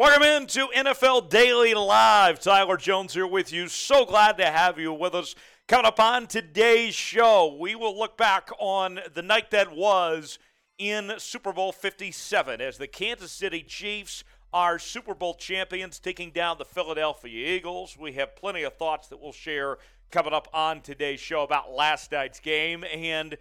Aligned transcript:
Welcome 0.00 0.22
into 0.22 0.68
NFL 0.68 1.28
Daily 1.28 1.74
Live. 1.74 2.40
Tyler 2.40 2.78
Jones 2.78 3.12
here 3.12 3.26
with 3.26 3.52
you. 3.52 3.68
So 3.68 4.06
glad 4.06 4.38
to 4.38 4.46
have 4.46 4.78
you 4.78 4.94
with 4.94 5.14
us. 5.14 5.34
Coming 5.68 5.84
up 5.84 6.00
on 6.00 6.26
today's 6.26 6.94
show, 6.94 7.54
we 7.60 7.74
will 7.74 7.98
look 7.98 8.16
back 8.16 8.48
on 8.58 9.00
the 9.12 9.20
night 9.20 9.50
that 9.50 9.76
was 9.76 10.38
in 10.78 11.12
Super 11.18 11.52
Bowl 11.52 11.70
57 11.70 12.62
as 12.62 12.78
the 12.78 12.86
Kansas 12.86 13.30
City 13.30 13.62
Chiefs 13.62 14.24
are 14.54 14.78
Super 14.78 15.14
Bowl 15.14 15.34
champions 15.34 15.98
taking 15.98 16.30
down 16.30 16.56
the 16.56 16.64
Philadelphia 16.64 17.54
Eagles. 17.54 17.98
We 18.00 18.12
have 18.12 18.34
plenty 18.34 18.62
of 18.62 18.76
thoughts 18.76 19.08
that 19.08 19.20
we'll 19.20 19.32
share 19.32 19.76
coming 20.10 20.32
up 20.32 20.48
on 20.54 20.80
today's 20.80 21.20
show 21.20 21.42
about 21.42 21.72
last 21.72 22.10
night's 22.10 22.40
game 22.40 22.86
and 22.90 23.36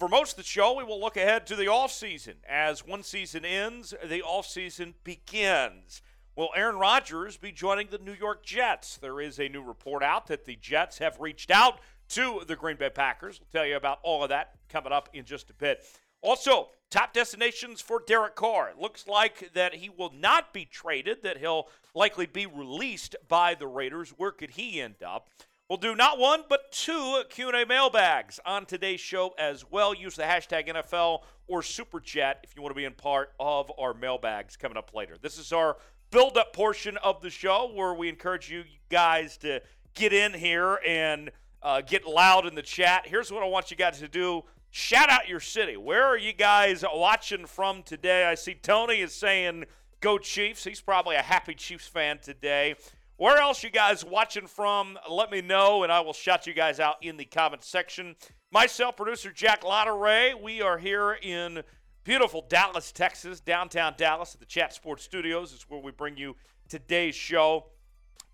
for 0.00 0.08
most 0.08 0.32
of 0.32 0.36
the 0.38 0.42
show, 0.44 0.74
we 0.74 0.82
will 0.82 0.98
look 0.98 1.18
ahead 1.18 1.46
to 1.46 1.54
the 1.54 1.66
offseason. 1.66 2.36
As 2.48 2.86
one 2.86 3.02
season 3.02 3.44
ends, 3.44 3.92
the 4.02 4.22
offseason 4.22 4.94
begins. 5.04 6.00
Will 6.34 6.48
Aaron 6.56 6.76
Rodgers 6.76 7.36
be 7.36 7.52
joining 7.52 7.88
the 7.88 7.98
New 7.98 8.14
York 8.14 8.42
Jets? 8.42 8.96
There 8.96 9.20
is 9.20 9.38
a 9.38 9.50
new 9.50 9.62
report 9.62 10.02
out 10.02 10.26
that 10.28 10.46
the 10.46 10.56
Jets 10.56 10.96
have 10.98 11.20
reached 11.20 11.50
out 11.50 11.80
to 12.08 12.40
the 12.46 12.56
Green 12.56 12.78
Bay 12.78 12.88
Packers. 12.88 13.38
We'll 13.38 13.48
tell 13.52 13.68
you 13.68 13.76
about 13.76 13.98
all 14.02 14.22
of 14.22 14.30
that 14.30 14.54
coming 14.70 14.90
up 14.90 15.10
in 15.12 15.26
just 15.26 15.50
a 15.50 15.54
bit. 15.54 15.84
Also, 16.22 16.70
top 16.90 17.12
destinations 17.12 17.82
for 17.82 18.02
Derek 18.06 18.36
Carr. 18.36 18.70
It 18.70 18.78
looks 18.78 19.06
like 19.06 19.52
that 19.52 19.74
he 19.74 19.90
will 19.90 20.14
not 20.18 20.54
be 20.54 20.64
traded, 20.64 21.22
that 21.24 21.36
he'll 21.36 21.68
likely 21.94 22.24
be 22.24 22.46
released 22.46 23.16
by 23.28 23.54
the 23.54 23.66
Raiders. 23.66 24.14
Where 24.16 24.32
could 24.32 24.52
he 24.52 24.80
end 24.80 25.02
up? 25.06 25.28
We'll 25.70 25.76
do 25.76 25.94
not 25.94 26.18
one, 26.18 26.42
but 26.48 26.72
two 26.72 27.22
Q&A 27.30 27.64
mailbags 27.64 28.40
on 28.44 28.66
today's 28.66 28.98
show 28.98 29.34
as 29.38 29.64
well. 29.70 29.94
Use 29.94 30.16
the 30.16 30.24
hashtag 30.24 30.66
NFL 30.66 31.20
or 31.46 31.62
Super 31.62 32.00
Chat 32.00 32.40
if 32.42 32.56
you 32.56 32.62
want 32.62 32.72
to 32.72 32.76
be 32.76 32.86
in 32.86 32.92
part 32.94 33.34
of 33.38 33.70
our 33.78 33.94
mailbags 33.94 34.56
coming 34.56 34.76
up 34.76 34.90
later. 34.92 35.14
This 35.22 35.38
is 35.38 35.52
our 35.52 35.76
build-up 36.10 36.52
portion 36.52 36.96
of 37.04 37.22
the 37.22 37.30
show 37.30 37.70
where 37.72 37.94
we 37.94 38.08
encourage 38.08 38.50
you 38.50 38.64
guys 38.88 39.36
to 39.36 39.62
get 39.94 40.12
in 40.12 40.34
here 40.34 40.80
and 40.84 41.30
uh, 41.62 41.82
get 41.82 42.04
loud 42.04 42.46
in 42.46 42.56
the 42.56 42.62
chat. 42.62 43.06
Here's 43.06 43.30
what 43.30 43.44
I 43.44 43.46
want 43.46 43.70
you 43.70 43.76
guys 43.76 44.00
to 44.00 44.08
do. 44.08 44.42
Shout 44.70 45.08
out 45.08 45.28
your 45.28 45.38
city. 45.38 45.76
Where 45.76 46.04
are 46.04 46.18
you 46.18 46.32
guys 46.32 46.84
watching 46.92 47.46
from 47.46 47.84
today? 47.84 48.24
I 48.24 48.34
see 48.34 48.54
Tony 48.54 49.02
is 49.02 49.12
saying 49.12 49.66
go 50.00 50.18
Chiefs. 50.18 50.64
He's 50.64 50.80
probably 50.80 51.14
a 51.14 51.22
happy 51.22 51.54
Chiefs 51.54 51.86
fan 51.86 52.18
today. 52.18 52.74
Where 53.20 53.36
else 53.36 53.62
you 53.62 53.68
guys 53.68 54.02
watching 54.02 54.46
from? 54.46 54.98
Let 55.06 55.30
me 55.30 55.42
know, 55.42 55.82
and 55.82 55.92
I 55.92 56.00
will 56.00 56.14
shout 56.14 56.46
you 56.46 56.54
guys 56.54 56.80
out 56.80 56.96
in 57.02 57.18
the 57.18 57.26
comment 57.26 57.62
section. 57.62 58.16
Myself, 58.50 58.96
producer 58.96 59.30
Jack 59.30 59.62
Ray, 59.62 60.32
we 60.32 60.62
are 60.62 60.78
here 60.78 61.18
in 61.20 61.62
beautiful 62.02 62.46
Dallas, 62.48 62.92
Texas, 62.92 63.38
downtown 63.40 63.92
Dallas 63.98 64.32
at 64.32 64.40
the 64.40 64.46
Chat 64.46 64.72
Sports 64.72 65.04
Studios. 65.04 65.52
It's 65.52 65.68
where 65.68 65.82
we 65.82 65.92
bring 65.92 66.16
you 66.16 66.34
today's 66.70 67.14
show. 67.14 67.66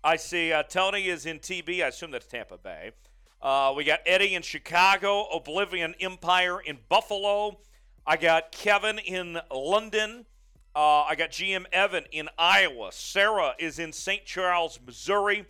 I 0.05 0.15
see 0.15 0.53
uh, 0.53 0.63
Tony 0.63 1.09
is 1.09 1.25
in 1.25 1.39
TB. 1.39 1.83
I 1.83 1.87
assume 1.87 2.11
that's 2.11 2.25
Tampa 2.25 2.57
Bay. 2.57 2.91
Uh, 3.41 3.73
we 3.75 3.83
got 3.83 3.99
Eddie 4.05 4.35
in 4.35 4.41
Chicago, 4.41 5.25
Oblivion 5.33 5.95
Empire 5.99 6.61
in 6.61 6.77
Buffalo. 6.87 7.59
I 8.05 8.15
got 8.15 8.53
Kevin 8.53 8.99
in 8.99 9.37
London. 9.53 10.27
Uh, 10.77 11.05
I 11.09 11.15
got 11.15 11.31
GM 11.31 11.65
Evan 11.73 12.03
in 12.11 12.29
Iowa. 12.37 12.91
Sarah 12.91 13.53
is 13.57 13.79
in 13.79 13.91
St. 13.91 14.23
Charles, 14.25 14.79
Missouri, 14.85 15.43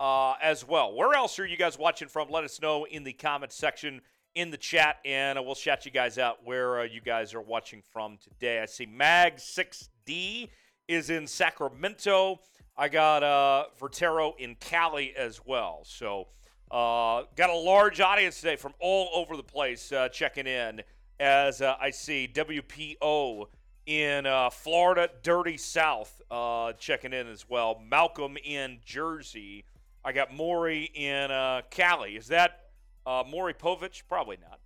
uh, 0.00 0.36
as 0.40 0.66
well. 0.66 0.94
Where 0.94 1.12
else 1.12 1.38
are 1.38 1.44
you 1.44 1.58
guys 1.58 1.78
watching 1.78 2.08
from? 2.08 2.30
Let 2.30 2.44
us 2.44 2.62
know 2.62 2.84
in 2.86 3.04
the 3.04 3.12
comment 3.12 3.52
section 3.52 4.00
in 4.34 4.50
the 4.50 4.56
chat, 4.56 4.96
and 5.04 5.38
we'll 5.44 5.54
shout 5.54 5.84
you 5.84 5.90
guys 5.90 6.16
out 6.16 6.38
where 6.46 6.80
uh, 6.80 6.84
you 6.84 7.02
guys 7.02 7.34
are 7.34 7.42
watching 7.42 7.82
from 7.92 8.16
today. 8.16 8.62
I 8.62 8.64
see 8.64 8.86
Mag6D 8.86 10.48
is 10.88 11.10
in 11.10 11.26
Sacramento. 11.26 12.40
I 12.74 12.88
got 12.88 13.22
uh, 13.22 13.64
Vertero 13.78 14.32
in 14.38 14.54
Cali 14.60 15.14
as 15.14 15.42
well. 15.44 15.82
So, 15.84 16.28
uh, 16.70 17.24
got 17.36 17.50
a 17.50 17.54
large 17.54 18.00
audience 18.00 18.40
today 18.40 18.56
from 18.56 18.72
all 18.80 19.10
over 19.12 19.36
the 19.36 19.42
place 19.42 19.92
uh, 19.92 20.08
checking 20.08 20.46
in 20.46 20.80
as 21.20 21.60
uh, 21.60 21.76
I 21.78 21.90
see 21.90 22.30
WPO 22.32 23.44
in 23.86 24.26
uh, 24.26 24.50
Florida, 24.50 25.08
Dirty 25.22 25.56
South, 25.56 26.20
uh, 26.30 26.72
checking 26.74 27.12
in 27.12 27.26
as 27.26 27.48
well. 27.48 27.80
Malcolm 27.90 28.36
in 28.44 28.78
Jersey. 28.84 29.64
I 30.04 30.12
got 30.12 30.32
Maury 30.32 30.90
in 30.94 31.30
uh, 31.30 31.62
Cali. 31.70 32.16
Is 32.16 32.28
that 32.28 32.60
uh, 33.06 33.24
Maury 33.28 33.54
Povich? 33.54 34.02
Probably 34.08 34.38
not. 34.40 34.60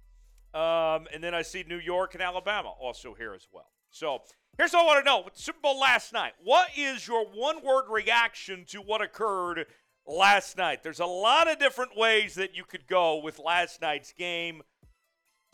Um, 0.55 1.09
and 1.13 1.23
then 1.23 1.35
I 1.35 1.43
see 1.43 1.65
New 1.67 1.79
York 1.79 2.15
and 2.15 2.23
Alabama 2.23 2.71
also 2.81 3.15
here 3.15 3.35
as 3.35 3.49
well. 3.51 3.71
So 3.91 4.23
here's 4.57 4.73
what 4.73 4.83
I 4.83 4.87
want 4.87 5.05
to 5.05 5.11
know: 5.11 5.23
with 5.25 5.37
Super 5.37 5.59
Bowl 5.61 5.81
last 5.81 6.13
night, 6.13 6.33
what 6.43 6.69
is 6.77 7.07
your 7.09 7.27
one-word 7.27 7.85
reaction 7.91 8.65
to 8.69 8.79
what 8.79 9.03
occurred 9.03 9.67
last 10.07 10.57
night? 10.57 10.83
There's 10.83 11.01
a 11.01 11.07
lot 11.07 11.51
of 11.51 11.59
different 11.59 11.97
ways 11.97 12.35
that 12.35 12.55
you 12.55 12.65
could 12.65 12.87
go 12.87 13.19
with 13.19 13.41
last 13.41 13.81
night's 13.81 14.13
game. 14.13 14.63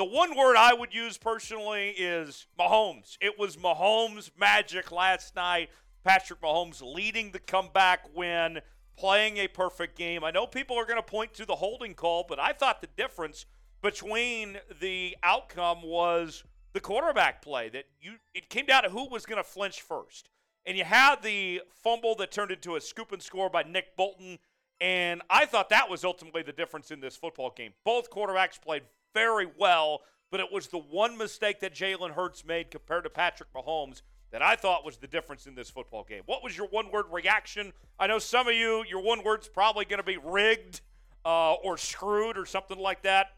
The 0.01 0.07
one 0.07 0.35
word 0.35 0.57
I 0.57 0.73
would 0.73 0.95
use 0.95 1.19
personally 1.19 1.91
is 1.91 2.47
Mahomes. 2.59 3.19
It 3.21 3.39
was 3.39 3.59
Mahomes 3.59 4.31
magic 4.35 4.91
last 4.91 5.37
night. 5.37 5.69
Patrick 6.05 6.41
Mahomes 6.41 6.81
leading 6.81 7.33
the 7.33 7.39
comeback 7.39 8.09
win, 8.15 8.61
playing 8.97 9.37
a 9.37 9.47
perfect 9.47 9.99
game. 9.99 10.25
I 10.25 10.31
know 10.31 10.47
people 10.47 10.79
are 10.79 10.87
going 10.87 10.97
to 10.97 11.03
point 11.03 11.35
to 11.35 11.45
the 11.45 11.57
holding 11.57 11.93
call, 11.93 12.25
but 12.27 12.39
I 12.41 12.55
thought 12.55 12.81
the 12.81 12.89
difference 12.97 13.45
between 13.83 14.57
the 14.81 15.19
outcome 15.23 15.83
was 15.83 16.45
the 16.73 16.81
quarterback 16.81 17.43
play 17.43 17.69
that 17.69 17.85
you 18.01 18.15
it 18.33 18.49
came 18.49 18.65
down 18.65 18.85
to 18.85 18.89
who 18.89 19.07
was 19.07 19.27
going 19.27 19.37
to 19.37 19.45
flinch 19.45 19.83
first. 19.83 20.31
And 20.65 20.79
you 20.79 20.85
had 20.85 21.17
the 21.23 21.61
fumble 21.69 22.15
that 22.15 22.33
turned 22.33 22.53
into 22.53 22.75
a 22.75 22.81
scoop 22.81 23.13
and 23.13 23.21
score 23.21 23.51
by 23.51 23.65
Nick 23.65 23.99
Bolton. 23.99 24.39
And 24.81 25.21
I 25.29 25.45
thought 25.45 25.69
that 25.69 25.91
was 25.91 26.07
ultimately 26.07 26.41
the 26.41 26.53
difference 26.53 26.91
in 26.91 27.01
this 27.01 27.17
football 27.17 27.53
game. 27.55 27.75
Both 27.85 28.09
quarterbacks 28.09 28.59
played 28.59 28.85
very 29.15 29.47
well, 29.59 30.01
but 30.31 30.41
it 30.41 30.53
was 30.53 30.69
the 30.69 30.79
one 30.79 31.17
mistake 31.17 31.61
that 31.61 31.75
Jalen 31.75 32.13
Hurts 32.13 32.45
made 32.45 32.71
compared 32.71 33.05
to 33.05 33.11
Patrick 33.11 33.53
Mahomes 33.53 34.03
that 34.31 34.43
I 34.43 34.55
thought 34.55 34.85
was 34.85 34.97
the 34.97 35.09
difference 35.09 35.47
in 35.47 35.55
this 35.55 35.71
football 35.71 36.05
game. 36.05 36.23
What 36.27 36.45
was 36.45 36.57
your 36.57 36.69
one 36.69 36.91
word 36.93 37.07
reaction? 37.11 37.73
I 37.99 38.07
know 38.07 38.19
some 38.19 38.47
of 38.47 38.55
you, 38.55 38.85
your 38.89 39.03
one 39.03 39.25
word's 39.25 39.49
probably 39.49 39.85
going 39.85 39.99
to 39.99 40.05
be 40.05 40.19
rigged 40.19 40.81
uh, 41.25 41.55
or 41.55 41.77
screwed 41.77 42.39
or 42.39 42.47
something 42.47 42.79
like 42.79 43.03
that. 43.03 43.33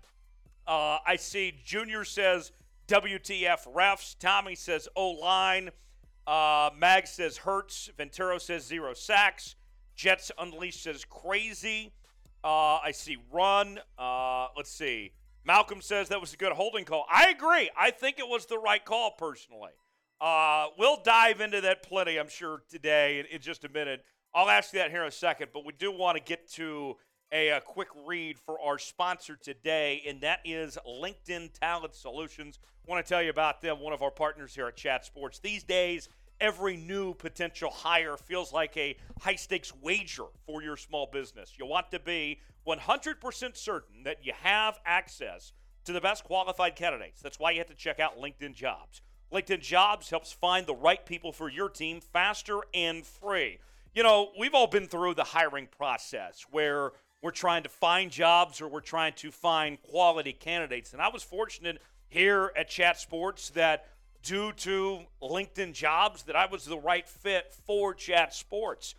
Uh, 0.66 0.99
I 1.06 1.16
see 1.16 1.55
Junior 1.65 2.04
says 2.04 2.53
WTF 2.89 3.72
refs. 3.72 4.16
Tommy 4.19 4.54
says 4.54 4.89
O 4.94 5.10
line. 5.10 5.71
Uh, 6.27 6.71
Mag 6.78 7.06
says 7.06 7.39
Hurts. 7.39 7.91
Ventero 7.97 8.39
says 8.39 8.65
zero 8.65 8.94
sacks. 8.94 9.56
Jets 9.97 10.31
Unleashed 10.39 10.83
says 10.83 11.04
crazy. 11.09 11.93
Uh, 12.44 12.78
I 12.78 12.93
see 12.93 13.16
run. 13.33 13.78
Uh, 13.99 14.49
let's 14.56 14.71
see. 14.71 15.12
Malcolm 15.44 15.80
says 15.80 16.09
that 16.09 16.21
was 16.21 16.33
a 16.33 16.36
good 16.36 16.53
holding 16.53 16.84
call. 16.84 17.04
I 17.10 17.30
agree. 17.30 17.71
I 17.78 17.91
think 17.91 18.18
it 18.18 18.28
was 18.28 18.47
the 18.47 18.59
right 18.59 18.84
call 18.84 19.12
personally. 19.18 19.72
Uh, 20.21 20.66
we'll 20.78 21.00
dive 21.03 21.41
into 21.41 21.60
that 21.62 21.83
plenty, 21.83 22.18
I'm 22.18 22.28
sure, 22.28 22.62
today 22.71 23.18
in, 23.18 23.27
in, 23.27 23.41
just 23.41 23.65
a 23.65 23.68
minute. 23.68 24.04
I'll 24.33 24.48
ask 24.48 24.72
you 24.72 24.78
that 24.78 24.91
here 24.91 25.03
in 25.03 25.09
a 25.09 25.12
second, 25.12 25.48
but 25.53 25.65
we 25.65 25.72
do 25.72 25.91
want 25.91 26.16
to 26.16 26.22
get 26.22 26.48
to 26.53 26.97
a, 27.33 27.48
a 27.48 27.60
quick 27.60 27.89
read 28.06 28.39
for 28.39 28.60
our 28.60 28.78
sponsor 28.78 29.36
today, 29.36 30.03
and 30.06 30.21
that 30.21 30.39
is 30.44 30.78
LinkedIn 30.89 31.59
Talent 31.59 31.95
Solutions. 31.95 32.60
I 32.86 32.91
want 32.91 33.04
to 33.04 33.09
tell 33.09 33.22
you 33.22 33.30
about 33.30 33.62
them, 33.62 33.80
one 33.80 33.92
of 33.92 34.03
our 34.03 34.12
partners 34.12 34.54
here 34.54 34.68
at 34.68 34.77
Chat 34.77 35.04
Sports. 35.04 35.41
These 35.41 35.65
days, 35.65 36.09
every 36.42 36.77
new 36.77 37.15
potential 37.15 37.71
hire 37.71 38.16
feels 38.16 38.53
like 38.53 38.77
a 38.77 38.97
high 39.21 39.36
stakes 39.36 39.72
wager 39.80 40.27
for 40.44 40.60
your 40.60 40.77
small 40.77 41.09
business. 41.10 41.54
You 41.56 41.65
want 41.65 41.91
to 41.92 42.00
be 42.00 42.41
100% 42.66 43.56
certain 43.56 44.03
that 44.03 44.18
you 44.27 44.33
have 44.42 44.80
access 44.84 45.53
to 45.84 45.92
the 45.92 46.00
best 46.00 46.24
qualified 46.24 46.74
candidates. 46.74 47.22
That's 47.22 47.39
why 47.39 47.53
you 47.53 47.59
have 47.59 47.68
to 47.68 47.74
check 47.74 48.00
out 48.00 48.21
LinkedIn 48.21 48.54
Jobs. 48.54 49.03
LinkedIn 49.33 49.60
Jobs 49.60 50.10
helps 50.10 50.33
find 50.33 50.66
the 50.66 50.74
right 50.74 51.06
people 51.06 51.33
for 51.33 51.48
your 51.48 51.68
team 51.68 52.00
faster 52.00 52.59
and 52.74 53.06
free. 53.06 53.59
You 53.95 54.03
know, 54.03 54.30
we've 54.38 54.54
all 54.54 54.66
been 54.66 54.88
through 54.88 55.15
the 55.15 55.24
hiring 55.24 55.68
process 55.68 56.45
where 56.50 56.91
we're 57.22 57.30
trying 57.30 57.62
to 57.62 57.68
find 57.68 58.10
jobs 58.10 58.60
or 58.60 58.66
we're 58.66 58.80
trying 58.80 59.12
to 59.15 59.30
find 59.30 59.80
quality 59.80 60.33
candidates. 60.33 60.92
And 60.92 61.00
I 61.00 61.09
was 61.09 61.22
fortunate 61.22 61.80
here 62.09 62.53
at 62.56 62.68
Chat 62.68 62.98
Sports 62.98 63.50
that 63.50 63.86
due 64.22 64.53
to 64.53 65.01
LinkedIn 65.22 65.72
jobs 65.72 66.22
that 66.24 66.36
I 66.36 66.47
was 66.47 66.65
the 66.65 66.78
right 66.78 67.09
fit 67.09 67.54
for 67.66 67.95
Chat 67.95 68.34
Sports. 68.34 68.95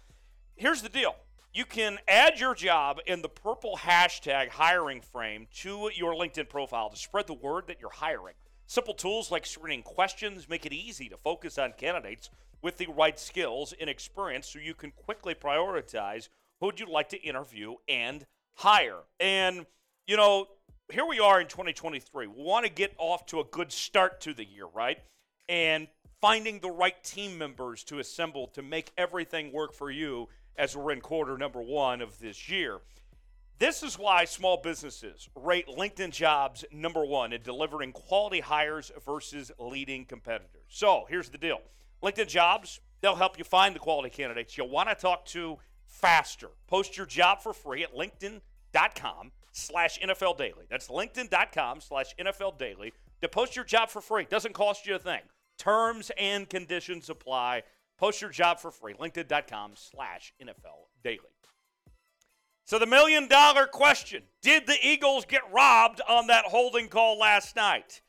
Here's 0.55 0.81
the 0.81 0.89
deal. 0.89 1.15
You 1.53 1.65
can 1.65 1.99
add 2.07 2.39
your 2.39 2.55
job 2.55 2.99
in 3.05 3.21
the 3.21 3.29
purple 3.29 3.77
hashtag 3.77 4.49
hiring 4.49 5.01
frame 5.01 5.47
to 5.57 5.91
your 5.93 6.13
LinkedIn 6.13 6.49
profile 6.49 6.89
to 6.89 6.97
spread 6.97 7.27
the 7.27 7.33
word 7.33 7.65
that 7.67 7.79
you're 7.79 7.91
hiring. 7.91 8.35
Simple 8.65 8.93
tools 8.93 9.29
like 9.29 9.45
screening 9.45 9.83
questions 9.83 10.49
make 10.49 10.65
it 10.65 10.73
easy 10.73 11.09
to 11.09 11.17
focus 11.17 11.57
on 11.57 11.73
candidates 11.77 12.29
with 12.61 12.77
the 12.77 12.87
right 12.87 13.19
skills 13.19 13.73
and 13.79 13.89
experience 13.89 14.47
so 14.47 14.57
you 14.57 14.73
can 14.73 14.91
quickly 14.91 15.35
prioritize 15.35 16.29
who 16.59 16.67
would 16.67 16.79
you 16.79 16.89
like 16.89 17.09
to 17.09 17.21
interview 17.21 17.75
and 17.87 18.25
hire. 18.55 19.01
And, 19.19 19.65
you 20.07 20.17
know, 20.17 20.47
here 20.93 21.05
we 21.07 21.19
are 21.19 21.41
in 21.41 21.47
2023. 21.47 22.27
We 22.27 22.43
want 22.43 22.67
to 22.67 22.71
get 22.71 22.93
off 22.99 23.25
to 23.27 23.39
a 23.39 23.43
good 23.45 23.71
start 23.71 24.21
to 24.21 24.33
the 24.33 24.45
year, 24.45 24.67
right? 24.75 24.99
And 25.49 25.87
finding 26.21 26.59
the 26.59 26.69
right 26.69 27.03
team 27.03 27.35
members 27.35 27.83
to 27.85 27.97
assemble 27.97 28.45
to 28.49 28.61
make 28.61 28.91
everything 28.95 29.51
work 29.51 29.73
for 29.73 29.89
you 29.89 30.29
as 30.55 30.77
we're 30.77 30.91
in 30.91 31.01
quarter 31.01 31.35
number 31.35 31.63
one 31.63 31.99
of 31.99 32.19
this 32.19 32.47
year. 32.47 32.79
This 33.57 33.81
is 33.81 33.97
why 33.97 34.25
small 34.25 34.57
businesses 34.57 35.27
rate 35.35 35.67
LinkedIn 35.67 36.11
jobs 36.11 36.63
number 36.71 37.03
one 37.03 37.33
in 37.33 37.41
delivering 37.41 37.91
quality 37.91 38.39
hires 38.39 38.91
versus 39.03 39.51
leading 39.57 40.05
competitors. 40.05 40.61
So 40.67 41.05
here's 41.09 41.29
the 41.29 41.39
deal 41.39 41.61
LinkedIn 42.03 42.27
jobs, 42.27 42.81
they'll 43.01 43.15
help 43.15 43.39
you 43.39 43.43
find 43.43 43.73
the 43.73 43.79
quality 43.79 44.11
candidates 44.11 44.59
you'll 44.59 44.69
want 44.69 44.89
to 44.89 44.95
talk 44.95 45.25
to 45.27 45.57
faster. 45.87 46.49
Post 46.67 46.97
your 46.97 47.07
job 47.07 47.41
for 47.41 47.51
free 47.51 47.83
at 47.83 47.95
linkedin.com 47.95 49.31
slash 49.53 49.99
NFL 49.99 50.37
Daily. 50.37 50.65
That's 50.69 50.89
linkedin.com 50.89 51.79
slash 51.79 52.13
NFL 52.19 52.57
Daily 52.57 52.91
to 53.21 53.29
post 53.29 53.55
your 53.55 53.63
job 53.63 53.89
for 53.89 54.01
free. 54.01 54.25
Doesn't 54.29 54.53
cost 54.53 54.85
you 54.85 54.95
a 54.95 54.99
thing. 54.99 55.21
Terms 55.57 56.11
and 56.17 56.49
conditions 56.49 57.09
apply. 57.09 57.63
Post 57.97 58.21
your 58.21 58.31
job 58.31 58.59
for 58.59 58.71
free. 58.71 58.95
LinkedIn.com 58.95 59.73
slash 59.75 60.33
NFL 60.41 60.87
Daily. 61.03 61.19
So 62.65 62.79
the 62.79 62.85
million 62.85 63.27
dollar 63.27 63.65
question 63.65 64.23
Did 64.41 64.67
the 64.67 64.77
Eagles 64.81 65.25
get 65.25 65.41
robbed 65.53 66.01
on 66.07 66.27
that 66.27 66.45
holding 66.45 66.87
call 66.87 67.17
last 67.17 67.55
night? 67.55 68.01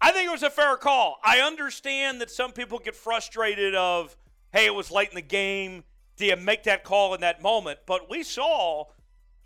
I 0.00 0.12
think 0.12 0.28
it 0.28 0.32
was 0.32 0.44
a 0.44 0.50
fair 0.50 0.76
call. 0.76 1.18
I 1.24 1.40
understand 1.40 2.20
that 2.20 2.30
some 2.30 2.52
people 2.52 2.78
get 2.78 2.94
frustrated 2.94 3.74
of, 3.74 4.16
hey, 4.52 4.66
it 4.66 4.74
was 4.74 4.92
late 4.92 5.08
in 5.08 5.16
the 5.16 5.22
game. 5.22 5.82
Do 6.16 6.26
you 6.26 6.36
make 6.36 6.64
that 6.64 6.84
call 6.84 7.14
in 7.14 7.20
that 7.22 7.42
moment? 7.42 7.80
But 7.84 8.08
we 8.08 8.22
saw 8.22 8.84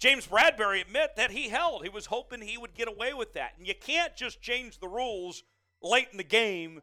James 0.02 0.26
Bradberry 0.26 0.80
admit 0.80 1.14
that 1.14 1.30
he 1.30 1.48
held. 1.48 1.84
He 1.84 1.88
was 1.88 2.06
hoping 2.06 2.40
he 2.40 2.58
would 2.58 2.74
get 2.74 2.88
away 2.88 3.14
with 3.14 3.34
that. 3.34 3.52
And 3.56 3.68
you 3.68 3.74
can't 3.80 4.16
just 4.16 4.42
change 4.42 4.80
the 4.80 4.88
rules 4.88 5.44
late 5.80 6.08
in 6.10 6.18
the 6.18 6.24
game 6.24 6.80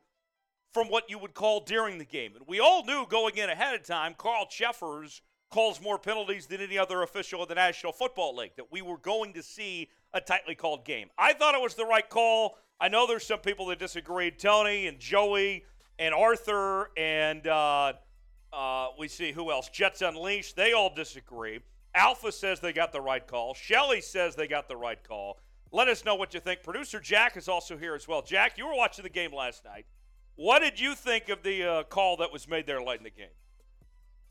from 0.74 0.88
what 0.88 1.10
you 1.10 1.20
would 1.20 1.34
call 1.34 1.60
during 1.60 1.98
the 1.98 2.06
game. 2.06 2.32
And 2.38 2.48
we 2.48 2.62
all 2.62 2.86
knew 2.86 3.06
going 3.10 3.36
in 3.36 3.50
ahead 3.50 3.76
of 3.76 3.86
time, 3.86 4.16
Carl 4.18 4.48
Cheffers 4.50 5.22
calls 5.52 5.82
more 5.82 6.00
penalties 6.00 6.46
than 6.46 6.62
any 6.62 6.78
other 6.78 7.04
official 7.04 7.44
in 7.44 7.50
the 7.50 7.56
National 7.56 7.92
Football 7.92 8.38
League, 8.38 8.54
that 8.56 8.72
we 8.72 8.82
were 8.82 8.98
going 8.98 9.34
to 9.34 9.44
see 9.44 9.90
a 10.14 10.22
tightly 10.22 10.56
called 10.56 10.86
game. 10.86 11.10
I 11.18 11.34
thought 11.34 11.56
it 11.56 11.62
was 11.62 11.76
the 11.76 11.86
right 11.86 12.10
call. 12.10 12.56
I 12.80 12.88
know 12.88 13.06
there's 13.06 13.28
some 13.28 13.40
people 13.40 13.66
that 13.66 13.80
disagreed. 13.80 14.40
Tony 14.40 14.88
and 14.88 14.98
Joey 14.98 15.66
and 15.98 16.16
Arthur 16.16 16.92
and 16.96 17.46
uh, 17.46 17.94
uh, 18.54 18.88
we 18.98 19.10
see 19.10 19.34
who 19.34 19.52
else? 19.52 19.68
Jets 19.68 20.02
Unleashed. 20.02 20.56
They 20.56 20.72
all 20.72 20.96
disagree. 20.96 21.60
Alpha 21.96 22.32
says 22.32 22.60
they 22.60 22.74
got 22.74 22.92
the 22.92 23.02
right 23.02 23.26
call. 23.26 23.54
Shelly 23.54 24.02
says 24.02 24.36
they 24.36 24.48
got 24.48 24.68
the 24.68 24.78
right 24.78 25.02
call. 25.04 25.40
Let 25.72 25.88
us 25.88 26.04
know 26.06 26.16
what 26.16 26.34
you 26.34 26.40
think. 26.40 26.64
Producer 26.64 27.00
Jack 27.00 27.38
is 27.38 27.48
also 27.48 27.78
here 27.78 27.96
as 27.96 28.08
well. 28.08 28.22
Jack, 28.22 28.58
you 28.58 28.66
were 28.66 28.76
watching 28.76 29.04
the 29.04 29.10
game 29.10 29.34
last 29.34 29.64
night. 29.66 29.86
What 30.36 30.60
did 30.62 30.80
you 30.80 30.96
think 30.96 31.30
of 31.30 31.44
the 31.44 31.64
uh, 31.64 31.84
call 31.84 32.18
that 32.18 32.32
was 32.32 32.48
made 32.48 32.66
there 32.66 32.82
late 32.82 33.00
in 33.00 33.04
the 33.04 33.10
game? 33.10 33.28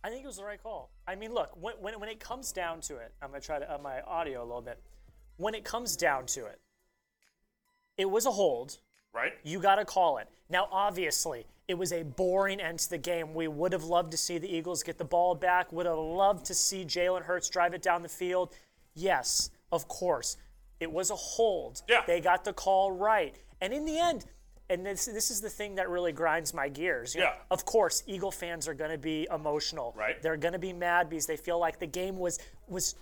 I 0.03 0.09
think 0.09 0.25
it 0.25 0.27
was 0.27 0.37
the 0.37 0.45
right 0.45 0.63
call. 0.63 0.91
I 1.07 1.17
mean, 1.17 1.35
look, 1.35 1.51
when, 1.61 1.75
when, 1.81 2.01
when 2.01 2.09
it 2.09 2.21
comes 2.21 2.53
down 2.53 2.81
to 2.83 2.97
it, 2.97 3.13
I'm 3.21 3.31
going 3.31 3.41
to 3.41 3.47
try 3.47 3.59
to 3.59 3.71
up 3.71 3.83
my 3.83 4.01
audio 4.03 4.43
a 4.43 4.47
little 4.47 4.63
bit. 4.63 4.81
When 5.37 5.55
it 5.55 5.65
comes 5.65 5.97
down 5.97 6.27
to 6.27 6.47
it, 6.47 6.61
it 7.97 8.09
was 8.09 8.27
a 8.27 8.31
hold. 8.31 8.79
Right. 9.15 9.33
You 9.43 9.59
got 9.61 9.77
to 9.77 9.85
call 9.85 10.19
it. 10.19 10.29
Now, 10.51 10.69
obviously, 10.71 11.47
it 11.67 11.75
was 11.75 11.93
a 11.93 12.03
boring 12.03 12.61
end 12.61 12.79
to 12.81 12.91
the 12.91 12.99
game. 12.99 13.35
We 13.35 13.49
would 13.49 13.73
have 13.73 13.85
loved 13.85 14.11
to 14.13 14.17
see 14.17 14.39
the 14.39 14.49
Eagles 14.55 14.83
get 14.83 14.99
the 14.99 15.05
ball 15.05 15.35
back, 15.35 15.73
would 15.73 15.87
have 15.87 15.99
loved 15.99 16.47
to 16.47 16.55
see 16.55 16.85
Jalen 16.85 17.23
Hurts 17.23 17.49
drive 17.49 17.75
it 17.75 17.83
down 17.83 18.03
the 18.03 18.09
field. 18.09 18.55
Yes, 18.95 19.51
of 19.73 19.89
course. 19.89 20.37
It 20.81 20.91
was 20.91 21.11
a 21.11 21.17
hold. 21.17 21.83
Yeah. 21.89 22.03
They 22.07 22.21
got 22.21 22.45
the 22.45 22.53
call 22.53 22.93
right. 22.93 23.35
And 23.61 23.73
in 23.73 23.85
the 23.85 23.99
end, 23.99 24.25
and 24.71 24.85
this 24.85 25.07
this 25.07 25.31
is 25.31 25.41
the 25.41 25.49
thing 25.51 25.75
that 25.77 25.89
really 25.89 26.13
grinds 26.13 26.53
my 26.55 26.69
gears. 26.69 27.15
You 27.15 27.23
know, 27.23 27.29
Yeah. 27.29 27.35
of 27.51 27.65
course, 27.65 28.03
Eagle 28.07 28.31
fans 28.31 28.69
are 28.69 28.75
going 28.75 28.91
to 28.91 28.99
be 28.99 29.27
emotional. 29.33 29.95
Right. 29.97 30.21
They're 30.23 30.37
going 30.37 30.53
to 30.53 30.59
be 30.59 30.73
mad 30.75 31.09
because 31.09 31.27
they 31.27 31.37
feel 31.39 31.59
like 31.59 31.79
the 31.81 31.87
game 31.87 32.19
was 32.19 32.39
was 32.69 32.95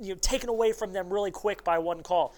you 0.00 0.14
know 0.14 0.18
taken 0.20 0.48
away 0.48 0.72
from 0.72 0.92
them 0.92 1.12
really 1.12 1.30
quick 1.32 1.64
by 1.64 1.78
one 1.78 2.02
call. 2.02 2.34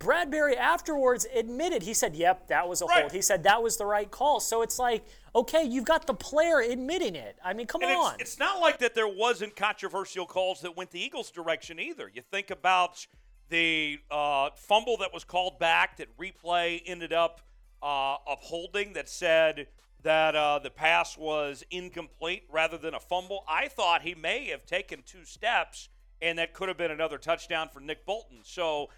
Bradberry 0.00 0.56
afterwards 0.56 1.26
admitted 1.34 1.82
he 1.82 1.92
said, 1.92 2.14
"Yep, 2.14 2.48
that 2.48 2.68
was 2.68 2.82
a 2.82 2.86
Right. 2.86 3.00
hold." 3.02 3.12
He 3.12 3.20
said 3.22 3.42
that 3.42 3.62
was 3.62 3.76
the 3.76 3.84
right 3.86 4.10
call. 4.10 4.38
So 4.38 4.62
it's 4.62 4.78
like, 4.78 5.04
okay, 5.34 5.64
you've 5.64 5.84
got 5.84 6.06
the 6.06 6.14
player 6.14 6.60
admitting 6.60 7.16
it. 7.16 7.36
I 7.44 7.52
mean, 7.52 7.66
come 7.66 7.82
And 7.82 7.90
on. 7.92 8.14
it's, 8.14 8.22
it's 8.22 8.38
not 8.38 8.60
like 8.60 8.78
that 8.78 8.94
there 8.94 9.08
wasn't 9.08 9.56
controversial 9.56 10.24
calls 10.26 10.60
that 10.60 10.76
went 10.76 10.92
the 10.92 11.00
Eagles' 11.00 11.30
direction 11.32 11.80
either. 11.80 12.08
You 12.12 12.22
think 12.22 12.50
about 12.50 13.06
the 13.48 13.98
uh, 14.10 14.50
fumble 14.54 14.98
that 14.98 15.12
was 15.12 15.24
called 15.24 15.58
back 15.58 15.96
that 15.96 16.16
replay 16.16 16.80
ended 16.86 17.12
up 17.12 17.40
uh, 17.82 18.16
upholding 18.28 18.92
that 18.92 19.08
said 19.08 19.66
that 20.02 20.36
uh, 20.36 20.60
the 20.60 20.70
pass 20.70 21.18
was 21.18 21.64
incomplete 21.72 22.44
rather 22.50 22.78
than 22.78 22.94
a 22.94 23.00
fumble. 23.00 23.44
I 23.48 23.66
thought 23.66 24.02
he 24.02 24.14
may 24.14 24.46
have 24.46 24.64
taken 24.64 25.02
two 25.04 25.24
steps, 25.24 25.88
and 26.22 26.38
that 26.38 26.52
could 26.54 26.68
have 26.68 26.76
been 26.78 26.90
another 26.92 27.18
touchdown 27.18 27.68
for 27.72 27.80
Nick 27.80 28.06
Bolton. 28.06 28.38
So, 28.44 28.90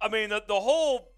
I 0.00 0.08
mean, 0.08 0.30
the, 0.30 0.42
the 0.46 0.60
whole 0.60 1.12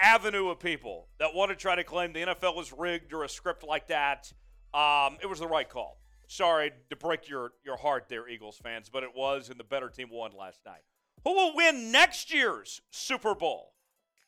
avenue 0.00 0.48
of 0.48 0.58
people 0.58 1.08
that 1.18 1.34
want 1.34 1.50
to 1.50 1.56
try 1.56 1.74
to 1.74 1.84
claim 1.84 2.12
the 2.12 2.20
NFL 2.20 2.56
was 2.56 2.72
rigged 2.72 3.12
or 3.12 3.24
a 3.24 3.28
script 3.28 3.62
like 3.62 3.88
that, 3.88 4.32
um, 4.72 5.18
it 5.22 5.28
was 5.28 5.38
the 5.38 5.46
right 5.46 5.68
call. 5.68 5.98
Sorry 6.26 6.72
to 6.90 6.96
break 6.96 7.28
your, 7.28 7.52
your 7.64 7.76
heart 7.76 8.06
there, 8.08 8.28
Eagles 8.28 8.58
fans, 8.62 8.88
but 8.88 9.02
it 9.02 9.10
was, 9.14 9.50
and 9.50 9.60
the 9.60 9.64
better 9.64 9.88
team 9.88 10.08
won 10.10 10.32
last 10.38 10.60
night. 10.64 10.82
Who 11.24 11.32
will 11.32 11.54
win 11.54 11.92
next 11.92 12.32
year's 12.32 12.80
Super 12.90 13.34
Bowl? 13.34 13.72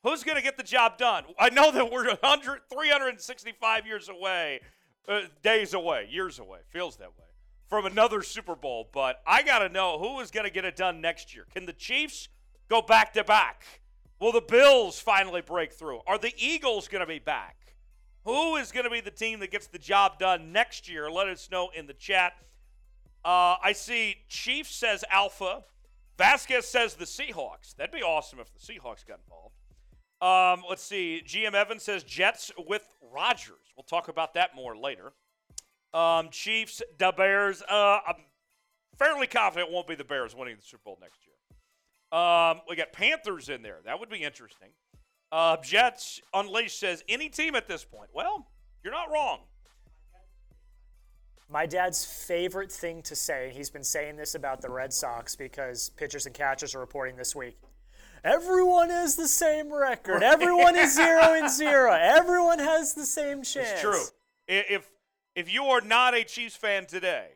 Who's 0.03 0.23
going 0.23 0.37
to 0.37 0.43
get 0.43 0.57
the 0.57 0.63
job 0.63 0.99
done? 0.99 1.25
I 1.39 1.51
know 1.51 1.73
that 1.73 1.91
we're 1.91 2.09
100, 2.09 2.61
365 2.71 3.87
years 3.87 4.09
away, 4.09 4.61
uh, 5.09 5.23
days 5.43 5.75
away, 5.75 6.09
years 6.11 6.39
away, 6.39 6.61
feels 6.69 6.97
that 6.99 7.09
way, 7.09 7.27
from 7.69 7.87
another 7.87 8.23
Super 8.23 8.55
Bowl, 8.55 8.89
but 8.93 9.21
I 9.27 9.43
got 9.43 9.61
to 9.61 9.69
know 9.69 9.99
who 9.99 10.21
is 10.21 10.31
going 10.31 10.45
to 10.45 10.53
get 10.53 10.65
it 10.65 10.77
done 10.77 11.01
next 11.01 11.35
year. 11.35 11.47
Can 11.53 11.67
the 11.67 11.73
Chiefs 11.73 12.29
go 12.69 12.83
back 12.83 13.15
to 13.15 13.25
back? 13.25 13.65
Will 14.19 14.33
the 14.33 14.41
Bills 14.41 14.99
finally 14.99 15.43
break 15.43 15.73
through? 15.73 16.01
Are 16.07 16.19
the 16.19 16.33
Eagles 16.39 16.89
going 16.89 17.01
to 17.01 17.07
be 17.07 17.19
back? 17.19 17.57
Who 18.25 18.57
is 18.57 18.73
going 18.73 18.85
to 18.85 18.91
be 18.91 19.01
the 19.01 19.11
team 19.11 19.41
that 19.41 19.51
gets 19.51 19.67
the 19.67 19.79
job 19.79 20.19
done 20.19 20.53
next 20.53 20.89
year? 20.89 21.11
Let 21.11 21.29
us 21.29 21.49
know 21.51 21.71
in 21.77 21.87
the 21.87 21.93
chat. 21.95 22.33
Uh, 23.25 23.57
I 23.63 23.73
see 23.73 24.17
Chiefs 24.29 24.75
says 24.75 25.05
Alpha. 25.11 25.65
Vasquez 26.17 26.67
says 26.67 26.95
the 26.95 27.05
Seahawks. 27.05 27.77
That'd 27.77 27.93
be 27.93 28.03
awesome 28.03 28.41
if 28.41 28.53
the 28.53 28.59
Seahawks 28.59 29.07
got 29.07 29.21
involved. 29.25 29.55
Um, 30.21 30.65
let's 30.69 30.83
see. 30.83 31.23
GM 31.27 31.55
Evans 31.55 31.83
says 31.83 32.03
Jets 32.03 32.51
with 32.67 32.89
Rodgers. 33.13 33.73
We'll 33.77 33.85
talk 33.85 34.09
about 34.09 34.35
that 34.35 34.57
more 34.57 34.77
later. 34.77 35.13
Um, 35.93 36.31
Chiefs, 36.31 36.83
the 36.99 37.13
Bears. 37.17 37.63
Uh, 37.63 37.99
I'm 38.07 38.25
fairly 38.99 39.27
confident 39.27 39.69
it 39.71 39.75
won't 39.75 39.87
be 39.87 39.95
the 39.95 40.05
Bears 40.05 40.35
winning 40.35 40.57
the 40.57 40.63
Super 40.63 40.83
Bowl 40.85 40.99
next 41.01 41.19
year. 41.26 41.26
Um, 42.13 42.61
we 42.69 42.77
got 42.77 42.93
Panthers 42.93 43.49
in 43.49 43.63
there. 43.63 43.79
That 43.85 43.99
would 43.99 44.09
be 44.09 44.23
interesting. 44.23 44.69
Uh, 45.33 45.57
Jets 45.63 46.21
Unleashed 46.33 46.79
says 46.79 47.03
any 47.09 47.29
team 47.29 47.55
at 47.55 47.67
this 47.67 47.85
point. 47.85 48.11
Well, 48.13 48.47
you're 48.85 48.93
not 48.93 49.11
wrong. 49.11 49.41
My 51.49 51.67
dad's 51.67 52.05
favorite 52.05 52.73
thing 52.73 53.03
to 53.03 53.15
say, 53.15 53.53
he's 53.55 53.71
been 53.71 53.85
saying 53.85 54.17
this 54.17 54.35
about 54.35 54.61
the 54.61 54.71
Red 54.71 54.93
Sox 54.93 55.37
because 55.37 55.91
pitchers 55.91 56.27
and 56.27 56.35
catchers 56.35 56.75
are 56.75 56.81
reporting 56.81 57.17
this 57.17 57.37
week. 57.37 57.57
Everyone 58.25 58.91
has 58.91 59.15
the 59.15 59.29
same 59.29 59.73
record. 59.73 60.23
Everyone 60.23 60.75
is 60.75 60.95
zero 60.97 61.35
and 61.35 61.49
zero. 61.49 61.93
Everyone 61.93 62.59
has 62.59 62.95
the 62.95 63.05
same 63.05 63.43
chance. 63.43 63.71
It's 63.71 63.81
true. 63.81 64.05
If 64.49 64.91
if 65.37 65.53
you 65.53 65.65
are 65.67 65.81
not 65.81 66.15
a 66.15 66.25
Chiefs 66.25 66.57
fan 66.57 66.87
today, 66.87 67.29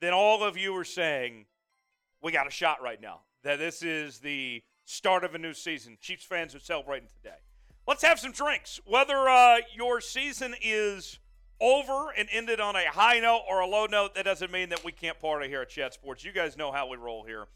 then 0.00 0.12
all 0.12 0.42
of 0.42 0.58
you 0.58 0.76
are 0.76 0.84
saying 0.84 1.46
we 2.22 2.32
got 2.32 2.46
a 2.46 2.50
shot 2.50 2.82
right 2.82 3.00
now. 3.00 3.20
That 3.42 3.58
this 3.58 3.82
is 3.82 4.18
the 4.18 4.62
start 4.84 5.24
of 5.24 5.34
a 5.34 5.38
new 5.38 5.54
season. 5.54 5.96
Chiefs 6.00 6.24
fans 6.24 6.54
are 6.54 6.60
celebrating 6.60 7.08
today. 7.08 7.36
Let's 7.86 8.02
have 8.02 8.18
some 8.18 8.32
drinks. 8.32 8.80
Whether 8.84 9.28
uh, 9.28 9.58
your 9.74 10.00
season 10.00 10.54
is 10.62 11.18
over 11.60 12.10
and 12.16 12.28
ended 12.30 12.60
on 12.60 12.76
a 12.76 12.88
high 12.88 13.18
note 13.20 13.42
or 13.48 13.60
a 13.60 13.66
low 13.66 13.86
note, 13.86 14.14
that 14.14 14.24
doesn't 14.24 14.50
mean 14.50 14.68
that 14.68 14.84
we 14.84 14.92
can't 14.92 15.18
party 15.18 15.48
here 15.48 15.62
at 15.62 15.70
Chat 15.70 15.94
Sports. 15.94 16.24
You 16.24 16.32
guys 16.32 16.56
know 16.56 16.70
how 16.70 16.88
we 16.88 16.96
roll 16.96 17.24
here. 17.24 17.46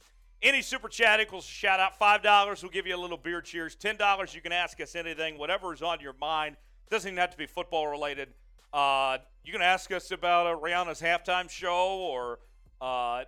Any 0.43 0.63
super 0.63 0.89
chat 0.89 1.21
equals 1.21 1.45
shout 1.45 1.81
out. 1.81 1.99
Five 1.99 2.23
dollars, 2.23 2.63
we'll 2.63 2.73
give 2.73 2.87
you 2.87 2.97
a 2.97 3.01
little 3.01 3.17
beer 3.17 3.41
cheers. 3.41 3.75
Ten 3.75 3.97
dollars, 3.97 4.35
you 4.35 4.41
can 4.41 4.53
ask 4.53 4.81
us 4.81 4.95
anything, 4.95 5.39
whatever 5.39 5.73
is 5.73 5.83
on 5.83 6.01
your 6.01 6.15
mind. 6.21 6.57
Doesn't 6.91 7.09
even 7.09 7.19
have 7.19 7.31
to 7.31 7.39
be 7.39 7.47
football 7.47 7.87
related. 7.87 8.29
Uh, 8.73 9.19
you 9.43 9.53
can 9.53 9.63
ask 9.63 9.91
us 9.93 10.11
about 10.11 10.47
uh, 10.47 10.59
Rihanna's 10.59 11.01
halftime 11.01 11.49
show, 11.49 11.97
or 11.99 12.41
uh, 12.81 13.25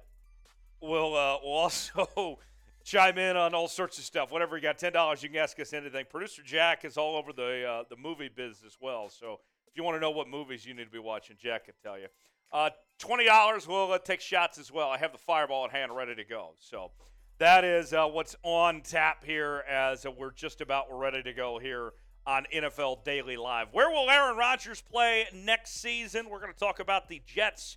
we'll 0.81 1.15
uh, 1.15 1.39
we'll 1.43 1.53
also 1.53 2.39
chime 2.85 3.19
in 3.19 3.37
on 3.37 3.55
all 3.55 3.69
sorts 3.69 3.99
of 3.99 4.05
stuff. 4.05 4.31
Whatever 4.31 4.57
you 4.57 4.63
got, 4.63 4.79
ten 4.79 4.93
dollars, 4.93 5.23
you 5.23 5.29
can 5.29 5.39
ask 5.39 5.59
us 5.61 5.73
anything. 5.73 6.07
Producer 6.11 6.43
Jack 6.45 6.85
is 6.85 6.97
all 6.97 7.17
over 7.17 7.33
the 7.33 7.65
uh, 7.65 7.85
the 7.89 7.97
movie 7.97 8.31
biz 8.35 8.63
as 8.65 8.77
well. 8.81 9.09
So 9.09 9.41
if 9.69 9.77
you 9.77 9.83
want 9.83 9.97
to 9.97 10.01
know 10.01 10.11
what 10.11 10.29
movies 10.29 10.65
you 10.65 10.75
need 10.75 10.85
to 10.85 10.91
be 10.91 10.99
watching, 10.99 11.37
Jack 11.39 11.67
can 11.67 11.75
tell 11.83 11.99
you. 11.99 12.07
Uh, 12.53 12.71
Twenty 12.99 13.27
dollars. 13.27 13.69
We'll 13.69 13.93
uh, 13.93 13.99
take 13.99 14.23
shots 14.23 14.57
as 14.57 14.73
well. 14.73 14.89
I 14.89 14.97
have 14.97 15.13
the 15.13 15.19
fireball 15.19 15.67
at 15.67 15.71
hand, 15.71 15.95
ready 15.95 16.15
to 16.15 16.25
go. 16.25 16.55
So 16.59 16.93
that 17.39 17.63
is 17.63 17.93
uh, 17.93 18.07
what's 18.07 18.35
on 18.43 18.81
tap 18.81 19.23
here, 19.23 19.65
as 19.69 20.07
uh, 20.07 20.11
we're 20.11 20.33
just 20.33 20.63
about 20.63 20.87
ready 20.91 21.23
to 21.23 21.35
go 21.35 21.59
here 21.59 21.93
on 22.27 22.47
NFL 22.55 23.05
Daily 23.05 23.37
Live. 23.37 23.69
Where 23.73 23.91
will 23.91 24.09
Aaron 24.09 24.39
Rodgers 24.39 24.81
play 24.81 25.27
next 25.35 25.83
season? 25.83 26.31
We're 26.31 26.41
going 26.41 26.55
to 26.55 26.59
talk 26.59 26.81
about 26.81 27.09
the 27.09 27.21
Jets 27.27 27.77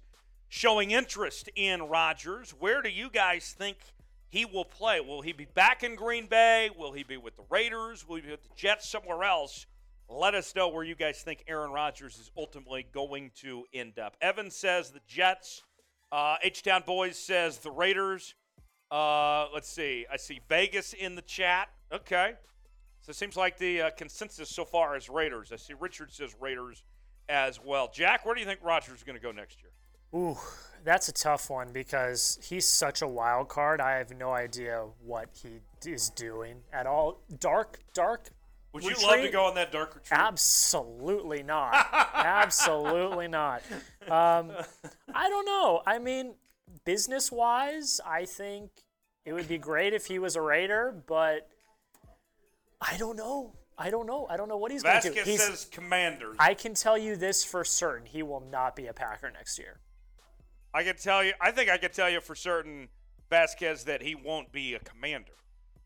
showing 0.50 0.92
interest 0.92 1.50
in 1.56 1.84
Rodgers. 1.84 2.52
Where 2.52 2.82
do 2.82 2.90
you 2.90 3.10
guys 3.10 3.56
think 3.58 3.78
he 4.28 4.46
will 4.46 4.66
play? 4.66 5.00
Will 5.00 5.22
he 5.22 5.32
be 5.32 5.46
back 5.46 5.84
in 5.84 5.96
Green 5.96 6.28
Bay? 6.28 6.70
Will 6.78 6.92
he 6.92 7.04
be 7.04 7.18
with 7.18 7.36
the 7.36 7.44
Raiders? 7.50 8.08
Will 8.08 8.18
he 8.18 8.24
be 8.24 8.32
with 8.32 8.44
the 8.44 8.56
Jets 8.56 8.90
somewhere 8.90 9.24
else? 9.24 9.66
Let 10.10 10.34
us 10.34 10.56
know 10.56 10.70
where 10.70 10.84
you 10.84 10.96
guys 10.96 11.22
think 11.22 11.44
Aaron 11.48 11.72
Rodgers 11.72 12.18
is 12.18 12.32
ultimately 12.36 12.86
going 12.92 13.32
to 13.42 13.66
end 13.74 14.00
up. 14.00 14.18
Evan 14.22 14.50
says 14.50 14.90
the 14.90 15.02
Jets. 15.08 15.62
Uh, 16.12 16.38
H 16.42 16.64
Town 16.64 16.84
Boys 16.86 17.18
says 17.18 17.60
the 17.60 17.70
Raiders. 17.70 18.34
Uh, 18.90 19.46
let's 19.54 19.70
see. 19.70 20.08
I 20.12 20.18
see 20.18 20.40
Vegas 20.50 20.94
in 20.94 21.16
the 21.16 21.22
chat. 21.22 21.70
Okay. 21.94 22.34
So 23.02 23.12
it 23.12 23.16
seems 23.16 23.38
like 23.38 23.60
the 23.60 23.84
uh, 23.84 23.90
consensus 23.92 24.50
so 24.50 24.66
far 24.66 24.98
is 24.98 25.10
Raiders. 25.10 25.52
I 25.52 25.58
see 25.58 25.76
Richard 25.80 26.12
says 26.12 26.36
Raiders 26.40 26.84
as 27.30 27.60
well. 27.64 27.92
Jack, 27.94 28.26
where 28.26 28.34
do 28.34 28.42
you 28.42 28.48
think 28.48 28.62
Rodgers 28.64 28.98
is 28.98 29.04
going 29.04 29.16
to 29.16 29.22
go 29.22 29.32
next 29.32 29.62
year? 29.62 29.72
Ooh, 30.14 30.38
that's 30.84 31.08
a 31.10 31.14
tough 31.14 31.50
one 31.50 31.72
because 31.72 32.40
he's 32.42 32.68
such 32.68 33.02
a 33.02 33.08
wild 33.08 33.50
card. 33.50 33.82
I 33.82 33.98
have 33.98 34.16
no 34.18 34.32
idea 34.32 34.86
what 35.06 35.30
he 35.34 35.60
is 35.90 36.10
doing 36.10 36.62
at 36.74 36.88
all. 36.88 37.22
Dark, 37.40 37.80
dark 37.94 38.30
would 38.74 38.84
you 38.84 38.96
love 39.02 39.22
to 39.22 39.30
go 39.30 39.46
on 39.46 39.56
that 39.56 39.72
dark 39.72 39.96
retreat? 39.96 40.20
Absolutely 40.20 41.42
not. 41.42 41.74
Absolutely 42.14 43.28
not. 43.28 43.64
Um, 44.04 44.52
I 45.14 45.30
don't 45.30 45.46
know. 45.46 45.82
I 45.88 45.98
mean, 45.98 46.36
business 46.86 47.32
wise, 47.32 48.00
I 48.06 48.26
think 48.26 48.70
it 49.26 49.34
would 49.34 49.48
be 49.48 49.58
great 49.58 49.94
if 49.94 50.06
he 50.06 50.20
was 50.20 50.36
a 50.36 50.42
Raider, 50.42 51.04
but 51.08 51.48
I 52.80 52.98
don't 52.98 53.16
know. 53.16 53.54
I 53.78 53.90
don't 53.90 54.06
know. 54.06 54.28
I 54.30 54.38
don't 54.38 54.50
know 54.50 54.58
what 54.58 54.72
he's 54.72 54.84
going 54.84 55.02
to 55.02 55.10
do. 55.10 55.16
Vasquez 55.16 55.42
says 55.42 55.66
Commanders. 55.72 56.36
I 56.38 56.54
can 56.54 56.74
tell 56.74 56.98
you 56.98 57.16
this 57.16 57.44
for 57.44 57.64
certain: 57.64 58.06
he 58.06 58.24
will 58.24 58.44
not 58.52 58.76
be 58.76 58.88
a 58.88 58.94
Packer 58.94 59.32
next 59.32 59.58
year. 59.58 59.80
I 60.74 60.84
can 60.84 60.96
tell 60.96 61.24
you. 61.24 61.34
I 61.42 61.52
think 61.52 61.70
I 61.70 61.78
can 61.78 61.92
tell 61.92 62.10
you 62.10 62.22
for 62.22 62.36
certain, 62.36 62.90
Vasquez, 63.30 63.86
that 63.86 64.02
he 64.02 64.16
won't 64.16 64.52
be 64.52 64.74
a 64.76 64.80
Commander. 64.80 65.34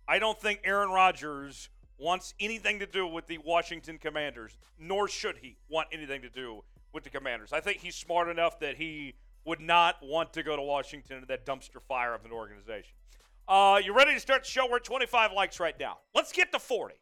I 0.07 0.19
don't 0.19 0.39
think 0.39 0.61
Aaron 0.63 0.89
Rodgers 0.89 1.69
wants 1.97 2.33
anything 2.39 2.79
to 2.79 2.85
do 2.85 3.07
with 3.07 3.27
the 3.27 3.37
Washington 3.37 3.97
Commanders, 3.97 4.57
nor 4.77 5.07
should 5.07 5.37
he 5.37 5.57
want 5.69 5.87
anything 5.91 6.21
to 6.21 6.29
do 6.29 6.63
with 6.91 7.03
the 7.03 7.09
Commanders. 7.09 7.53
I 7.53 7.61
think 7.61 7.79
he's 7.79 7.95
smart 7.95 8.27
enough 8.27 8.59
that 8.59 8.75
he 8.75 9.13
would 9.45 9.61
not 9.61 9.95
want 10.01 10.33
to 10.33 10.43
go 10.43 10.55
to 10.55 10.61
Washington 10.61 11.17
in 11.17 11.25
that 11.27 11.45
dumpster 11.45 11.81
fire 11.87 12.13
of 12.13 12.25
an 12.25 12.31
organization. 12.31 12.93
Uh, 13.47 13.79
you 13.83 13.93
ready 13.95 14.13
to 14.13 14.19
start 14.19 14.43
the 14.43 14.49
show? 14.49 14.67
We're 14.69 14.77
at 14.77 14.83
25 14.83 15.33
likes 15.33 15.59
right 15.59 15.77
now. 15.79 15.97
Let's 16.15 16.31
get 16.31 16.51
to 16.53 16.59
40. 16.59 16.95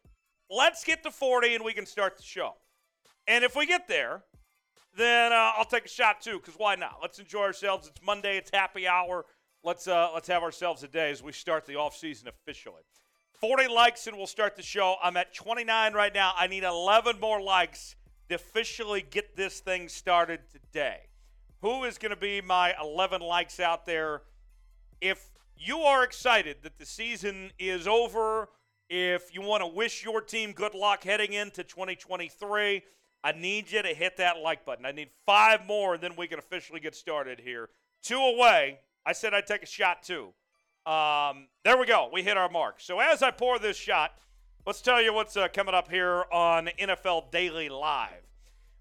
Let's 0.50 0.84
get 0.84 1.02
to 1.04 1.10
40 1.10 1.54
and 1.54 1.64
we 1.64 1.72
can 1.72 1.86
start 1.86 2.16
the 2.16 2.22
show. 2.22 2.54
And 3.28 3.44
if 3.44 3.54
we 3.54 3.66
get 3.66 3.86
there, 3.86 4.24
then 4.96 5.32
uh, 5.32 5.52
I'll 5.56 5.64
take 5.64 5.86
a 5.86 5.88
shot 5.88 6.20
too, 6.20 6.38
because 6.38 6.54
why 6.54 6.74
not? 6.74 6.98
Let's 7.00 7.18
enjoy 7.18 7.42
ourselves. 7.42 7.88
It's 7.88 8.00
Monday. 8.04 8.36
It's 8.36 8.50
happy 8.52 8.86
hour. 8.86 9.24
Let's 9.64 9.86
uh, 9.86 10.10
let's 10.12 10.28
have 10.28 10.42
ourselves 10.42 10.82
a 10.82 10.88
day 10.88 11.10
as 11.10 11.22
we 11.22 11.32
start 11.32 11.66
the 11.66 11.76
off 11.76 11.96
season 11.96 12.28
officially. 12.28 12.82
40 13.40 13.68
likes 13.68 14.06
and 14.06 14.16
we'll 14.16 14.26
start 14.26 14.56
the 14.56 14.62
show. 14.62 14.96
I'm 15.02 15.16
at 15.16 15.34
29 15.34 15.94
right 15.94 16.14
now. 16.14 16.32
I 16.36 16.46
need 16.46 16.62
11 16.62 17.18
more 17.18 17.40
likes 17.40 17.96
to 18.28 18.36
officially 18.36 19.04
get 19.08 19.36
this 19.36 19.60
thing 19.60 19.88
started 19.88 20.40
today. 20.50 21.00
Who 21.60 21.84
is 21.84 21.98
going 21.98 22.10
to 22.10 22.16
be 22.16 22.40
my 22.40 22.74
11 22.80 23.20
likes 23.20 23.58
out 23.58 23.84
there? 23.84 24.22
If 25.00 25.30
you 25.56 25.78
are 25.78 26.04
excited 26.04 26.58
that 26.62 26.78
the 26.78 26.86
season 26.86 27.50
is 27.58 27.88
over, 27.88 28.48
if 28.88 29.34
you 29.34 29.42
want 29.42 29.62
to 29.62 29.66
wish 29.66 30.04
your 30.04 30.20
team 30.20 30.52
good 30.52 30.74
luck 30.74 31.02
heading 31.02 31.32
into 31.32 31.64
2023, 31.64 32.82
I 33.24 33.32
need 33.32 33.70
you 33.70 33.82
to 33.82 33.94
hit 33.94 34.16
that 34.16 34.38
like 34.38 34.64
button. 34.64 34.84
I 34.84 34.92
need 34.92 35.10
five 35.24 35.66
more, 35.66 35.94
and 35.94 36.02
then 36.02 36.16
we 36.16 36.26
can 36.26 36.38
officially 36.38 36.80
get 36.80 36.94
started 36.94 37.40
here. 37.40 37.68
Two 38.02 38.18
away. 38.18 38.80
I 39.06 39.12
said 39.12 39.32
I'd 39.34 39.46
take 39.46 39.62
a 39.62 39.66
shot 39.66 40.02
too. 40.02 40.32
Um, 40.84 41.46
there 41.64 41.78
we 41.78 41.86
go. 41.86 42.10
We 42.12 42.22
hit 42.22 42.36
our 42.36 42.48
mark. 42.48 42.80
So 42.80 42.98
as 42.98 43.22
I 43.22 43.30
pour 43.30 43.58
this 43.60 43.76
shot, 43.76 44.12
let's 44.66 44.80
tell 44.80 45.00
you 45.00 45.12
what's 45.12 45.36
uh, 45.36 45.46
coming 45.48 45.74
up 45.74 45.88
here 45.88 46.24
on 46.32 46.68
NFL 46.78 47.30
Daily 47.30 47.68
Live. 47.68 48.26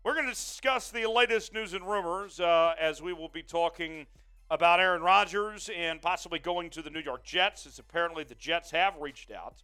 We're 0.04 0.14
going 0.14 0.26
to 0.26 0.32
discuss 0.32 0.90
the 0.90 1.06
latest 1.08 1.54
news 1.54 1.76
and 1.76 1.88
rumors 1.88 2.40
uh, 2.40 2.74
as 2.80 3.04
we 3.04 3.14
will 3.14 3.30
be 3.30 3.44
talking 3.44 4.08
about 4.50 4.80
Aaron 4.80 5.04
Rodgers 5.04 5.70
and 5.78 6.02
possibly 6.02 6.40
going 6.40 6.72
to 6.72 6.82
the 6.82 6.90
New 6.90 7.02
York 7.02 7.24
Jets, 7.24 7.68
as 7.68 7.78
apparently 7.78 8.24
the 8.24 8.34
Jets 8.36 8.72
have 8.72 8.96
reached 9.00 9.30
out. 9.30 9.62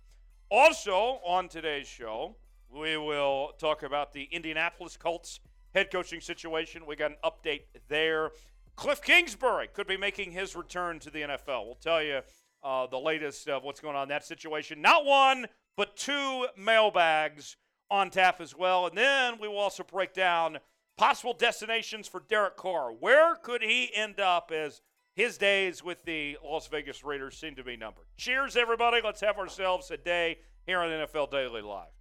Also, 0.52 1.20
on 1.26 1.50
today's 1.50 1.88
show, 1.88 2.36
we 2.74 2.98
will 2.98 3.54
talk 3.58 3.84
about 3.84 4.14
the 4.14 4.24
Indianapolis 4.32 4.98
Colts 4.98 5.40
head 5.74 5.92
coaching 5.92 6.22
situation. 6.22 6.86
We 6.86 6.96
got 6.96 7.12
an 7.12 7.18
update 7.24 7.64
there. 7.88 8.32
Cliff 8.76 9.02
Kingsbury 9.02 9.68
could 9.74 9.88
be 9.88 9.98
making 9.98 10.32
his 10.32 10.56
return 10.56 11.00
to 11.00 11.10
the 11.10 11.22
NFL. 11.22 11.66
We'll 11.66 11.76
tell 11.82 12.02
you 12.02 12.22
uh, 12.64 12.88
the 12.88 13.00
latest 13.00 13.48
of 13.48 13.64
what's 13.64 13.80
going 13.80 13.96
on 13.96 14.04
in 14.04 14.10
that 14.10 14.26
situation. 14.26 14.82
Not 14.82 15.06
one, 15.06 15.48
but 15.76 15.96
two 15.96 16.48
mailbags 16.58 17.58
on 17.90 18.10
tap 18.10 18.42
as 18.42 18.56
well. 18.56 18.88
And 18.88 18.98
then 18.98 19.40
we 19.40 19.48
will 19.48 19.58
also 19.58 19.84
break 19.84 20.14
down 20.14 20.60
possible 20.98 21.34
destinations 21.34 22.08
for 22.08 22.24
Derek 22.28 22.58
Carr. 22.58 22.92
Where 22.92 23.36
could 23.36 23.62
he 23.62 23.90
end 23.96 24.20
up 24.20 24.52
as 24.52 24.82
his 25.16 25.38
days 25.38 25.84
with 25.84 26.04
the 26.06 26.38
Las 26.44 26.68
Vegas 26.68 27.04
Raiders 27.04 27.38
seem 27.38 27.56
to 27.56 27.64
be 27.64 27.78
numbered? 27.78 28.06
Cheers, 28.18 28.56
everybody. 28.56 29.02
Let's 29.04 29.22
have 29.22 29.38
ourselves 29.38 29.90
a 29.92 29.98
day 29.98 30.40
here 30.66 30.80
on 30.80 30.90
NFL 30.90 31.32
Daily 31.32 31.62
Live. 31.62 31.97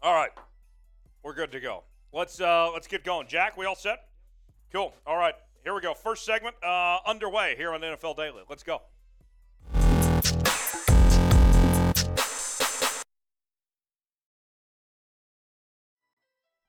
All 0.00 0.14
right. 0.14 0.30
We're 1.24 1.34
good 1.34 1.50
to 1.52 1.60
go. 1.60 1.82
Let's 2.12 2.40
uh, 2.40 2.70
let's 2.72 2.86
get 2.86 3.02
going. 3.02 3.26
Jack, 3.26 3.56
we 3.56 3.66
all 3.66 3.74
set? 3.74 4.04
Cool. 4.72 4.94
All 5.06 5.16
right. 5.16 5.34
Here 5.64 5.74
we 5.74 5.80
go. 5.80 5.92
First 5.92 6.24
segment 6.24 6.54
uh, 6.62 6.98
underway 7.04 7.56
here 7.56 7.72
on 7.72 7.80
NFL 7.80 8.16
Daily. 8.16 8.42
Let's 8.48 8.62
go. 8.62 8.82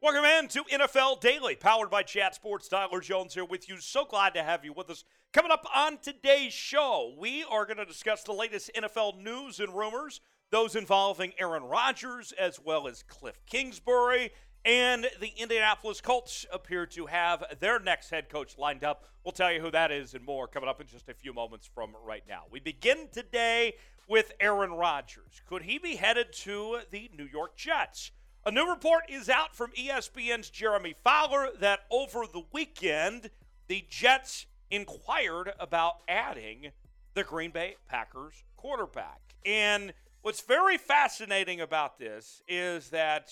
Welcome 0.01 0.25
in 0.25 0.47
to 0.47 0.63
NFL 0.63 1.21
Daily, 1.21 1.55
powered 1.55 1.91
by 1.91 2.01
Chat 2.01 2.33
Sports. 2.33 2.67
Tyler 2.67 2.99
Jones 2.99 3.35
here 3.35 3.45
with 3.45 3.69
you. 3.69 3.79
So 3.79 4.05
glad 4.05 4.33
to 4.33 4.41
have 4.41 4.65
you 4.65 4.73
with 4.73 4.89
us. 4.89 5.03
Coming 5.33 5.51
up 5.51 5.67
on 5.75 5.99
today's 6.01 6.53
show, 6.53 7.13
we 7.19 7.43
are 7.43 7.65
going 7.65 7.77
to 7.77 7.85
discuss 7.85 8.23
the 8.23 8.33
latest 8.33 8.71
NFL 8.75 9.21
news 9.21 9.59
and 9.59 9.77
rumors, 9.77 10.21
those 10.51 10.75
involving 10.75 11.33
Aaron 11.39 11.63
Rodgers 11.63 12.33
as 12.39 12.59
well 12.59 12.87
as 12.87 13.03
Cliff 13.03 13.39
Kingsbury 13.45 14.31
and 14.65 15.07
the 15.21 15.31
Indianapolis 15.37 16.01
Colts 16.01 16.45
appear 16.51 16.85
to 16.87 17.05
have 17.05 17.43
their 17.59 17.79
next 17.79 18.09
head 18.09 18.29
coach 18.29 18.57
lined 18.57 18.83
up. 18.83 19.05
We'll 19.23 19.31
tell 19.31 19.51
you 19.51 19.61
who 19.61 19.71
that 19.71 19.91
is 19.91 20.13
and 20.13 20.25
more 20.25 20.47
coming 20.47 20.69
up 20.69 20.81
in 20.81 20.87
just 20.87 21.07
a 21.07 21.13
few 21.13 21.33
moments 21.33 21.69
from 21.73 21.95
right 22.05 22.23
now. 22.27 22.43
We 22.51 22.59
begin 22.59 23.07
today 23.11 23.75
with 24.07 24.33
Aaron 24.39 24.71
Rodgers. 24.71 25.41
Could 25.47 25.63
he 25.63 25.77
be 25.77 25.95
headed 25.95 26.33
to 26.33 26.79
the 26.91 27.09
New 27.17 27.25
York 27.25 27.55
Jets? 27.55 28.11
A 28.45 28.51
new 28.51 28.69
report 28.69 29.03
is 29.07 29.29
out 29.29 29.55
from 29.55 29.71
ESPN's 29.71 30.49
Jeremy 30.49 30.95
Fowler 31.03 31.49
that 31.59 31.81
over 31.91 32.23
the 32.25 32.43
weekend, 32.51 33.29
the 33.67 33.85
Jets 33.89 34.47
inquired 34.71 35.51
about 35.59 35.97
adding 36.07 36.71
the 37.13 37.23
Green 37.23 37.51
Bay 37.51 37.75
Packers 37.87 38.43
quarterback. 38.57 39.21
And 39.45 39.93
what's 40.29 40.41
very 40.41 40.77
fascinating 40.77 41.59
about 41.59 41.97
this 41.97 42.43
is 42.47 42.91
that 42.91 43.31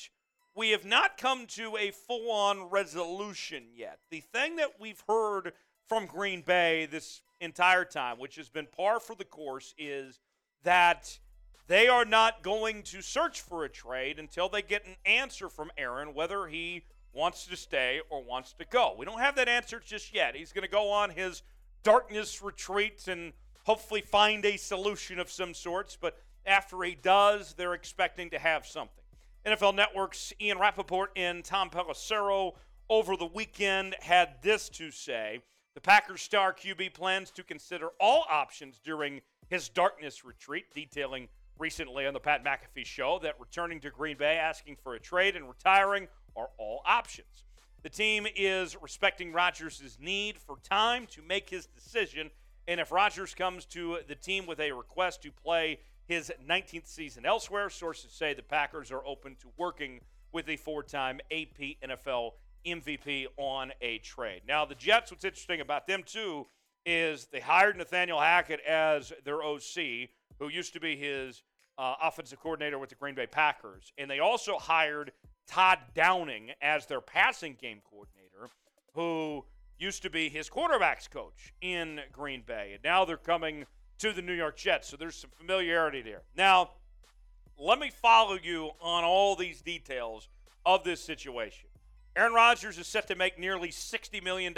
we 0.55 0.71
have 0.71 0.83
not 0.83 1.15
come 1.15 1.45
to 1.45 1.77
a 1.77 1.91
full 1.91 2.31
on 2.31 2.71
resolution 2.71 3.65
yet. 3.71 3.99
The 4.09 4.21
thing 4.21 4.55
that 4.55 4.79
we've 4.79 5.03
heard 5.07 5.53
from 5.87 6.07
Green 6.07 6.41
Bay 6.41 6.87
this 6.87 7.21
entire 7.39 7.85
time, 7.85 8.17
which 8.17 8.35
has 8.37 8.49
been 8.49 8.65
par 8.75 8.99
for 8.99 9.15
the 9.15 9.25
course, 9.25 9.75
is 9.77 10.17
that 10.63 11.19
they 11.67 11.87
are 11.87 12.03
not 12.03 12.41
going 12.41 12.81
to 12.81 13.03
search 13.03 13.41
for 13.41 13.63
a 13.63 13.69
trade 13.69 14.17
until 14.17 14.49
they 14.49 14.63
get 14.63 14.87
an 14.87 14.95
answer 15.05 15.49
from 15.49 15.69
Aaron 15.77 16.15
whether 16.15 16.47
he 16.47 16.81
wants 17.13 17.45
to 17.45 17.55
stay 17.55 18.01
or 18.09 18.23
wants 18.23 18.53
to 18.53 18.65
go. 18.65 18.95
We 18.97 19.05
don't 19.05 19.19
have 19.19 19.35
that 19.35 19.47
answer 19.47 19.79
just 19.79 20.15
yet. 20.15 20.35
He's 20.35 20.51
going 20.51 20.65
to 20.65 20.67
go 20.67 20.89
on 20.89 21.11
his 21.11 21.43
darkness 21.83 22.41
retreat 22.41 23.07
and 23.07 23.33
hopefully 23.65 24.01
find 24.01 24.43
a 24.45 24.57
solution 24.57 25.19
of 25.19 25.29
some 25.29 25.53
sorts. 25.53 25.95
But 25.95 26.17
after 26.47 26.81
he 26.83 26.95
does, 26.95 27.53
they're 27.53 27.73
expecting 27.73 28.29
to 28.31 28.39
have 28.39 28.65
something. 28.65 29.03
NFL 29.45 29.75
Network's 29.75 30.33
Ian 30.41 30.57
Rapoport 30.57 31.11
and 31.15 31.43
Tom 31.43 31.69
Pelissero 31.69 32.53
over 32.89 33.15
the 33.15 33.25
weekend 33.25 33.95
had 34.01 34.41
this 34.41 34.69
to 34.69 34.91
say. 34.91 35.41
The 35.75 35.81
Packers 35.81 36.21
star 36.21 36.53
QB 36.53 36.93
plans 36.93 37.29
to 37.31 37.43
consider 37.43 37.89
all 37.99 38.25
options 38.29 38.79
during 38.79 39.21
his 39.49 39.69
darkness 39.69 40.25
retreat, 40.25 40.65
detailing 40.73 41.27
recently 41.59 42.05
on 42.05 42.13
the 42.13 42.19
Pat 42.19 42.43
McAfee 42.43 42.85
show 42.85 43.19
that 43.23 43.39
returning 43.39 43.79
to 43.81 43.89
Green 43.89 44.17
Bay, 44.17 44.37
asking 44.37 44.77
for 44.81 44.95
a 44.95 44.99
trade, 44.99 45.35
and 45.35 45.47
retiring 45.47 46.07
are 46.35 46.49
all 46.57 46.81
options. 46.85 47.43
The 47.83 47.89
team 47.89 48.27
is 48.35 48.75
respecting 48.81 49.31
Rodgers' 49.31 49.97
need 50.01 50.37
for 50.39 50.57
time 50.63 51.07
to 51.11 51.21
make 51.21 51.49
his 51.49 51.67
decision, 51.67 52.31
and 52.67 52.79
if 52.79 52.91
Rodgers 52.91 53.33
comes 53.33 53.65
to 53.67 53.99
the 54.07 54.15
team 54.15 54.45
with 54.45 54.59
a 54.59 54.71
request 54.71 55.21
to 55.23 55.31
play 55.31 55.79
his 56.07 56.31
19th 56.47 56.87
season 56.87 57.25
elsewhere, 57.25 57.69
sources 57.69 58.11
say 58.11 58.33
the 58.33 58.41
Packers 58.41 58.91
are 58.91 59.05
open 59.05 59.35
to 59.41 59.47
working 59.57 59.99
with 60.31 60.47
a 60.49 60.57
four 60.57 60.83
time 60.83 61.19
AP 61.31 61.77
NFL 61.83 62.31
MVP 62.65 63.27
on 63.37 63.71
a 63.81 63.99
trade. 63.99 64.41
Now, 64.47 64.65
the 64.65 64.75
Jets, 64.75 65.11
what's 65.11 65.23
interesting 65.23 65.61
about 65.61 65.87
them, 65.87 66.03
too, 66.05 66.47
is 66.85 67.27
they 67.31 67.39
hired 67.39 67.77
Nathaniel 67.77 68.19
Hackett 68.19 68.61
as 68.61 69.11
their 69.25 69.43
OC, 69.43 70.09
who 70.39 70.49
used 70.49 70.73
to 70.73 70.79
be 70.79 70.95
his 70.95 71.43
uh, 71.77 71.95
offensive 72.01 72.39
coordinator 72.39 72.79
with 72.79 72.89
the 72.89 72.95
Green 72.95 73.15
Bay 73.15 73.27
Packers. 73.27 73.91
And 73.97 74.09
they 74.09 74.19
also 74.19 74.57
hired 74.57 75.11
Todd 75.47 75.79
Downing 75.93 76.51
as 76.61 76.85
their 76.85 77.01
passing 77.01 77.57
game 77.59 77.81
coordinator, 77.89 78.49
who 78.93 79.45
used 79.77 80.01
to 80.03 80.09
be 80.09 80.29
his 80.29 80.49
quarterbacks 80.49 81.09
coach 81.09 81.53
in 81.61 81.99
Green 82.11 82.41
Bay. 82.45 82.71
And 82.73 82.83
now 82.83 83.05
they're 83.05 83.17
coming 83.17 83.65
to 83.99 84.13
the 84.13 84.21
New 84.21 84.33
York 84.33 84.57
Jets. 84.57 84.89
So 84.89 84.97
there's 84.97 85.15
some 85.15 85.31
familiarity 85.37 86.01
there. 86.01 86.21
Now, 86.35 86.71
let 87.57 87.79
me 87.79 87.89
follow 87.89 88.37
you 88.41 88.71
on 88.81 89.03
all 89.03 89.35
these 89.35 89.61
details 89.61 90.29
of 90.65 90.83
this 90.83 91.03
situation. 91.03 91.69
Aaron 92.15 92.33
Rodgers 92.33 92.77
is 92.77 92.87
set 92.87 93.07
to 93.07 93.15
make 93.15 93.39
nearly 93.39 93.69
$60 93.69 94.23
million 94.23 94.53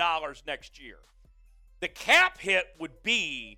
next 0.48 0.81
year. 0.81 0.98
The 1.81 1.88
cap 1.88 2.39
hit 2.39 2.65
would 2.79 3.03
be 3.03 3.58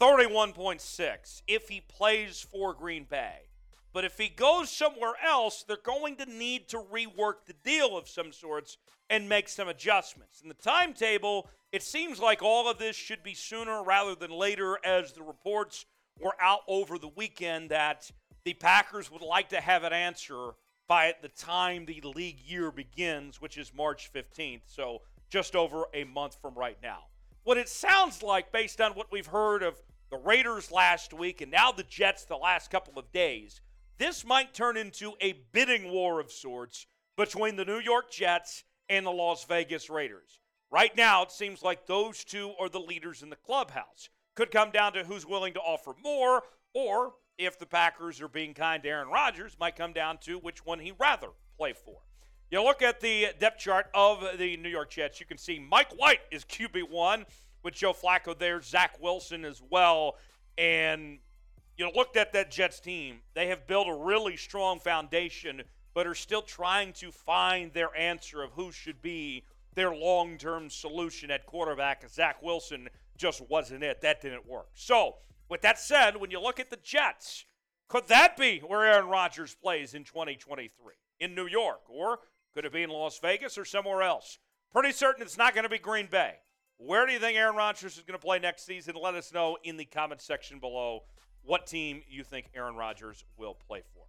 31.6 0.00 1.42
if 1.46 1.68
he 1.68 1.80
plays 1.80 2.40
for 2.40 2.74
Green 2.74 3.04
Bay. 3.08 3.48
But 3.92 4.04
if 4.04 4.18
he 4.18 4.28
goes 4.28 4.70
somewhere 4.70 5.14
else, 5.24 5.62
they're 5.62 5.76
going 5.76 6.16
to 6.16 6.26
need 6.26 6.68
to 6.68 6.78
rework 6.78 7.44
the 7.46 7.52
deal 7.64 7.96
of 7.96 8.08
some 8.08 8.32
sorts 8.32 8.78
and 9.10 9.28
make 9.28 9.48
some 9.48 9.68
adjustments. 9.68 10.40
And 10.40 10.50
the 10.50 10.54
timetable, 10.54 11.48
it 11.72 11.82
seems 11.82 12.20
like 12.20 12.42
all 12.42 12.68
of 12.68 12.78
this 12.78 12.94
should 12.94 13.22
be 13.22 13.34
sooner 13.34 13.82
rather 13.82 14.14
than 14.14 14.30
later, 14.30 14.78
as 14.84 15.12
the 15.12 15.22
reports 15.22 15.86
were 16.20 16.36
out 16.40 16.60
over 16.68 16.98
the 16.98 17.08
weekend 17.08 17.70
that 17.70 18.10
the 18.44 18.52
Packers 18.54 19.10
would 19.10 19.22
like 19.22 19.48
to 19.48 19.60
have 19.60 19.82
an 19.82 19.92
answer 19.92 20.50
by 20.86 21.14
the 21.22 21.28
time 21.28 21.86
the 21.86 22.02
league 22.14 22.40
year 22.40 22.70
begins, 22.70 23.40
which 23.40 23.56
is 23.56 23.72
March 23.74 24.10
15th. 24.12 24.62
So 24.66 25.00
just 25.30 25.56
over 25.56 25.84
a 25.94 26.04
month 26.04 26.36
from 26.42 26.54
right 26.54 26.76
now. 26.82 27.04
What 27.44 27.56
it 27.56 27.70
sounds 27.70 28.22
like, 28.22 28.52
based 28.52 28.80
on 28.80 28.92
what 28.92 29.10
we've 29.10 29.26
heard 29.26 29.62
of 29.62 29.80
the 30.10 30.18
Raiders 30.18 30.70
last 30.70 31.14
week 31.14 31.40
and 31.40 31.50
now 31.50 31.72
the 31.72 31.84
Jets 31.84 32.26
the 32.26 32.36
last 32.36 32.70
couple 32.70 32.98
of 32.98 33.10
days, 33.12 33.62
this 33.96 34.26
might 34.26 34.52
turn 34.52 34.76
into 34.76 35.14
a 35.22 35.40
bidding 35.52 35.90
war 35.90 36.20
of 36.20 36.30
sorts 36.30 36.86
between 37.16 37.56
the 37.56 37.64
New 37.64 37.78
York 37.78 38.12
Jets 38.12 38.64
and 38.90 39.06
the 39.06 39.10
Las 39.10 39.44
Vegas 39.44 39.88
Raiders. 39.88 40.41
Right 40.72 40.96
now, 40.96 41.22
it 41.22 41.30
seems 41.30 41.62
like 41.62 41.86
those 41.86 42.24
two 42.24 42.54
are 42.58 42.70
the 42.70 42.80
leaders 42.80 43.22
in 43.22 43.28
the 43.28 43.36
clubhouse. 43.36 44.08
Could 44.34 44.50
come 44.50 44.70
down 44.70 44.94
to 44.94 45.04
who's 45.04 45.26
willing 45.26 45.52
to 45.52 45.60
offer 45.60 45.92
more, 46.02 46.44
or 46.72 47.12
if 47.36 47.58
the 47.58 47.66
Packers 47.66 48.22
are 48.22 48.28
being 48.28 48.54
kind 48.54 48.82
to 48.82 48.88
Aaron 48.88 49.08
Rodgers, 49.08 49.54
might 49.60 49.76
come 49.76 49.92
down 49.92 50.16
to 50.22 50.38
which 50.38 50.64
one 50.64 50.78
he'd 50.78 50.94
rather 50.98 51.28
play 51.58 51.74
for. 51.74 51.98
You 52.50 52.62
look 52.64 52.80
at 52.80 53.02
the 53.02 53.28
depth 53.38 53.58
chart 53.58 53.88
of 53.92 54.38
the 54.38 54.56
New 54.56 54.70
York 54.70 54.90
Jets, 54.90 55.20
you 55.20 55.26
can 55.26 55.36
see 55.36 55.58
Mike 55.58 55.92
White 55.98 56.20
is 56.30 56.42
QB1 56.46 57.24
with 57.62 57.74
Joe 57.74 57.92
Flacco 57.92 58.38
there, 58.38 58.62
Zach 58.62 58.96
Wilson 58.98 59.44
as 59.44 59.60
well. 59.70 60.16
And 60.56 61.18
you 61.76 61.90
looked 61.94 62.16
at 62.16 62.32
that 62.32 62.50
Jets 62.50 62.80
team, 62.80 63.20
they 63.34 63.48
have 63.48 63.66
built 63.66 63.88
a 63.88 63.94
really 63.94 64.38
strong 64.38 64.80
foundation, 64.80 65.62
but 65.92 66.06
are 66.06 66.14
still 66.14 66.42
trying 66.42 66.94
to 66.94 67.12
find 67.12 67.74
their 67.74 67.94
answer 67.94 68.42
of 68.42 68.52
who 68.52 68.72
should 68.72 69.02
be 69.02 69.44
their 69.74 69.94
long 69.94 70.38
term 70.38 70.70
solution 70.70 71.30
at 71.30 71.46
quarterback. 71.46 72.08
Zach 72.08 72.42
Wilson 72.42 72.88
just 73.16 73.40
wasn't 73.48 73.82
it. 73.82 74.00
That 74.00 74.20
didn't 74.20 74.48
work. 74.48 74.68
So, 74.74 75.16
with 75.48 75.62
that 75.62 75.78
said, 75.78 76.16
when 76.16 76.30
you 76.30 76.40
look 76.40 76.60
at 76.60 76.70
the 76.70 76.78
Jets, 76.82 77.44
could 77.88 78.08
that 78.08 78.36
be 78.36 78.60
where 78.60 78.84
Aaron 78.84 79.08
Rodgers 79.08 79.54
plays 79.54 79.94
in 79.94 80.04
2023? 80.04 80.94
In 81.20 81.34
New 81.34 81.46
York? 81.46 81.82
Or 81.88 82.20
could 82.54 82.64
it 82.64 82.72
be 82.72 82.82
in 82.82 82.90
Las 82.90 83.18
Vegas 83.18 83.58
or 83.58 83.64
somewhere 83.64 84.02
else? 84.02 84.38
Pretty 84.72 84.92
certain 84.92 85.22
it's 85.22 85.36
not 85.36 85.54
going 85.54 85.64
to 85.64 85.70
be 85.70 85.78
Green 85.78 86.06
Bay. 86.10 86.36
Where 86.78 87.06
do 87.06 87.12
you 87.12 87.18
think 87.18 87.36
Aaron 87.36 87.54
Rodgers 87.54 87.96
is 87.96 88.02
going 88.02 88.18
to 88.18 88.24
play 88.24 88.38
next 88.38 88.64
season? 88.64 88.94
Let 89.00 89.14
us 89.14 89.32
know 89.32 89.56
in 89.62 89.76
the 89.76 89.84
comment 89.84 90.20
section 90.20 90.58
below 90.58 91.02
what 91.44 91.66
team 91.66 92.02
you 92.08 92.24
think 92.24 92.46
Aaron 92.54 92.74
Rodgers 92.74 93.24
will 93.36 93.54
play 93.54 93.82
for. 93.94 94.04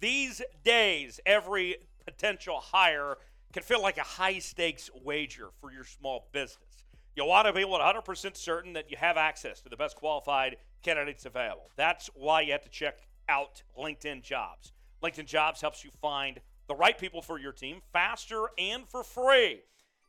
These 0.00 0.42
days, 0.64 1.20
every 1.26 1.76
potential 2.04 2.60
hire 2.60 3.16
can 3.56 3.62
feel 3.62 3.80
like 3.80 3.96
a 3.96 4.02
high 4.02 4.38
stakes 4.38 4.90
wager 5.02 5.48
for 5.62 5.72
your 5.72 5.84
small 5.84 6.28
business. 6.30 6.84
You 7.14 7.24
want 7.24 7.46
to 7.46 7.54
be 7.54 7.64
100% 7.64 8.36
certain 8.36 8.74
that 8.74 8.90
you 8.90 8.98
have 8.98 9.16
access 9.16 9.62
to 9.62 9.70
the 9.70 9.78
best 9.78 9.96
qualified 9.96 10.58
candidates 10.82 11.24
available. 11.24 11.70
That's 11.74 12.10
why 12.12 12.42
you 12.42 12.52
have 12.52 12.64
to 12.64 12.68
check 12.68 12.98
out 13.30 13.62
LinkedIn 13.78 14.22
Jobs. 14.22 14.72
LinkedIn 15.02 15.24
Jobs 15.24 15.62
helps 15.62 15.82
you 15.82 15.90
find 16.02 16.38
the 16.68 16.74
right 16.74 16.98
people 16.98 17.22
for 17.22 17.38
your 17.38 17.52
team 17.52 17.80
faster 17.94 18.50
and 18.58 18.86
for 18.86 19.02
free. 19.02 19.62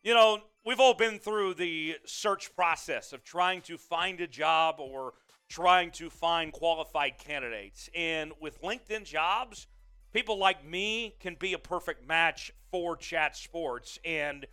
You 0.04 0.14
know, 0.14 0.40
we've 0.66 0.82
all 0.82 0.94
been 0.94 1.18
through 1.18 1.54
the 1.54 1.96
search 2.04 2.54
process 2.54 3.14
of 3.14 3.24
trying 3.24 3.62
to 3.62 3.78
find 3.78 4.20
a 4.20 4.28
job 4.28 4.76
or 4.80 5.14
trying 5.48 5.92
to 5.92 6.10
find 6.10 6.52
qualified 6.52 7.18
candidates. 7.18 7.90
And 7.96 8.34
with 8.42 8.62
LinkedIn 8.62 9.06
Jobs, 9.06 9.68
people 10.12 10.38
like 10.38 10.66
me 10.66 11.16
can 11.22 11.38
be 11.40 11.54
a 11.54 11.58
perfect 11.58 12.06
match 12.06 12.52
for 12.78 12.96
chat 12.96 13.36
sports 13.36 13.98
and 14.06 14.46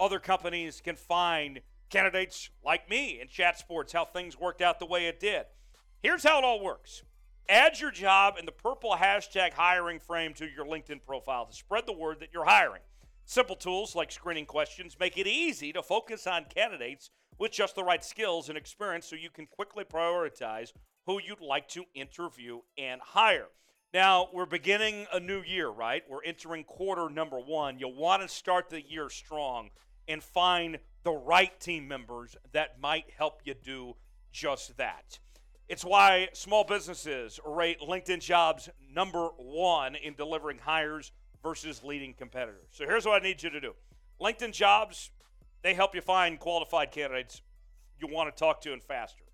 other 0.00 0.18
companies 0.18 0.80
can 0.80 0.96
find 0.96 1.60
candidates 1.90 2.50
like 2.64 2.90
me 2.90 3.20
in 3.20 3.28
chat 3.28 3.56
sports 3.56 3.92
how 3.92 4.04
things 4.04 4.36
worked 4.36 4.60
out 4.60 4.80
the 4.80 4.86
way 4.86 5.06
it 5.06 5.20
did. 5.20 5.44
Here's 6.02 6.24
how 6.24 6.38
it 6.38 6.44
all 6.44 6.60
works. 6.60 7.04
Add 7.48 7.78
your 7.78 7.92
job 7.92 8.34
in 8.36 8.46
the 8.46 8.52
purple 8.52 8.96
hashtag 8.98 9.52
hiring 9.52 10.00
frame 10.00 10.34
to 10.34 10.48
your 10.48 10.66
linkedin 10.66 11.00
profile 11.06 11.46
to 11.46 11.54
spread 11.54 11.86
the 11.86 11.92
word 11.92 12.16
that 12.18 12.30
you're 12.34 12.46
hiring. 12.46 12.82
Simple 13.26 13.54
tools 13.54 13.94
like 13.94 14.10
screening 14.10 14.46
questions 14.46 14.96
make 14.98 15.16
it 15.16 15.28
easy 15.28 15.72
to 15.72 15.80
focus 15.80 16.26
on 16.26 16.46
candidates 16.52 17.10
with 17.38 17.52
just 17.52 17.76
the 17.76 17.84
right 17.84 18.04
skills 18.04 18.48
and 18.48 18.58
experience 18.58 19.06
so 19.06 19.14
you 19.14 19.30
can 19.30 19.46
quickly 19.46 19.84
prioritize 19.84 20.72
who 21.06 21.20
you'd 21.24 21.40
like 21.40 21.68
to 21.68 21.84
interview 21.94 22.58
and 22.76 23.00
hire 23.00 23.46
now, 23.94 24.28
we're 24.34 24.46
beginning 24.46 25.06
a 25.14 25.20
new 25.20 25.40
year, 25.42 25.68
right? 25.68 26.02
We're 26.08 26.22
entering 26.22 26.64
quarter 26.64 27.08
number 27.08 27.38
one. 27.38 27.78
You'll 27.78 27.94
want 27.94 28.20
to 28.20 28.28
start 28.28 28.68
the 28.68 28.82
year 28.82 29.08
strong 29.08 29.70
and 30.06 30.22
find 30.22 30.78
the 31.04 31.12
right 31.12 31.58
team 31.58 31.88
members 31.88 32.36
that 32.52 32.80
might 32.80 33.06
help 33.16 33.40
you 33.44 33.54
do 33.54 33.96
just 34.30 34.76
that. 34.76 35.18
It's 35.68 35.84
why 35.84 36.28
small 36.34 36.64
businesses 36.64 37.40
rate 37.46 37.80
LinkedIn 37.80 38.20
jobs 38.20 38.68
number 38.92 39.28
one 39.38 39.94
in 39.94 40.14
delivering 40.14 40.58
hires 40.58 41.12
versus 41.42 41.82
leading 41.82 42.12
competitors. 42.12 42.68
So 42.72 42.84
here's 42.84 43.06
what 43.06 43.22
I 43.22 43.24
need 43.24 43.42
you 43.42 43.48
to 43.48 43.60
do 43.60 43.74
LinkedIn 44.20 44.52
jobs, 44.52 45.10
they 45.62 45.72
help 45.72 45.94
you 45.94 46.02
find 46.02 46.38
qualified 46.38 46.90
candidates 46.90 47.40
you 47.98 48.06
want 48.06 48.34
to 48.34 48.38
talk 48.38 48.60
to 48.62 48.72
and 48.74 48.82
faster. 48.82 49.24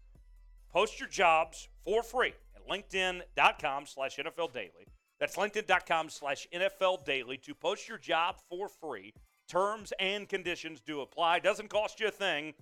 Post 0.73 1.01
your 1.01 1.09
jobs 1.09 1.69
for 1.85 2.05
free 2.05 2.35
linkedin.com 2.71 3.87
slash 3.87 4.17
NFL 4.17 4.53
Daily. 4.53 4.87
That's 5.21 5.37
linkedin.com 5.37 6.11
slash 6.11 6.47
NFL 6.55 7.05
Daily 7.05 7.39
to 7.39 7.55
post 7.55 7.89
your 7.89 7.99
job 7.99 8.37
for 8.49 8.69
free. 8.69 9.15
Terms 9.49 9.93
and 10.01 10.29
conditions 10.29 10.81
do 10.81 11.01
apply. 11.01 11.39
Doesn't 11.41 11.69
cost 11.69 12.01
you 12.01 12.09
a 12.09 12.11
thing. 12.11 12.55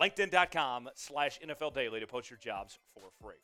LinkedIn.com 0.00 0.90
slash 0.94 1.38
NFL 1.40 1.74
Daily 1.74 2.00
to 2.00 2.06
post 2.06 2.30
your 2.30 2.38
jobs 2.38 2.78
for 2.94 3.08
free. 3.20 3.34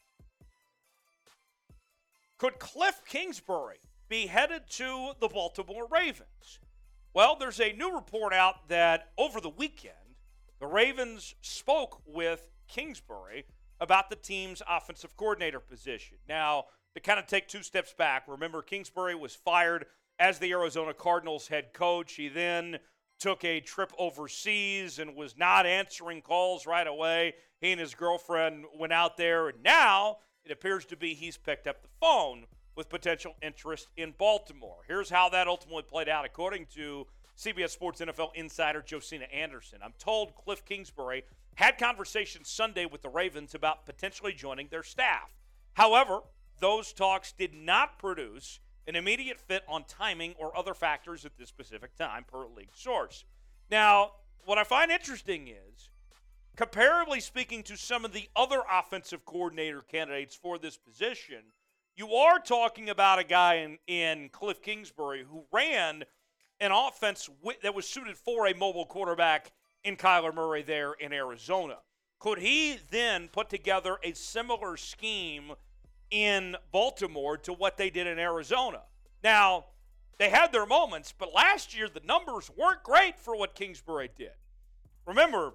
Could 2.38 2.58
Cliff 2.58 3.00
Kingsbury 3.06 3.78
be 4.08 4.26
headed 4.26 4.62
to 4.70 5.12
the 5.20 5.28
Baltimore 5.28 5.88
Ravens? 5.90 6.60
Well, 7.12 7.36
there's 7.36 7.60
a 7.60 7.72
new 7.72 7.94
report 7.94 8.32
out 8.32 8.68
that 8.68 9.10
over 9.16 9.40
the 9.40 9.50
weekend, 9.50 9.94
the 10.58 10.66
Ravens 10.66 11.34
spoke 11.40 12.02
with 12.06 12.48
Kingsbury 12.68 13.44
about 13.84 14.10
the 14.10 14.16
team's 14.16 14.62
offensive 14.68 15.16
coordinator 15.16 15.60
position. 15.60 16.16
Now, 16.28 16.64
to 16.94 17.00
kind 17.00 17.20
of 17.20 17.26
take 17.26 17.46
two 17.46 17.62
steps 17.62 17.92
back, 17.92 18.24
remember 18.26 18.62
Kingsbury 18.62 19.14
was 19.14 19.34
fired 19.34 19.86
as 20.18 20.38
the 20.38 20.50
Arizona 20.52 20.94
Cardinals 20.94 21.48
head 21.48 21.72
coach. 21.72 22.14
He 22.14 22.28
then 22.28 22.78
took 23.20 23.44
a 23.44 23.60
trip 23.60 23.92
overseas 23.98 24.98
and 24.98 25.14
was 25.14 25.36
not 25.36 25.66
answering 25.66 26.22
calls 26.22 26.66
right 26.66 26.86
away. 26.86 27.34
He 27.60 27.72
and 27.72 27.80
his 27.80 27.94
girlfriend 27.94 28.64
went 28.76 28.92
out 28.92 29.16
there, 29.16 29.48
and 29.48 29.62
now 29.62 30.18
it 30.44 30.50
appears 30.50 30.84
to 30.86 30.96
be 30.96 31.14
he's 31.14 31.36
picked 31.36 31.66
up 31.66 31.82
the 31.82 31.88
phone 32.00 32.46
with 32.76 32.88
potential 32.88 33.34
interest 33.42 33.88
in 33.96 34.14
Baltimore. 34.16 34.78
Here's 34.88 35.10
how 35.10 35.28
that 35.28 35.46
ultimately 35.46 35.82
played 35.82 36.08
out, 36.08 36.24
according 36.24 36.66
to 36.74 37.06
CBS 37.36 37.70
Sports 37.70 38.00
NFL 38.00 38.34
insider 38.34 38.82
Josina 38.82 39.26
Anderson. 39.26 39.80
I'm 39.82 39.94
told 39.98 40.34
Cliff 40.34 40.64
Kingsbury 40.64 41.24
had 41.56 41.78
conversations 41.78 42.48
Sunday 42.48 42.86
with 42.86 43.02
the 43.02 43.08
Ravens 43.08 43.54
about 43.54 43.86
potentially 43.86 44.32
joining 44.32 44.68
their 44.68 44.82
staff. 44.82 45.30
However, 45.74 46.20
those 46.60 46.92
talks 46.92 47.32
did 47.32 47.54
not 47.54 47.98
produce 47.98 48.60
an 48.86 48.96
immediate 48.96 49.40
fit 49.40 49.62
on 49.68 49.84
timing 49.84 50.34
or 50.38 50.56
other 50.56 50.74
factors 50.74 51.24
at 51.24 51.36
this 51.38 51.48
specific 51.48 51.96
time, 51.96 52.24
per 52.24 52.46
league 52.46 52.74
source. 52.74 53.24
Now, 53.70 54.12
what 54.44 54.58
I 54.58 54.64
find 54.64 54.90
interesting 54.90 55.48
is, 55.48 55.90
comparably 56.56 57.20
speaking 57.20 57.62
to 57.64 57.76
some 57.76 58.04
of 58.04 58.12
the 58.12 58.28
other 58.36 58.60
offensive 58.70 59.24
coordinator 59.24 59.80
candidates 59.80 60.36
for 60.36 60.58
this 60.58 60.76
position, 60.76 61.42
you 61.96 62.12
are 62.14 62.38
talking 62.38 62.90
about 62.90 63.18
a 63.18 63.24
guy 63.24 63.54
in, 63.54 63.78
in 63.86 64.28
Cliff 64.28 64.60
Kingsbury 64.60 65.24
who 65.28 65.44
ran 65.52 66.04
an 66.60 66.72
offense 66.72 67.28
that 67.62 67.74
was 67.74 67.88
suited 67.88 68.16
for 68.16 68.46
a 68.46 68.54
mobile 68.54 68.86
quarterback 68.86 69.52
in 69.84 69.96
Kyler 69.96 70.34
Murray 70.34 70.62
there 70.62 70.92
in 70.94 71.12
Arizona. 71.12 71.78
Could 72.18 72.38
he 72.38 72.78
then 72.90 73.28
put 73.28 73.50
together 73.50 73.98
a 74.02 74.12
similar 74.14 74.76
scheme 74.76 75.52
in 76.14 76.56
Baltimore 76.70 77.36
to 77.38 77.52
what 77.52 77.76
they 77.76 77.90
did 77.90 78.06
in 78.06 78.20
Arizona. 78.20 78.82
Now, 79.24 79.66
they 80.18 80.30
had 80.30 80.52
their 80.52 80.64
moments, 80.64 81.12
but 81.16 81.34
last 81.34 81.76
year 81.76 81.88
the 81.88 82.02
numbers 82.06 82.50
weren't 82.56 82.84
great 82.84 83.18
for 83.18 83.36
what 83.36 83.56
Kingsbury 83.56 84.10
did. 84.16 84.30
Remember, 85.06 85.54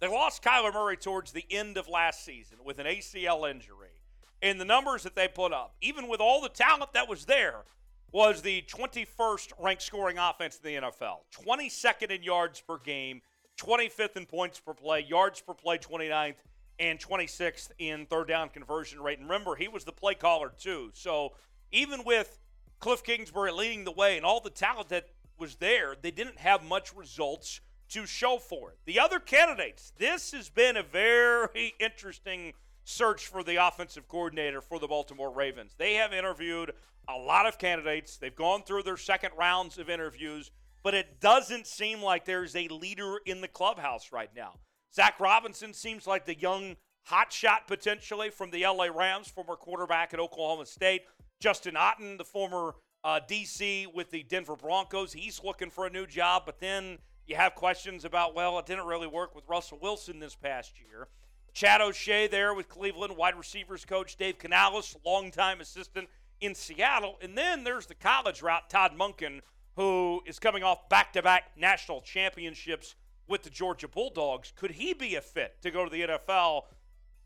they 0.00 0.08
lost 0.08 0.42
Kyler 0.42 0.74
Murray 0.74 0.96
towards 0.96 1.30
the 1.30 1.44
end 1.48 1.76
of 1.76 1.88
last 1.88 2.24
season 2.24 2.58
with 2.64 2.80
an 2.80 2.86
ACL 2.86 3.48
injury. 3.48 4.00
And 4.42 4.60
the 4.60 4.64
numbers 4.64 5.04
that 5.04 5.14
they 5.14 5.28
put 5.28 5.52
up, 5.52 5.76
even 5.80 6.08
with 6.08 6.20
all 6.20 6.42
the 6.42 6.48
talent 6.48 6.92
that 6.92 7.08
was 7.08 7.24
there, 7.24 7.62
was 8.10 8.42
the 8.42 8.62
21st 8.62 9.52
ranked 9.60 9.82
scoring 9.82 10.18
offense 10.18 10.58
in 10.62 10.74
the 10.74 10.88
NFL, 10.88 11.18
22nd 11.32 12.10
in 12.10 12.22
yards 12.22 12.60
per 12.60 12.78
game, 12.78 13.22
25th 13.56 14.16
in 14.16 14.26
points 14.26 14.60
per 14.60 14.74
play, 14.74 15.00
yards 15.00 15.40
per 15.40 15.54
play 15.54 15.78
29th, 15.78 16.36
and 16.78 16.98
26th 16.98 17.70
in 17.78 18.06
third 18.06 18.28
down 18.28 18.48
conversion 18.48 19.00
rate. 19.00 19.18
And 19.18 19.28
remember, 19.28 19.54
he 19.54 19.68
was 19.68 19.84
the 19.84 19.92
play 19.92 20.14
caller 20.14 20.52
too. 20.58 20.90
So 20.92 21.32
even 21.72 22.04
with 22.04 22.38
Cliff 22.80 23.02
Kingsbury 23.02 23.52
leading 23.52 23.84
the 23.84 23.92
way 23.92 24.16
and 24.16 24.26
all 24.26 24.40
the 24.40 24.50
talent 24.50 24.88
that 24.88 25.08
was 25.38 25.56
there, 25.56 25.94
they 26.00 26.10
didn't 26.10 26.38
have 26.38 26.64
much 26.64 26.94
results 26.94 27.60
to 27.90 28.06
show 28.06 28.38
for 28.38 28.70
it. 28.70 28.78
The 28.86 28.98
other 28.98 29.18
candidates, 29.18 29.92
this 29.98 30.32
has 30.32 30.48
been 30.48 30.76
a 30.76 30.82
very 30.82 31.74
interesting 31.78 32.54
search 32.84 33.26
for 33.26 33.42
the 33.42 33.56
offensive 33.66 34.08
coordinator 34.08 34.60
for 34.60 34.78
the 34.78 34.88
Baltimore 34.88 35.30
Ravens. 35.30 35.74
They 35.78 35.94
have 35.94 36.12
interviewed 36.12 36.72
a 37.08 37.16
lot 37.16 37.46
of 37.46 37.58
candidates. 37.58 38.16
They've 38.16 38.34
gone 38.34 38.62
through 38.62 38.82
their 38.82 38.96
second 38.96 39.32
rounds 39.38 39.78
of 39.78 39.88
interviews, 39.88 40.50
but 40.84 40.94
it 40.94 41.18
doesn't 41.18 41.66
seem 41.66 42.00
like 42.00 42.26
there's 42.26 42.54
a 42.54 42.68
leader 42.68 43.16
in 43.26 43.40
the 43.40 43.48
clubhouse 43.48 44.12
right 44.12 44.30
now. 44.36 44.52
Zach 44.94 45.18
Robinson 45.18 45.72
seems 45.72 46.06
like 46.06 46.26
the 46.26 46.38
young 46.38 46.76
hot 47.06 47.32
shot 47.32 47.66
potentially 47.66 48.30
from 48.30 48.50
the 48.50 48.64
LA 48.64 48.86
Rams, 48.94 49.28
former 49.28 49.56
quarterback 49.56 50.14
at 50.14 50.20
Oklahoma 50.20 50.66
State. 50.66 51.02
Justin 51.40 51.74
Outten, 51.74 52.18
the 52.18 52.24
former 52.24 52.74
uh, 53.02 53.18
DC 53.28 53.92
with 53.92 54.10
the 54.10 54.22
Denver 54.22 54.56
Broncos, 54.56 55.12
he's 55.12 55.42
looking 55.42 55.70
for 55.70 55.86
a 55.86 55.90
new 55.90 56.06
job, 56.06 56.44
but 56.46 56.60
then 56.60 56.98
you 57.26 57.34
have 57.34 57.54
questions 57.54 58.04
about, 58.04 58.34
well, 58.34 58.58
it 58.58 58.66
didn't 58.66 58.86
really 58.86 59.06
work 59.06 59.34
with 59.34 59.48
Russell 59.48 59.78
Wilson 59.80 60.20
this 60.20 60.34
past 60.34 60.74
year. 60.80 61.08
Chad 61.54 61.80
O'Shea 61.80 62.26
there 62.26 62.52
with 62.52 62.68
Cleveland, 62.68 63.16
wide 63.16 63.36
receivers 63.36 63.84
coach 63.84 64.16
Dave 64.16 64.38
Canales, 64.38 64.96
longtime 65.04 65.60
assistant 65.60 66.08
in 66.40 66.54
Seattle. 66.54 67.16
And 67.22 67.38
then 67.38 67.64
there's 67.64 67.86
the 67.86 67.94
college 67.94 68.42
route, 68.42 68.68
Todd 68.68 68.92
Monken, 68.98 69.40
who 69.76 70.20
is 70.26 70.38
coming 70.38 70.62
off 70.62 70.88
back 70.88 71.12
to 71.14 71.22
back 71.22 71.52
national 71.56 72.00
championships 72.00 72.94
with 73.26 73.42
the 73.42 73.50
Georgia 73.50 73.88
Bulldogs. 73.88 74.52
Could 74.54 74.72
he 74.72 74.92
be 74.92 75.14
a 75.14 75.20
fit 75.20 75.60
to 75.62 75.70
go 75.70 75.84
to 75.84 75.90
the 75.90 76.02
NFL? 76.02 76.62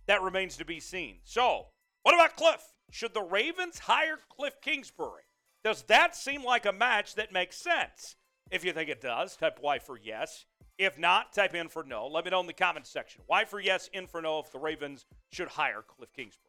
That 0.07 0.23
remains 0.23 0.57
to 0.57 0.65
be 0.65 0.81
seen. 0.81 1.17
So, 1.25 1.67
what 2.03 2.15
about 2.15 2.37
Cliff? 2.37 2.63
Should 2.91 3.13
the 3.13 3.23
Ravens 3.23 3.81
hire 3.81 4.19
Cliff 4.35 4.55
Kingsbury? 4.63 5.25
Does 5.63 5.83
that 5.85 6.17
seem 6.17 6.45
like 6.45 6.65
a 6.65 6.73
match 6.73 7.15
that 7.17 7.33
makes 7.33 7.57
sense? 7.57 8.17
If 8.51 8.65
you 8.65 8.73
think 8.73 8.89
it 8.89 9.03
does, 9.03 9.37
type 9.37 9.59
Y 9.61 9.79
for 9.79 9.99
yes. 9.99 10.47
If 10.79 10.99
not, 10.99 11.33
type 11.33 11.55
in 11.55 11.69
for 11.69 11.83
no. 11.83 12.07
Let 12.07 12.25
me 12.25 12.31
know 12.31 12.41
in 12.41 12.47
the 12.47 12.53
comments 12.53 12.89
section. 12.89 13.23
Y 13.29 13.45
for 13.45 13.61
yes, 13.61 13.91
in 13.93 14.07
for 14.07 14.23
no 14.23 14.39
if 14.39 14.51
the 14.53 14.59
Ravens 14.59 15.05
should 15.31 15.49
hire 15.49 15.83
Cliff 15.87 16.13
Kingsbury. 16.15 16.48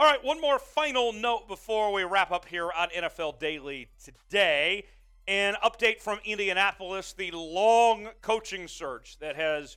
All 0.00 0.06
right, 0.06 0.22
one 0.22 0.40
more 0.40 0.60
final 0.60 1.12
note 1.12 1.48
before 1.48 1.92
we 1.92 2.04
wrap 2.04 2.30
up 2.30 2.44
here 2.44 2.70
on 2.70 2.88
NFL 2.90 3.40
Daily 3.40 3.88
today. 4.00 4.84
An 5.26 5.56
update 5.64 6.00
from 6.00 6.20
Indianapolis 6.24 7.12
the 7.14 7.32
long 7.32 8.10
coaching 8.22 8.68
search 8.68 9.18
that 9.18 9.34
has 9.34 9.76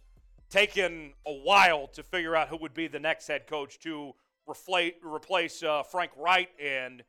taken 0.51 1.13
a 1.25 1.33
while 1.33 1.87
to 1.87 2.03
figure 2.03 2.35
out 2.35 2.49
who 2.49 2.57
would 2.57 2.75
be 2.75 2.87
the 2.87 2.99
next 2.99 3.25
head 3.25 3.47
coach 3.47 3.79
to 3.79 4.13
replace 5.03 5.63
uh, 5.63 5.81
Frank 5.81 6.11
Reich 6.15 6.49
and 6.63 7.01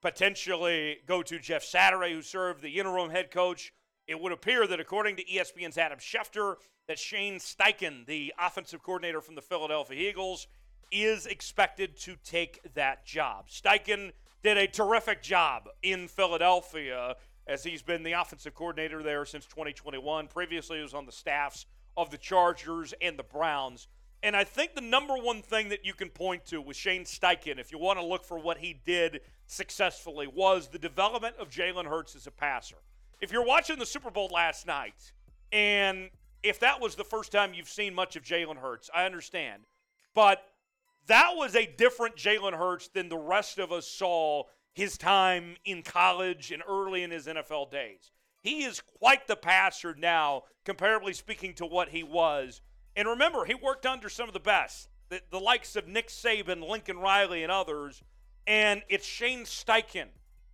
potentially 0.00 0.98
go 1.06 1.24
to 1.24 1.40
Jeff 1.40 1.64
Saturday, 1.64 2.12
who 2.12 2.22
served 2.22 2.62
the 2.62 2.78
interim 2.78 3.10
head 3.10 3.32
coach. 3.32 3.72
It 4.06 4.20
would 4.20 4.30
appear 4.30 4.68
that, 4.68 4.78
according 4.78 5.16
to 5.16 5.24
ESPN's 5.24 5.76
Adam 5.76 5.98
Schefter, 5.98 6.54
that 6.86 7.00
Shane 7.00 7.40
Steichen, 7.40 8.06
the 8.06 8.32
offensive 8.38 8.80
coordinator 8.80 9.20
from 9.20 9.34
the 9.34 9.42
Philadelphia 9.42 10.08
Eagles, 10.08 10.46
is 10.90 11.26
expected 11.26 11.96
to 11.98 12.16
take 12.24 12.60
that 12.74 13.04
job. 13.04 13.48
Steichen 13.48 14.12
did 14.42 14.56
a 14.56 14.66
terrific 14.66 15.22
job 15.22 15.68
in 15.82 16.08
Philadelphia 16.08 17.16
as 17.46 17.64
he's 17.64 17.82
been 17.82 18.02
the 18.02 18.12
offensive 18.12 18.54
coordinator 18.54 19.02
there 19.02 19.24
since 19.24 19.44
2021. 19.46 20.28
Previously, 20.28 20.78
he 20.78 20.82
was 20.82 20.94
on 20.94 21.06
the 21.06 21.12
staffs 21.12 21.66
of 21.96 22.10
the 22.10 22.18
Chargers 22.18 22.94
and 23.00 23.18
the 23.18 23.22
Browns. 23.22 23.88
And 24.22 24.36
I 24.36 24.44
think 24.44 24.74
the 24.74 24.82
number 24.82 25.14
one 25.14 25.42
thing 25.42 25.70
that 25.70 25.84
you 25.84 25.94
can 25.94 26.10
point 26.10 26.44
to 26.46 26.60
with 26.60 26.76
Shane 26.76 27.04
Steichen, 27.04 27.58
if 27.58 27.72
you 27.72 27.78
want 27.78 27.98
to 27.98 28.04
look 28.04 28.24
for 28.24 28.38
what 28.38 28.58
he 28.58 28.78
did 28.84 29.20
successfully, 29.46 30.26
was 30.26 30.68
the 30.68 30.78
development 30.78 31.36
of 31.38 31.48
Jalen 31.48 31.86
Hurts 31.86 32.14
as 32.14 32.26
a 32.26 32.30
passer. 32.30 32.76
If 33.20 33.32
you're 33.32 33.44
watching 33.44 33.78
the 33.78 33.86
Super 33.86 34.10
Bowl 34.10 34.30
last 34.32 34.66
night, 34.66 35.12
and 35.52 36.10
if 36.42 36.60
that 36.60 36.80
was 36.80 36.94
the 36.94 37.04
first 37.04 37.32
time 37.32 37.54
you've 37.54 37.68
seen 37.68 37.94
much 37.94 38.16
of 38.16 38.22
Jalen 38.22 38.56
Hurts, 38.56 38.90
I 38.94 39.04
understand. 39.04 39.62
But 40.14 40.42
that 41.10 41.36
was 41.36 41.56
a 41.56 41.66
different 41.66 42.16
Jalen 42.16 42.56
Hurts 42.56 42.88
than 42.88 43.08
the 43.08 43.18
rest 43.18 43.58
of 43.58 43.72
us 43.72 43.86
saw 43.86 44.44
his 44.72 44.96
time 44.96 45.56
in 45.64 45.82
college 45.82 46.52
and 46.52 46.62
early 46.68 47.02
in 47.02 47.10
his 47.10 47.26
NFL 47.26 47.70
days. 47.70 48.12
He 48.40 48.62
is 48.62 48.80
quite 48.80 49.26
the 49.26 49.36
passer 49.36 49.94
now, 49.94 50.44
comparably 50.64 51.14
speaking 51.14 51.54
to 51.54 51.66
what 51.66 51.88
he 51.88 52.02
was. 52.02 52.62
And 52.96 53.08
remember, 53.08 53.44
he 53.44 53.54
worked 53.54 53.86
under 53.86 54.08
some 54.08 54.28
of 54.28 54.34
the 54.34 54.40
best, 54.40 54.88
the, 55.08 55.20
the 55.30 55.40
likes 55.40 55.76
of 55.76 55.88
Nick 55.88 56.08
Saban, 56.08 56.66
Lincoln 56.66 56.98
Riley, 56.98 57.42
and 57.42 57.52
others. 57.52 58.02
And 58.46 58.82
it's 58.88 59.06
Shane 59.06 59.44
Steichen 59.44 60.08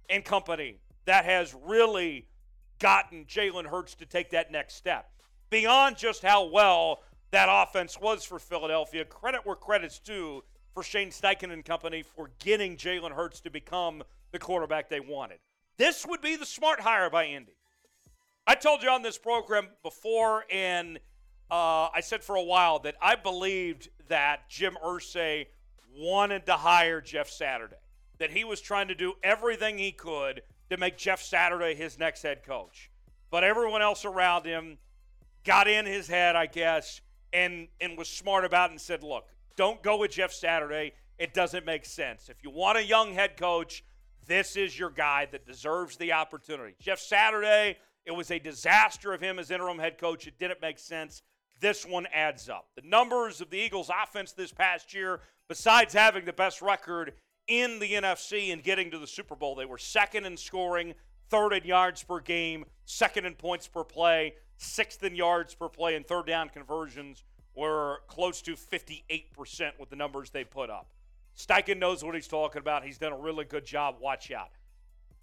and 0.09 0.25
company 0.25 0.81
that 1.05 1.25
has 1.25 1.55
really 1.55 2.29
gotten 2.79 3.25
Jalen 3.27 3.67
Hurts 3.67 3.95
to 3.97 4.07
take 4.07 4.31
that 4.31 4.51
next 4.51 4.75
step. 4.75 5.11
Beyond 5.51 5.97
just 5.97 6.23
how 6.23 6.47
well 6.47 7.03
that 7.37 7.49
offense 7.51 8.01
was 8.01 8.25
for 8.25 8.39
Philadelphia, 8.39 9.05
credit 9.05 9.43
where 9.45 9.55
credit's 9.55 9.99
due 9.99 10.43
for 10.73 10.83
Shane 10.83 11.11
Steichen 11.11 11.53
and 11.53 11.63
company 11.63 12.03
for 12.03 12.31
getting 12.39 12.79
Jalen 12.79 13.11
Hurts 13.11 13.43
to 13.43 13.51
become 13.51 14.03
the 14.33 14.39
quarterback 14.39 14.89
they 14.89 15.01
wanted. 15.01 15.37
This 15.77 16.07
would 16.07 16.23
be 16.23 16.37
the 16.37 16.47
smart 16.47 16.81
hire 16.81 17.11
by 17.11 17.27
Indy. 17.27 17.53
I 18.47 18.55
told 18.55 18.83
you 18.83 18.89
on 18.89 19.03
this 19.03 19.19
program 19.19 19.69
before, 19.83 20.47
and 20.51 20.97
uh, 21.51 21.89
I 21.95 22.01
said 22.01 22.25
for 22.25 22.37
a 22.37 22.43
while 22.43 22.79
that 22.79 22.95
I 23.03 23.17
believed 23.17 23.91
that 24.09 24.49
Jim 24.49 24.79
Irsay 24.83 25.45
wanted 25.95 26.47
to 26.47 26.55
hire 26.55 27.03
Jeff 27.03 27.29
Saturday, 27.29 27.77
that 28.17 28.31
he 28.31 28.45
was 28.45 28.63
trying 28.63 28.89
to 28.89 28.95
do 28.95 29.13
everything 29.23 29.77
he 29.77 29.93
could 29.93 30.41
to 30.71 30.79
make 30.79 30.97
Jeff 30.97 31.21
Saturday 31.21 31.75
his 31.75 31.99
next 31.99 32.23
head 32.23 32.45
coach. 32.47 32.91
But 33.31 33.45
everyone 33.45 33.83
else 33.83 34.07
around 34.07 34.47
him 34.47 34.79
got 35.45 35.69
in 35.69 35.85
his 35.85 36.09
head, 36.09 36.35
I 36.35 36.47
guess, 36.47 37.03
and 37.37 37.69
and 37.81 37.99
was 37.99 38.09
smart 38.09 38.45
about 38.45 38.71
and 38.71 38.81
said, 38.81 39.03
"Look, 39.03 39.29
don't 39.57 39.83
go 39.83 39.99
with 39.99 40.13
Jeff 40.13 40.33
Saturday. 40.33 40.95
It 41.19 41.35
doesn't 41.35 41.67
make 41.67 41.85
sense. 41.85 42.29
If 42.29 42.43
you 42.43 42.51
want 42.51 42.79
a 42.79 42.85
young 42.85 43.13
head 43.13 43.37
coach, 43.37 43.85
this 44.27 44.57
is 44.57 44.79
your 44.79 44.91
guy 44.91 45.27
that 45.27 45.47
deserves 45.47 45.97
the 45.97 46.13
opportunity. 46.13 46.75
Jeff 46.81 46.99
Saturday, 46.99 47.77
it 48.07 48.13
was 48.13 48.31
a 48.31 48.39
disaster 48.39 49.13
of 49.13 49.21
him 49.21 49.39
as 49.39 49.51
interim 49.51 49.79
head 49.79 49.99
coach. 49.99 50.27
It 50.27 50.39
didn't 50.39 50.63
make 50.63 50.79
sense. 50.79 51.23
This 51.61 51.87
one 51.87 52.07
adds 52.13 52.49
up. 52.49 52.69
The 52.75 52.87
numbers 52.87 53.41
of 53.41 53.51
the 53.51 53.59
Eagles' 53.59 53.91
offense 53.91 54.33
this 54.33 54.53
past 54.53 54.93
year, 54.95 55.21
besides 55.49 55.95
having 55.95 56.25
the 56.25 56.33
best 56.33 56.61
record 56.61 57.15
in 57.47 57.79
the 57.79 57.93
NFC 57.93 58.53
and 58.53 58.63
getting 58.63 58.91
to 58.91 58.99
the 58.99 59.07
Super 59.07 59.37
Bowl, 59.37 59.55
they 59.55 59.65
were 59.65 59.79
second 59.79 60.27
in 60.27 60.37
scoring, 60.37 60.95
third 61.29 61.53
in 61.53 61.65
yards 61.65 62.03
per 62.03 62.21
game, 62.21 62.65
second 62.85 63.25
in 63.25 63.35
points 63.35 63.69
per 63.69 63.85
play, 63.85 64.35
sixth 64.57 65.03
in 65.03 65.15
yards 65.15 65.55
per 65.55 65.69
play, 65.69 65.97
and 65.97 66.07
third 66.07 66.27
down 66.27 66.49
conversions 66.49 67.25
were 67.55 68.01
close 68.07 68.43
to 68.43 68.55
58% 68.55 69.73
with 69.79 69.91
the 69.91 69.97
numbers 69.97 70.31
they 70.31 70.45
put 70.45 70.71
up. 70.71 70.89
Steichen 71.37 71.79
knows 71.79 72.05
what 72.05 72.15
he's 72.15 72.29
talking 72.29 72.61
about. 72.61 72.85
He's 72.85 72.99
done 72.99 73.13
a 73.13 73.19
really 73.19 73.45
good 73.45 73.65
job. 73.65 73.97
Watch 74.01 74.31
out. 74.31 74.51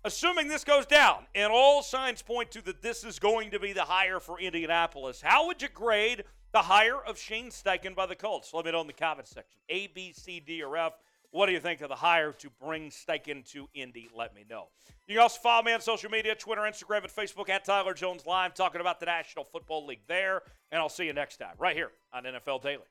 Assuming 0.05 0.47
this 0.47 0.63
goes 0.63 0.85
down, 0.85 1.25
and 1.33 1.51
all 1.51 1.81
signs 1.81 2.21
point 2.21 2.51
to 2.51 2.61
that 2.63 2.81
this 2.81 3.03
is 3.03 3.19
going 3.19 3.51
to 3.51 3.59
be 3.59 3.71
the 3.71 3.83
hire 3.83 4.19
for 4.19 4.39
Indianapolis, 4.39 5.21
how 5.21 5.47
would 5.47 5.61
you 5.61 5.69
grade 5.69 6.25
the 6.51 6.59
hire 6.59 7.01
of 7.01 7.17
Shane 7.17 7.49
Steichen 7.49 7.95
by 7.95 8.05
the 8.05 8.15
Colts? 8.15 8.53
Let 8.53 8.65
me 8.65 8.71
know 8.71 8.81
in 8.81 8.87
the 8.87 8.93
comments 8.93 9.31
section. 9.31 9.59
A, 9.69 9.87
B, 9.87 10.11
C, 10.11 10.41
D, 10.41 10.61
or 10.61 10.75
F. 10.75 10.93
What 11.33 11.47
do 11.47 11.51
you 11.51 11.59
think 11.59 11.81
of 11.81 11.89
the 11.89 11.95
hire 11.95 12.31
to 12.31 12.49
bring 12.63 12.91
Steichen 12.91 13.43
to 13.53 13.67
Indy? 13.73 14.07
Let 14.15 14.35
me 14.35 14.45
know. 14.47 14.67
You 15.07 15.15
can 15.15 15.23
also 15.23 15.39
follow 15.41 15.63
me 15.63 15.73
on 15.73 15.81
social 15.81 16.11
media 16.11 16.35
Twitter, 16.35 16.61
Instagram, 16.61 17.01
and 17.01 17.11
Facebook 17.11 17.49
at 17.49 17.65
Tyler 17.65 17.95
Jones 17.95 18.27
Live, 18.27 18.53
talking 18.53 18.81
about 18.81 18.99
the 18.99 19.07
National 19.07 19.43
Football 19.43 19.87
League 19.87 20.05
there. 20.07 20.43
And 20.71 20.79
I'll 20.79 20.89
see 20.89 21.05
you 21.05 21.13
next 21.13 21.37
time, 21.37 21.55
right 21.57 21.75
here 21.75 21.89
on 22.13 22.25
NFL 22.25 22.61
Daily. 22.61 22.83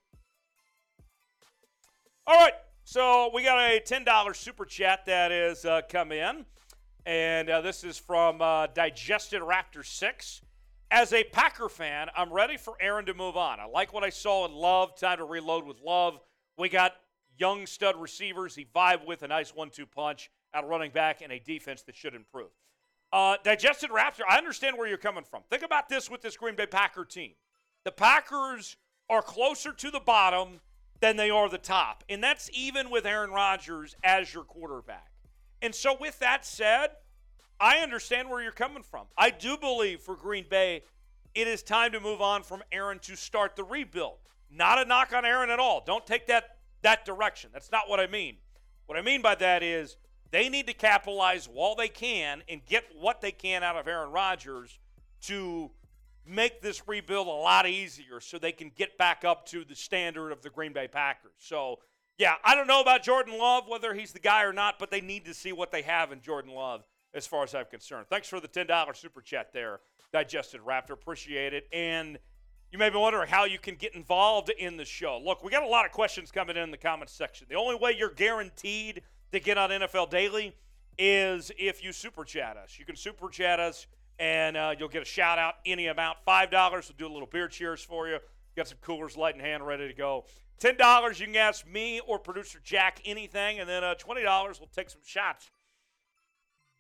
All 2.27 2.35
right, 2.35 2.55
so 2.83 3.31
we 3.33 3.45
got 3.45 3.59
a 3.59 3.81
$10 3.81 4.35
super 4.35 4.65
chat 4.65 5.07
that 5.07 5.31
has 5.31 5.65
uh, 5.65 5.83
come 5.89 6.11
in. 6.11 6.45
And 7.07 7.49
uh, 7.49 7.61
this 7.61 7.85
is 7.85 7.97
from 7.97 8.43
uh, 8.43 8.67
Digested 8.67 9.41
Raptor 9.41 9.87
6. 9.87 10.41
As 10.91 11.13
a 11.13 11.23
Packer 11.23 11.69
fan, 11.69 12.09
I'm 12.17 12.33
ready 12.33 12.57
for 12.57 12.75
Aaron 12.81 13.07
to 13.07 13.15
move 13.15 13.37
on. 13.37 13.61
I 13.61 13.67
like 13.67 13.93
what 13.93 14.03
I 14.03 14.11
saw 14.11 14.47
and 14.47 14.55
Love. 14.55 14.99
Time 14.99 15.19
to 15.19 15.25
reload 15.25 15.65
with 15.65 15.81
Love. 15.81 16.19
We 16.59 16.69
got 16.69 16.93
young 17.39 17.67
stud 17.67 17.97
receivers 17.97 18.55
he 18.55 18.67
vibed 18.75 19.07
with 19.07 19.23
a 19.23 19.29
nice 19.29 19.55
one-two 19.55 19.87
punch 19.87 20.31
out 20.55 20.65
of 20.65 20.71
running 20.71 20.91
back 20.91 21.23
and 21.23 21.33
a 21.33 21.39
defense 21.39 21.83
that 21.83 21.97
should 21.97 22.15
improve. 22.15 22.51
Uh, 23.13 23.37
digested 23.45 23.91
Raptor, 23.91 24.23
I 24.29 24.39
understand 24.39 24.79
where 24.79 24.89
you're 24.89 24.97
coming 24.97 25.25
from. 25.25 25.43
Think 25.51 25.63
about 25.63 25.89
this 25.89 26.11
with 26.11 26.23
this 26.23 26.37
Green 26.37 26.57
Bay 26.57 26.67
Packer 26.67 27.05
team. 27.05 27.33
The 27.85 27.93
Packers 27.93 28.77
are 29.11 29.23
closer 29.23 29.73
to 29.73 29.91
the 29.91 30.01
bottom 30.01 30.61
than 31.01 31.17
they 31.17 31.31
are 31.31 31.49
the 31.49 31.59
top, 31.59 32.05
and 32.09 32.23
that's 32.23 32.49
even 32.55 32.89
with 32.89 33.05
Aaron 33.05 33.31
Rodgers 33.31 33.97
as 34.03 34.33
your 34.33 34.45
quarterback. 34.45 35.11
And 35.61 35.75
so, 35.75 35.97
with 35.99 36.19
that 36.21 36.47
said, 36.47 36.89
I 37.61 37.79
understand 37.79 38.31
where 38.31 38.43
you're 38.43 38.53
coming 38.53 38.83
from. 38.83 39.07
I 39.17 39.31
do 39.31 39.57
believe 39.57 40.01
for 40.01 40.17
Green 40.17 40.47
Bay, 40.49 40.83
it 41.35 41.47
is 41.47 41.63
time 41.63 41.93
to 41.93 42.01
move 42.01 42.21
on 42.21 42.43
from 42.43 42.63
Aaron 42.73 42.99
to 43.01 43.17
start 43.17 43.57
the 43.57 43.65
rebuild. 43.65 44.19
Not 44.51 44.79
a 44.79 44.85
knock 44.85 45.13
on 45.15 45.25
Aaron 45.25 45.51
at 45.51 45.59
all. 45.59 45.83
Don't 45.85 46.07
take 46.07 46.27
that 46.27 46.57
that 46.83 47.05
direction. 47.05 47.51
That's 47.53 47.73
not 47.73 47.89
what 47.89 48.01
I 48.01 48.07
mean. 48.07 48.37
What 48.87 48.99
I 48.99 49.03
mean 49.03 49.23
by 49.23 49.35
that 49.37 49.63
is 49.63 49.97
they 50.31 50.49
need 50.49 50.67
to 50.67 50.75
capitalize 50.75 51.49
while 51.49 51.75
they 51.75 51.89
can 51.89 52.43
and 52.49 52.65
get 52.67 52.85
what 52.99 53.21
they 53.21 53.33
can 53.33 53.63
out 53.63 53.77
of 53.77 53.87
Aaron 53.87 54.11
Rodgers 54.11 54.79
to 55.23 55.71
make 56.27 56.63
this 56.63 56.87
rebuild 56.87 57.27
a 57.27 57.31
lot 57.31 57.69
easier 57.69 58.21
so 58.21 58.39
they 58.39 58.53
can 58.53 58.71
get 58.77 58.97
back 58.97 59.25
up 59.25 59.47
to 59.47 59.65
the 59.65 59.75
standard 59.75 60.31
of 60.31 60.43
the 60.43 60.51
Green 60.51 60.73
Bay 60.73 60.89
Packers. 60.89 61.33
So, 61.39 61.79
yeah, 62.19 62.35
I 62.45 62.55
don't 62.55 62.67
know 62.67 62.81
about 62.81 63.03
Jordan 63.03 63.39
Love, 63.39 63.65
whether 63.69 63.95
he's 63.95 64.13
the 64.13 64.21
guy 64.21 64.45
or 64.45 64.53
not, 64.53 64.79
but 64.79 64.91
they 64.91 65.01
need 65.01 65.25
to 65.25 65.35
see 65.35 65.53
what 65.53 65.73
they 65.73 65.83
have 65.83 66.13
in 66.13 66.21
Jordan 66.21 66.53
Love 66.53 66.85
as 67.15 67.27
far 67.27 67.43
as 67.43 67.55
I'm 67.55 67.67
concerned. 67.67 68.07
Thanks 68.09 68.29
for 68.29 68.41
the 68.41 68.49
$10 68.49 68.97
super 68.97 69.21
chat 69.21 69.53
there, 69.53 69.81
Digested 70.13 70.61
Raptor. 70.61 70.91
Appreciate 70.91 71.55
it. 71.55 71.69
And– 71.73 72.19
you 72.73 72.79
may 72.79 72.89
be 72.89 72.97
wondering 72.97 73.29
how 73.29 73.45
you 73.45 73.59
can 73.59 73.75
get 73.75 73.95
involved 73.95 74.51
in 74.59 74.79
the 74.79 74.85
show. 74.87 75.21
Look, 75.23 75.45
we 75.45 75.51
got 75.51 75.63
a 75.63 75.69
lot 75.69 75.85
of 75.85 75.93
questions 75.93 76.31
coming 76.31 76.57
in, 76.57 76.63
in 76.63 76.71
the 76.71 76.79
comments 76.79 77.13
section. 77.13 77.47
The 77.51 77.57
only 77.57 77.77
way 77.77 77.95
you're 77.97 78.09
guaranteed 78.09 79.03
to 79.31 79.41
get 79.41 79.59
on 79.59 79.69
NFL 79.69 80.09
Daily 80.09 80.57
is 80.97 81.53
if 81.59 81.85
you 81.85 81.93
super 81.93 82.25
chat 82.25 82.57
us. 82.57 82.79
You 82.79 82.87
can 82.87 82.97
super 82.97 83.29
chat 83.29 83.61
us, 83.61 83.87
and 84.19 84.57
uh, 84.57 84.75
you'll 84.79 84.89
get 84.89 85.03
a 85.03 85.07
shout 85.07 85.39
out 85.39 85.57
any 85.67 85.89
amount. 85.89 86.17
Five 86.25 86.51
dollars, 86.51 86.89
we'll 86.89 86.97
do 86.97 87.13
a 87.13 87.15
little 87.15 87.29
beer 87.31 87.47
cheers 87.47 87.83
for 87.83 88.09
you. 88.09 88.19
Got 88.57 88.69
some 88.69 88.79
coolers, 88.81 89.19
light 89.19 89.35
in 89.35 89.41
hand, 89.41 89.67
ready 89.67 89.87
to 89.87 89.95
go. 89.95 90.25
Ten 90.59 90.79
dollars, 90.79 91.21
you 91.21 91.27
can 91.27 91.37
ask 91.37 91.67
me 91.67 92.01
or 92.07 92.19
producer 92.19 92.59
Jack 92.65 93.03
anything, 93.05 93.59
and 93.61 93.69
then 93.69 93.85
uh, 93.85 93.95
twenty 93.97 94.23
dollars, 94.23 94.59
we'll 94.59 94.71
take 94.75 94.89
some 94.89 95.03
shots 95.05 95.51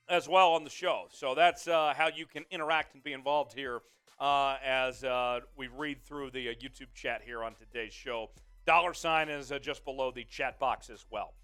as 0.08 0.26
well 0.26 0.52
on 0.52 0.64
the 0.64 0.70
show. 0.70 1.04
So 1.10 1.34
that's 1.34 1.68
uh, 1.68 1.92
how 1.94 2.08
you 2.08 2.24
can 2.24 2.44
interact 2.50 2.94
and 2.94 3.02
be 3.02 3.12
involved 3.12 3.52
here 3.52 3.80
uh, 4.22 4.56
as 4.64 5.02
uh, 5.02 5.40
we 5.56 5.66
read 5.66 6.00
through 6.00 6.30
the 6.30 6.48
uh, 6.48 6.52
YouTube 6.52 6.94
chat 6.94 7.22
here 7.24 7.42
on 7.42 7.54
today's 7.56 7.92
show. 7.92 8.30
Dollar 8.64 8.94
sign 8.94 9.28
is 9.28 9.50
uh, 9.50 9.58
just 9.58 9.84
below 9.84 10.12
the 10.12 10.22
chat 10.22 10.60
box 10.60 10.88
as 10.88 11.04
well. 11.10 11.34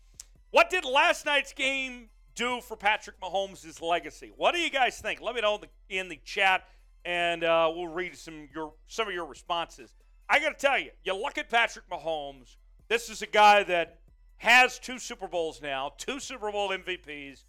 What 0.52 0.70
did 0.70 0.84
last 0.84 1.26
night's 1.26 1.52
game 1.52 2.08
do 2.36 2.60
for 2.60 2.76
Patrick 2.76 3.20
Mahomes' 3.20 3.82
legacy? 3.82 4.30
What 4.36 4.54
do 4.54 4.60
you 4.60 4.70
guys 4.70 5.00
think? 5.00 5.20
Let 5.20 5.34
me 5.34 5.40
know 5.40 5.56
in 5.56 5.62
the, 5.62 5.96
in 5.98 6.08
the 6.08 6.20
chat, 6.24 6.68
and 7.04 7.42
uh, 7.42 7.68
we'll 7.74 7.88
read 7.88 8.16
some 8.16 8.48
your 8.54 8.72
some 8.86 9.08
of 9.08 9.14
your 9.14 9.26
responses. 9.26 9.92
I 10.28 10.38
got 10.38 10.56
to 10.56 10.66
tell 10.66 10.78
you, 10.78 10.90
you 11.02 11.16
look 11.16 11.36
at 11.36 11.50
Patrick 11.50 11.90
Mahomes. 11.90 12.56
This 12.86 13.10
is 13.10 13.22
a 13.22 13.26
guy 13.26 13.64
that 13.64 13.98
has 14.36 14.78
two 14.78 15.00
Super 15.00 15.26
Bowls 15.26 15.60
now, 15.60 15.94
two 15.98 16.20
Super 16.20 16.52
Bowl 16.52 16.68
MVPs, 16.68 17.42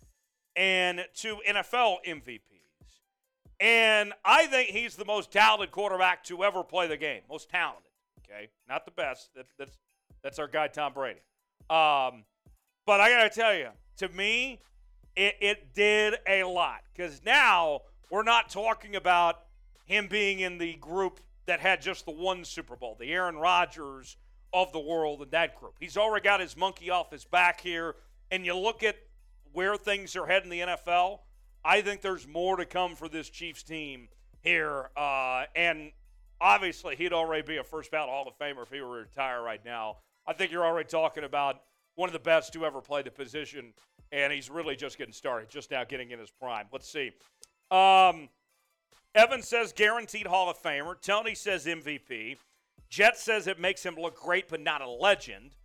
and 0.55 1.05
two 1.13 1.37
NFL 1.47 1.97
MVPs. 2.07 2.48
And 3.59 4.13
I 4.23 4.47
think 4.47 4.69
he's 4.69 4.95
the 4.95 5.05
most 5.05 5.31
talented 5.31 5.71
quarterback 5.71 6.23
to 6.25 6.43
ever 6.43 6.63
play 6.63 6.87
the 6.87 6.97
game. 6.97 7.21
Most 7.29 7.49
talented. 7.49 7.91
Okay, 8.23 8.49
not 8.67 8.85
the 8.85 8.91
best. 8.91 9.31
That, 9.35 9.45
that's 9.57 9.77
that's 10.23 10.39
our 10.39 10.47
guy 10.47 10.67
Tom 10.67 10.93
Brady. 10.93 11.19
Um, 11.69 12.23
but 12.85 12.99
I 13.01 13.09
gotta 13.09 13.29
tell 13.29 13.53
you, 13.53 13.69
to 13.97 14.09
me, 14.09 14.59
it, 15.15 15.35
it 15.41 15.73
did 15.73 16.15
a 16.27 16.43
lot 16.43 16.81
because 16.93 17.21
now 17.25 17.81
we're 18.09 18.23
not 18.23 18.49
talking 18.49 18.95
about 18.95 19.41
him 19.85 20.07
being 20.07 20.39
in 20.39 20.57
the 20.57 20.75
group 20.75 21.19
that 21.47 21.59
had 21.59 21.81
just 21.81 22.05
the 22.05 22.11
one 22.11 22.45
Super 22.45 22.75
Bowl, 22.75 22.95
the 22.99 23.11
Aaron 23.11 23.35
Rodgers 23.35 24.17
of 24.53 24.71
the 24.71 24.79
world 24.79 25.21
in 25.21 25.29
that 25.31 25.55
group. 25.55 25.73
He's 25.79 25.97
already 25.97 26.23
got 26.23 26.39
his 26.39 26.55
monkey 26.55 26.89
off 26.89 27.11
his 27.11 27.25
back 27.25 27.61
here, 27.61 27.95
and 28.31 28.45
you 28.45 28.55
look 28.55 28.83
at 28.83 28.95
where 29.51 29.75
things 29.75 30.15
are 30.15 30.25
heading 30.25 30.51
in 30.51 30.59
the 30.59 30.73
NFL 30.73 31.19
I 31.63 31.81
think 31.81 32.01
there's 32.01 32.27
more 32.27 32.57
to 32.57 32.65
come 32.65 32.95
for 32.95 33.09
this 33.09 33.29
Chiefs 33.29 33.63
team 33.63 34.07
here. 34.41 34.89
Uh, 34.95 35.43
and 35.55 35.91
obviously, 36.39 36.95
he'd 36.95 37.13
already 37.13 37.45
be 37.45 37.57
a 37.57 37.63
first 37.63 37.91
ballot 37.91 38.09
Hall 38.09 38.27
of 38.27 38.37
Famer 38.37 38.63
if 38.63 38.71
he 38.71 38.81
were 38.81 39.03
to 39.03 39.09
retire 39.09 39.41
right 39.41 39.63
now. 39.63 39.97
I 40.25 40.33
think 40.33 40.51
you're 40.51 40.65
already 40.65 40.87
talking 40.87 41.23
about 41.23 41.61
one 41.95 42.07
of 42.07 42.13
the 42.13 42.19
best 42.19 42.53
to 42.53 42.65
ever 42.65 42.81
play 42.81 43.01
the 43.01 43.11
position, 43.11 43.73
and 44.11 44.31
he's 44.31 44.49
really 44.49 44.75
just 44.75 44.97
getting 44.97 45.13
started, 45.13 45.49
just 45.49 45.71
now 45.71 45.83
getting 45.83 46.11
in 46.11 46.19
his 46.19 46.29
prime. 46.29 46.65
Let's 46.71 46.89
see. 46.89 47.11
Um, 47.71 48.29
Evan 49.15 49.41
says 49.41 49.73
guaranteed 49.73 50.27
Hall 50.27 50.49
of 50.49 50.61
Famer. 50.61 50.95
Tony 51.01 51.35
says 51.35 51.65
MVP. 51.65 52.37
Jet 52.89 53.17
says 53.17 53.47
it 53.47 53.59
makes 53.59 53.83
him 53.83 53.95
look 53.95 54.19
great, 54.19 54.47
but 54.47 54.61
not 54.61 54.81
a 54.81 54.89
legend. 54.89 55.55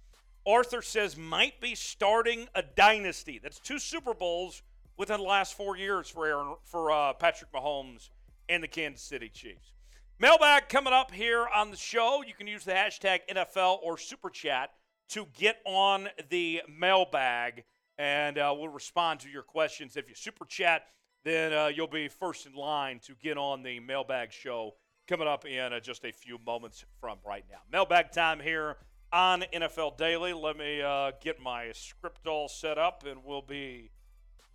Arthur 0.46 0.82
says 0.82 1.16
might 1.16 1.60
be 1.60 1.74
starting 1.74 2.48
a 2.54 2.62
dynasty. 2.62 3.38
That's 3.42 3.58
two 3.58 3.78
Super 3.78 4.12
Bowls 4.12 4.62
within 4.96 5.18
the 5.18 5.26
last 5.26 5.56
four 5.56 5.76
years 5.76 6.08
for 6.08 6.26
Aaron, 6.26 6.54
for 6.64 6.90
uh, 6.90 7.12
Patrick 7.14 7.52
Mahomes 7.52 8.10
and 8.48 8.62
the 8.62 8.68
Kansas 8.68 9.02
City 9.02 9.28
Chiefs. 9.28 9.72
Mailbag 10.18 10.68
coming 10.68 10.92
up 10.92 11.10
here 11.10 11.46
on 11.54 11.70
the 11.70 11.76
show. 11.76 12.22
You 12.26 12.34
can 12.34 12.46
use 12.46 12.64
the 12.64 12.72
hashtag 12.72 13.20
NFL 13.30 13.78
or 13.82 13.98
Super 13.98 14.30
Chat 14.30 14.70
to 15.10 15.26
get 15.36 15.56
on 15.66 16.08
the 16.30 16.62
mailbag, 16.68 17.64
and 17.98 18.38
uh, 18.38 18.54
we'll 18.56 18.68
respond 18.68 19.20
to 19.20 19.28
your 19.28 19.42
questions. 19.42 19.96
If 19.96 20.08
you 20.08 20.14
Super 20.14 20.44
Chat, 20.44 20.82
then 21.24 21.52
uh, 21.52 21.66
you'll 21.66 21.88
be 21.88 22.08
first 22.08 22.46
in 22.46 22.54
line 22.54 23.00
to 23.06 23.14
get 23.22 23.36
on 23.36 23.62
the 23.62 23.80
mailbag 23.80 24.32
show 24.32 24.74
coming 25.08 25.26
up 25.26 25.44
in 25.44 25.72
uh, 25.72 25.80
just 25.80 26.04
a 26.04 26.12
few 26.12 26.38
moments 26.46 26.84
from 27.00 27.18
right 27.26 27.44
now. 27.50 27.58
Mailbag 27.72 28.12
time 28.12 28.40
here 28.40 28.76
on 29.12 29.44
NFL 29.52 29.96
Daily. 29.96 30.32
Let 30.32 30.56
me 30.56 30.80
uh, 30.80 31.12
get 31.20 31.40
my 31.40 31.72
script 31.72 32.26
all 32.26 32.48
set 32.48 32.78
up, 32.78 33.04
and 33.06 33.24
we'll 33.24 33.42
be 33.42 33.90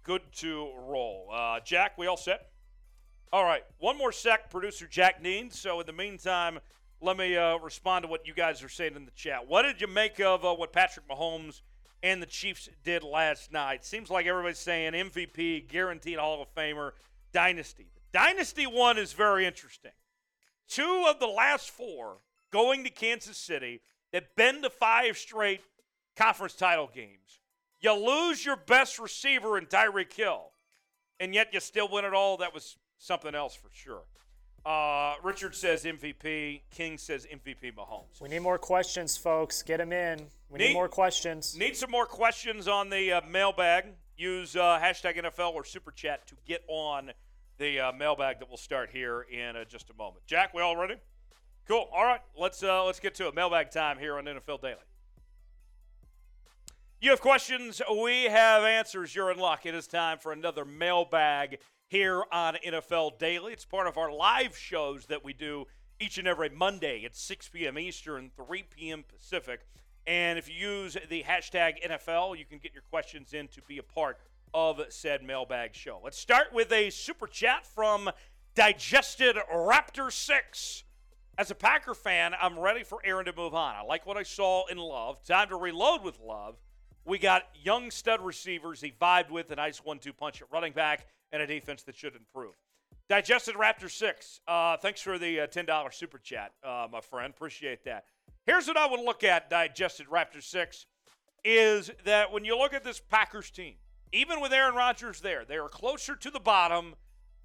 good 0.04 0.22
to 0.38 0.72
roll. 0.78 1.30
Uh, 1.34 1.60
Jack, 1.64 1.98
we 1.98 2.08
all 2.08 2.18
set? 2.18 2.50
All 3.32 3.44
right, 3.44 3.64
one 3.78 3.98
more 3.98 4.12
sec, 4.12 4.50
producer 4.50 4.88
Jack 4.88 5.22
needs. 5.22 5.60
So 5.60 5.80
in 5.80 5.86
the 5.86 5.94
meantime, 5.94 6.60
let 7.02 7.16
me 7.16 7.38
uh, 7.38 7.58
respond 7.58 8.04
to 8.04 8.10
what 8.10 8.28
you 8.28 8.34
guys 8.34 8.64
are 8.64 8.70
saying 8.70 8.96
in 8.96 9.06
the 9.06 9.12
chat. 9.12 9.48
What 9.48 9.64
did 9.64 9.80
you 9.82 9.88
make 9.88 10.20
of 10.20 10.44
uh, 10.44 10.54
what 10.54 10.74
Patrick 10.74 11.08
Mahomes 11.08 11.62
and 12.02 12.22
the 12.22 12.28
Chiefs 12.28 12.70
did 12.84 13.04
last 13.04 13.52
night? 13.52 13.86
Seems 13.86 14.10
like 14.10 14.26
everybody's 14.26 14.58
saying 14.58 14.94
MVP, 14.94 15.70
guaranteed 15.70 16.18
Hall 16.18 16.42
of 16.42 16.54
Famer, 16.56 16.92
dynasty. 17.32 17.88
The 17.94 18.18
dynasty 18.18 18.66
one 18.66 18.98
is 18.98 19.14
very 19.14 19.46
interesting. 19.46 19.92
Two 20.68 21.06
of 21.08 21.20
the 21.20 21.28
last 21.28 21.70
four 21.70 22.18
going 22.52 22.84
to 22.84 22.90
Kansas 22.90 23.38
City 23.38 23.82
that 24.12 24.36
been 24.36 24.62
to 24.64 24.70
five 24.70 25.18
straight 25.18 25.62
conference 26.16 26.56
title 26.56 26.90
games 26.94 27.38
you 27.82 27.94
lose 27.94 28.46
your 28.46 28.56
best 28.56 29.00
receiver 29.00 29.58
in 29.58 29.65
Tyreek 29.65 30.13
Hill, 30.13 30.52
and 31.20 31.34
yet 31.34 31.54
you 31.54 31.60
still 31.60 31.88
win 31.89 32.06
it 32.06 32.13
all. 32.13 32.38
That 32.38 32.54
was 32.54 32.78
something 32.98 33.36
else 33.36 33.56
for 33.56 33.70
sure. 33.72 34.04
Uh, 34.65 35.15
Richard 35.24 35.56
says 35.56 35.86
MVP. 35.86 36.62
King 36.72 36.98
says 36.98 37.26
MVP 37.26 37.74
Mahomes. 37.74 38.22
We 38.22 38.30
need 38.30 38.42
more 38.42 38.58
questions, 38.58 39.15
folks. 39.15 39.63
Get 39.63 39.78
them 39.78 39.94
in. 39.94 40.28
We 40.50 40.60
need, 40.60 40.68
need 40.68 40.74
more 40.74 40.89
questions. 40.89 41.58
Need 41.58 41.78
some 41.78 41.92
more 41.92 42.06
questions 42.06 42.68
on 42.68 42.89
the 42.89 43.13
uh, 43.13 43.22
mailbag. 43.30 43.86
Use 44.18 44.56
uh, 44.56 44.80
hashtag 44.82 45.24
NFL 45.24 45.54
or 45.54 45.63
Super 45.63 45.92
Chat 45.92 46.28
to 46.28 46.36
get 46.46 46.63
on 46.68 47.12
the 47.58 47.80
uh, 47.80 47.92
mailbag 47.94 48.39
that 48.39 48.50
will 48.50 48.58
start 48.58 48.89
here 48.92 49.22
in 49.32 49.56
uh, 49.56 49.63
just 49.65 49.89
a 49.89 49.94
moment. 49.94 50.26
Jack, 50.26 50.54
we 50.54 50.62
all 50.62 50.76
ready? 50.76 50.96
Cool. 51.68 51.88
All 51.94 52.04
right, 52.04 52.22
let's 52.38 52.63
uh, 52.63 52.84
let's 52.84 53.00
get 53.00 53.15
to 53.15 53.28
it. 53.28 53.36
Mailbag 53.36 53.72
time 53.72 53.98
here 53.98 54.18
on 54.18 54.26
NFL 54.26 54.62
Daily. 54.62 54.88
You 57.02 57.12
have 57.12 57.22
questions, 57.22 57.82
we 57.90 58.26
have 58.26 58.66
answers. 58.66 59.16
You're 59.16 59.32
in 59.32 59.40
luck. 59.40 59.66
It 59.66 59.74
is 59.74 59.88
time 59.88 60.18
for 60.18 60.34
another 60.34 60.66
mailbag 60.66 61.60
here 61.88 62.26
on 62.30 62.56
NFL 62.56 63.18
Daily. 63.18 63.54
It's 63.54 63.64
part 63.64 63.88
of 63.88 63.98
our 63.98 64.12
live 64.12 64.58
shows 64.58 65.06
that 65.06 65.24
we 65.24 65.32
do 65.32 65.64
each 66.02 66.18
and 66.18 66.28
every 66.28 66.50
Monday 66.50 67.06
at 67.06 67.16
6 67.16 67.48
p.m. 67.54 67.80
Eastern, 67.80 68.32
3 68.36 68.66
p.m. 68.76 69.06
Pacific. 69.08 69.62
And 70.08 70.38
if 70.38 70.50
you 70.50 70.56
use 70.56 70.98
the 71.10 71.24
hashtag 71.24 71.76
NFL, 71.90 72.38
you 72.38 72.44
can 72.44 72.58
get 72.58 72.74
your 72.74 72.84
questions 72.90 73.32
in 73.32 73.48
to 73.48 73.62
be 73.62 73.78
a 73.78 73.84
part 73.84 74.18
of 74.54 74.82
said 74.90 75.24
mailbag 75.24 75.74
show. 75.74 76.02
Let's 76.04 76.20
start 76.20 76.48
with 76.52 76.70
a 76.74 76.90
super 76.90 77.28
chat 77.28 77.66
from 77.66 78.10
Digested 78.56 79.38
Raptor 79.50 80.12
6. 80.12 80.84
As 81.38 81.50
a 81.50 81.56
Packer 81.56 81.94
fan, 81.94 82.34
I'm 82.42 82.60
ready 82.60 82.84
for 82.84 83.00
Aaron 83.06 83.24
to 83.24 83.34
move 83.34 83.56
on. 83.56 83.74
I 83.78 83.84
like 83.84 84.06
what 84.06 84.18
I 84.18 84.24
saw 84.24 84.66
in 84.68 84.78
Love. 84.78 85.24
Time 85.24 85.48
to 85.48 85.56
reload 85.56 86.04
with 86.04 86.20
Love. 86.20 86.58
We 87.06 87.18
got 87.18 87.44
young 87.56 87.92
stud 87.92 88.22
receivers 88.22 88.82
he 88.82 88.92
vibed 88.92 89.32
with, 89.32 89.52
a 89.52 89.56
nice 89.56 89.84
one 89.84 90.00
two 90.00 90.14
punch 90.14 90.42
at 90.42 90.52
running 90.52 90.74
back, 90.74 91.08
and 91.32 91.42
a 91.42 91.48
defense 91.48 91.84
that 91.84 91.96
should 91.96 92.16
improve. 92.16 92.54
Digested 93.08 93.56
Raptor 93.56 93.90
6. 93.90 94.42
Uh, 94.48 94.78
thanks 94.78 95.02
for 95.02 95.18
the 95.18 95.42
uh, 95.42 95.48
$10 95.48 95.94
super 95.94 96.20
chat, 96.20 96.52
uh, 96.64 96.88
my 96.92 97.02
friend. 97.02 97.34
Appreciate 97.36 97.84
that. 97.86 98.06
Here's 98.46 98.68
what 98.68 98.78
I 98.78 98.86
would 98.88 99.00
look 99.00 99.24
at, 99.24 99.50
Digested 99.50 100.08
Raptor 100.08 100.44
6, 100.44 100.86
is 101.44 101.90
that 102.06 102.32
when 102.32 102.46
you 102.46 102.58
look 102.58 102.74
at 102.74 102.84
this 102.84 103.00
Packers 103.00 103.50
team, 103.50 103.76
even 104.12 104.42
with 104.42 104.54
Aaron 104.54 104.76
Rodgers 104.76 105.22
there, 105.22 105.44
they 105.44 105.58
are 105.58 105.70
closer 105.70 106.16
to 106.16 106.30
the 106.30 106.40
bottom 106.40 106.96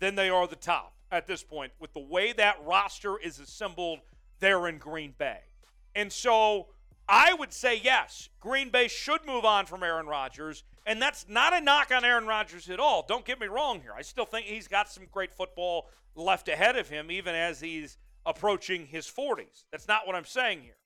than 0.00 0.14
they 0.14 0.28
are 0.28 0.46
the 0.46 0.56
top 0.56 0.94
at 1.10 1.26
this 1.26 1.42
point 1.42 1.72
with 1.78 1.92
the 1.94 2.00
way 2.00 2.32
that 2.32 2.56
roster 2.64 3.18
is 3.18 3.38
assembled 3.38 4.00
there 4.40 4.66
in 4.68 4.78
Green 4.78 5.14
Bay. 5.16 5.40
And 5.94 6.12
so 6.12 6.68
I 7.08 7.34
would 7.34 7.52
say 7.52 7.80
yes, 7.82 8.28
Green 8.40 8.70
Bay 8.70 8.88
should 8.88 9.26
move 9.26 9.44
on 9.44 9.66
from 9.66 9.82
Aaron 9.82 10.06
Rodgers. 10.06 10.64
And 10.86 11.00
that's 11.00 11.26
not 11.28 11.54
a 11.54 11.60
knock 11.60 11.90
on 11.94 12.04
Aaron 12.04 12.26
Rodgers 12.26 12.68
at 12.68 12.80
all. 12.80 13.04
Don't 13.06 13.24
get 13.24 13.40
me 13.40 13.46
wrong 13.46 13.80
here. 13.80 13.94
I 13.96 14.02
still 14.02 14.26
think 14.26 14.46
he's 14.46 14.68
got 14.68 14.90
some 14.90 15.04
great 15.10 15.32
football 15.32 15.88
left 16.14 16.48
ahead 16.48 16.76
of 16.76 16.88
him, 16.88 17.10
even 17.10 17.34
as 17.34 17.60
he's 17.60 17.96
approaching 18.26 18.86
his 18.86 19.06
40s. 19.06 19.64
That's 19.70 19.88
not 19.88 20.06
what 20.06 20.14
I'm 20.14 20.24
saying 20.24 20.60
here. 20.60 20.76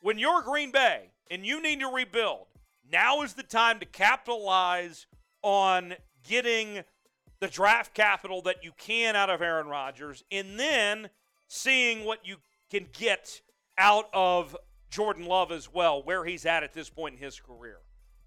When 0.00 0.18
you're 0.18 0.42
Green 0.42 0.70
Bay 0.70 1.12
and 1.30 1.46
you 1.46 1.62
need 1.62 1.80
to 1.80 1.88
rebuild, 1.88 2.46
now 2.90 3.22
is 3.22 3.34
the 3.34 3.42
time 3.42 3.78
to 3.80 3.86
capitalize 3.86 5.06
on 5.42 5.94
getting 6.28 6.82
the 7.40 7.48
draft 7.48 7.94
capital 7.94 8.42
that 8.42 8.62
you 8.62 8.72
can 8.76 9.16
out 9.16 9.30
of 9.30 9.40
Aaron 9.40 9.66
Rodgers 9.66 10.22
and 10.30 10.58
then 10.58 11.10
seeing 11.48 12.04
what 12.04 12.26
you 12.26 12.36
can 12.70 12.86
get 12.92 13.40
out 13.78 14.08
of 14.12 14.56
Jordan 14.92 15.24
Love 15.24 15.50
as 15.50 15.72
well, 15.72 16.02
where 16.02 16.22
he's 16.22 16.44
at 16.44 16.62
at 16.62 16.74
this 16.74 16.90
point 16.90 17.14
in 17.14 17.20
his 17.20 17.40
career. 17.40 17.78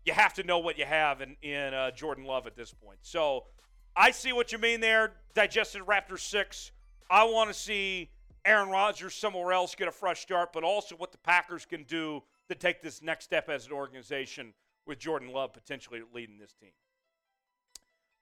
You 0.04 0.13
have 0.13 0.34
to 0.34 0.43
know 0.43 0.58
what 0.58 0.80
you 0.80 0.86
have 0.86 1.21
in, 1.21 1.38
in 1.43 1.75
uh, 1.75 1.91
Jordan 1.91 2.25
Love 2.25 2.47
at 2.47 2.56
this 2.56 2.73
point. 2.73 2.97
So 3.04 3.43
I 3.95 4.10
see 4.10 4.34
what 4.34 4.51
you 4.51 4.58
mean 4.58 4.82
there. 4.82 5.13
Digested 5.36 5.84
Raptor 5.84 6.19
6. 6.19 6.71
I 7.08 7.23
want 7.25 7.51
to 7.51 7.54
see 7.54 8.10
Aaron 8.43 8.69
Rodgers 8.69 9.13
somewhere 9.13 9.54
else 9.54 9.75
get 9.75 9.88
a 9.88 9.91
fresh 9.91 10.21
start, 10.21 10.54
but 10.54 10.63
also 10.63 10.95
what 10.95 11.12
the 11.12 11.19
Packers 11.19 11.65
can 11.65 11.84
do 11.84 12.23
to 12.49 12.56
take 12.56 12.82
this 12.82 12.99
next 12.99 13.25
step 13.25 13.47
as 13.47 13.67
an 13.67 13.71
organization 13.71 14.51
with 14.88 14.97
Jordan 14.97 15.32
Love 15.32 15.54
potentially 15.54 16.01
leading 16.15 16.39
this 16.39 16.54
team. 16.54 16.71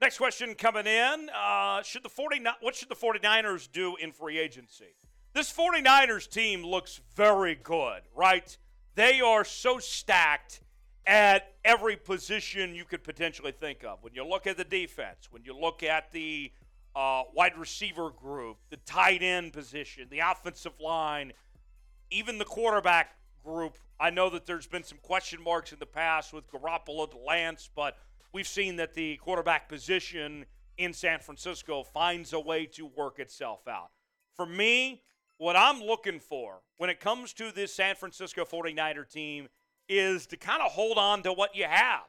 Next 0.02 0.18
question 0.18 0.54
coming 0.56 0.86
in. 0.86 1.30
Uh, 1.34 1.82
should 1.82 2.04
the 2.04 2.10
49, 2.10 2.56
what 2.60 2.76
should 2.76 2.90
the 2.90 2.96
49ers 2.96 3.72
do 3.72 3.96
in 3.96 4.12
free 4.12 4.38
agency? 4.38 4.96
This 5.34 5.52
49ers 5.52 6.30
team 6.30 6.64
looks 6.64 7.02
very 7.16 7.56
good, 7.56 8.02
right? 8.16 8.56
They 8.94 9.20
are 9.20 9.44
so 9.44 9.80
stacked 9.80 10.62
at 11.08 11.56
every 11.66 11.96
position 11.96 12.76
you 12.76 12.86
could 12.86 13.04
potentially 13.04 13.52
think 13.52 13.84
of. 13.84 14.04
When 14.04 14.14
you 14.14 14.26
look 14.26 14.46
at 14.46 14.58
the 14.58 14.64
defense, 14.64 15.30
when 15.32 15.44
you 15.44 15.58
look 15.58 15.82
at 15.82 16.12
the 16.12 16.52
uh, 16.96 17.24
wide 17.34 17.58
receiver 17.58 18.12
group, 18.12 18.58
the 18.70 18.78
tight 18.78 19.24
end 19.24 19.54
position, 19.54 20.08
the 20.12 20.20
offensive 20.20 20.80
line, 20.80 21.34
even 22.12 22.38
the 22.38 22.46
quarterback 22.46 23.16
group. 23.44 23.78
I 24.00 24.12
know 24.12 24.30
that 24.30 24.46
there's 24.46 24.68
been 24.68 24.84
some 24.84 25.00
question 25.02 25.42
marks 25.44 25.74
in 25.74 25.80
the 25.80 25.86
past 25.88 26.32
with 26.32 26.50
Garoppolo 26.52 27.10
to 27.10 27.18
Lance, 27.18 27.70
but 27.76 27.98
we've 28.34 28.48
seen 28.48 28.76
that 28.76 28.94
the 28.94 29.18
quarterback 29.18 29.68
position 29.68 30.46
in 30.78 30.94
San 30.94 31.20
Francisco 31.20 31.84
finds 31.84 32.34
a 32.34 32.40
way 32.40 32.66
to 32.68 32.86
work 32.86 33.20
itself 33.20 33.68
out. 33.68 33.90
For 34.36 34.46
me, 34.46 35.02
what 35.44 35.58
I'm 35.58 35.82
looking 35.82 36.22
for 36.22 36.62
when 36.78 36.90
it 36.90 37.02
comes 37.02 37.34
to 37.34 37.52
this 37.52 37.76
San 37.76 37.96
Francisco 37.96 38.46
49er 38.46 39.12
team 39.12 39.50
is 39.90 40.26
to 40.28 40.38
kind 40.38 40.62
of 40.62 40.72
hold 40.72 40.98
on 40.98 41.22
to 41.24 41.34
what 41.34 41.54
you 41.54 41.66
have, 41.66 42.06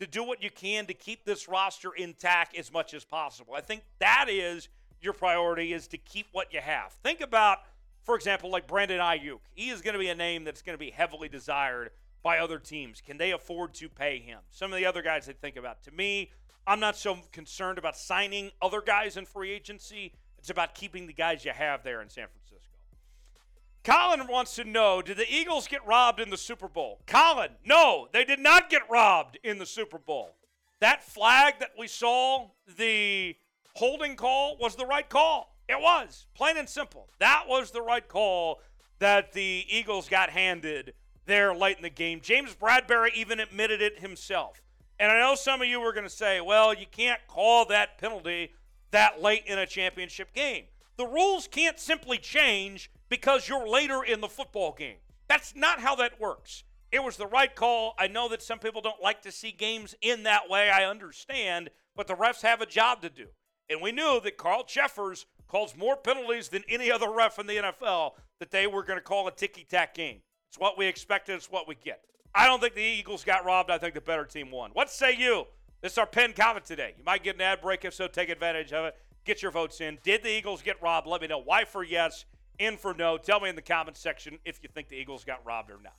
to 0.00 0.06
do 0.06 0.22
what 0.22 0.42
you 0.42 0.50
can 0.50 0.84
to 0.86 0.92
keep 0.92 1.24
this 1.24 1.48
roster 1.48 1.92
intact 1.96 2.54
as 2.54 2.70
much 2.70 2.92
as 2.92 3.02
possible. 3.02 3.54
I 3.54 3.62
think 3.62 3.84
that 4.00 4.26
is 4.28 4.68
your 5.00 5.14
priority 5.14 5.72
is 5.72 5.88
to 5.88 5.96
keep 5.96 6.26
what 6.32 6.52
you 6.52 6.60
have. 6.60 6.92
Think 7.02 7.22
about, 7.22 7.60
for 8.02 8.16
example, 8.16 8.50
like 8.50 8.66
Brandon 8.66 9.00
Aiyuk. 9.00 9.40
He 9.54 9.70
is 9.70 9.80
going 9.80 9.94
to 9.94 9.98
be 9.98 10.10
a 10.10 10.14
name 10.14 10.44
that's 10.44 10.60
going 10.60 10.74
to 10.74 10.84
be 10.84 10.90
heavily 10.90 11.30
desired 11.30 11.88
by 12.22 12.36
other 12.36 12.58
teams. 12.58 13.00
Can 13.00 13.16
they 13.16 13.30
afford 13.30 13.72
to 13.74 13.88
pay 13.88 14.18
him? 14.18 14.40
Some 14.50 14.74
of 14.74 14.78
the 14.78 14.84
other 14.84 15.00
guys 15.00 15.24
they 15.24 15.32
think 15.32 15.56
about. 15.56 15.82
To 15.84 15.90
me, 15.90 16.32
I'm 16.66 16.80
not 16.80 16.98
so 16.98 17.16
concerned 17.32 17.78
about 17.78 17.96
signing 17.96 18.50
other 18.60 18.82
guys 18.82 19.16
in 19.16 19.24
free 19.24 19.52
agency. 19.52 20.12
It's 20.38 20.50
about 20.50 20.74
keeping 20.74 21.06
the 21.06 21.14
guys 21.14 21.46
you 21.46 21.52
have 21.52 21.82
there 21.82 22.02
in 22.02 22.10
San 22.10 22.26
Francisco. 22.26 22.43
Colin 23.84 24.26
wants 24.26 24.54
to 24.56 24.64
know 24.64 25.02
Did 25.02 25.18
the 25.18 25.32
Eagles 25.32 25.68
get 25.68 25.86
robbed 25.86 26.18
in 26.18 26.30
the 26.30 26.36
Super 26.36 26.68
Bowl? 26.68 27.00
Colin, 27.06 27.50
no, 27.64 28.08
they 28.12 28.24
did 28.24 28.40
not 28.40 28.70
get 28.70 28.82
robbed 28.90 29.38
in 29.44 29.58
the 29.58 29.66
Super 29.66 29.98
Bowl. 29.98 30.34
That 30.80 31.04
flag 31.04 31.60
that 31.60 31.72
we 31.78 31.86
saw, 31.86 32.48
the 32.76 33.36
holding 33.74 34.16
call, 34.16 34.56
was 34.58 34.74
the 34.74 34.86
right 34.86 35.08
call. 35.08 35.54
It 35.68 35.80
was, 35.80 36.26
plain 36.34 36.56
and 36.56 36.68
simple. 36.68 37.08
That 37.20 37.44
was 37.46 37.70
the 37.70 37.80
right 37.80 38.06
call 38.06 38.60
that 38.98 39.32
the 39.32 39.64
Eagles 39.68 40.08
got 40.08 40.30
handed 40.30 40.94
there 41.26 41.54
late 41.54 41.76
in 41.76 41.82
the 41.82 41.90
game. 41.90 42.20
James 42.22 42.54
Bradberry 42.54 43.14
even 43.14 43.40
admitted 43.40 43.80
it 43.80 44.00
himself. 44.00 44.60
And 44.98 45.10
I 45.10 45.18
know 45.18 45.34
some 45.34 45.62
of 45.62 45.68
you 45.68 45.80
were 45.80 45.92
going 45.92 46.04
to 46.04 46.10
say, 46.10 46.40
well, 46.40 46.74
you 46.74 46.86
can't 46.90 47.20
call 47.26 47.64
that 47.66 47.98
penalty 47.98 48.52
that 48.90 49.20
late 49.22 49.44
in 49.46 49.58
a 49.58 49.66
championship 49.66 50.32
game. 50.34 50.64
The 50.96 51.06
rules 51.06 51.48
can't 51.48 51.78
simply 51.78 52.18
change 52.18 52.90
because 53.14 53.48
you're 53.48 53.68
later 53.68 54.02
in 54.02 54.20
the 54.20 54.26
football 54.26 54.74
game. 54.76 54.96
That's 55.28 55.54
not 55.54 55.78
how 55.78 55.94
that 55.94 56.20
works. 56.20 56.64
It 56.90 57.00
was 57.00 57.16
the 57.16 57.28
right 57.28 57.54
call. 57.54 57.94
I 57.96 58.08
know 58.08 58.28
that 58.30 58.42
some 58.42 58.58
people 58.58 58.80
don't 58.80 59.00
like 59.00 59.22
to 59.22 59.30
see 59.30 59.52
games 59.52 59.94
in 60.02 60.24
that 60.24 60.50
way. 60.50 60.68
I 60.68 60.84
understand, 60.84 61.70
but 61.94 62.08
the 62.08 62.16
refs 62.16 62.42
have 62.42 62.60
a 62.60 62.66
job 62.66 63.02
to 63.02 63.08
do. 63.08 63.26
And 63.70 63.80
we 63.80 63.92
knew 63.92 64.20
that 64.24 64.36
Carl 64.36 64.64
Cheffers 64.64 65.26
calls 65.46 65.76
more 65.76 65.96
penalties 65.96 66.48
than 66.48 66.64
any 66.68 66.90
other 66.90 67.08
ref 67.08 67.38
in 67.38 67.46
the 67.46 67.54
NFL 67.54 68.14
that 68.40 68.50
they 68.50 68.66
were 68.66 68.82
going 68.82 68.98
to 68.98 69.04
call 69.04 69.28
a 69.28 69.30
ticky 69.30 69.62
tack 69.62 69.94
game. 69.94 70.22
It's 70.48 70.58
what 70.58 70.76
we 70.76 70.86
expected, 70.86 71.36
it's 71.36 71.52
what 71.52 71.68
we 71.68 71.76
get. 71.76 72.00
I 72.34 72.48
don't 72.48 72.60
think 72.60 72.74
the 72.74 72.82
Eagles 72.82 73.22
got 73.22 73.44
robbed. 73.44 73.70
I 73.70 73.78
think 73.78 73.94
the 73.94 74.00
better 74.00 74.24
team 74.24 74.50
won. 74.50 74.70
What 74.72 74.90
say 74.90 75.14
you? 75.16 75.44
This 75.82 75.92
is 75.92 75.98
our 75.98 76.06
pen 76.06 76.32
comment 76.32 76.64
today. 76.64 76.94
You 76.98 77.04
might 77.04 77.22
get 77.22 77.36
an 77.36 77.42
ad 77.42 77.60
break. 77.60 77.84
If 77.84 77.94
so, 77.94 78.08
take 78.08 78.28
advantage 78.28 78.72
of 78.72 78.86
it. 78.86 78.96
Get 79.24 79.40
your 79.40 79.52
votes 79.52 79.80
in. 79.80 79.98
Did 80.02 80.24
the 80.24 80.30
Eagles 80.30 80.62
get 80.62 80.82
robbed? 80.82 81.06
Let 81.06 81.20
me 81.20 81.28
know 81.28 81.38
why 81.38 81.64
for 81.64 81.84
yes 81.84 82.24
in 82.58 82.76
for 82.76 82.94
no. 82.94 83.18
Tell 83.18 83.40
me 83.40 83.48
in 83.48 83.56
the 83.56 83.62
comments 83.62 84.00
section 84.00 84.38
if 84.44 84.60
you 84.62 84.68
think 84.72 84.88
the 84.88 84.96
Eagles 84.96 85.24
got 85.24 85.44
robbed 85.44 85.70
or 85.70 85.78
not. 85.82 85.94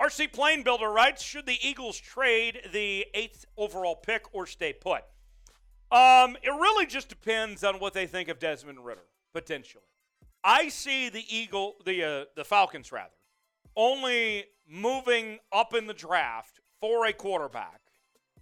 RC 0.00 0.32
Plane 0.32 0.62
Builder 0.62 0.90
writes 0.90 1.22
Should 1.22 1.46
the 1.46 1.58
Eagles 1.62 1.98
trade 1.98 2.60
the 2.72 3.06
eighth 3.14 3.44
overall 3.56 3.96
pick 3.96 4.24
or 4.32 4.46
stay 4.46 4.72
put? 4.72 5.02
Um, 5.90 6.36
it 6.42 6.50
really 6.50 6.86
just 6.86 7.08
depends 7.08 7.62
on 7.62 7.78
what 7.78 7.94
they 7.94 8.06
think 8.06 8.28
of 8.28 8.38
Desmond 8.38 8.84
Ridder, 8.84 9.04
potentially. 9.32 9.84
I 10.42 10.68
see 10.68 11.08
the 11.08 11.24
Eagle, 11.34 11.76
the 11.84 12.04
uh, 12.04 12.24
the 12.36 12.44
Falcons 12.44 12.90
rather, 12.90 13.14
only 13.76 14.44
moving 14.68 15.38
up 15.52 15.74
in 15.74 15.86
the 15.86 15.94
draft 15.94 16.60
for 16.80 17.06
a 17.06 17.12
quarterback 17.12 17.80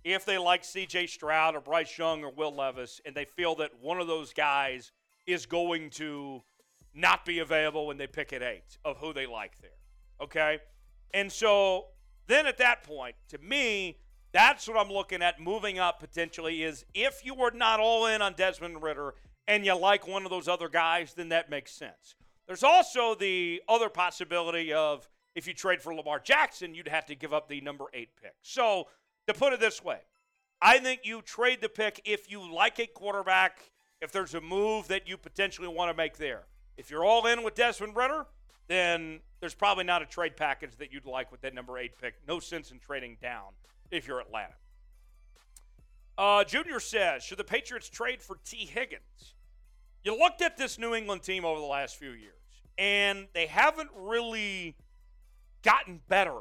if 0.04 0.24
they 0.24 0.38
like 0.38 0.64
C.J. 0.64 1.06
Stroud 1.06 1.54
or 1.54 1.60
Bryce 1.60 1.96
Young 1.96 2.24
or 2.24 2.32
Will 2.32 2.54
Levis, 2.54 3.00
and 3.04 3.14
they 3.14 3.24
feel 3.24 3.54
that 3.56 3.70
one 3.80 4.00
of 4.00 4.08
those 4.08 4.32
guys 4.32 4.90
is 5.26 5.46
going 5.46 5.90
to 5.90 6.42
not 6.94 7.24
be 7.24 7.38
available 7.38 7.86
when 7.86 7.96
they 7.96 8.06
pick 8.06 8.32
at 8.32 8.42
eight 8.42 8.78
of 8.84 8.98
who 8.98 9.12
they 9.12 9.26
like 9.26 9.58
there. 9.60 9.70
Okay? 10.20 10.58
And 11.14 11.30
so 11.30 11.86
then 12.26 12.46
at 12.46 12.58
that 12.58 12.82
point, 12.82 13.16
to 13.28 13.38
me, 13.38 13.98
that's 14.32 14.66
what 14.66 14.78
I'm 14.78 14.92
looking 14.92 15.22
at 15.22 15.40
moving 15.40 15.78
up 15.78 16.00
potentially 16.00 16.62
is 16.62 16.84
if 16.94 17.24
you 17.24 17.34
were 17.34 17.52
not 17.54 17.80
all 17.80 18.06
in 18.06 18.22
on 18.22 18.34
Desmond 18.34 18.82
Ridder 18.82 19.14
and 19.46 19.64
you 19.64 19.78
like 19.78 20.06
one 20.06 20.24
of 20.24 20.30
those 20.30 20.48
other 20.48 20.68
guys, 20.68 21.14
then 21.14 21.28
that 21.30 21.50
makes 21.50 21.72
sense. 21.72 22.14
There's 22.46 22.62
also 22.62 23.14
the 23.14 23.62
other 23.68 23.88
possibility 23.88 24.72
of 24.72 25.08
if 25.34 25.46
you 25.46 25.54
trade 25.54 25.80
for 25.80 25.94
Lamar 25.94 26.18
Jackson, 26.18 26.74
you'd 26.74 26.88
have 26.88 27.06
to 27.06 27.14
give 27.14 27.32
up 27.32 27.48
the 27.48 27.60
number 27.60 27.86
eight 27.94 28.10
pick. 28.20 28.34
So 28.42 28.88
to 29.26 29.34
put 29.34 29.52
it 29.52 29.60
this 29.60 29.82
way, 29.82 29.98
I 30.60 30.78
think 30.78 31.00
you 31.04 31.22
trade 31.22 31.60
the 31.60 31.68
pick 31.68 32.00
if 32.04 32.30
you 32.30 32.52
like 32.52 32.78
a 32.78 32.86
quarterback, 32.86 33.71
if 34.03 34.11
there's 34.11 34.34
a 34.34 34.40
move 34.40 34.88
that 34.88 35.09
you 35.09 35.16
potentially 35.16 35.68
want 35.68 35.90
to 35.90 35.96
make 35.96 36.18
there. 36.18 36.42
If 36.76 36.90
you're 36.90 37.05
all 37.05 37.24
in 37.26 37.44
with 37.44 37.55
Desmond 37.55 37.94
Ridder, 37.94 38.26
then 38.66 39.20
there's 39.40 39.55
probably 39.55 39.84
not 39.84 40.03
a 40.03 40.07
trade 40.07 40.36
package 40.36 40.76
that 40.78 40.92
you'd 40.92 41.07
like 41.07 41.30
with 41.30 41.40
that 41.42 41.55
number 41.55 41.78
eight 41.78 41.92
pick. 42.00 42.14
No 42.26 42.40
sense 42.40 42.72
in 42.72 42.80
trading 42.80 43.16
down 43.22 43.53
if 43.90 44.09
you're 44.09 44.20
Atlanta. 44.20 44.55
Uh, 46.18 46.42
Junior 46.44 46.80
says, 46.80 47.22
should 47.22 47.38
the 47.38 47.44
Patriots 47.44 47.88
trade 47.88 48.20
for 48.20 48.38
Tee 48.44 48.66
Higgins? 48.66 49.34
You 50.05 50.18
looked 50.18 50.42
at 50.42 50.57
this 50.57 50.78
New 50.78 50.94
England 50.94 51.22
team 51.22 51.44
over 51.44 51.61
the 51.61 51.66
last 51.66 51.96
few 51.96 52.11
years, 52.11 52.34
and 52.76 53.28
they 53.34 53.46
haven't 53.46 53.90
really 53.94 54.76
gotten 55.62 56.00
better. 56.09 56.38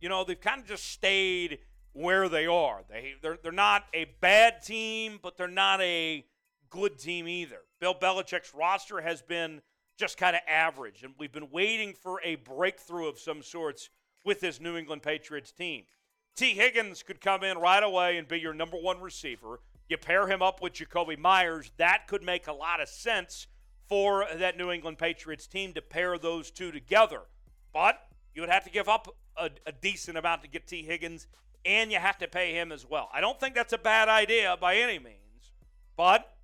You 0.00 0.08
know, 0.08 0.22
they've 0.22 0.40
kind 0.40 0.60
of 0.60 0.68
just 0.68 0.86
stayed 0.92 1.58
where 1.92 2.28
they 2.28 2.46
are. 2.46 2.82
They 2.88 3.14
they're, 3.20 3.36
they're 3.42 3.52
not 3.52 3.84
a 3.92 4.06
bad 4.20 4.62
team, 4.62 5.18
but 5.20 5.36
they're 5.36 5.48
not 5.48 5.80
a 5.80 6.24
good 6.70 6.98
team 6.98 7.28
either. 7.28 7.58
Bill 7.80 7.94
Belichick's 7.94 8.54
roster 8.54 9.00
has 9.00 9.22
been 9.22 9.60
just 9.98 10.16
kind 10.16 10.34
of 10.34 10.42
average, 10.48 11.02
and 11.02 11.12
we've 11.18 11.32
been 11.32 11.50
waiting 11.50 11.92
for 11.92 12.20
a 12.24 12.36
breakthrough 12.36 13.08
of 13.08 13.18
some 13.18 13.42
sorts 13.42 13.90
with 14.24 14.40
this 14.40 14.60
New 14.60 14.76
England 14.76 15.02
Patriots 15.02 15.52
team. 15.52 15.84
Tee 16.36 16.54
Higgins 16.54 17.02
could 17.02 17.20
come 17.20 17.44
in 17.44 17.58
right 17.58 17.82
away 17.82 18.16
and 18.16 18.26
be 18.26 18.38
your 18.38 18.54
number 18.54 18.76
one 18.76 19.00
receiver. 19.00 19.60
You 19.88 19.98
pair 19.98 20.26
him 20.26 20.40
up 20.40 20.62
with 20.62 20.72
Jakobi 20.72 21.18
Meyers, 21.18 21.70
that 21.76 22.06
could 22.06 22.22
make 22.22 22.46
a 22.46 22.52
lot 22.52 22.80
of 22.80 22.88
sense 22.88 23.46
for 23.88 24.24
that 24.38 24.56
New 24.56 24.70
England 24.70 24.98
Patriots 24.98 25.46
team 25.46 25.72
to 25.74 25.82
pair 25.82 26.16
those 26.16 26.50
two 26.50 26.70
together. 26.70 27.22
But 27.72 28.00
you 28.34 28.40
would 28.40 28.50
have 28.50 28.64
to 28.64 28.70
give 28.70 28.88
up 28.88 29.08
a, 29.36 29.50
a 29.66 29.72
decent 29.72 30.16
amount 30.16 30.42
to 30.42 30.48
get 30.48 30.66
Tee 30.66 30.84
Higgins, 30.84 31.26
and 31.64 31.90
you 31.90 31.98
have 31.98 32.18
to 32.18 32.28
pay 32.28 32.54
him 32.54 32.72
as 32.72 32.88
well. 32.88 33.10
I 33.12 33.20
don't 33.20 33.38
think 33.38 33.54
that's 33.54 33.72
a 33.72 33.78
bad 33.78 34.08
idea 34.08 34.56
by 34.60 34.76
any 34.76 34.98
means, 34.98 35.52
but 35.96 36.36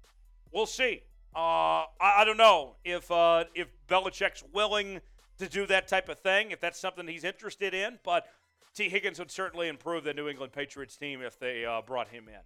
we'll 0.53 0.67
see. 0.67 1.03
Uh, 1.35 1.85
I, 2.01 2.21
I, 2.21 2.25
don't 2.25 2.39
know 2.39 2.77
if 2.85 3.11
uh, 3.11 3.45
if 3.55 3.69
Belichick's 3.89 4.43
willing 4.53 5.01
to 5.39 5.49
do 5.49 5.67
that 5.67 5.87
type 5.87 6.09
of 6.09 6.19
thing, 6.19 6.51
if 6.51 6.61
that's 6.61 6.79
something 6.79 7.07
he's 7.07 7.25
interested 7.25 7.75
in. 7.75 7.99
But 8.05 8.27
Tee 8.75 8.89
Higgins 8.89 9.19
would 9.19 9.31
certainly 9.31 9.69
improve 9.69 10.05
the 10.05 10.15
New 10.15 10.29
England 10.29 10.53
Patriots 10.53 10.97
team 10.97 11.21
if 11.21 11.39
they 11.39 11.65
uh, 11.65 11.83
brought 11.83 12.09
him 12.09 12.29
in. 12.29 12.41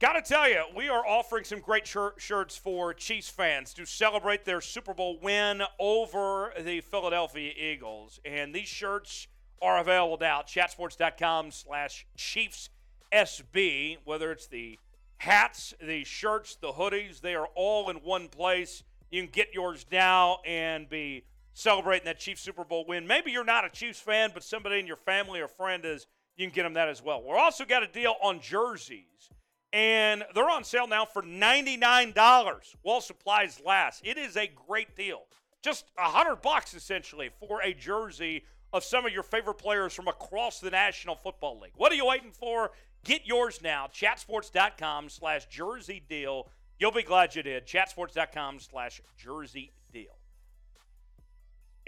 Got 0.00 0.12
to 0.12 0.22
tell 0.22 0.48
you, 0.48 0.62
we 0.76 0.88
are 0.88 1.04
offering 1.04 1.42
some 1.42 1.58
great 1.58 1.84
shir- 1.84 2.14
shirts 2.18 2.56
for 2.56 2.94
Chiefs 2.94 3.28
fans 3.28 3.74
to 3.74 3.84
celebrate 3.84 4.44
their 4.44 4.60
Super 4.60 4.94
Bowl 4.94 5.18
win 5.20 5.62
over 5.80 6.52
the 6.56 6.80
Philadelphia 6.82 7.52
Eagles. 7.58 8.20
And 8.24 8.54
these 8.54 8.68
shirts 8.68 9.26
are 9.60 9.78
available 9.78 10.16
now. 10.20 10.42
Chatsports.com 10.42 11.50
slash 11.50 12.06
Chiefs 12.16 12.70
SB, 13.12 13.96
whether 14.04 14.30
it's 14.30 14.46
the 14.46 14.78
hats, 15.18 15.74
the 15.80 16.04
shirts, 16.04 16.56
the 16.56 16.72
hoodies, 16.72 17.20
they 17.20 17.34
are 17.34 17.48
all 17.54 17.90
in 17.90 17.96
one 17.96 18.28
place. 18.28 18.82
You 19.10 19.22
can 19.22 19.30
get 19.30 19.48
yours 19.52 19.86
now 19.90 20.38
and 20.46 20.88
be 20.88 21.24
celebrating 21.54 22.06
that 22.06 22.18
Chiefs 22.18 22.42
Super 22.42 22.64
Bowl 22.64 22.84
win. 22.86 23.06
Maybe 23.06 23.30
you're 23.30 23.44
not 23.44 23.64
a 23.64 23.70
Chiefs 23.70 24.00
fan, 24.00 24.30
but 24.32 24.42
somebody 24.42 24.78
in 24.78 24.86
your 24.86 24.96
family 24.96 25.40
or 25.40 25.48
friend 25.48 25.84
is. 25.84 26.06
You 26.36 26.46
can 26.46 26.54
get 26.54 26.62
them 26.62 26.74
that 26.74 26.88
as 26.88 27.02
well. 27.02 27.20
We're 27.20 27.36
also 27.36 27.64
got 27.64 27.82
a 27.82 27.88
deal 27.88 28.14
on 28.22 28.40
jerseys 28.40 29.30
and 29.72 30.24
they're 30.34 30.48
on 30.48 30.64
sale 30.64 30.86
now 30.86 31.04
for 31.04 31.22
$99 31.22 32.74
while 32.82 33.00
supplies 33.00 33.60
last. 33.64 34.02
It 34.04 34.16
is 34.16 34.36
a 34.36 34.46
great 34.46 34.96
deal. 34.96 35.22
Just 35.62 35.86
a 35.98 36.08
hundred 36.08 36.36
bucks 36.36 36.74
essentially 36.74 37.30
for 37.40 37.60
a 37.62 37.74
jersey 37.74 38.44
of 38.72 38.84
some 38.84 39.04
of 39.06 39.12
your 39.12 39.22
favorite 39.22 39.58
players 39.58 39.94
from 39.94 40.08
across 40.08 40.60
the 40.60 40.70
National 40.70 41.16
Football 41.16 41.60
League. 41.60 41.72
What 41.76 41.90
are 41.90 41.96
you 41.96 42.06
waiting 42.06 42.32
for? 42.32 42.70
Get 43.04 43.26
yours 43.26 43.60
now. 43.62 43.86
Chatsports.com 43.86 45.08
slash 45.08 45.46
jersey 45.46 46.02
deal. 46.08 46.48
You'll 46.78 46.92
be 46.92 47.02
glad 47.02 47.34
you 47.34 47.42
did. 47.42 47.66
Chatsports.com 47.66 48.60
slash 48.60 49.00
jersey 49.16 49.72
deal. 49.92 50.18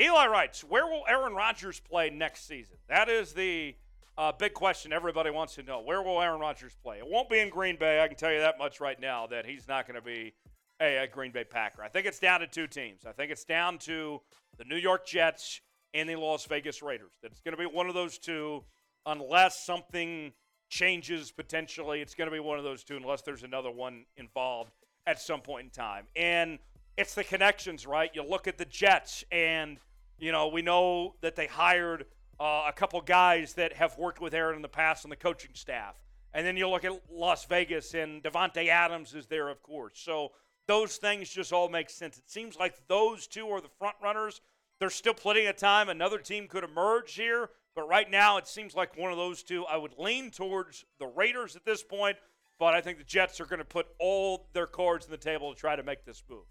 Eli 0.00 0.26
writes, 0.26 0.64
where 0.64 0.86
will 0.86 1.04
Aaron 1.08 1.34
Rodgers 1.34 1.78
play 1.78 2.08
next 2.08 2.46
season? 2.46 2.76
That 2.88 3.10
is 3.10 3.34
the 3.34 3.74
uh, 4.16 4.32
big 4.32 4.54
question 4.54 4.92
everybody 4.92 5.30
wants 5.30 5.54
to 5.56 5.62
know. 5.62 5.80
Where 5.80 6.02
will 6.02 6.20
Aaron 6.20 6.40
Rodgers 6.40 6.74
play? 6.82 6.98
It 6.98 7.06
won't 7.06 7.28
be 7.28 7.38
in 7.38 7.50
Green 7.50 7.76
Bay. 7.76 8.02
I 8.02 8.08
can 8.08 8.16
tell 8.16 8.32
you 8.32 8.40
that 8.40 8.58
much 8.58 8.80
right 8.80 8.98
now 8.98 9.26
that 9.26 9.44
he's 9.44 9.68
not 9.68 9.86
going 9.86 9.96
to 9.96 10.04
be 10.04 10.32
a, 10.80 11.04
a, 11.04 11.06
Green 11.06 11.32
Bay 11.32 11.44
Packer. 11.44 11.82
I 11.82 11.88
think 11.88 12.06
it's 12.06 12.18
down 12.18 12.40
to 12.40 12.46
two 12.46 12.66
teams. 12.66 13.04
I 13.06 13.12
think 13.12 13.30
it's 13.30 13.44
down 13.44 13.78
to 13.78 14.20
the 14.56 14.64
New 14.64 14.76
York 14.76 15.06
Jets 15.06 15.60
and 15.92 16.08
the 16.08 16.16
Las 16.16 16.46
Vegas 16.46 16.82
Raiders. 16.82 17.12
That 17.22 17.32
it's 17.32 17.40
going 17.40 17.56
to 17.56 17.58
be 17.58 17.66
one 17.66 17.88
of 17.88 17.94
those 17.94 18.18
two 18.18 18.64
unless 19.06 19.64
something 19.64 20.32
changes 20.70 21.30
potentially. 21.30 22.00
It's 22.00 22.14
going 22.14 22.30
to 22.30 22.34
be 22.34 22.40
one 22.40 22.56
of 22.56 22.64
those 22.64 22.82
two 22.82 22.96
unless 22.96 23.20
there's 23.20 23.42
another 23.42 23.70
one 23.70 24.06
involved 24.16 24.72
at 25.06 25.20
some 25.20 25.42
point 25.42 25.64
in 25.64 25.70
time. 25.70 26.06
And 26.16 26.58
it's 26.96 27.14
the 27.14 27.24
connections, 27.24 27.86
right? 27.86 28.10
You 28.14 28.22
look 28.22 28.48
at 28.48 28.56
the 28.56 28.64
Jets 28.64 29.22
and, 29.30 29.76
you 30.18 30.32
know, 30.32 30.48
we 30.48 30.62
know 30.62 31.16
that 31.20 31.36
they 31.36 31.46
hired– 31.46 32.06
uh, 32.40 32.64
a 32.66 32.72
couple 32.72 32.98
guys 33.02 33.52
that 33.52 33.74
have 33.74 33.98
worked 33.98 34.20
with 34.20 34.32
Aaron 34.32 34.56
in 34.56 34.62
the 34.62 34.68
past 34.68 35.04
on 35.04 35.10
the 35.10 35.16
coaching 35.16 35.50
staff. 35.52 36.00
And 36.32 36.46
then 36.46 36.56
you 36.56 36.68
look 36.68 36.84
at 36.84 36.92
Las 37.10 37.44
Vegas, 37.44 37.92
and 37.92 38.22
Davante 38.22 38.68
Adams 38.68 39.14
is 39.14 39.26
there, 39.26 39.48
of 39.48 39.62
course. 39.62 39.92
So 39.96 40.30
those 40.66 40.96
things 40.96 41.28
just 41.28 41.52
all 41.52 41.68
make 41.68 41.90
sense. 41.90 42.16
It 42.16 42.30
seems 42.30 42.56
like 42.56 42.74
those 42.88 43.26
two 43.26 43.46
are 43.48 43.60
the 43.60 43.68
front 43.78 43.96
runners. 44.02 44.40
There's 44.78 44.94
still 44.94 45.12
plenty 45.12 45.44
of 45.46 45.56
time. 45.56 45.90
Another 45.90 46.18
team 46.18 46.48
could 46.48 46.64
emerge 46.64 47.14
here, 47.14 47.50
but 47.74 47.88
right 47.88 48.10
now 48.10 48.36
it 48.36 48.46
seems 48.46 48.74
like 48.74 48.96
one 48.96 49.10
of 49.10 49.18
those 49.18 49.42
two. 49.42 49.64
I 49.64 49.76
would 49.76 49.94
lean 49.98 50.30
towards 50.30 50.84
the 50.98 51.06
Raiders 51.06 51.56
at 51.56 51.64
this 51.64 51.82
point, 51.82 52.16
but 52.58 52.74
I 52.74 52.80
think 52.80 52.98
the 52.98 53.04
Jets 53.04 53.40
are 53.40 53.46
going 53.46 53.58
to 53.58 53.64
put 53.64 53.86
all 53.98 54.48
their 54.52 54.66
cards 54.66 55.06
on 55.06 55.10
the 55.10 55.16
table 55.16 55.52
to 55.52 55.58
try 55.58 55.76
to 55.76 55.82
make 55.82 56.04
this 56.04 56.22
move. 56.28 56.44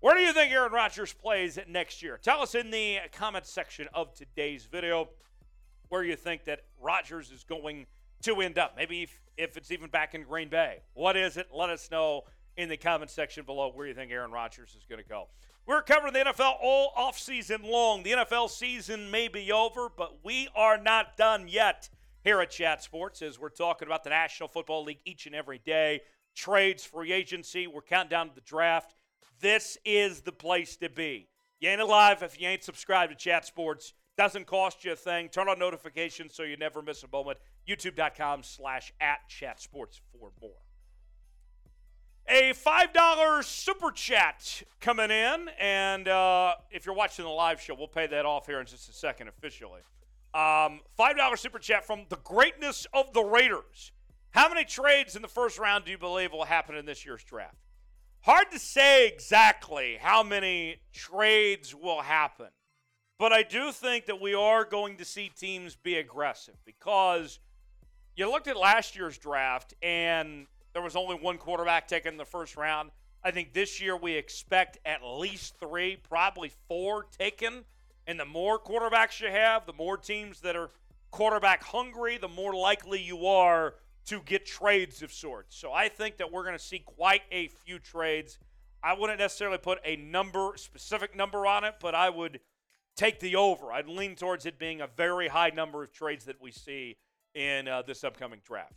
Where 0.00 0.14
do 0.14 0.22
you 0.22 0.32
think 0.32 0.52
Aaron 0.52 0.72
Rodgers 0.72 1.12
plays 1.12 1.58
next 1.68 2.02
year? 2.02 2.18
Tell 2.22 2.40
us 2.40 2.54
in 2.54 2.70
the 2.70 2.98
comments 3.12 3.50
section 3.50 3.86
of 3.92 4.14
today's 4.14 4.64
video 4.64 5.10
where 5.90 6.02
you 6.02 6.16
think 6.16 6.44
that 6.44 6.60
Rodgers 6.80 7.30
is 7.30 7.44
going 7.44 7.86
to 8.22 8.40
end 8.40 8.58
up. 8.58 8.74
Maybe 8.76 9.02
if, 9.02 9.20
if 9.36 9.56
it's 9.56 9.70
even 9.70 9.90
back 9.90 10.14
in 10.14 10.22
Green 10.22 10.48
Bay. 10.48 10.78
What 10.94 11.16
is 11.16 11.36
it? 11.36 11.48
Let 11.52 11.68
us 11.68 11.90
know 11.90 12.22
in 12.56 12.68
the 12.68 12.76
comment 12.76 13.10
section 13.10 13.44
below 13.44 13.70
where 13.72 13.86
you 13.86 13.94
think 13.94 14.10
Aaron 14.10 14.30
Rodgers 14.30 14.74
is 14.76 14.86
going 14.88 15.02
to 15.02 15.08
go. 15.08 15.28
We're 15.66 15.82
covering 15.82 16.12
the 16.12 16.20
NFL 16.20 16.54
all 16.60 16.92
off-season 16.96 17.62
long. 17.62 18.02
The 18.02 18.12
NFL 18.12 18.50
season 18.50 19.10
may 19.10 19.28
be 19.28 19.52
over, 19.52 19.88
but 19.94 20.24
we 20.24 20.48
are 20.56 20.76
not 20.76 21.16
done 21.16 21.46
yet 21.48 21.88
here 22.24 22.40
at 22.40 22.50
Chat 22.50 22.82
Sports 22.82 23.22
as 23.22 23.38
we're 23.38 23.50
talking 23.50 23.86
about 23.86 24.02
the 24.02 24.10
National 24.10 24.48
Football 24.48 24.84
League 24.84 25.00
each 25.04 25.26
and 25.26 25.34
every 25.34 25.58
day. 25.58 26.00
Trades, 26.34 26.84
free 26.84 27.12
agency. 27.12 27.66
We're 27.66 27.82
counting 27.82 28.10
down 28.10 28.28
to 28.28 28.34
the 28.34 28.40
draft. 28.40 28.94
This 29.40 29.78
is 29.84 30.22
the 30.22 30.32
place 30.32 30.76
to 30.78 30.88
be. 30.88 31.28
You 31.60 31.68
ain't 31.68 31.80
alive 31.80 32.22
if 32.22 32.40
you 32.40 32.48
ain't 32.48 32.64
subscribed 32.64 33.12
to 33.12 33.16
Chat 33.16 33.46
Sports. 33.46 33.92
Doesn't 34.16 34.46
cost 34.46 34.84
you 34.84 34.92
a 34.92 34.96
thing. 34.96 35.28
Turn 35.28 35.48
on 35.48 35.58
notifications 35.58 36.34
so 36.34 36.42
you 36.42 36.56
never 36.56 36.82
miss 36.82 37.02
a 37.02 37.08
moment. 37.08 37.38
YouTube.com 37.68 38.42
slash 38.42 38.92
at 39.00 39.28
Chat 39.28 39.60
Sports 39.60 40.00
for 40.12 40.30
more. 40.40 40.69
A 42.32 42.52
$5 42.52 43.44
super 43.44 43.90
chat 43.90 44.62
coming 44.80 45.10
in. 45.10 45.48
And 45.58 46.06
uh, 46.06 46.54
if 46.70 46.86
you're 46.86 46.94
watching 46.94 47.24
the 47.24 47.30
live 47.30 47.60
show, 47.60 47.74
we'll 47.74 47.88
pay 47.88 48.06
that 48.06 48.24
off 48.24 48.46
here 48.46 48.60
in 48.60 48.66
just 48.66 48.88
a 48.88 48.92
second 48.92 49.26
officially. 49.26 49.80
Um, 50.32 50.80
$5 50.96 51.38
super 51.38 51.58
chat 51.58 51.84
from 51.84 52.06
the 52.08 52.18
greatness 52.18 52.86
of 52.94 53.12
the 53.14 53.24
Raiders. 53.24 53.90
How 54.30 54.48
many 54.48 54.64
trades 54.64 55.16
in 55.16 55.22
the 55.22 55.28
first 55.28 55.58
round 55.58 55.86
do 55.86 55.90
you 55.90 55.98
believe 55.98 56.30
will 56.30 56.44
happen 56.44 56.76
in 56.76 56.86
this 56.86 57.04
year's 57.04 57.24
draft? 57.24 57.56
Hard 58.20 58.52
to 58.52 58.60
say 58.60 59.08
exactly 59.08 59.98
how 60.00 60.22
many 60.22 60.76
trades 60.92 61.74
will 61.74 62.02
happen. 62.02 62.50
But 63.18 63.32
I 63.32 63.42
do 63.42 63.72
think 63.72 64.06
that 64.06 64.20
we 64.20 64.34
are 64.34 64.64
going 64.64 64.98
to 64.98 65.04
see 65.04 65.32
teams 65.36 65.74
be 65.74 65.96
aggressive 65.96 66.54
because 66.64 67.40
you 68.14 68.30
looked 68.30 68.46
at 68.46 68.56
last 68.56 68.94
year's 68.94 69.18
draft 69.18 69.74
and 69.82 70.46
there 70.72 70.82
was 70.82 70.96
only 70.96 71.16
one 71.16 71.38
quarterback 71.38 71.88
taken 71.88 72.12
in 72.12 72.18
the 72.18 72.24
first 72.24 72.56
round. 72.56 72.90
I 73.22 73.30
think 73.30 73.52
this 73.52 73.80
year 73.80 73.96
we 73.96 74.14
expect 74.14 74.78
at 74.84 75.04
least 75.04 75.58
three, 75.58 75.96
probably 75.96 76.52
four 76.68 77.04
taken. 77.04 77.64
And 78.06 78.18
the 78.18 78.24
more 78.24 78.58
quarterbacks 78.58 79.20
you 79.20 79.28
have, 79.28 79.66
the 79.66 79.72
more 79.72 79.96
teams 79.96 80.40
that 80.40 80.56
are 80.56 80.70
quarterback 81.10 81.62
hungry, 81.62 82.18
the 82.18 82.28
more 82.28 82.54
likely 82.54 83.00
you 83.00 83.26
are 83.26 83.74
to 84.06 84.20
get 84.20 84.46
trades 84.46 85.02
of 85.02 85.12
sorts. 85.12 85.56
So 85.56 85.72
I 85.72 85.88
think 85.88 86.16
that 86.16 86.32
we're 86.32 86.44
going 86.44 86.56
to 86.56 86.64
see 86.64 86.80
quite 86.80 87.22
a 87.30 87.48
few 87.48 87.78
trades. 87.78 88.38
I 88.82 88.94
wouldn't 88.94 89.18
necessarily 89.18 89.58
put 89.58 89.78
a 89.84 89.96
number, 89.96 90.52
specific 90.56 91.14
number 91.14 91.46
on 91.46 91.64
it, 91.64 91.74
but 91.80 91.94
I 91.94 92.08
would 92.08 92.40
take 92.96 93.20
the 93.20 93.36
over. 93.36 93.72
I'd 93.72 93.88
lean 93.88 94.16
towards 94.16 94.46
it 94.46 94.58
being 94.58 94.80
a 94.80 94.86
very 94.86 95.28
high 95.28 95.50
number 95.50 95.82
of 95.82 95.92
trades 95.92 96.24
that 96.24 96.40
we 96.40 96.50
see 96.50 96.96
in 97.34 97.68
uh, 97.68 97.82
this 97.82 98.02
upcoming 98.02 98.40
draft. 98.44 98.72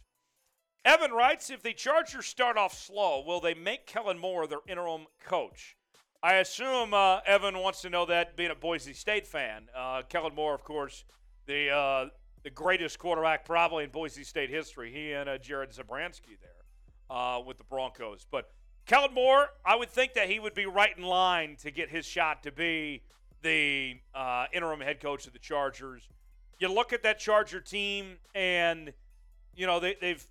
Evan 0.85 1.11
writes 1.11 1.49
If 1.49 1.63
the 1.63 1.73
Chargers 1.73 2.25
start 2.25 2.57
off 2.57 2.73
slow, 2.73 3.23
will 3.25 3.39
they 3.39 3.53
make 3.53 3.85
Kellen 3.85 4.17
Moore 4.17 4.47
their 4.47 4.59
interim 4.67 5.05
coach? 5.25 5.77
I 6.21 6.35
assume 6.35 6.93
uh, 6.93 7.19
Evan 7.25 7.57
wants 7.59 7.81
to 7.81 7.89
know 7.89 8.05
that 8.05 8.35
being 8.35 8.51
a 8.51 8.55
Boise 8.55 8.93
State 8.93 9.27
fan. 9.27 9.67
Uh, 9.75 10.01
Kellen 10.07 10.35
Moore, 10.35 10.53
of 10.53 10.63
course, 10.63 11.05
the 11.45 11.69
uh, 11.69 12.05
the 12.43 12.49
greatest 12.49 12.99
quarterback 12.99 13.45
probably 13.45 13.85
in 13.85 13.89
Boise 13.89 14.23
State 14.23 14.49
history. 14.49 14.91
He 14.91 15.13
and 15.13 15.29
uh, 15.29 15.37
Jared 15.37 15.71
Zabransky 15.71 16.37
there 16.41 17.17
uh, 17.17 17.39
with 17.39 17.57
the 17.57 17.63
Broncos. 17.63 18.25
But 18.29 18.51
Kellen 18.85 19.13
Moore, 19.13 19.47
I 19.65 19.75
would 19.75 19.89
think 19.89 20.13
that 20.13 20.29
he 20.29 20.39
would 20.39 20.53
be 20.53 20.65
right 20.65 20.95
in 20.97 21.03
line 21.03 21.55
to 21.61 21.71
get 21.71 21.89
his 21.89 22.05
shot 22.05 22.43
to 22.43 22.51
be 22.51 23.03
the 23.41 23.95
uh, 24.13 24.45
interim 24.53 24.81
head 24.81 24.99
coach 24.99 25.27
of 25.27 25.33
the 25.33 25.39
Chargers. 25.39 26.07
You 26.59 26.73
look 26.73 26.93
at 26.93 27.03
that 27.03 27.19
Charger 27.19 27.61
team, 27.61 28.17
and 28.35 28.93
you 29.55 29.65
know 29.65 29.79
they, 29.79 29.95
they've 29.99 30.25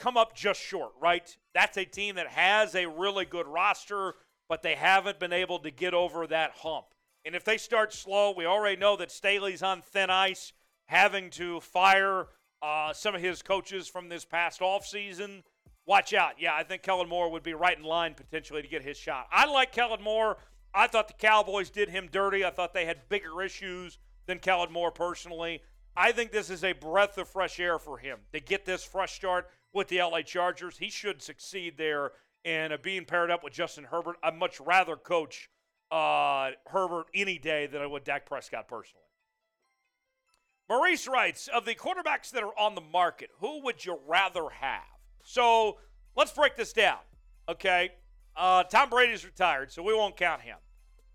come 0.00 0.16
up 0.16 0.34
just 0.34 0.60
short, 0.60 0.92
right? 1.00 1.36
That's 1.54 1.76
a 1.76 1.84
team 1.84 2.16
that 2.16 2.28
has 2.28 2.74
a 2.74 2.86
really 2.86 3.24
good 3.24 3.46
roster, 3.46 4.14
but 4.48 4.62
they 4.62 4.74
haven't 4.74 5.20
been 5.20 5.32
able 5.32 5.60
to 5.60 5.70
get 5.70 5.94
over 5.94 6.26
that 6.26 6.52
hump. 6.56 6.86
And 7.24 7.36
if 7.36 7.44
they 7.44 7.58
start 7.58 7.92
slow, 7.92 8.32
we 8.36 8.46
already 8.46 8.80
know 8.80 8.96
that 8.96 9.12
Staley's 9.12 9.62
on 9.62 9.82
thin 9.82 10.10
ice, 10.10 10.52
having 10.86 11.30
to 11.30 11.60
fire 11.60 12.28
uh, 12.62 12.92
some 12.92 13.14
of 13.14 13.20
his 13.20 13.42
coaches 13.42 13.86
from 13.86 14.08
this 14.08 14.24
past 14.24 14.60
offseason. 14.60 15.42
Watch 15.86 16.14
out. 16.14 16.32
Yeah, 16.38 16.54
I 16.54 16.62
think 16.62 16.82
Kellen 16.82 17.08
Moore 17.08 17.30
would 17.30 17.42
be 17.42 17.54
right 17.54 17.76
in 17.76 17.84
line 17.84 18.14
potentially 18.14 18.62
to 18.62 18.68
get 18.68 18.82
his 18.82 18.96
shot. 18.96 19.26
I 19.30 19.46
like 19.46 19.72
Kellen 19.72 20.02
Moore. 20.02 20.38
I 20.74 20.86
thought 20.86 21.08
the 21.08 21.14
Cowboys 21.14 21.68
did 21.68 21.90
him 21.90 22.08
dirty. 22.10 22.44
I 22.44 22.50
thought 22.50 22.72
they 22.72 22.86
had 22.86 23.08
bigger 23.08 23.42
issues 23.42 23.98
than 24.26 24.38
Kellen 24.38 24.72
Moore 24.72 24.92
personally. 24.92 25.62
I 25.96 26.12
think 26.12 26.30
this 26.30 26.48
is 26.48 26.64
a 26.64 26.72
breath 26.72 27.18
of 27.18 27.28
fresh 27.28 27.58
air 27.58 27.78
for 27.78 27.98
him 27.98 28.18
to 28.32 28.40
get 28.40 28.64
this 28.64 28.84
fresh 28.84 29.14
start 29.14 29.48
with 29.72 29.88
the 29.88 29.98
LA 29.98 30.22
Chargers. 30.22 30.78
He 30.78 30.90
should 30.90 31.22
succeed 31.22 31.74
there. 31.76 32.12
And 32.44 32.72
uh, 32.72 32.78
being 32.82 33.04
paired 33.04 33.30
up 33.30 33.44
with 33.44 33.52
Justin 33.52 33.84
Herbert, 33.84 34.16
I'd 34.22 34.36
much 34.36 34.60
rather 34.60 34.96
coach 34.96 35.50
uh, 35.90 36.50
Herbert 36.66 37.06
any 37.14 37.38
day 37.38 37.66
than 37.66 37.82
I 37.82 37.86
would 37.86 38.04
Dak 38.04 38.26
Prescott 38.26 38.68
personally. 38.68 39.04
Maurice 40.68 41.08
writes 41.08 41.48
Of 41.48 41.64
the 41.64 41.74
quarterbacks 41.74 42.30
that 42.30 42.42
are 42.42 42.58
on 42.58 42.74
the 42.74 42.80
market, 42.80 43.30
who 43.40 43.62
would 43.64 43.84
you 43.84 43.98
rather 44.06 44.48
have? 44.60 44.82
So 45.22 45.78
let's 46.16 46.32
break 46.32 46.56
this 46.56 46.72
down. 46.72 47.00
Okay. 47.48 47.90
Uh, 48.36 48.62
Tom 48.62 48.88
Brady's 48.88 49.24
retired, 49.24 49.72
so 49.72 49.82
we 49.82 49.92
won't 49.92 50.16
count 50.16 50.40
him. 50.40 50.56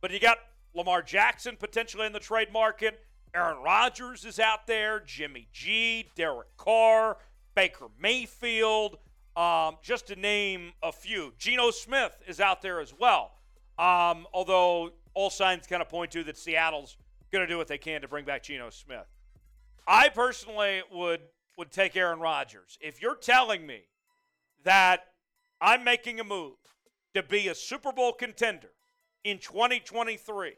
But 0.01 0.11
you 0.11 0.19
got 0.19 0.37
Lamar 0.75 1.01
Jackson 1.01 1.55
potentially 1.57 2.05
in 2.05 2.11
the 2.11 2.19
trade 2.19 2.51
market. 2.51 2.99
Aaron 3.33 3.57
Rodgers 3.63 4.25
is 4.25 4.39
out 4.39 4.67
there. 4.67 4.99
Jimmy 4.99 5.47
G, 5.51 6.09
Derek 6.15 6.55
Carr, 6.57 7.17
Baker 7.55 7.87
Mayfield, 7.99 8.97
um, 9.35 9.77
just 9.81 10.07
to 10.07 10.15
name 10.15 10.73
a 10.83 10.91
few. 10.91 11.33
Geno 11.37 11.71
Smith 11.71 12.21
is 12.27 12.39
out 12.39 12.61
there 12.61 12.79
as 12.79 12.93
well. 12.97 13.31
Um, 13.77 14.27
although 14.33 14.91
all 15.13 15.29
signs 15.29 15.65
kind 15.67 15.81
of 15.81 15.89
point 15.89 16.11
to 16.11 16.23
that 16.25 16.37
Seattle's 16.37 16.97
going 17.31 17.45
to 17.45 17.51
do 17.51 17.57
what 17.57 17.67
they 17.67 17.77
can 17.77 18.01
to 18.01 18.07
bring 18.07 18.25
back 18.25 18.43
Geno 18.43 18.69
Smith. 18.69 19.07
I 19.87 20.09
personally 20.09 20.81
would 20.91 21.21
would 21.57 21.71
take 21.71 21.95
Aaron 21.95 22.19
Rodgers. 22.19 22.77
If 22.81 23.01
you're 23.01 23.15
telling 23.15 23.65
me 23.65 23.83
that 24.65 25.05
I'm 25.61 25.85
making 25.85 26.19
a 26.19 26.23
move 26.23 26.57
to 27.13 27.23
be 27.23 27.47
a 27.47 27.55
Super 27.55 27.93
Bowl 27.93 28.11
contender 28.11 28.71
in 29.23 29.37
2023, 29.37 30.53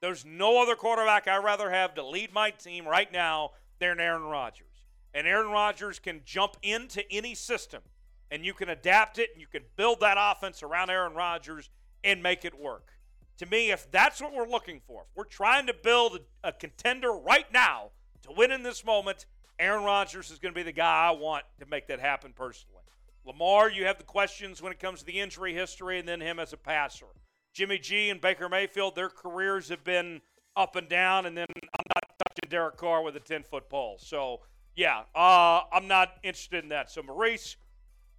there's 0.00 0.24
no 0.24 0.62
other 0.62 0.74
quarterback 0.74 1.28
I'd 1.28 1.44
rather 1.44 1.70
have 1.70 1.94
to 1.96 2.06
lead 2.06 2.32
my 2.32 2.50
team 2.50 2.88
right 2.88 3.12
now 3.12 3.50
than 3.78 4.00
Aaron 4.00 4.22
Rodgers. 4.22 4.71
And 5.14 5.26
Aaron 5.26 5.50
Rodgers 5.50 5.98
can 5.98 6.22
jump 6.24 6.56
into 6.62 7.04
any 7.12 7.34
system 7.34 7.82
and 8.30 8.46
you 8.46 8.54
can 8.54 8.70
adapt 8.70 9.18
it 9.18 9.30
and 9.32 9.40
you 9.40 9.46
can 9.46 9.62
build 9.76 10.00
that 10.00 10.16
offense 10.18 10.62
around 10.62 10.88
Aaron 10.88 11.14
Rodgers 11.14 11.68
and 12.02 12.22
make 12.22 12.44
it 12.44 12.58
work. 12.58 12.92
To 13.38 13.46
me, 13.46 13.70
if 13.70 13.90
that's 13.90 14.22
what 14.22 14.32
we're 14.32 14.48
looking 14.48 14.80
for, 14.86 15.02
if 15.02 15.16
we're 15.16 15.24
trying 15.24 15.66
to 15.66 15.74
build 15.74 16.20
a, 16.42 16.48
a 16.48 16.52
contender 16.52 17.12
right 17.12 17.50
now 17.52 17.90
to 18.22 18.30
win 18.34 18.50
in 18.50 18.62
this 18.62 18.84
moment, 18.84 19.26
Aaron 19.58 19.84
Rodgers 19.84 20.30
is 20.30 20.38
going 20.38 20.54
to 20.54 20.58
be 20.58 20.62
the 20.62 20.72
guy 20.72 21.08
I 21.08 21.10
want 21.10 21.44
to 21.60 21.66
make 21.66 21.88
that 21.88 22.00
happen 22.00 22.32
personally. 22.34 22.82
Lamar, 23.24 23.70
you 23.70 23.84
have 23.84 23.98
the 23.98 24.04
questions 24.04 24.62
when 24.62 24.72
it 24.72 24.80
comes 24.80 25.00
to 25.00 25.06
the 25.06 25.20
injury 25.20 25.54
history 25.54 25.98
and 25.98 26.08
then 26.08 26.20
him 26.20 26.38
as 26.38 26.52
a 26.52 26.56
passer. 26.56 27.06
Jimmy 27.52 27.78
G 27.78 28.10
and 28.10 28.20
Baker 28.20 28.48
Mayfield, 28.48 28.94
their 28.94 29.10
careers 29.10 29.68
have 29.68 29.84
been 29.84 30.20
up 30.56 30.74
and 30.74 30.88
down, 30.88 31.26
and 31.26 31.36
then 31.36 31.46
I'm 31.50 31.84
not 31.94 32.18
touching 32.26 32.50
Derek 32.50 32.76
Carr 32.76 33.02
with 33.02 33.14
a 33.16 33.20
10 33.20 33.42
foot 33.42 33.68
pole. 33.68 33.98
So, 34.00 34.40
yeah, 34.74 35.02
uh, 35.14 35.60
I'm 35.72 35.88
not 35.88 36.14
interested 36.22 36.62
in 36.62 36.70
that. 36.70 36.90
So, 36.90 37.02
Maurice, 37.02 37.56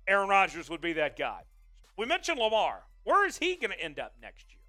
Aaron 0.08 0.30
Rodgers 0.30 0.70
would 0.70 0.82
be 0.82 0.94
that 0.94 1.18
guy. 1.18 1.42
We 1.98 2.06
mentioned 2.06 2.40
Lamar. 2.40 2.84
Where 3.04 3.28
is 3.28 3.38
he 3.38 3.56
going 3.56 3.72
to 3.72 3.82
end 3.82 4.00
up 4.00 4.14
next 4.22 4.46
year? 4.50 4.60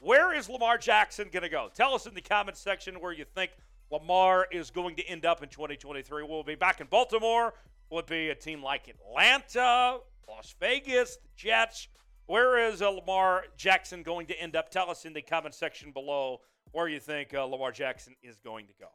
Where 0.00 0.34
is 0.34 0.48
Lamar 0.48 0.78
Jackson 0.78 1.28
going 1.32 1.42
to 1.42 1.48
go? 1.48 1.68
Tell 1.74 1.94
us 1.94 2.06
in 2.06 2.14
the 2.14 2.20
comments 2.20 2.60
section 2.60 3.00
where 3.00 3.12
you 3.12 3.24
think 3.24 3.50
Lamar 3.90 4.46
is 4.50 4.70
going 4.70 4.96
to 4.96 5.06
end 5.06 5.26
up 5.26 5.42
in 5.42 5.48
2023. 5.48 6.22
Will 6.22 6.42
be 6.42 6.54
back 6.54 6.80
in 6.80 6.86
Baltimore? 6.86 7.54
It 7.90 8.06
be 8.06 8.28
a 8.30 8.34
team 8.34 8.62
like 8.62 8.88
Atlanta, 8.88 9.98
Las 10.28 10.54
Vegas, 10.60 11.16
the 11.16 11.28
Jets? 11.36 11.88
Where 12.26 12.68
is 12.68 12.82
uh, 12.82 12.90
Lamar 12.90 13.44
Jackson 13.56 14.02
going 14.02 14.26
to 14.28 14.40
end 14.40 14.54
up? 14.54 14.70
Tell 14.70 14.88
us 14.88 15.04
in 15.04 15.12
the 15.12 15.22
comment 15.22 15.54
section 15.54 15.90
below 15.90 16.40
where 16.70 16.88
you 16.88 17.00
think 17.00 17.34
uh, 17.34 17.44
Lamar 17.44 17.72
Jackson 17.72 18.14
is 18.22 18.38
going 18.38 18.66
to 18.68 18.72
go. 18.78 18.86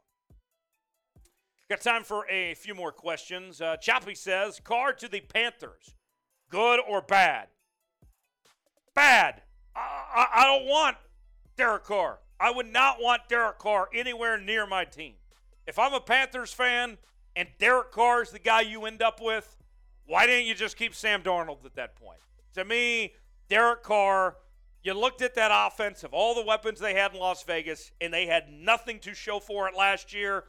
Got 1.68 1.80
time 1.80 2.04
for 2.04 2.28
a 2.30 2.54
few 2.54 2.76
more 2.76 2.92
questions. 2.92 3.60
Uh, 3.60 3.76
Choppy 3.76 4.14
says, 4.14 4.60
Carr 4.62 4.92
to 4.92 5.08
the 5.08 5.20
Panthers, 5.20 5.94
good 6.48 6.78
or 6.88 7.02
bad? 7.02 7.48
Bad. 8.94 9.42
I, 9.74 9.80
I, 10.14 10.26
I 10.42 10.46
don't 10.46 10.68
want 10.68 10.96
Derek 11.56 11.82
Carr. 11.84 12.20
I 12.38 12.52
would 12.52 12.72
not 12.72 12.98
want 13.00 13.22
Derek 13.28 13.58
Carr 13.58 13.88
anywhere 13.92 14.38
near 14.38 14.64
my 14.64 14.84
team. 14.84 15.14
If 15.66 15.78
I'm 15.78 15.92
a 15.92 16.00
Panthers 16.00 16.52
fan 16.52 16.98
and 17.34 17.48
Derek 17.58 17.90
Carr 17.90 18.22
is 18.22 18.30
the 18.30 18.38
guy 18.38 18.60
you 18.60 18.84
end 18.84 19.02
up 19.02 19.20
with, 19.20 19.56
why 20.06 20.26
didn't 20.26 20.46
you 20.46 20.54
just 20.54 20.76
keep 20.76 20.94
Sam 20.94 21.22
Darnold 21.22 21.64
at 21.64 21.74
that 21.74 21.96
point? 21.96 22.20
To 22.54 22.64
me, 22.64 23.14
Derek 23.48 23.82
Carr, 23.82 24.36
you 24.84 24.94
looked 24.94 25.20
at 25.20 25.34
that 25.34 25.50
offense 25.52 26.04
of 26.04 26.14
all 26.14 26.36
the 26.36 26.44
weapons 26.44 26.78
they 26.78 26.94
had 26.94 27.12
in 27.12 27.18
Las 27.18 27.42
Vegas, 27.42 27.90
and 28.00 28.14
they 28.14 28.26
had 28.26 28.52
nothing 28.52 29.00
to 29.00 29.14
show 29.14 29.40
for 29.40 29.68
it 29.68 29.76
last 29.76 30.14
year. 30.14 30.44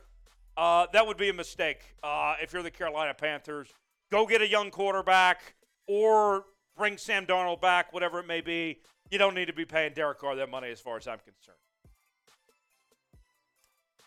Uh, 0.57 0.87
that 0.91 1.05
would 1.05 1.17
be 1.17 1.29
a 1.29 1.33
mistake 1.33 1.81
uh, 2.01 2.33
if 2.41 2.51
you're 2.51 2.63
the 2.63 2.71
Carolina 2.71 3.13
Panthers. 3.13 3.69
Go 4.11 4.25
get 4.25 4.41
a 4.41 4.47
young 4.47 4.71
quarterback 4.71 5.55
or 5.87 6.45
bring 6.75 6.97
Sam 6.97 7.27
Darnold 7.27 7.61
back, 7.61 7.93
whatever 7.93 8.19
it 8.19 8.25
may 8.25 8.41
be. 8.41 8.79
You 9.11 9.19
don't 9.19 9.35
need 9.35 9.45
to 9.45 9.53
be 9.53 9.65
paying 9.65 9.93
Derek 9.93 10.19
Carr 10.19 10.35
that 10.35 10.49
money 10.49 10.69
as 10.71 10.81
far 10.81 10.97
as 10.97 11.07
I'm 11.07 11.19
concerned. 11.19 11.57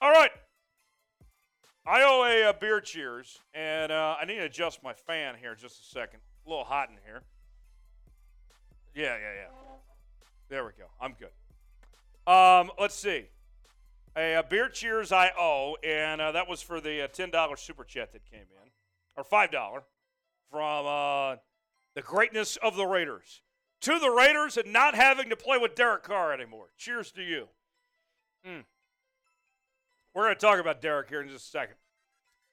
All 0.02 0.10
right. 0.10 0.30
I 1.86 2.02
owe 2.02 2.24
a, 2.24 2.50
a 2.50 2.54
beer 2.54 2.80
cheers, 2.80 3.38
and 3.54 3.92
uh, 3.92 4.16
I 4.20 4.24
need 4.24 4.36
to 4.36 4.44
adjust 4.44 4.82
my 4.82 4.92
fan 4.92 5.36
here 5.40 5.54
just 5.54 5.80
a 5.80 5.84
second. 5.84 6.20
A 6.46 6.48
little 6.48 6.64
hot 6.64 6.90
in 6.90 6.96
here. 7.04 7.22
Yeah, 8.94 9.16
yeah, 9.16 9.42
yeah. 9.42 9.48
There 10.48 10.64
we 10.64 10.72
go. 10.76 10.86
I'm 11.00 11.14
good. 11.14 11.30
Um, 12.30 12.70
let's 12.78 12.94
see. 12.94 13.26
A, 14.16 14.34
a, 14.34 14.42
beer 14.42 14.68
cheers 14.68 15.12
I 15.12 15.30
owe, 15.38 15.76
and 15.84 16.20
uh, 16.20 16.32
that 16.32 16.48
was 16.48 16.60
for 16.62 16.80
the 16.80 17.02
uh, 17.02 17.08
$10 17.08 17.58
super 17.58 17.84
chat 17.84 18.12
that 18.12 18.24
came 18.24 18.40
in, 18.40 18.70
or 19.16 19.24
$5 19.24 19.82
from 20.50 20.86
uh, 20.86 21.36
the 21.94 22.02
greatness 22.02 22.56
of 22.56 22.76
the 22.76 22.86
Raiders. 22.86 23.42
To 23.82 23.98
the 23.98 24.10
Raiders 24.10 24.56
and 24.56 24.72
not 24.72 24.94
having 24.94 25.30
to 25.30 25.36
play 25.36 25.58
with 25.58 25.74
Derek 25.74 26.02
Carr 26.02 26.32
anymore. 26.32 26.66
Cheers 26.76 27.12
to 27.12 27.22
you. 27.22 27.48
Mm. 28.46 28.64
We're 30.14 30.24
going 30.24 30.34
to 30.34 30.40
talk 30.40 30.58
about 30.58 30.82
Derek 30.82 31.08
here 31.08 31.22
in 31.22 31.28
just 31.28 31.46
a 31.46 31.50
second. 31.50 31.76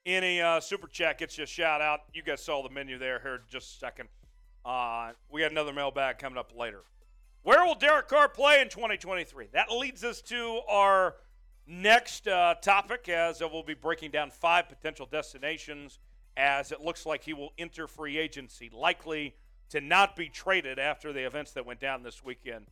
Any 0.06 0.40
uh, 0.40 0.60
super 0.60 0.86
chat 0.86 1.18
gets 1.18 1.36
you 1.36 1.44
a 1.44 1.46
shout 1.46 1.82
out. 1.82 2.00
You 2.14 2.22
guys 2.22 2.42
saw 2.42 2.62
the 2.62 2.70
menu 2.70 2.98
there 2.98 3.20
here 3.20 3.40
just 3.50 3.76
a 3.76 3.78
second. 3.78 4.08
Uh, 4.64 5.12
we 5.30 5.40
got 5.40 5.50
another 5.50 5.72
mailbag 5.72 6.18
coming 6.18 6.38
up 6.38 6.52
later. 6.56 6.82
Where 7.42 7.64
will 7.64 7.74
Derek 7.74 8.08
Carr 8.08 8.28
play 8.28 8.60
in 8.60 8.68
2023? 8.68 9.48
That 9.52 9.70
leads 9.70 10.04
us 10.04 10.22
to 10.22 10.60
our 10.68 11.16
next 11.68 12.26
uh, 12.26 12.54
topic, 12.62 13.08
as 13.08 13.40
we'll 13.40 13.62
be 13.62 13.74
breaking 13.74 14.10
down 14.10 14.30
five 14.30 14.68
potential 14.68 15.06
destinations, 15.10 15.98
as 16.36 16.72
it 16.72 16.80
looks 16.80 17.04
like 17.04 17.22
he 17.22 17.34
will 17.34 17.52
enter 17.58 17.86
free 17.86 18.16
agency, 18.16 18.70
likely 18.72 19.34
to 19.70 19.80
not 19.80 20.16
be 20.16 20.28
traded 20.28 20.78
after 20.78 21.12
the 21.12 21.26
events 21.26 21.52
that 21.52 21.66
went 21.66 21.80
down 21.80 22.02
this 22.02 22.24
weekend. 22.24 22.66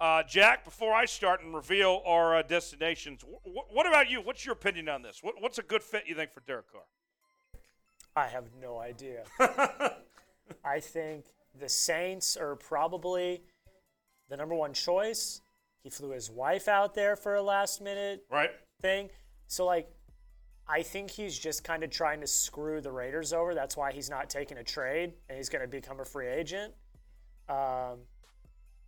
Uh, 0.00 0.22
Jack, 0.22 0.64
before 0.64 0.94
I 0.94 1.04
start 1.04 1.42
and 1.42 1.54
reveal 1.54 2.02
our 2.06 2.38
uh, 2.38 2.42
destinations, 2.42 3.20
w- 3.20 3.38
what 3.70 3.86
about 3.86 4.10
you? 4.10 4.20
What's 4.22 4.46
your 4.46 4.54
opinion 4.54 4.88
on 4.88 5.02
this? 5.02 5.18
What, 5.22 5.34
what's 5.40 5.58
a 5.58 5.62
good 5.62 5.82
fit 5.82 6.04
you 6.06 6.14
think 6.14 6.32
for 6.32 6.40
Derek 6.40 6.72
Carr? 6.72 6.82
I 8.16 8.26
have 8.26 8.46
no 8.60 8.78
idea. 8.78 9.24
I 10.64 10.80
think 10.80 11.26
the 11.58 11.68
Saints 11.68 12.36
are 12.36 12.56
probably 12.56 13.42
the 14.30 14.36
number 14.36 14.54
one 14.54 14.72
choice. 14.72 15.42
He 15.82 15.90
flew 15.90 16.10
his 16.10 16.30
wife 16.30 16.68
out 16.68 16.94
there 16.94 17.16
for 17.16 17.34
a 17.34 17.42
last 17.42 17.80
minute 17.80 18.24
right 18.30 18.50
thing. 18.80 19.10
So 19.46 19.64
like 19.64 19.88
I 20.68 20.82
think 20.82 21.10
he's 21.10 21.36
just 21.36 21.64
kind 21.64 21.82
of 21.82 21.90
trying 21.90 22.20
to 22.20 22.26
screw 22.26 22.80
the 22.80 22.92
Raiders 22.92 23.32
over. 23.32 23.54
That's 23.54 23.76
why 23.76 23.90
he's 23.92 24.08
not 24.08 24.30
taking 24.30 24.58
a 24.58 24.64
trade 24.64 25.14
and 25.28 25.36
he's 25.36 25.48
going 25.48 25.62
to 25.62 25.68
become 25.68 25.98
a 25.98 26.04
free 26.04 26.28
agent. 26.28 26.72
Um, 27.48 27.98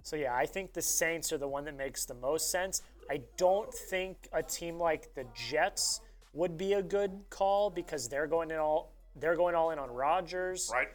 so 0.04 0.14
yeah, 0.14 0.34
I 0.34 0.46
think 0.46 0.72
the 0.72 0.82
Saints 0.82 1.32
are 1.32 1.38
the 1.38 1.48
one 1.48 1.64
that 1.64 1.76
makes 1.76 2.04
the 2.04 2.14
most 2.14 2.50
sense. 2.50 2.82
I 3.10 3.22
don't 3.36 3.72
think 3.72 4.28
a 4.32 4.42
team 4.42 4.78
like 4.78 5.12
the 5.14 5.26
Jets 5.34 6.00
would 6.32 6.56
be 6.56 6.74
a 6.74 6.82
good 6.82 7.10
call 7.30 7.68
because 7.68 8.08
they're 8.08 8.28
going 8.28 8.50
in 8.50 8.58
all 8.58 8.92
they're 9.16 9.36
going 9.36 9.54
all 9.54 9.70
in 9.70 9.78
on 9.78 9.90
Rodgers. 9.90 10.70
Right. 10.72 10.88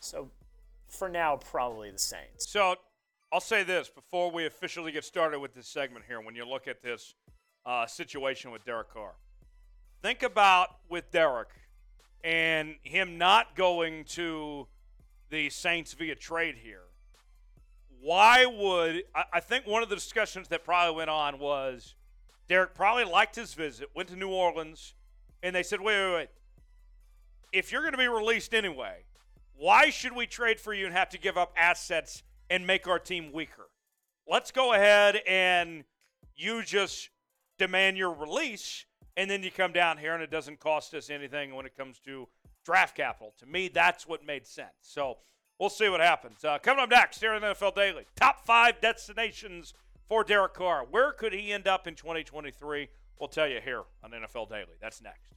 So 0.00 0.30
for 0.88 1.08
now, 1.08 1.36
probably 1.36 1.90
the 1.90 1.98
Saints. 1.98 2.50
So 2.50 2.76
I'll 3.34 3.40
say 3.40 3.64
this 3.64 3.88
before 3.88 4.30
we 4.30 4.46
officially 4.46 4.92
get 4.92 5.04
started 5.04 5.40
with 5.40 5.54
this 5.54 5.66
segment 5.66 6.04
here. 6.06 6.20
When 6.20 6.36
you 6.36 6.48
look 6.48 6.68
at 6.68 6.80
this 6.80 7.16
uh, 7.66 7.84
situation 7.84 8.52
with 8.52 8.64
Derek 8.64 8.90
Carr, 8.94 9.16
think 10.02 10.22
about 10.22 10.68
with 10.88 11.10
Derek 11.10 11.48
and 12.22 12.76
him 12.84 13.18
not 13.18 13.56
going 13.56 14.04
to 14.10 14.68
the 15.30 15.50
Saints 15.50 15.94
via 15.94 16.14
trade 16.14 16.54
here. 16.62 16.84
Why 18.00 18.46
would 18.46 19.02
I, 19.12 19.24
I 19.32 19.40
think 19.40 19.66
one 19.66 19.82
of 19.82 19.88
the 19.88 19.96
discussions 19.96 20.46
that 20.50 20.62
probably 20.62 20.94
went 20.94 21.10
on 21.10 21.40
was 21.40 21.96
Derek 22.48 22.72
probably 22.72 23.02
liked 23.02 23.34
his 23.34 23.52
visit, 23.54 23.88
went 23.96 24.10
to 24.10 24.16
New 24.16 24.30
Orleans, 24.30 24.94
and 25.42 25.56
they 25.56 25.64
said, 25.64 25.80
wait, 25.80 26.00
wait, 26.00 26.14
wait. 26.14 26.28
If 27.52 27.72
you're 27.72 27.82
going 27.82 27.94
to 27.94 27.98
be 27.98 28.06
released 28.06 28.54
anyway, 28.54 28.98
why 29.56 29.90
should 29.90 30.14
we 30.14 30.28
trade 30.28 30.60
for 30.60 30.72
you 30.72 30.86
and 30.86 30.94
have 30.94 31.08
to 31.08 31.18
give 31.18 31.36
up 31.36 31.52
assets 31.56 32.22
and 32.50 32.66
make 32.66 32.86
our 32.86 32.98
team 32.98 33.32
weaker? 33.32 33.68
Let's 34.26 34.50
go 34.50 34.72
ahead 34.72 35.20
and 35.26 35.84
you 36.34 36.62
just 36.62 37.10
demand 37.58 37.96
your 37.96 38.12
release, 38.12 38.86
and 39.16 39.30
then 39.30 39.42
you 39.42 39.50
come 39.50 39.72
down 39.72 39.98
here 39.98 40.14
and 40.14 40.22
it 40.22 40.30
doesn't 40.30 40.60
cost 40.60 40.94
us 40.94 41.10
anything 41.10 41.54
when 41.54 41.66
it 41.66 41.76
comes 41.76 41.98
to 42.00 42.28
draft 42.64 42.96
capital. 42.96 43.34
To 43.38 43.46
me, 43.46 43.68
that's 43.68 44.06
what 44.06 44.24
made 44.24 44.46
sense. 44.46 44.72
So 44.80 45.18
we'll 45.58 45.70
see 45.70 45.88
what 45.88 46.00
happens. 46.00 46.44
Uh, 46.44 46.58
coming 46.58 46.82
up 46.82 46.90
next 46.90 47.20
here 47.20 47.32
on 47.32 47.42
NFL 47.42 47.74
Daily, 47.74 48.06
top 48.16 48.44
five 48.44 48.80
destinations 48.80 49.74
for 50.08 50.24
Derek 50.24 50.54
Carr. 50.54 50.84
Where 50.90 51.12
could 51.12 51.32
he 51.32 51.52
end 51.52 51.68
up 51.68 51.86
in 51.86 51.94
2023? 51.94 52.88
We'll 53.18 53.28
tell 53.28 53.48
you 53.48 53.60
here 53.62 53.82
on 54.02 54.10
NFL 54.10 54.48
Daily. 54.48 54.74
That's 54.80 55.00
next. 55.00 55.33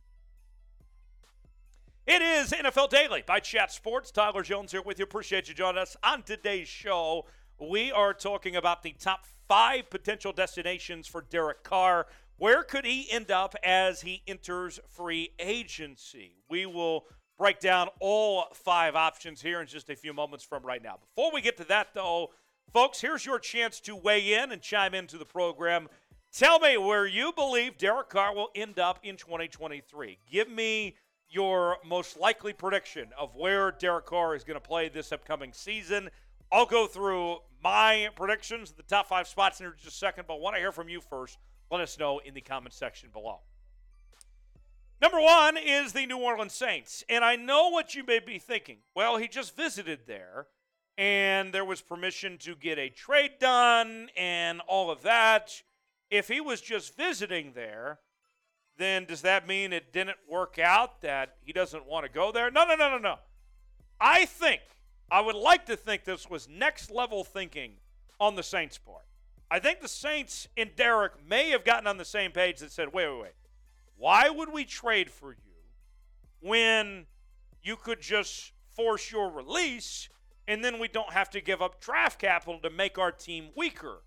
It 2.07 2.21
is 2.21 2.53
NFL 2.53 2.89
Daily 2.89 3.21
by 3.27 3.41
Chat 3.41 3.69
Sports. 3.69 4.11
Tyler 4.11 4.41
Jones 4.41 4.71
here 4.71 4.81
with 4.81 4.97
you. 4.97 5.03
Appreciate 5.03 5.49
you 5.49 5.53
joining 5.53 5.81
us 5.81 5.97
on 6.01 6.23
today's 6.23 6.69
show. 6.69 7.25
We 7.59 7.91
are 7.91 8.13
talking 8.13 8.55
about 8.55 8.81
the 8.81 8.95
top 8.97 9.25
five 9.49 9.89
potential 9.89 10.31
destinations 10.31 11.05
for 11.05 11.21
Derek 11.21 11.63
Carr. 11.63 12.07
Where 12.37 12.63
could 12.63 12.85
he 12.85 13.11
end 13.11 13.29
up 13.29 13.55
as 13.61 13.99
he 13.99 14.23
enters 14.25 14.79
free 14.87 15.31
agency? 15.37 16.37
We 16.49 16.65
will 16.65 17.07
break 17.37 17.59
down 17.59 17.89
all 17.99 18.45
five 18.53 18.95
options 18.95 19.41
here 19.41 19.59
in 19.59 19.67
just 19.67 19.89
a 19.89 19.95
few 19.97 20.13
moments 20.13 20.45
from 20.45 20.63
right 20.63 20.81
now. 20.81 20.99
Before 21.13 21.33
we 21.33 21.41
get 21.41 21.57
to 21.57 21.65
that, 21.65 21.89
though, 21.93 22.29
folks, 22.71 23.01
here's 23.01 23.25
your 23.25 23.37
chance 23.37 23.81
to 23.81 23.97
weigh 23.97 24.33
in 24.33 24.53
and 24.53 24.61
chime 24.61 24.93
into 24.93 25.17
the 25.17 25.25
program. 25.25 25.89
Tell 26.31 26.59
me 26.59 26.77
where 26.77 27.05
you 27.05 27.33
believe 27.33 27.77
Derek 27.77 28.07
Carr 28.07 28.33
will 28.33 28.51
end 28.55 28.79
up 28.79 28.99
in 29.03 29.17
2023. 29.17 30.19
Give 30.31 30.49
me 30.49 30.95
your 31.29 31.77
most 31.85 32.19
likely 32.19 32.53
prediction 32.53 33.09
of 33.17 33.35
where 33.35 33.71
Derek 33.71 34.05
Carr 34.05 34.35
is 34.35 34.43
going 34.43 34.59
to 34.59 34.65
play 34.65 34.89
this 34.89 35.11
upcoming 35.11 35.51
season. 35.53 36.09
I'll 36.51 36.65
go 36.65 36.87
through 36.87 37.39
my 37.63 38.09
predictions, 38.15 38.71
the 38.71 38.83
top 38.83 39.07
five 39.07 39.27
spots 39.27 39.59
in 39.59 39.71
just 39.75 39.87
a 39.87 39.91
second, 39.91 40.25
but 40.27 40.35
I 40.35 40.39
want 40.39 40.55
to 40.55 40.61
hear 40.61 40.71
from 40.71 40.89
you 40.89 41.01
first. 41.01 41.37
Let 41.69 41.81
us 41.81 41.99
know 41.99 42.19
in 42.19 42.33
the 42.33 42.41
comment 42.41 42.73
section 42.73 43.09
below. 43.11 43.39
Number 45.01 45.19
one 45.19 45.57
is 45.57 45.93
the 45.93 46.05
New 46.05 46.17
Orleans 46.17 46.53
Saints. 46.53 47.03
And 47.09 47.23
I 47.23 47.35
know 47.35 47.69
what 47.69 47.93
you 47.93 48.03
may 48.03 48.19
be 48.19 48.39
thinking. 48.39 48.77
Well, 48.95 49.17
he 49.17 49.27
just 49.27 49.55
visited 49.55 50.01
there, 50.07 50.47
and 50.97 51.53
there 51.53 51.65
was 51.65 51.81
permission 51.81 52.37
to 52.39 52.55
get 52.55 52.79
a 52.79 52.89
trade 52.89 53.33
done 53.39 54.09
and 54.17 54.61
all 54.67 54.89
of 54.89 55.03
that. 55.03 55.61
If 56.09 56.29
he 56.29 56.39
was 56.39 56.61
just 56.61 56.95
visiting 56.95 57.51
there, 57.53 57.99
then 58.77 59.05
does 59.05 59.21
that 59.23 59.47
mean 59.47 59.73
it 59.73 59.91
didn't 59.91 60.17
work 60.29 60.59
out 60.59 61.01
that 61.01 61.35
he 61.41 61.51
doesn't 61.51 61.85
want 61.85 62.05
to 62.05 62.11
go 62.11 62.31
there? 62.31 62.51
No, 62.51 62.65
no, 62.65 62.75
no, 62.75 62.89
no, 62.91 62.97
no. 62.97 63.15
I 63.99 64.25
think, 64.25 64.61
I 65.09 65.21
would 65.21 65.35
like 65.35 65.65
to 65.65 65.75
think 65.75 66.03
this 66.03 66.29
was 66.29 66.47
next 66.47 66.91
level 66.91 67.23
thinking 67.23 67.73
on 68.19 68.35
the 68.35 68.43
Saints' 68.43 68.77
part. 68.77 69.05
I 69.49 69.59
think 69.59 69.81
the 69.81 69.87
Saints 69.87 70.47
and 70.57 70.75
Derek 70.75 71.13
may 71.27 71.49
have 71.51 71.63
gotten 71.63 71.87
on 71.87 71.97
the 71.97 72.05
same 72.05 72.31
page 72.31 72.59
that 72.59 72.71
said, 72.71 72.93
wait, 72.93 73.07
wait, 73.07 73.21
wait. 73.21 73.31
Why 73.97 74.29
would 74.29 74.51
we 74.51 74.65
trade 74.65 75.09
for 75.09 75.31
you 75.31 75.53
when 76.39 77.07
you 77.63 77.75
could 77.77 78.01
just 78.01 78.51
force 78.75 79.11
your 79.11 79.31
release 79.31 80.09
and 80.47 80.63
then 80.63 80.79
we 80.79 80.87
don't 80.87 81.11
have 81.13 81.29
to 81.31 81.41
give 81.41 81.61
up 81.61 81.81
draft 81.81 82.19
capital 82.19 82.59
to 82.59 82.69
make 82.69 82.99
our 82.99 83.11
team 83.11 83.49
weaker? 83.55 84.01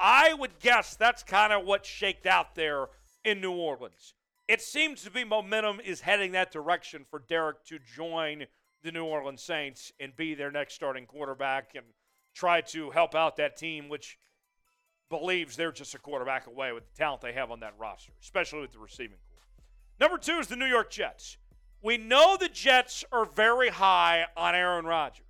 I 0.00 0.34
would 0.34 0.58
guess 0.58 0.96
that's 0.96 1.22
kind 1.22 1.52
of 1.52 1.64
what 1.64 1.86
shaked 1.86 2.26
out 2.26 2.56
there 2.56 2.88
in 3.24 3.40
New 3.40 3.52
Orleans. 3.52 4.14
It 4.48 4.60
seems 4.60 5.02
to 5.04 5.10
be 5.10 5.24
momentum 5.24 5.80
is 5.80 6.00
heading 6.00 6.32
that 6.32 6.52
direction 6.52 7.04
for 7.08 7.22
Derek 7.28 7.64
to 7.66 7.78
join 7.78 8.46
the 8.82 8.92
New 8.92 9.04
Orleans 9.04 9.42
Saints 9.42 9.92
and 10.00 10.16
be 10.16 10.34
their 10.34 10.50
next 10.50 10.74
starting 10.74 11.06
quarterback 11.06 11.72
and 11.74 11.86
try 12.34 12.60
to 12.60 12.90
help 12.90 13.14
out 13.14 13.36
that 13.36 13.56
team, 13.56 13.88
which 13.88 14.18
believes 15.08 15.56
they're 15.56 15.72
just 15.72 15.94
a 15.94 15.98
quarterback 15.98 16.46
away 16.46 16.72
with 16.72 16.84
the 16.84 16.96
talent 16.96 17.20
they 17.20 17.32
have 17.32 17.50
on 17.50 17.60
that 17.60 17.74
roster, 17.78 18.12
especially 18.22 18.60
with 18.60 18.72
the 18.72 18.78
receiving 18.78 19.18
corps. 19.28 19.64
Number 20.00 20.18
two 20.18 20.38
is 20.38 20.48
the 20.48 20.56
New 20.56 20.66
York 20.66 20.90
Jets. 20.90 21.36
We 21.82 21.98
know 21.98 22.36
the 22.36 22.48
Jets 22.48 23.04
are 23.12 23.26
very 23.26 23.68
high 23.68 24.26
on 24.36 24.54
Aaron 24.54 24.86
Rodgers, 24.86 25.26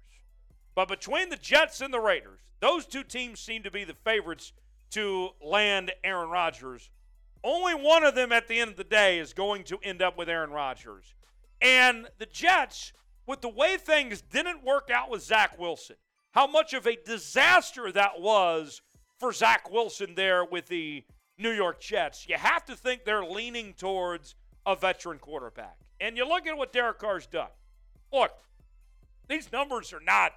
but 0.74 0.88
between 0.88 1.28
the 1.28 1.36
Jets 1.36 1.80
and 1.80 1.92
the 1.92 2.00
Raiders, 2.00 2.40
those 2.60 2.86
two 2.86 3.02
teams 3.02 3.40
seem 3.40 3.62
to 3.64 3.70
be 3.70 3.84
the 3.84 3.94
favorites 4.04 4.52
to 4.90 5.30
land 5.44 5.92
Aaron 6.04 6.28
Rodgers 6.28 6.90
only 7.44 7.74
one 7.74 8.04
of 8.04 8.14
them 8.14 8.32
at 8.32 8.48
the 8.48 8.60
end 8.60 8.70
of 8.72 8.76
the 8.76 8.84
day 8.84 9.18
is 9.18 9.32
going 9.32 9.64
to 9.64 9.78
end 9.82 10.02
up 10.02 10.16
with 10.16 10.28
Aaron 10.28 10.50
Rodgers. 10.50 11.14
And 11.60 12.08
the 12.18 12.26
Jets, 12.26 12.92
with 13.26 13.40
the 13.40 13.48
way 13.48 13.76
things 13.76 14.22
didn't 14.22 14.64
work 14.64 14.90
out 14.92 15.10
with 15.10 15.22
Zach 15.22 15.58
Wilson, 15.58 15.96
how 16.32 16.46
much 16.46 16.72
of 16.72 16.86
a 16.86 16.96
disaster 16.96 17.92
that 17.92 18.20
was 18.20 18.80
for 19.18 19.32
Zach 19.32 19.70
Wilson 19.70 20.14
there 20.14 20.44
with 20.44 20.66
the 20.66 21.04
New 21.38 21.50
York 21.50 21.80
Jets, 21.80 22.26
you 22.28 22.36
have 22.36 22.64
to 22.66 22.74
think 22.74 23.04
they're 23.04 23.24
leaning 23.24 23.74
towards 23.74 24.34
a 24.66 24.76
veteran 24.76 25.18
quarterback. 25.18 25.76
And 26.00 26.16
you 26.16 26.26
look 26.26 26.46
at 26.46 26.56
what 26.56 26.72
Derek 26.72 26.98
Carr's 26.98 27.26
done. 27.26 27.50
Look, 28.12 28.32
these 29.28 29.50
numbers 29.52 29.92
are 29.92 30.00
not 30.00 30.32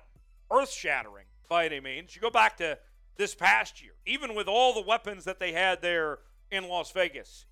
earth 0.51 0.71
shattering 0.71 1.25
by 1.49 1.65
any 1.65 1.79
means. 1.79 2.15
You 2.15 2.21
go 2.21 2.29
back 2.29 2.57
to 2.57 2.77
this 3.17 3.33
past 3.33 3.81
year, 3.81 3.93
even 4.05 4.35
with 4.35 4.47
all 4.47 4.73
the 4.73 4.81
weapons 4.81 5.23
that 5.25 5.39
they 5.39 5.53
had 5.53 5.81
there 5.81 6.19
in 6.51 6.67
Las 6.67 6.91
Vegas. 6.91 7.45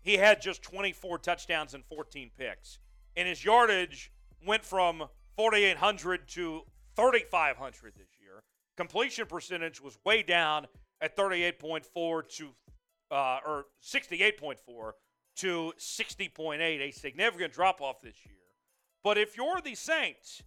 He 0.00 0.16
had 0.16 0.40
just 0.40 0.62
24 0.62 1.18
touchdowns 1.18 1.74
and 1.74 1.84
14 1.84 2.30
picks. 2.38 2.78
And 3.16 3.28
his 3.28 3.44
yardage 3.44 4.12
went 4.46 4.64
from 4.64 5.04
4,800 5.36 6.28
to 6.28 6.62
3,500 6.96 7.94
this 7.94 8.08
year. 8.20 8.42
Completion 8.76 9.26
percentage 9.26 9.80
was 9.80 9.98
way 10.04 10.22
down 10.22 10.66
at 11.00 11.16
38.4 11.16 12.28
to, 12.36 12.48
uh, 13.10 13.38
or 13.46 13.66
68.4 13.82 14.92
to 15.36 15.72
60.8, 15.78 16.60
a 16.60 16.90
significant 16.90 17.52
drop 17.52 17.80
off 17.80 18.00
this 18.00 18.16
year. 18.24 18.34
But 19.04 19.18
if 19.18 19.36
you're 19.36 19.60
the 19.60 19.74
Saints 19.74 20.42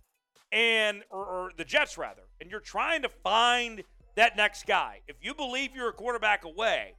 and, 0.51 1.03
or, 1.09 1.25
or 1.25 1.51
the 1.57 1.63
Jets 1.63 1.97
rather, 1.97 2.23
and 2.39 2.49
you're 2.51 2.59
trying 2.59 3.01
to 3.03 3.09
find 3.09 3.83
that 4.15 4.35
next 4.35 4.65
guy, 4.65 5.01
if 5.07 5.15
you 5.21 5.33
believe 5.33 5.75
you're 5.75 5.89
a 5.89 5.93
quarterback 5.93 6.43
away, 6.43 6.95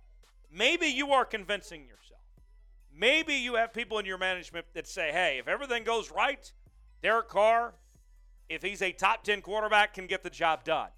Maybe 0.53 0.87
you 0.87 1.13
are 1.13 1.25
convincing 1.25 1.83
yourself. 1.83 2.21
Maybe 2.95 3.35
you 3.35 3.55
have 3.55 3.73
people 3.73 3.99
in 3.99 4.05
your 4.05 4.19
management 4.19 4.67
that 4.75 4.87
say, 4.87 5.11
hey, 5.11 5.39
if 5.39 5.49
everything 5.49 5.83
goes 5.83 6.11
right, 6.11 6.53
Derek 7.03 7.29
Carr, 7.29 7.75
if 8.49 8.63
he's 8.63 8.83
a 8.83 8.93
top 8.93 9.25
10 9.25 9.41
quarterback, 9.41 9.95
can 9.95 10.07
get 10.07 10.23
the 10.23 10.31
job 10.31 10.63
done. 10.63 10.91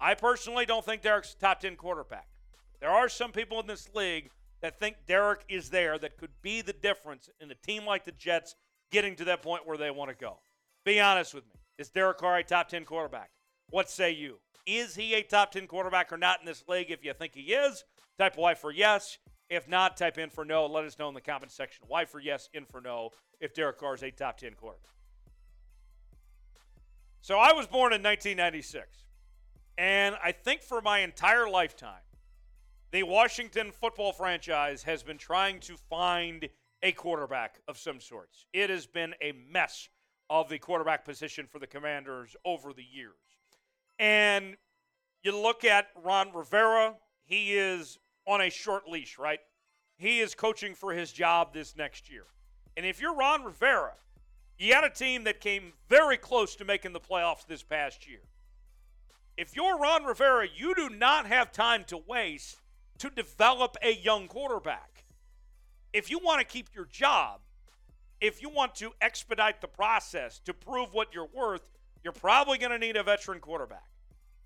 I 0.00 0.14
personally 0.14 0.64
don't 0.64 0.84
think 0.84 1.02
Derek's 1.02 1.34
a 1.34 1.38
top 1.38 1.60
10 1.60 1.76
quarterback. 1.76 2.28
There 2.80 2.90
are 2.90 3.08
some 3.08 3.32
people 3.32 3.60
in 3.60 3.66
this 3.66 3.88
league 3.94 4.30
that 4.62 4.78
think 4.78 4.96
Derek 5.06 5.44
is 5.48 5.70
there 5.70 5.98
that 5.98 6.16
could 6.16 6.30
be 6.40 6.62
the 6.62 6.72
difference 6.72 7.28
in 7.40 7.50
a 7.50 7.54
team 7.54 7.84
like 7.84 8.04
the 8.04 8.12
Jets 8.12 8.54
getting 8.90 9.16
to 9.16 9.24
that 9.24 9.42
point 9.42 9.66
where 9.66 9.76
they 9.76 9.90
want 9.90 10.10
to 10.10 10.16
go. 10.16 10.38
Be 10.84 11.00
honest 11.00 11.34
with 11.34 11.44
me. 11.46 11.52
Is 11.78 11.90
Derek 11.90 12.18
Carr 12.18 12.38
a 12.38 12.44
top 12.44 12.68
10 12.68 12.84
quarterback? 12.84 13.30
What 13.70 13.90
say 13.90 14.12
you? 14.12 14.38
Is 14.66 14.94
he 14.94 15.14
a 15.14 15.22
top 15.22 15.52
10 15.52 15.66
quarterback 15.66 16.12
or 16.12 16.16
not 16.16 16.40
in 16.40 16.46
this 16.46 16.64
league? 16.68 16.90
If 16.90 17.04
you 17.04 17.12
think 17.12 17.34
he 17.34 17.52
is, 17.52 17.84
Type 18.20 18.36
Y 18.36 18.52
for 18.52 18.70
yes. 18.70 19.16
If 19.48 19.66
not, 19.66 19.96
type 19.96 20.18
in 20.18 20.28
for 20.28 20.44
no. 20.44 20.66
Let 20.66 20.84
us 20.84 20.98
know 20.98 21.08
in 21.08 21.14
the 21.14 21.22
comment 21.22 21.50
section. 21.50 21.86
Y 21.88 22.04
for 22.04 22.20
yes, 22.20 22.50
in 22.52 22.66
for 22.66 22.82
no, 22.82 23.12
if 23.40 23.54
Derek 23.54 23.78
Carr 23.78 23.94
is 23.94 24.02
a 24.02 24.10
top 24.10 24.36
10 24.36 24.52
quarterback. 24.60 24.92
So 27.22 27.38
I 27.38 27.54
was 27.54 27.66
born 27.66 27.94
in 27.94 28.02
1996. 28.02 29.06
And 29.78 30.16
I 30.22 30.32
think 30.32 30.62
for 30.62 30.82
my 30.82 30.98
entire 30.98 31.48
lifetime, 31.48 32.02
the 32.90 33.04
Washington 33.04 33.70
football 33.72 34.12
franchise 34.12 34.82
has 34.82 35.02
been 35.02 35.16
trying 35.16 35.58
to 35.60 35.78
find 35.88 36.46
a 36.82 36.92
quarterback 36.92 37.60
of 37.68 37.78
some 37.78 38.00
sorts. 38.00 38.44
It 38.52 38.68
has 38.68 38.86
been 38.86 39.14
a 39.22 39.32
mess 39.50 39.88
of 40.28 40.50
the 40.50 40.58
quarterback 40.58 41.06
position 41.06 41.46
for 41.46 41.58
the 41.58 41.66
Commanders 41.66 42.36
over 42.44 42.74
the 42.74 42.84
years. 42.84 43.14
And 43.98 44.58
you 45.22 45.34
look 45.34 45.64
at 45.64 45.86
Ron 46.04 46.34
Rivera, 46.34 46.96
he 47.24 47.54
is 47.54 47.98
on 48.30 48.40
a 48.40 48.50
short 48.50 48.88
leash, 48.88 49.18
right? 49.18 49.40
he 50.00 50.20
is 50.20 50.34
coaching 50.34 50.74
for 50.74 50.94
his 50.94 51.12
job 51.12 51.52
this 51.52 51.76
next 51.76 52.10
year. 52.10 52.24
And 52.74 52.86
if 52.86 53.02
you're 53.02 53.14
Ron 53.14 53.44
Rivera, 53.44 53.92
you 54.58 54.72
had 54.72 54.82
a 54.82 54.88
team 54.88 55.24
that 55.24 55.42
came 55.42 55.74
very 55.90 56.16
close 56.16 56.56
to 56.56 56.64
making 56.64 56.94
the 56.94 57.00
playoffs 57.00 57.46
this 57.46 57.62
past 57.62 58.08
year. 58.08 58.22
If 59.36 59.54
you're 59.54 59.78
Ron 59.78 60.04
Rivera, 60.04 60.46
you 60.56 60.74
do 60.74 60.88
not 60.88 61.26
have 61.26 61.52
time 61.52 61.84
to 61.88 61.98
waste 61.98 62.56
to 62.96 63.10
develop 63.10 63.76
a 63.82 63.92
young 63.92 64.26
quarterback. 64.26 65.04
If 65.92 66.10
you 66.10 66.18
want 66.18 66.40
to 66.40 66.46
keep 66.46 66.68
your 66.74 66.86
job, 66.86 67.40
if 68.22 68.40
you 68.40 68.48
want 68.48 68.74
to 68.76 68.92
expedite 69.02 69.60
the 69.60 69.68
process 69.68 70.40
to 70.46 70.54
prove 70.54 70.94
what 70.94 71.12
you're 71.12 71.28
worth, 71.34 71.68
you're 72.02 72.14
probably 72.14 72.56
going 72.56 72.72
to 72.72 72.78
need 72.78 72.96
a 72.96 73.02
veteran 73.02 73.40
quarterback. 73.40 73.88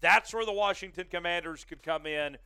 That's 0.01 0.35
where 0.35 0.45
the 0.45 0.53
Washington 0.53 1.07
Commanders 1.09 1.65
could 1.65 1.83
come 1.85 2.07
in. 2.07 2.39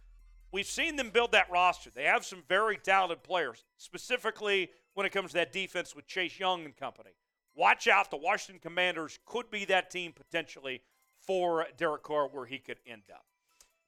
We've 0.50 0.66
seen 0.66 0.96
them 0.96 1.10
build 1.10 1.32
that 1.32 1.50
roster. 1.50 1.90
They 1.90 2.04
have 2.04 2.24
some 2.24 2.42
very 2.48 2.78
talented 2.78 3.22
players, 3.22 3.64
specifically 3.76 4.70
when 4.94 5.04
it 5.04 5.12
comes 5.12 5.30
to 5.30 5.34
that 5.34 5.52
defense 5.52 5.94
with 5.94 6.06
Chase 6.06 6.38
Young 6.38 6.64
and 6.64 6.76
company. 6.76 7.10
Watch 7.54 7.86
out. 7.86 8.10
The 8.10 8.16
Washington 8.16 8.60
Commanders 8.60 9.18
could 9.26 9.50
be 9.50 9.64
that 9.66 9.90
team 9.90 10.12
potentially 10.12 10.80
for 11.20 11.66
Derek 11.76 12.02
Carr 12.02 12.28
where 12.28 12.46
he 12.46 12.58
could 12.58 12.78
end 12.86 13.02
up. 13.12 13.24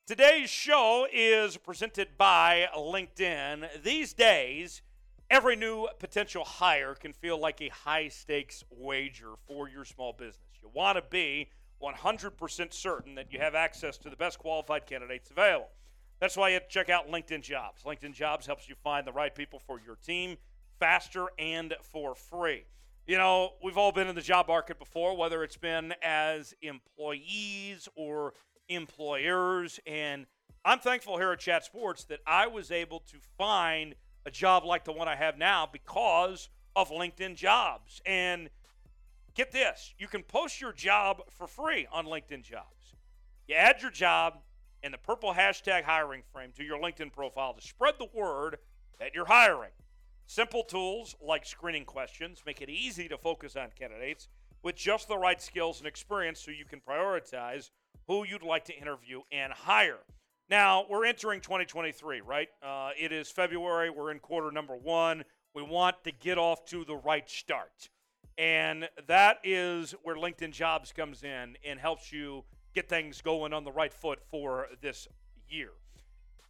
Today's 0.07 0.51
show 0.51 1.07
is 1.13 1.57
presented 1.57 2.19
by 2.19 2.67
LinkedIn. 2.77 3.83
These 3.83 4.13
days, 4.13 4.83
every 5.31 5.57
new 5.57 5.89
potential 5.99 6.45
hire 6.45 6.95
can 6.95 7.13
feel 7.13 7.39
like 7.39 7.63
a 7.63 7.69
high 7.69 8.09
stakes 8.09 8.65
wager 8.71 9.35
for 9.47 9.69
your 9.69 9.85
small 9.85 10.13
business. 10.13 10.59
You 10.61 10.69
want 10.75 10.99
to 10.99 11.05
be 11.09 11.49
100% 11.81 12.73
certain 12.75 13.15
that 13.15 13.33
you 13.33 13.39
have 13.39 13.55
access 13.55 13.97
to 13.99 14.11
the 14.11 14.17
best 14.17 14.39
qualified 14.39 14.85
candidates 14.85 15.31
available. 15.31 15.71
That's 16.21 16.37
why 16.37 16.49
you 16.49 16.55
have 16.55 16.69
to 16.69 16.69
check 16.69 16.91
out 16.91 17.11
LinkedIn 17.11 17.43
Jobs. 17.43 17.83
LinkedIn 17.85 18.13
Jobs 18.13 18.47
helps 18.47 18.69
you 18.69 18.75
find 18.75 19.07
the 19.07 19.13
right 19.13 19.35
people 19.35 19.59
for 19.59 19.81
your 19.81 19.97
team 19.97 20.37
faster 20.79 21.29
and 21.39 21.75
for 21.83 22.15
free. 22.15 22.65
You 23.07 23.17
know, 23.19 23.55
we've 23.63 23.79
all 23.79 23.91
been 23.91 24.07
in 24.07 24.15
the 24.15 24.21
job 24.21 24.49
market 24.49 24.79
before, 24.79 25.17
whether 25.17 25.43
it's 25.43 25.57
been 25.57 25.95
as 26.03 26.55
employees 26.63 27.89
or 27.97 28.35
employers. 28.69 29.81
And 29.87 30.27
I'm 30.65 30.79
thankful 30.79 31.17
here 31.17 31.33
at 31.33 31.41
Chat 31.41 31.65
Sports 31.65 32.05
that 32.05 32.21
I 32.27 32.47
was 32.47 32.71
able 32.71 33.01
to 33.01 33.17
find 33.39 33.95
a 34.27 34.31
job 34.31 34.65
like 34.65 34.85
the 34.85 34.93
one 34.93 35.09
I 35.09 35.17
have 35.17 35.39
now 35.39 35.69
because 35.71 36.51
of 36.77 36.91
LinkedIn 36.91 37.35
Jobs. 37.35 38.03
And 38.05 38.51
get 39.35 39.53
this 39.53 39.95
you 39.99 40.07
can 40.07 40.23
post 40.23 40.61
your 40.61 40.73
job 40.73 41.23
for 41.31 41.47
free 41.47 41.87
on 41.91 42.05
LinkedIn 42.05 42.43
Jobs. 42.43 42.95
You 43.49 43.55
add 43.55 43.81
your 43.81 43.91
job 43.91 44.35
and 44.83 44.95
the 44.95 44.99
purple 44.99 45.35
hashtag 45.35 45.85
hiring 45.85 46.23
frame 46.33 46.53
to 46.57 46.65
your 46.65 46.79
LinkedIn 46.79 47.13
profile 47.13 47.55
to 47.55 47.61
spread 47.61 47.95
the 47.99 48.09
word 48.15 48.59
that 48.99 49.15
you're 49.15 49.27
hiring. 49.27 49.71
Simple 50.27 50.63
tools 50.63 51.17
like 51.21 51.45
screening 51.45 51.85
questions 51.85 52.43
make 52.47 52.63
it 52.63 52.71
easy 52.71 53.09
to 53.09 53.19
focus 53.19 53.57
on 53.57 53.69
candidates 53.79 54.29
with 54.63 54.77
just 54.77 55.09
the 55.09 55.19
right 55.19 55.41
skills 55.41 55.79
and 55.79 55.87
experience 55.87 56.41
so 56.41 56.51
you 56.51 56.65
can 56.65 56.81
prioritize 56.81 57.71
who 58.07 58.25
you'd 58.25 58.43
like 58.43 58.65
to 58.67 58.77
interview 58.77 59.23
and 59.33 59.53
hire. 59.53 60.01
Now, 60.49 60.85
we're 60.89 61.05
entering 61.05 61.41
2023, 61.41 62.21
right? 62.23 62.49
Uh, 62.63 62.91
it 62.99 63.13
is 63.13 63.31
February. 63.31 63.89
We're 63.91 64.11
in 64.11 64.19
quarter 64.19 64.51
number 64.51 64.77
one. 64.77 65.25
We 65.55 65.63
want 65.63 66.03
to 66.05 66.13
get 66.13 66.39
off 66.39 66.65
to 66.67 66.85
the 66.85 66.97
right 66.97 67.29
start. 67.29 67.89
And 68.37 68.89
that 69.07 69.39
is 69.45 69.95
where 70.03 70.17
LinkedIn 70.17 70.53
Jobs 70.53 70.93
comes 70.93 71.23
in 71.23 71.57
and 71.65 71.79
helps 71.79 72.13
you 72.13 72.45
get 72.75 72.89
things 72.89 73.21
going 73.21 73.53
on 73.53 73.65
the 73.65 73.73
right 73.73 73.93
foot 73.93 74.21
for 74.31 74.69
this 74.81 75.09
year. 75.49 75.71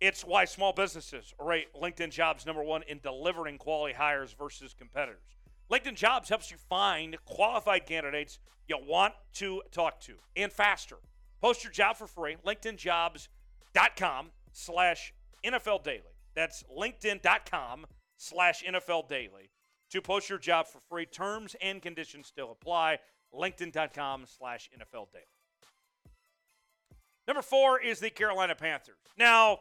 It's 0.00 0.24
why 0.24 0.46
small 0.46 0.72
businesses 0.72 1.34
rate 1.38 1.68
LinkedIn 1.74 2.10
Jobs 2.10 2.46
number 2.46 2.62
one 2.62 2.82
in 2.88 3.00
delivering 3.02 3.58
quality 3.58 3.94
hires 3.94 4.32
versus 4.32 4.74
competitors. 4.74 5.36
LinkedIn 5.70 5.94
Jobs 5.94 6.28
helps 6.28 6.50
you 6.50 6.56
find 6.56 7.16
qualified 7.26 7.86
candidates 7.86 8.38
you 8.66 8.78
want 8.86 9.14
to 9.34 9.62
talk 9.72 10.00
to 10.00 10.14
and 10.36 10.52
faster. 10.52 10.96
Post 11.40 11.64
your 11.64 11.72
job 11.72 11.96
for 11.96 12.06
free. 12.06 12.36
LinkedInjobs.com 12.46 14.30
slash 14.52 15.12
NFL 15.44 15.84
Daily. 15.84 16.02
That's 16.34 16.64
LinkedIn.com 16.76 17.86
slash 18.16 18.64
NFL 18.64 19.08
Daily 19.08 19.50
to 19.90 20.00
post 20.00 20.28
your 20.28 20.38
job 20.38 20.66
for 20.66 20.80
free. 20.80 21.06
Terms 21.06 21.56
and 21.60 21.82
conditions 21.82 22.26
still 22.26 22.52
apply. 22.52 22.98
LinkedIn.com 23.34 24.24
slash 24.26 24.70
NFL 24.74 25.12
Daily. 25.12 25.24
Number 27.30 27.42
four 27.42 27.80
is 27.80 28.00
the 28.00 28.10
Carolina 28.10 28.56
Panthers. 28.56 28.96
Now, 29.16 29.60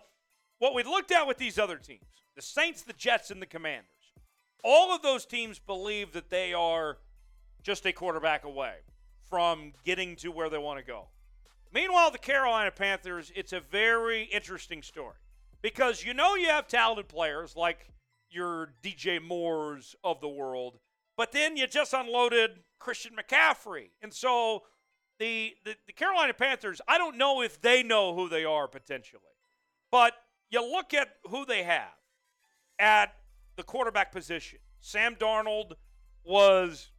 what 0.57 0.73
we 0.73 0.81
looked 0.81 1.11
at 1.11 1.27
with 1.27 1.37
these 1.37 1.59
other 1.59 1.77
teams, 1.77 2.01
the 2.35 2.41
Saints, 2.41 2.81
the 2.81 2.93
Jets, 2.93 3.29
and 3.29 3.39
the 3.39 3.45
Commanders, 3.45 3.85
all 4.63 4.91
of 4.91 5.03
those 5.03 5.23
teams 5.23 5.59
believe 5.59 6.11
that 6.13 6.31
they 6.31 6.51
are 6.51 6.97
just 7.61 7.85
a 7.85 7.93
quarterback 7.93 8.43
away 8.43 8.77
from 9.29 9.73
getting 9.85 10.15
to 10.15 10.31
where 10.31 10.49
they 10.49 10.57
want 10.57 10.79
to 10.79 10.83
go. 10.83 11.09
Meanwhile, 11.71 12.09
the 12.09 12.17
Carolina 12.17 12.71
Panthers, 12.71 13.31
it's 13.35 13.53
a 13.53 13.59
very 13.59 14.23
interesting 14.23 14.81
story 14.81 15.19
because 15.61 16.03
you 16.03 16.15
know 16.15 16.33
you 16.33 16.47
have 16.47 16.67
talented 16.67 17.07
players 17.07 17.55
like 17.55 17.85
your 18.31 18.73
DJ 18.81 19.21
Moores 19.21 19.95
of 20.03 20.21
the 20.21 20.27
world, 20.27 20.79
but 21.15 21.33
then 21.33 21.55
you 21.55 21.67
just 21.67 21.93
unloaded 21.93 22.61
Christian 22.79 23.11
McCaffrey. 23.15 23.91
And 24.01 24.11
so 24.11 24.63
the, 25.19 25.53
the, 25.65 25.75
the 25.85 25.93
Carolina 25.93 26.33
Panthers, 26.33 26.81
I 26.87 26.97
don't 26.97 27.17
know 27.17 27.41
if 27.41 27.61
they 27.61 27.83
know 27.83 28.15
who 28.15 28.29
they 28.29 28.45
are 28.45 28.67
potentially, 28.67 29.21
but 29.91 30.13
you 30.49 30.61
look 30.61 30.93
at 30.93 31.09
who 31.29 31.45
they 31.45 31.63
have 31.63 31.93
at 32.79 33.13
the 33.55 33.63
quarterback 33.63 34.11
position. 34.11 34.59
Sam 34.79 35.15
Darnold 35.15 35.73
was 36.23 36.89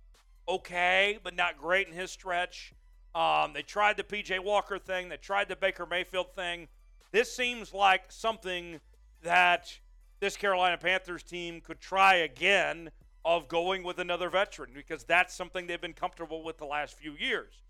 okay, 0.47 1.19
but 1.25 1.35
not 1.35 1.59
great 1.59 1.89
in 1.89 1.95
his 1.95 2.11
stretch. 2.11 2.75
Um, 3.15 3.53
they 3.55 3.63
tried 3.63 3.97
the 3.97 4.05
PJ 4.05 4.39
Walker 4.41 4.79
thing, 4.79 5.09
they 5.09 5.17
tried 5.17 5.49
the 5.49 5.57
Baker 5.57 5.87
Mayfield 5.87 6.35
thing. 6.35 6.69
This 7.13 7.35
seems 7.35 7.75
like 7.75 8.13
something 8.13 8.81
that 9.23 9.79
this 10.21 10.37
Carolina 10.37 10.77
Panthers 10.79 11.23
team 11.23 11.61
could 11.61 11.81
try 11.81 12.17
again 12.17 12.91
of 13.25 13.49
going 13.49 13.83
with 13.83 13.99
another 13.99 14.31
veteran 14.31 14.71
because 14.75 15.05
that's 15.05 15.35
something 15.35 15.67
they've 15.67 15.81
been 15.81 15.93
comfortable 15.93 16.45
with 16.45 16.59
the 16.59 16.65
last 16.65 16.95
few 16.95 17.15
years. 17.19 17.63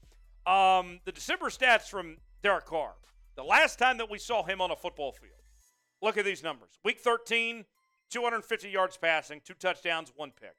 Um, 0.47 1.01
the 1.05 1.13
December 1.13 1.47
stats 1.47 1.89
from 1.89 2.17
Derek 2.43 2.67
Carr. 2.67 2.95
The 3.37 3.45
last 3.45 3.79
time 3.79 3.99
that 3.99 4.11
we 4.11 4.19
saw 4.19 4.45
him 4.45 4.61
on 4.61 4.71
a 4.71 4.77
football 4.77 5.13
field. 5.13 5.33
Look 6.03 6.17
at 6.17 6.25
these 6.25 6.43
numbers. 6.43 6.79
Week 6.85 6.99
13, 6.99 7.65
250 8.11 8.69
yards 8.69 8.97
passing, 8.97 9.41
two 9.45 9.55
touchdowns, 9.55 10.13
one 10.17 10.33
pick. 10.39 10.57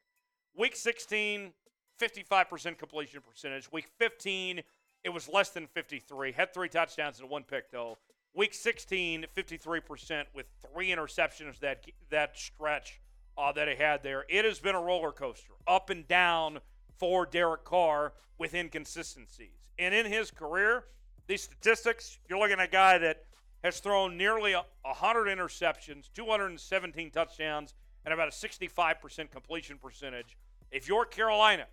Week 0.56 0.76
16, 0.76 1.52
55% 2.00 2.78
completion 2.78 3.22
percentage. 3.22 3.72
Week 3.72 3.88
15, 3.98 4.62
it 5.04 5.10
was 5.10 5.28
less 5.28 5.50
than 5.50 5.68
53. 5.68 6.32
Had 6.32 6.54
three 6.54 6.70
touchdowns 6.70 7.20
and 7.20 7.30
one 7.30 7.44
pick, 7.44 7.72
though. 7.72 7.98
Week 8.34 8.54
16, 8.54 9.26
53% 9.36 10.26
with 10.34 10.46
three 10.74 10.90
interceptions 10.90 11.60
that 11.60 11.86
that 12.10 12.38
stretch 12.38 13.02
uh, 13.38 13.52
that 13.52 13.68
he 13.68 13.76
had 13.76 14.04
there. 14.04 14.26
It 14.30 14.46
has 14.46 14.60
been 14.60 14.76
a 14.76 14.82
roller 14.82 15.12
coaster, 15.12 15.54
up 15.68 15.90
and 15.90 16.08
down 16.08 16.60
for 16.98 17.26
Derek 17.26 17.66
Carr 17.66 18.14
with 18.38 18.54
inconsistencies. 18.54 19.61
And 19.82 19.96
in 19.96 20.06
his 20.06 20.30
career, 20.30 20.84
these 21.26 21.42
statistics, 21.42 22.20
you're 22.30 22.38
looking 22.38 22.60
at 22.60 22.68
a 22.68 22.72
guy 22.72 23.00
that 23.00 23.24
has 23.64 23.80
thrown 23.80 24.16
nearly 24.16 24.54
100 24.54 25.28
interceptions, 25.28 26.08
217 26.14 27.10
touchdowns, 27.10 27.74
and 28.06 28.14
about 28.14 28.28
a 28.28 28.32
65% 28.32 29.32
completion 29.32 29.80
percentage. 29.80 30.38
If 30.72 30.88
you're 30.88 31.06
Carolina, 31.06 31.66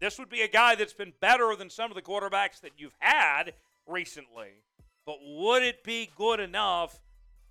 this 0.00 0.18
would 0.18 0.30
be 0.30 0.40
a 0.40 0.48
guy 0.48 0.74
that's 0.74 0.94
been 0.94 1.12
better 1.20 1.54
than 1.54 1.68
some 1.68 1.90
of 1.90 1.96
the 1.96 2.02
quarterbacks 2.02 2.62
that 2.62 2.72
you've 2.78 2.96
had 2.98 3.52
recently. 3.86 4.62
But 5.04 5.16
would 5.22 5.62
it 5.62 5.84
be 5.84 6.08
good 6.16 6.40
enough? 6.40 6.98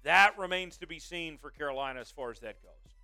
That 0.02 0.40
remains 0.40 0.80
to 0.80 0.88
be 0.88 0.98
seen 0.98 1.38
for 1.38 1.52
Carolina 1.52 2.00
as 2.00 2.10
far 2.10 2.32
as 2.32 2.40
that 2.40 2.64
goes. 2.64 2.96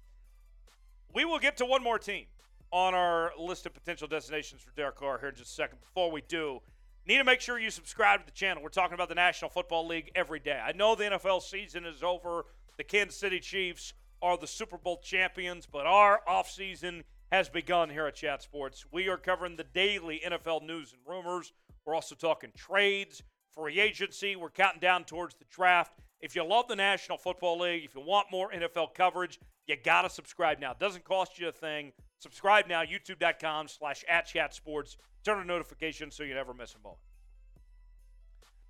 We 1.14 1.24
will 1.24 1.40
get 1.40 1.58
to 1.58 1.66
one 1.66 1.84
more 1.84 2.00
team 2.00 2.26
on 2.72 2.94
our 2.94 3.32
list 3.38 3.66
of 3.66 3.74
potential 3.74 4.08
destinations 4.08 4.62
for 4.62 4.72
Derek 4.76 4.96
Carr 4.96 5.20
here 5.20 5.30
in 5.30 5.36
just 5.36 5.52
a 5.52 5.54
second. 5.54 5.80
Before 5.80 6.12
we 6.12 6.22
do, 6.22 6.60
need 7.06 7.18
to 7.18 7.24
make 7.24 7.42
sure 7.42 7.58
you 7.60 7.70
subscribe 7.70 8.20
to 8.22 8.26
the 8.26 8.32
channel. 8.32 8.62
We're 8.62 8.70
talking 8.70 8.96
about 8.96 9.10
the 9.10 9.16
National 9.16 9.50
Football 9.50 9.88
League 9.88 10.12
every 10.16 10.40
day. 10.40 10.60
I 10.64 10.74
know 10.74 10.96
the 10.96 11.06
NFL 11.06 11.42
season 11.42 11.86
is 11.86 12.04
over. 12.04 12.46
The 12.78 12.84
Kansas 12.84 13.20
City 13.20 13.40
Chiefs 13.40 13.94
are 14.22 14.38
the 14.38 14.48
Super 14.48 14.78
Bowl 14.78 15.00
champions, 15.04 15.66
but 15.66 15.86
our 15.86 16.22
offseason 16.28 17.04
has 17.32 17.50
begun 17.50 17.90
here 17.90 18.08
at 18.08 18.16
Chat 18.16 18.42
Sports. 18.42 18.86
We 18.92 19.10
are 19.10 19.18
covering 19.18 19.56
the 19.56 19.66
daily 19.74 20.22
NFL 20.26 20.66
news 20.66 20.94
and 20.94 21.02
rumors. 21.06 21.54
We're 21.86 21.96
also 21.96 22.16
talking 22.16 22.52
trades, 22.56 23.24
free 23.54 23.80
agency. 23.80 24.36
We're 24.36 24.50
counting 24.50 24.80
down 24.80 25.04
towards 25.04 25.36
the 25.36 25.46
draft. 25.50 25.94
If 26.20 26.36
you 26.36 26.44
love 26.44 26.68
the 26.68 26.76
National 26.76 27.18
Football 27.18 27.60
League, 27.60 27.86
if 27.86 27.96
you 27.96 28.02
want 28.02 28.28
more 28.32 28.52
NFL 28.52 28.94
coverage, 28.96 29.40
you 29.68 29.76
got 29.76 30.02
to 30.04 30.10
subscribe 30.10 30.60
now. 30.60 30.72
It 30.72 30.80
doesn't 30.80 31.04
cost 31.04 31.38
you 31.38 31.50
a 31.50 31.52
thing. 31.52 31.92
Subscribe 32.20 32.68
now, 32.68 32.84
youtube.com 32.84 33.68
slash 33.68 34.04
at 34.08 34.26
chat 34.26 34.54
sports. 34.54 34.98
Turn 35.24 35.40
on 35.40 35.48
notifications 35.48 36.16
so 36.16 36.24
you 36.24 36.34
never 36.34 36.54
miss 36.54 36.74
a 36.74 36.80
moment. 36.80 37.02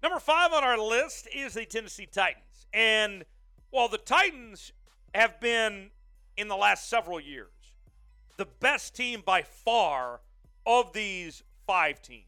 Number 0.04 0.20
five 0.20 0.54
on 0.54 0.64
our 0.64 0.78
list 0.78 1.28
is 1.34 1.54
the 1.54 1.66
Tennessee 1.66 2.06
Titans. 2.06 2.68
And 2.74 3.26
while 3.70 3.88
the 3.88 3.98
Titans 3.98 4.72
have 5.14 5.40
been 5.40 5.90
in 6.36 6.48
the 6.48 6.56
last 6.56 6.90
several 6.90 7.20
years 7.20 7.50
the 8.38 8.46
best 8.60 8.96
team 8.96 9.24
by 9.26 9.42
far 9.42 10.22
of 10.66 10.94
these 10.94 11.44
five 11.66 12.02
teams. 12.02 12.24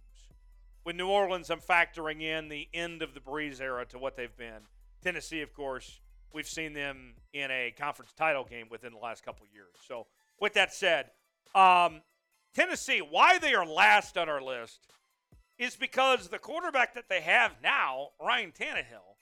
With 0.84 0.96
New 0.96 1.08
Orleans, 1.08 1.50
I'm 1.50 1.60
factoring 1.60 2.22
in 2.22 2.50
the 2.50 2.68
end 2.74 3.02
of 3.02 3.14
the 3.14 3.20
Brees 3.20 3.62
era 3.62 3.86
to 3.86 4.00
what 4.00 4.18
they've 4.18 4.36
been. 4.36 4.62
Tennessee, 5.04 5.42
of 5.42 5.54
course, 5.54 6.00
we've 6.34 6.48
seen 6.48 6.74
them 6.74 7.14
in 7.34 7.52
a 7.52 7.74
conference 7.78 8.12
title 8.14 8.44
game 8.44 8.68
within 8.72 8.92
the 8.92 8.98
last 8.98 9.24
couple 9.24 9.46
years. 9.54 9.70
So, 9.88 10.08
with 10.42 10.54
that 10.54 10.74
said, 10.74 11.12
um, 11.56 12.02
Tennessee, 12.54 13.00
why 13.00 13.38
they 13.38 13.54
are 13.54 13.66
last 13.66 14.18
on 14.18 14.30
our 14.30 14.42
list 14.42 14.88
is 15.58 15.76
because 15.76 16.30
the 16.30 16.40
quarterback 16.40 16.94
that 16.96 17.10
they 17.10 17.22
have 17.22 17.56
now, 17.62 18.10
Ryan 18.22 18.52
Tannehill, 18.52 19.18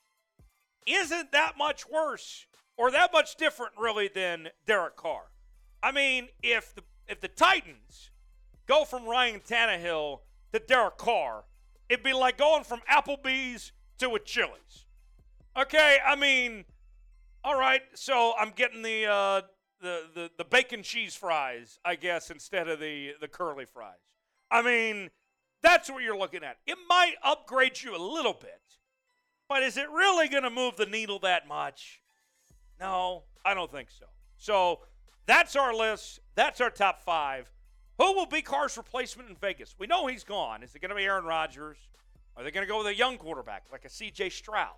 isn't 0.86 1.32
that 1.32 1.58
much 1.58 1.90
worse 1.90 2.46
or 2.78 2.92
that 2.92 3.12
much 3.12 3.36
different, 3.36 3.74
really, 3.78 4.08
than 4.08 4.50
Derek 4.66 4.96
Carr. 4.96 5.32
I 5.82 5.92
mean, 5.92 6.30
if 6.42 6.74
the 6.76 6.84
if 7.08 7.20
the 7.22 7.28
Titans 7.28 8.12
go 8.68 8.86
from 8.86 9.06
Ryan 9.06 9.40
Tannehill 9.40 10.20
to 10.54 10.60
Derek 10.60 10.98
Carr, 10.98 11.46
it'd 11.90 12.04
be 12.04 12.14
like 12.14 12.38
going 12.38 12.64
from 12.64 12.82
Applebee's 12.92 13.72
to 14.00 14.14
a 14.16 14.20
Chili's. 14.20 14.86
Okay, 15.58 15.98
I 16.06 16.16
mean, 16.16 16.66
all 17.44 17.58
right. 17.58 17.82
So 17.96 18.34
I'm 18.38 18.52
getting 18.56 18.84
the 18.84 19.08
uh, 19.08 19.42
the, 19.82 20.04
the 20.14 20.32
the 20.38 20.46
bacon 20.46 20.84
cheese 20.84 21.16
fries, 21.16 21.80
I 21.86 21.96
guess, 21.96 22.30
instead 22.30 22.68
of 22.68 22.80
the 22.80 23.14
the 23.20 23.28
curly 23.28 23.66
fries. 23.66 23.96
I 24.50 24.62
mean, 24.62 25.10
that's 25.62 25.90
what 25.90 26.04
you're 26.04 26.18
looking 26.18 26.44
at. 26.44 26.58
It 26.66 26.78
might 26.88 27.16
upgrade 27.24 27.82
you 27.82 27.96
a 27.96 28.02
little 28.02 28.34
bit, 28.34 28.62
but 29.50 29.64
is 29.64 29.78
it 29.78 29.90
really 29.90 30.28
going 30.28 30.44
to 30.44 30.50
move 30.50 30.78
the 30.78 30.86
needle 30.86 31.20
that 31.20 31.48
much? 31.48 32.02
No, 32.80 33.24
I 33.44 33.54
don't 33.54 33.72
think 33.72 33.90
so. 33.90 34.06
So 34.38 34.80
that's 35.26 35.56
our 35.56 35.74
list. 35.74 36.20
That's 36.36 36.62
our 36.62 36.70
top 36.70 37.02
five. 37.02 37.52
Who 37.98 38.14
will 38.14 38.28
be 38.28 38.42
Carr's 38.42 38.78
replacement 38.78 39.30
in 39.30 39.36
Vegas? 39.36 39.76
We 39.80 39.88
know 39.88 40.06
he's 40.06 40.24
gone. 40.24 40.62
Is 40.62 40.76
it 40.76 40.80
going 40.80 40.90
to 40.90 40.96
be 40.96 41.04
Aaron 41.04 41.26
Rodgers? 41.26 41.78
Are 42.36 42.44
they 42.44 42.52
going 42.52 42.66
to 42.66 42.72
go 42.72 42.78
with 42.78 42.88
a 42.88 42.96
young 42.96 43.18
quarterback 43.18 43.66
like 43.72 43.86
a 43.86 43.90
C.J. 43.90 44.30
Stroud? 44.30 44.76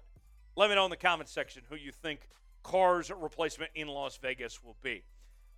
Let 0.55 0.69
me 0.69 0.75
know 0.75 0.85
in 0.85 0.89
the 0.89 0.97
comment 0.97 1.27
section 1.27 1.63
who 1.69 1.75
you 1.75 1.91
think 1.91 2.21
Carr's 2.69 3.09
replacement 3.09 3.71
in 3.73 3.87
Las 3.87 4.17
Vegas 4.21 4.63
will 4.63 4.77
be. 4.83 5.03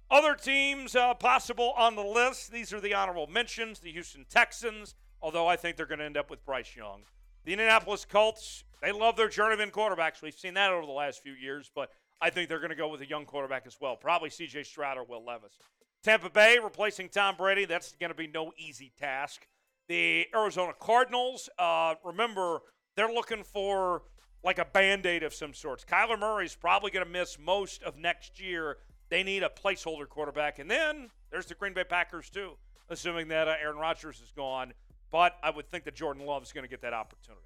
Other 0.09 0.33
teams 0.33 0.95
uh, 0.95 1.13
possible 1.13 1.73
on 1.77 1.97
the 1.97 2.03
list. 2.03 2.53
These 2.53 2.71
are 2.71 2.79
the 2.79 2.93
honorable 2.93 3.27
mentions. 3.27 3.79
The 3.79 3.91
Houston 3.91 4.25
Texans, 4.29 4.95
although 5.21 5.45
I 5.45 5.57
think 5.57 5.75
they're 5.75 5.85
going 5.85 5.99
to 5.99 6.05
end 6.05 6.15
up 6.15 6.29
with 6.29 6.45
Bryce 6.45 6.73
Young. 6.73 7.01
The 7.43 7.51
Indianapolis 7.51 8.05
Colts, 8.05 8.63
they 8.81 8.93
love 8.93 9.17
their 9.17 9.27
journeyman 9.27 9.71
quarterbacks. 9.71 10.21
We've 10.21 10.33
seen 10.33 10.53
that 10.53 10.71
over 10.71 10.85
the 10.85 10.91
last 10.93 11.21
few 11.21 11.33
years, 11.33 11.69
but 11.75 11.89
I 12.21 12.29
think 12.29 12.47
they're 12.47 12.59
going 12.59 12.69
to 12.69 12.77
go 12.77 12.87
with 12.87 13.01
a 13.01 13.09
young 13.09 13.25
quarterback 13.25 13.63
as 13.67 13.77
well. 13.81 13.97
Probably 13.97 14.29
C.J. 14.29 14.63
Stroud 14.63 14.97
or 14.97 15.03
Will 15.03 15.25
Levis. 15.25 15.57
Tampa 16.03 16.29
Bay 16.29 16.59
replacing 16.63 17.09
Tom 17.09 17.35
Brady. 17.35 17.65
That's 17.65 17.93
going 17.99 18.11
to 18.11 18.15
be 18.15 18.27
no 18.27 18.53
easy 18.57 18.93
task. 18.97 19.47
The 19.89 20.27
Arizona 20.33 20.71
Cardinals, 20.79 21.49
uh, 21.59 21.95
remember, 22.05 22.61
they're 22.95 23.11
looking 23.11 23.43
for 23.43 24.03
like 24.43 24.59
a 24.59 24.65
band 24.65 25.05
aid 25.05 25.23
of 25.23 25.33
some 25.33 25.53
sorts. 25.53 25.85
Kyler 25.85 26.19
Murray's 26.19 26.55
probably 26.55 26.91
going 26.91 27.05
to 27.05 27.11
miss 27.11 27.37
most 27.39 27.83
of 27.83 27.97
next 27.97 28.39
year. 28.39 28.77
They 29.09 29.23
need 29.23 29.43
a 29.43 29.49
placeholder 29.49 30.07
quarterback. 30.07 30.59
And 30.59 30.69
then 30.69 31.09
there's 31.31 31.45
the 31.45 31.55
Green 31.55 31.73
Bay 31.73 31.83
Packers, 31.83 32.29
too, 32.29 32.53
assuming 32.89 33.27
that 33.27 33.47
uh, 33.47 33.55
Aaron 33.61 33.77
Rodgers 33.77 34.21
is 34.21 34.31
gone. 34.31 34.73
But 35.11 35.35
I 35.43 35.49
would 35.49 35.69
think 35.69 35.83
that 35.83 35.95
Jordan 35.95 36.25
Love 36.25 36.43
is 36.43 36.51
going 36.51 36.63
to 36.63 36.69
get 36.69 36.81
that 36.81 36.93
opportunity. 36.93 37.45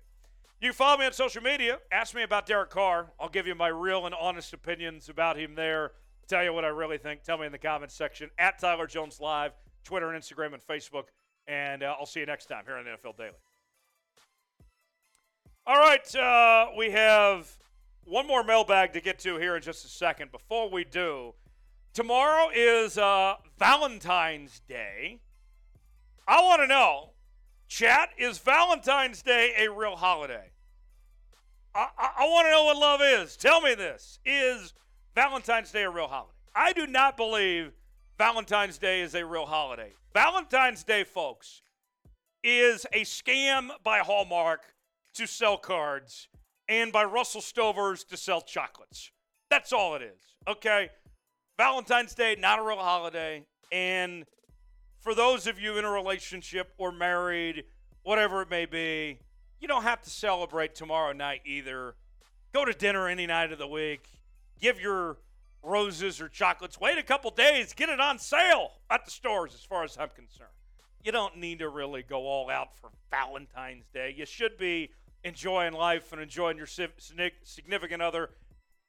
You 0.61 0.71
follow 0.71 0.97
me 0.99 1.05
on 1.05 1.13
social 1.13 1.41
media. 1.41 1.79
Ask 1.91 2.15
me 2.15 2.23
about 2.23 2.45
Derek 2.45 2.69
Carr. 2.69 3.11
I'll 3.19 3.29
give 3.29 3.45
you 3.45 3.55
my 3.55 3.67
real 3.67 4.05
and 4.05 4.15
honest 4.15 4.53
opinions 4.53 5.09
about 5.09 5.37
him 5.37 5.55
there. 5.55 5.91
Tell 6.27 6.43
you 6.43 6.53
what 6.53 6.63
I 6.63 6.69
really 6.69 6.97
think. 6.97 7.23
Tell 7.23 7.37
me 7.37 7.45
in 7.45 7.51
the 7.51 7.57
comments 7.57 7.93
section 7.93 8.29
at 8.39 8.57
Tyler 8.59 8.87
Jones 8.87 9.19
Live, 9.19 9.51
Twitter 9.83 10.11
and 10.11 10.21
Instagram 10.21 10.53
and 10.53 10.63
Facebook. 10.65 11.05
And 11.47 11.83
uh, 11.83 11.95
I'll 11.99 12.05
see 12.05 12.21
you 12.21 12.25
next 12.25 12.45
time 12.45 12.63
here 12.65 12.77
on 12.77 12.85
NFL 12.85 13.17
Daily. 13.17 13.35
All 15.67 15.79
right, 15.79 16.15
uh, 16.15 16.67
we 16.77 16.91
have 16.91 17.57
one 18.03 18.27
more 18.27 18.43
mailbag 18.43 18.93
to 18.93 19.01
get 19.01 19.17
to 19.19 19.37
here 19.37 19.55
in 19.55 19.63
just 19.63 19.83
a 19.83 19.87
second. 19.87 20.31
Before 20.31 20.69
we 20.69 20.83
do, 20.83 21.33
tomorrow 21.91 22.49
is 22.53 22.99
uh, 22.99 23.33
Valentine's 23.57 24.61
Day. 24.69 25.21
I 26.27 26.43
want 26.43 26.61
to 26.61 26.67
know 26.67 27.13
Chat, 27.67 28.09
is 28.15 28.37
Valentine's 28.37 29.23
Day 29.23 29.53
a 29.57 29.71
real 29.71 29.95
holiday? 29.95 30.51
I, 31.73 31.87
I, 31.97 32.09
I 32.19 32.25
want 32.25 32.45
to 32.45 32.51
know 32.51 32.65
what 32.65 32.77
love 32.77 33.01
is. 33.01 33.35
Tell 33.35 33.59
me 33.59 33.73
this. 33.73 34.19
Is 34.23 34.75
Valentine's 35.15 35.71
Day 35.71 35.85
a 35.85 35.89
real 35.89 36.07
holiday? 36.07 36.31
I 36.53 36.73
do 36.73 36.85
not 36.85 37.17
believe 37.17 37.71
Valentine's 38.19 38.77
Day 38.77 39.01
is 39.01 39.15
a 39.15 39.25
real 39.25 39.47
holiday. 39.47 39.93
Valentine's 40.13 40.83
Day, 40.83 41.03
folks, 41.03 41.63
is 42.43 42.85
a 42.93 43.01
scam 43.01 43.71
by 43.83 43.97
Hallmark 43.97 44.74
to 45.15 45.27
sell 45.27 45.57
cards 45.57 46.27
and 46.67 46.91
by 46.91 47.03
Russell 47.03 47.41
Stovers 47.41 48.07
to 48.07 48.17
sell 48.17 48.41
chocolates. 48.41 49.11
That's 49.49 49.73
all 49.73 49.95
it 49.95 50.01
is. 50.01 50.35
Okay? 50.47 50.89
Valentine's 51.57 52.13
Day, 52.13 52.35
not 52.37 52.59
a 52.59 52.63
real 52.63 52.77
holiday. 52.77 53.45
And 53.71 54.25
for 54.99 55.15
those 55.15 55.47
of 55.47 55.59
you 55.59 55.77
in 55.77 55.85
a 55.85 55.91
relationship 55.91 56.73
or 56.77 56.91
married, 56.91 57.63
whatever 58.03 58.41
it 58.41 58.49
may 58.49 58.65
be, 58.65 59.19
you 59.59 59.67
don't 59.67 59.83
have 59.83 60.01
to 60.01 60.09
celebrate 60.09 60.75
tomorrow 60.75 61.13
night 61.13 61.41
either. 61.45 61.95
Go 62.53 62.65
to 62.65 62.73
dinner 62.73 63.07
any 63.07 63.25
night 63.25 63.51
of 63.51 63.57
the 63.57 63.67
week. 63.67 64.07
Give 64.59 64.79
your 64.79 65.17
roses 65.63 66.21
or 66.21 66.29
chocolates. 66.29 66.79
Wait 66.79 66.97
a 66.97 67.03
couple 67.03 67.31
days. 67.31 67.73
Get 67.73 67.89
it 67.89 67.99
on 67.99 68.19
sale 68.19 68.71
at 68.89 69.05
the 69.05 69.11
stores, 69.11 69.53
as 69.53 69.61
far 69.61 69.83
as 69.83 69.97
I'm 69.97 70.09
concerned. 70.09 70.49
You 71.03 71.11
don't 71.11 71.37
need 71.37 71.59
to 71.59 71.69
really 71.69 72.03
go 72.03 72.25
all 72.25 72.49
out 72.49 72.77
for 72.79 72.89
Valentine's 73.11 73.85
Day. 73.93 74.13
You 74.17 74.25
should 74.25 74.57
be 74.57 74.89
enjoying 75.25 75.73
life 75.73 76.13
and 76.13 76.21
enjoying 76.21 76.55
your 76.55 76.67
significant 76.67 78.01
other 78.01 78.29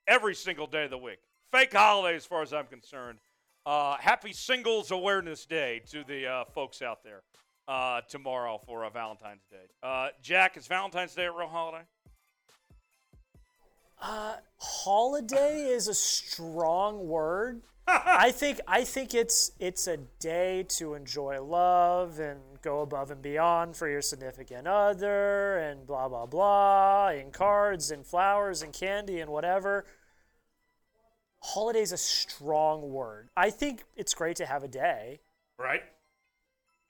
every 0.07 0.35
single 0.35 0.67
day 0.67 0.85
of 0.85 0.91
the 0.91 0.99
week. 0.99 1.19
Fake 1.51 1.73
holiday, 1.73 2.15
as 2.15 2.27
far 2.27 2.43
as 2.43 2.53
I'm 2.53 2.67
concerned. 2.67 3.19
Uh, 3.65 3.97
happy 3.97 4.33
Singles 4.33 4.93
Awareness 4.93 5.47
Day 5.47 5.81
to 5.91 6.05
the 6.05 6.27
uh, 6.27 6.45
folks 6.45 6.83
out 6.83 7.03
there 7.03 7.23
uh, 7.67 8.03
tomorrow 8.09 8.61
for 8.65 8.85
uh, 8.85 8.91
Valentine's 8.91 9.45
Day. 9.51 9.57
Uh, 9.83 10.09
Jack, 10.23 10.57
is 10.57 10.67
Valentine's 10.67 11.15
Day 11.15 11.25
a 11.25 11.33
real 11.33 11.49
holiday? 11.49 11.85
Uh, 14.01 14.35
holiday 14.59 15.63
is 15.63 15.89
a 15.89 15.95
strong 15.95 17.09
word. 17.09 17.63
I 17.89 18.31
think 18.31 18.61
I 18.69 18.85
think 18.85 19.15
it's 19.15 19.53
it's 19.59 19.87
a 19.87 19.97
day 19.97 20.67
to 20.71 20.95
enjoy 20.95 21.41
love 21.41 22.19
and 22.19 22.56
go 22.67 22.83
above 22.83 23.13
and 23.13 23.23
beyond 23.23 23.77
for 23.77 23.89
your 23.89 24.03
significant 24.03 24.67
other 24.67 25.59
and 25.59 25.87
blah 25.87 26.09
blah 26.09 26.27
blah 26.27 27.09
and 27.09 27.33
cards 27.33 27.93
and 27.93 28.05
flowers 28.05 28.61
and 28.61 28.73
candy 28.73 29.21
and 29.21 29.31
whatever 29.31 29.87
holiday 31.47 31.81
is 31.81 31.93
a 31.93 31.97
strong 31.97 32.91
word. 32.91 33.29
I 33.37 33.51
think 33.51 33.85
it's 33.95 34.15
great 34.15 34.37
to 34.37 34.47
have 34.47 34.65
a 34.65 34.69
day. 34.69 35.21
Right. 35.59 35.83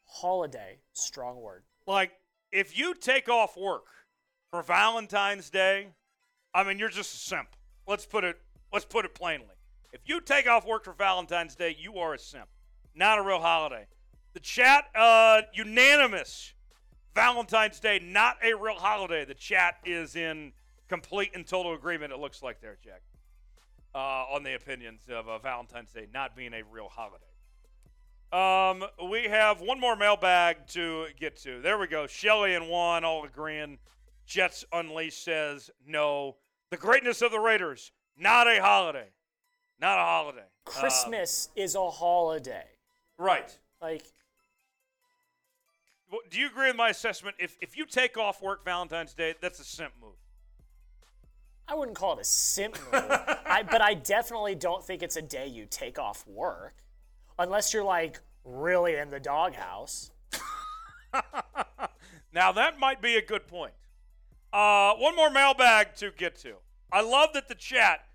Holiday, 0.07 0.79
strong 0.95 1.43
word. 1.43 1.64
Like 1.87 2.12
if 2.51 2.79
you 2.79 2.95
take 2.95 3.29
off 3.29 3.57
work 3.57 3.85
for 4.51 4.62
Valentine's 4.62 5.51
Day, 5.51 5.89
I 6.55 6.64
mean 6.64 6.79
you're 6.79 6.89
just 6.89 7.14
a 7.14 7.18
simp. 7.18 7.49
Let's 7.87 8.07
put 8.07 8.24
it 8.24 8.39
let's 8.72 8.87
put 8.87 9.05
it 9.05 9.14
plainly. 9.14 9.57
If 9.93 10.01
you 10.07 10.22
take 10.22 10.49
off 10.49 10.66
work 10.66 10.85
for 10.85 10.95
Valentine's 10.95 11.55
Day, 11.55 11.77
you 11.79 11.99
are 11.99 12.14
a 12.14 12.18
simp. 12.18 12.49
Not 12.95 13.18
a 13.18 13.22
real 13.22 13.41
holiday. 13.41 13.87
The 14.37 14.41
chat 14.41 14.84
uh 14.95 15.41
unanimous. 15.55 16.53
Valentine's 17.14 17.80
Day 17.80 17.99
not 18.05 18.37
a 18.45 18.53
real 18.53 18.74
holiday. 18.74 19.24
The 19.24 19.32
chat 19.32 19.76
is 19.87 20.14
in 20.14 20.53
complete 20.89 21.30
and 21.34 21.47
total 21.47 21.72
agreement 21.72 22.12
it 22.12 22.18
looks 22.18 22.43
like 22.43 22.61
there, 22.61 22.76
Jack 22.84 23.01
uh, 23.97 24.24
on 24.30 24.43
the 24.43 24.55
opinions 24.55 25.01
of 25.09 25.26
uh, 25.26 25.39
Valentine's 25.39 25.91
Day 25.91 26.07
not 26.12 26.37
being 26.37 26.53
a 26.53 26.62
real 26.70 26.91
holiday. 26.91 27.24
Um, 28.30 28.87
we 29.09 29.24
have 29.24 29.62
one 29.62 29.80
more 29.80 29.97
mailbag 29.97 30.66
to 30.68 31.07
get 31.18 31.39
to. 31.39 31.62
There 31.62 31.78
we 31.78 31.87
go. 31.87 32.07
Shelly 32.07 32.55
and 32.55 32.68
Juan 32.68 33.05
all 33.07 33.24
agreeing. 33.24 33.78
Jets 34.26 34.66
Unleashed 34.70 35.24
says 35.24 35.70
no. 35.87 36.37
The 36.70 36.76
greatness 36.76 37.22
of 37.22 37.30
the 37.30 37.41
Raiders, 37.41 37.91
not 38.18 38.47
a 38.47 38.61
holiday. 38.61 39.09
Not 39.80 39.99
a 39.99 40.03
holiday. 40.03 40.45
Christmas 40.66 41.49
is 41.57 41.74
a 41.74 41.89
holiday. 41.89 42.66
Right. 43.16 43.57
Like, 43.80 44.03
do 46.31 46.39
you 46.39 46.47
agree 46.47 46.69
with 46.69 46.77
my 46.77 46.91
assessment? 46.91 47.37
If 47.39 47.57
if 47.61 47.77
you 47.77 47.87
take 47.87 48.17
off 48.17 48.43
work 48.43 48.64
Valentine's 48.64 49.14
Day, 49.14 49.35
that's 49.41 49.61
a 49.61 49.64
simp 49.64 49.93
move. 50.01 50.14
I 51.69 51.75
wouldn't 51.75 51.97
call 51.97 52.14
it 52.17 52.21
a 52.21 52.25
simp 52.25 52.79
move, 52.93 52.93
I, 52.93 53.64
but 53.69 53.81
I 53.81 53.95
definitely 53.95 54.55
don't 54.55 54.85
think 54.85 55.03
it's 55.03 55.17
a 55.17 55.23
day 55.23 55.47
you 55.47 55.67
take 55.69 55.99
off 55.99 56.27
work, 56.27 56.77
unless 57.39 57.73
you're 57.75 57.85
like 57.85 58.21
really 58.45 58.97
in 58.97 59.11
the 59.11 59.21
doghouse. 59.21 60.11
now 62.33 62.53
that 62.53 62.79
might 62.79 63.03
be 63.03 63.17
a 63.17 63.23
good 63.23 63.47
point. 63.47 63.73
Uh, 64.53 64.95
one 64.95 65.17
more 65.17 65.31
mailbag 65.31 65.95
to 65.97 66.11
get 66.12 66.37
to. 66.37 66.55
I 66.93 67.03
love 67.03 67.31
that 67.35 67.49
the 67.49 67.55
chat 67.55 68.07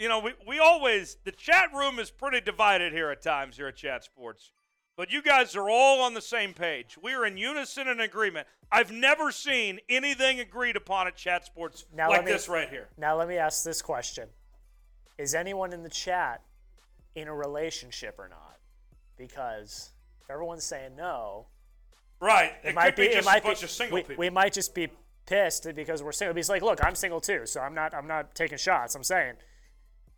you 0.00 0.08
know, 0.08 0.18
we, 0.18 0.32
we 0.48 0.58
always, 0.58 1.18
the 1.24 1.30
chat 1.30 1.74
room 1.74 1.98
is 1.98 2.10
pretty 2.10 2.40
divided 2.40 2.94
here 2.94 3.10
at 3.10 3.20
times 3.20 3.58
here 3.58 3.68
at 3.68 3.76
Chat 3.76 4.02
Sports. 4.02 4.50
But 4.96 5.10
you 5.10 5.22
guys 5.22 5.56
are 5.56 5.68
all 5.68 6.02
on 6.02 6.14
the 6.14 6.20
same 6.20 6.52
page. 6.52 6.98
We 7.02 7.14
are 7.14 7.24
in 7.24 7.36
unison 7.36 7.88
and 7.88 8.00
agreement. 8.00 8.46
I've 8.70 8.90
never 8.92 9.30
seen 9.30 9.80
anything 9.88 10.40
agreed 10.40 10.76
upon 10.76 11.06
at 11.06 11.16
Chat 11.16 11.46
Sports 11.46 11.86
Now 11.94 12.10
like 12.10 12.24
me- 12.24 12.32
this 12.32 12.48
right 12.48 12.68
here. 12.68 12.88
Now 12.98 13.16
let 13.16 13.28
me 13.28 13.36
ask 13.36 13.64
this 13.64 13.80
question: 13.82 14.28
Is 15.18 15.34
anyone 15.34 15.72
in 15.72 15.82
the 15.82 15.88
chat 15.88 16.42
in 17.14 17.28
a 17.28 17.34
relationship 17.34 18.16
or 18.18 18.28
not? 18.28 18.58
Because 19.16 19.90
if 20.22 20.30
everyone's 20.30 20.64
saying 20.64 20.96
no, 20.96 21.46
Right. 22.20 22.52
It, 22.62 22.68
it 22.70 22.74
might 22.74 22.94
could 22.94 22.96
be, 22.96 23.08
be. 23.08 23.14
just 23.14 23.26
might 23.26 23.42
a 23.42 23.46
bunch 23.46 23.60
be. 23.60 23.64
of 23.64 23.70
single 23.70 23.94
we, 23.94 24.02
people. 24.02 24.16
we 24.18 24.30
might 24.30 24.52
just 24.52 24.74
be 24.74 24.88
pissed 25.26 25.66
because 25.74 26.02
we're 26.02 26.12
single. 26.12 26.36
He's 26.36 26.50
like, 26.50 26.62
look, 26.62 26.84
I'm 26.84 26.94
single 26.94 27.20
too, 27.20 27.46
so 27.46 27.60
I'm 27.60 27.74
not. 27.74 27.94
I'm 27.94 28.06
not 28.06 28.34
taking 28.34 28.58
shots. 28.58 28.94
I'm 28.94 29.04
saying, 29.04 29.34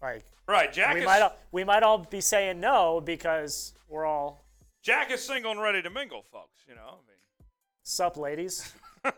like, 0.02 0.24
right. 0.48 0.72
Jack 0.72 0.94
we 0.94 1.00
is, 1.00 1.06
might 1.06 1.22
all, 1.22 1.36
we 1.52 1.62
might 1.64 1.82
all 1.84 1.98
be 1.98 2.20
saying 2.20 2.58
no 2.58 3.00
because 3.00 3.74
we're 3.88 4.04
all 4.04 4.41
Jack 4.82 5.10
is 5.12 5.22
single 5.24 5.52
and 5.52 5.60
ready 5.60 5.80
to 5.82 5.90
mingle, 5.90 6.24
folks. 6.32 6.64
You 6.68 6.74
know, 6.74 6.80
I 6.82 7.06
mean. 7.08 7.46
sup, 7.82 8.16
ladies. 8.16 8.72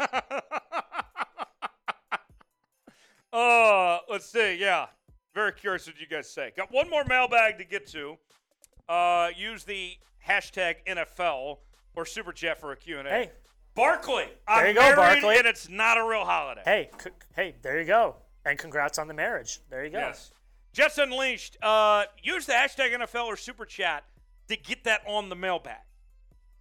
Uh, 3.33 3.99
let's 4.09 4.27
see. 4.27 4.55
Yeah, 4.57 4.87
very 5.35 5.53
curious 5.53 5.89
what 5.89 5.99
you 5.99 6.07
guys 6.07 6.31
say. 6.31 6.53
Got 6.57 6.71
one 6.73 6.89
more 6.89 7.05
mailbag 7.05 7.59
to 7.59 7.65
get 7.65 7.85
to. 7.89 8.17
Uh, 8.89 9.31
use 9.37 9.65
the 9.65 9.95
hashtag 10.25 10.77
NFL 10.87 11.59
or 11.97 12.07
Super 12.07 12.31
Chat 12.31 12.61
for 12.61 12.71
a 12.71 12.77
Q&A. 12.77 13.03
Hey. 13.03 13.31
Barkley. 13.75 14.27
I'm 14.47 14.69
you 14.69 14.75
go, 14.75 14.83
married 14.83 14.97
Barkley. 14.97 15.39
and 15.39 15.47
it's 15.49 15.69
not 15.69 15.99
a 15.99 16.05
real 16.05 16.25
holiday. 16.25 16.63
Hey, 16.65 16.91
c- 17.03 17.11
hey, 17.35 17.57
there 17.63 17.81
you 17.81 17.87
go, 17.87 18.15
and 18.45 18.57
congrats 18.57 19.01
on 19.01 19.09
the 19.09 19.15
marriage. 19.15 19.59
There 19.69 19.85
you 19.85 19.91
go. 19.91 19.99
Yes. 19.99 20.31
Jets 20.73 20.99
Unleashed. 20.99 21.57
Uh, 21.61 22.05
use 22.23 22.47
the 22.47 22.53
hashtag 22.53 22.97
NFL 22.97 23.25
or 23.27 23.37
Super 23.37 23.65
Chat 23.65 24.05
to 24.49 24.57
get 24.57 24.85
that 24.85 25.03
on 25.07 25.29
the 25.29 25.37
mailbag. 25.37 25.79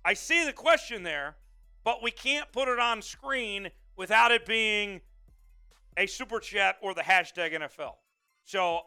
I 0.05 0.13
see 0.13 0.45
the 0.45 0.53
question 0.53 1.03
there, 1.03 1.36
but 1.84 2.03
we 2.03 2.11
can't 2.11 2.51
put 2.51 2.67
it 2.67 2.79
on 2.79 3.01
screen 3.01 3.69
without 3.95 4.31
it 4.31 4.45
being 4.45 5.01
a 5.97 6.05
Super 6.05 6.39
Chat 6.39 6.77
or 6.81 6.93
the 6.93 7.01
hashtag 7.01 7.53
NFL. 7.53 7.93
So 8.43 8.81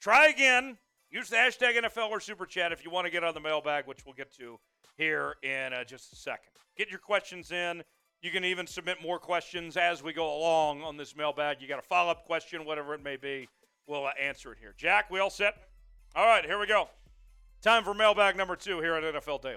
try 0.00 0.28
again. 0.28 0.78
Use 1.10 1.30
the 1.30 1.36
hashtag 1.36 1.82
NFL 1.82 2.10
or 2.10 2.20
Super 2.20 2.44
Chat 2.44 2.72
if 2.72 2.84
you 2.84 2.90
want 2.90 3.06
to 3.06 3.10
get 3.10 3.24
on 3.24 3.34
the 3.34 3.40
mailbag, 3.40 3.86
which 3.86 4.04
we'll 4.04 4.14
get 4.14 4.32
to 4.36 4.58
here 4.96 5.36
in 5.42 5.72
uh, 5.72 5.84
just 5.84 6.12
a 6.12 6.16
second. 6.16 6.50
Get 6.76 6.90
your 6.90 6.98
questions 6.98 7.50
in. 7.50 7.82
You 8.20 8.30
can 8.30 8.44
even 8.44 8.66
submit 8.66 9.00
more 9.00 9.18
questions 9.18 9.76
as 9.76 10.02
we 10.02 10.12
go 10.12 10.36
along 10.36 10.82
on 10.82 10.96
this 10.96 11.16
mailbag. 11.16 11.58
You 11.60 11.68
got 11.68 11.78
a 11.78 11.82
follow 11.82 12.10
up 12.10 12.24
question, 12.24 12.64
whatever 12.64 12.94
it 12.94 13.02
may 13.02 13.16
be. 13.16 13.48
We'll 13.86 14.06
uh, 14.06 14.10
answer 14.20 14.52
it 14.52 14.58
here. 14.58 14.74
Jack, 14.76 15.10
we 15.10 15.20
all 15.20 15.30
set? 15.30 15.54
All 16.16 16.26
right, 16.26 16.44
here 16.44 16.58
we 16.58 16.66
go. 16.66 16.88
Time 17.60 17.82
for 17.82 17.92
mailbag 17.92 18.36
number 18.36 18.54
two 18.54 18.78
here 18.78 18.94
on 18.94 19.02
NFL 19.02 19.42
Daily. 19.42 19.56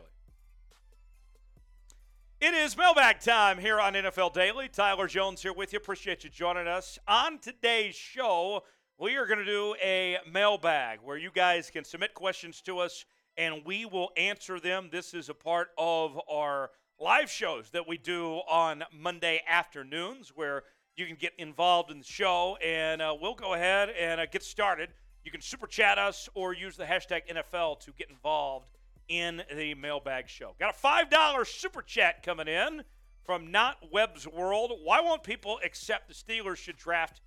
It 2.40 2.56
is 2.56 2.76
mailbag 2.76 3.20
time 3.20 3.60
here 3.60 3.80
on 3.80 3.94
NFL 3.94 4.34
Daily. 4.34 4.68
Tyler 4.68 5.06
Jones 5.06 5.44
here 5.44 5.54
with 5.54 5.72
you. 5.72 5.78
Appreciate 5.78 6.24
you 6.24 6.32
joining 6.32 6.68
us. 6.68 6.98
On 7.08 7.38
today's 7.38 7.94
show, 7.94 8.64
we 8.98 9.18
are 9.18 9.28
going 9.28 9.38
to 9.38 9.46
do 9.46 9.76
a 9.84 10.18
mailbag 10.32 10.98
where 11.04 11.16
you 11.16 11.30
guys 11.32 11.70
can 11.70 11.84
submit 11.84 12.16
questions 12.16 12.60
to 12.62 12.80
us 12.80 13.06
and 13.38 13.62
we 13.66 13.86
will 13.86 14.10
answer 14.18 14.60
them. 14.60 14.90
This 14.92 15.14
is 15.14 15.30
a 15.30 15.36
part 15.36 15.68
of 15.78 16.20
our 16.28 16.72
live 17.00 17.30
shows 17.30 17.70
that 17.70 17.88
we 17.88 18.00
do 18.00 18.42
on 18.50 18.84
Monday 18.92 19.44
afternoons 19.48 20.32
where 20.34 20.64
you 20.96 21.06
can 21.06 21.18
get 21.18 21.34
involved 21.38 21.92
in 21.92 22.00
the 22.00 22.04
show 22.04 22.58
and 22.66 23.00
uh, 23.00 23.16
we'll 23.22 23.36
go 23.36 23.54
ahead 23.54 23.90
and 23.90 24.20
uh, 24.20 24.26
get 24.26 24.42
started. 24.42 24.90
You 25.24 25.32
can 25.32 25.42
super 25.42 25.68
chat 25.68 25.98
us 25.98 26.30
or 26.34 26.54
use 26.54 26.78
the 26.78 26.86
hashtag 26.86 27.22
NFL 27.32 27.80
to 27.82 27.92
get 27.92 28.10
involved 28.10 28.70
in 29.08 29.44
the 29.56 29.76
mailbag 29.76 30.28
show. 30.28 30.56
Got 30.60 30.76
a 30.76 30.88
$5 30.88 31.48
super 31.48 31.82
chat 31.82 32.24
coming 32.24 32.48
in 32.48 32.84
from 33.24 33.52
Not 33.52 33.78
Webb's 33.92 34.28
World. 34.28 34.72
Why 34.84 35.02
won't 35.02 35.24
people 35.24 35.60
accept 35.64 36.08
the 36.08 36.14
Steelers 36.14 36.58
should 36.58 36.78
draft 36.78 37.22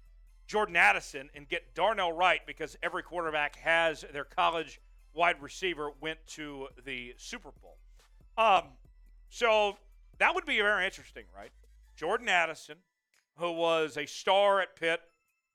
Jordan 0.47 0.76
Addison 0.76 1.30
and 1.34 1.49
get 1.49 1.74
Darnell 1.74 2.12
Wright 2.12 2.40
because 2.47 2.76
every 2.82 3.03
quarterback 3.03 3.57
has 3.57 4.05
their 4.12 4.24
college 4.24 4.80
wide 5.14 5.40
receiver 5.40 5.90
went 6.01 6.18
to 6.28 6.68
the 6.84 7.14
Super 7.16 7.51
Bowl? 7.62 7.76
Um, 8.36 8.64
so 9.28 9.76
that 10.18 10.34
would 10.34 10.47
be 10.47 10.57
very 10.61 10.84
interesting, 10.84 11.24
right? 11.36 11.51
Jordan 11.97 12.28
Addison, 12.28 12.78
who 13.36 13.53
was 13.53 13.97
a 13.97 14.07
star 14.07 14.61
at 14.61 14.74
Pitt, 14.74 15.01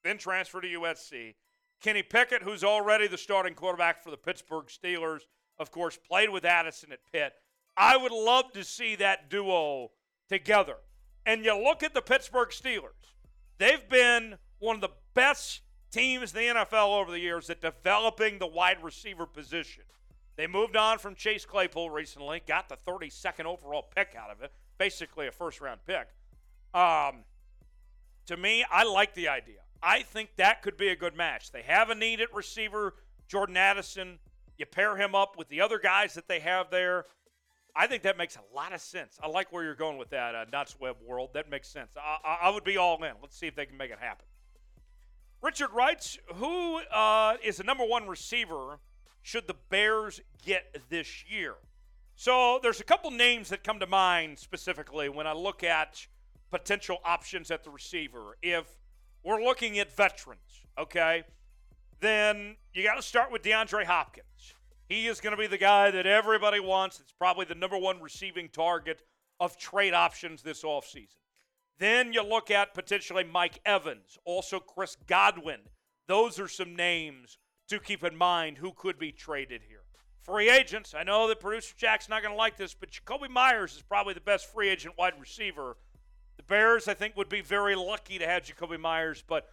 then 0.04 0.18
transferred 0.18 0.62
to 0.62 0.68
USC. 0.68 1.36
Kenny 1.82 2.04
Pickett, 2.04 2.44
who's 2.44 2.64
already 2.64 3.08
the 3.08 3.18
starting 3.18 3.54
quarterback 3.54 4.04
for 4.04 4.12
the 4.12 4.18
Pittsburgh 4.18 4.66
Steelers, 4.68 5.22
of 5.58 5.72
course, 5.72 5.98
played 5.98 6.30
with 6.30 6.46
Addison 6.46 6.92
at 6.92 7.00
Pitt. 7.12 7.34
I 7.78 7.96
would 7.96 8.12
love 8.12 8.52
to 8.54 8.64
see 8.64 8.96
that 8.98 9.30
duo 9.30 9.92
together. 10.28 10.76
And 11.26 11.46
you 11.46 11.56
look 11.56 11.84
at 11.84 11.94
the 11.94 12.02
Pittsburgh 12.02 12.50
Steelers, 12.50 13.14
they've 13.58 13.88
been 13.90 14.38
one 14.60 14.76
of 14.76 14.82
the 14.82 14.90
best 15.14 15.62
teams 15.92 16.34
in 16.34 16.40
the 16.40 16.60
NFL 16.60 17.00
over 17.00 17.12
the 17.12 17.20
years 17.20 17.50
at 17.50 17.62
developing 17.62 18.40
the 18.40 18.48
wide 18.48 18.84
receiver 18.84 19.26
position. 19.26 19.84
They 20.36 20.48
moved 20.48 20.76
on 20.76 21.00
from 21.00 21.16
Chase 21.16 21.46
Claypool 21.46 21.90
recently, 21.90 22.42
got 22.46 22.70
the 22.70 22.78
32nd 22.78 23.46
overall 23.46 23.90
pick 23.94 24.16
out 24.18 24.32
of 24.32 24.42
it, 24.42 24.52
basically 24.78 25.28
a 25.28 25.32
first 25.32 25.60
round 25.60 25.82
pick. 25.86 26.08
Um, 26.74 27.24
to 28.28 28.38
me, 28.38 28.66
I 28.70 28.84
like 28.84 29.14
the 29.16 29.28
idea. 29.28 29.60
I 29.82 30.04
think 30.04 30.32
that 30.38 30.62
could 30.62 30.78
be 30.78 30.90
a 30.90 30.96
good 30.96 31.16
match. 31.16 31.52
They 31.52 31.62
have 31.64 31.90
a 31.90 31.96
need 31.96 32.22
at 32.22 32.34
receiver, 32.34 32.96
Jordan 33.28 33.58
Addison. 33.58 34.20
You 34.58 34.66
pair 34.66 34.98
him 34.98 35.16
up 35.16 35.38
with 35.38 35.48
the 35.50 35.62
other 35.62 35.80
guys 35.80 36.14
that 36.16 36.28
they 36.28 36.40
have 36.40 36.70
there. 36.70 37.06
I 37.76 37.88
think 37.88 38.04
that 38.04 38.18
makes 38.18 38.36
a 38.36 38.56
lot 38.56 38.74
of 38.74 38.82
sense. 38.82 39.18
I 39.24 39.28
like 39.28 39.54
where 39.54 39.64
you're 39.64 39.76
going 39.76 39.98
with 39.98 40.10
that, 40.10 40.36
uh, 40.36 40.46
Nuts 40.52 40.78
Web 40.80 40.98
world. 41.06 41.30
That 41.34 41.50
makes 41.50 41.70
sense. 41.70 41.94
I, 41.96 42.18
I, 42.28 42.38
I 42.48 42.50
would 42.50 42.64
be 42.64 42.78
all 42.78 43.02
in. 43.04 43.14
Let's 43.22 43.38
see 43.38 43.48
if 43.48 43.56
they 43.56 43.66
can 43.66 43.78
make 43.78 43.92
it 43.92 44.00
happen. 44.00 44.26
Richard 45.42 45.72
writes, 45.74 46.18
who 46.36 46.80
uh, 46.92 47.38
is 47.44 47.58
the 47.58 47.64
number 47.64 47.86
one 47.86 48.08
receiver 48.08 48.80
should 49.22 49.48
the 49.48 49.56
Bears 49.70 50.20
get 50.46 50.82
this 50.90 51.24
year? 51.30 51.54
So 52.16 52.60
there's 52.62 52.82
a 52.82 52.84
couple 52.84 53.12
names 53.12 53.48
that 53.50 53.64
come 53.64 53.80
to 53.80 53.88
mind 53.88 54.40
specifically 54.40 55.08
when 55.08 55.26
I 55.26 55.32
look 55.32 55.64
at 55.64 56.06
potential 56.52 56.98
options 57.06 57.52
at 57.52 57.64
the 57.64 57.70
receiver. 57.70 58.38
If 58.42 58.66
we're 59.24 59.42
looking 59.44 59.80
at 59.80 59.96
veterans, 59.96 60.64
okay, 60.78 61.24
then 62.00 62.56
you 62.74 62.84
got 62.84 62.96
to 62.96 63.02
start 63.02 63.32
with 63.32 63.44
DeAndre 63.44 63.86
Hopkins. 63.86 64.54
He 64.88 65.08
is 65.08 65.22
going 65.22 65.36
to 65.36 65.42
be 65.42 65.48
the 65.48 65.58
guy 65.58 65.92
that 65.92 66.08
everybody 66.08 66.60
wants. 66.60 67.00
It's 67.00 67.12
probably 67.12 67.46
the 67.46 67.56
number 67.56 67.78
one 67.78 68.02
receiving 68.02 68.50
target 68.50 69.04
of 69.40 69.58
trade 69.58 69.94
options 69.94 70.42
this 70.42 70.64
offseason. 70.64 71.18
Then 71.78 72.12
you 72.12 72.24
look 72.24 72.52
at 72.52 72.74
potentially 72.74 73.24
Mike 73.24 73.60
Evans, 73.66 74.18
also 74.26 74.60
Chris 74.60 74.98
Godwin. 75.08 75.62
Those 76.08 76.40
are 76.40 76.48
some 76.48 76.76
names 76.76 77.38
to 77.70 77.80
keep 77.80 78.04
in 78.04 78.16
mind 78.16 78.58
who 78.58 78.74
could 78.74 78.98
be 78.98 79.12
traded 79.12 79.62
here. 79.68 79.84
Free 80.22 80.50
agents, 80.50 80.94
I 80.94 81.04
know 81.04 81.28
that 81.28 81.40
producer 81.40 81.74
Jack's 81.78 82.10
not 82.10 82.22
going 82.22 82.34
to 82.34 82.38
like 82.38 82.58
this, 82.58 82.74
but 82.74 82.92
Jakobi 82.92 83.30
Meyers 83.30 83.76
is 83.76 83.82
probably 83.84 84.14
the 84.14 84.22
best 84.22 84.52
free 84.52 84.70
agent 84.70 84.96
wide 84.98 85.14
receiver. 85.20 85.78
Bears, 86.50 86.88
I 86.88 86.94
think, 86.96 87.16
would 87.16 87.30
be 87.30 87.42
very 87.42 87.76
lucky 87.76 88.18
to 88.20 88.28
have 88.28 88.44
Jakobi 88.44 88.80
Meyers, 88.80 89.24
but 89.26 89.48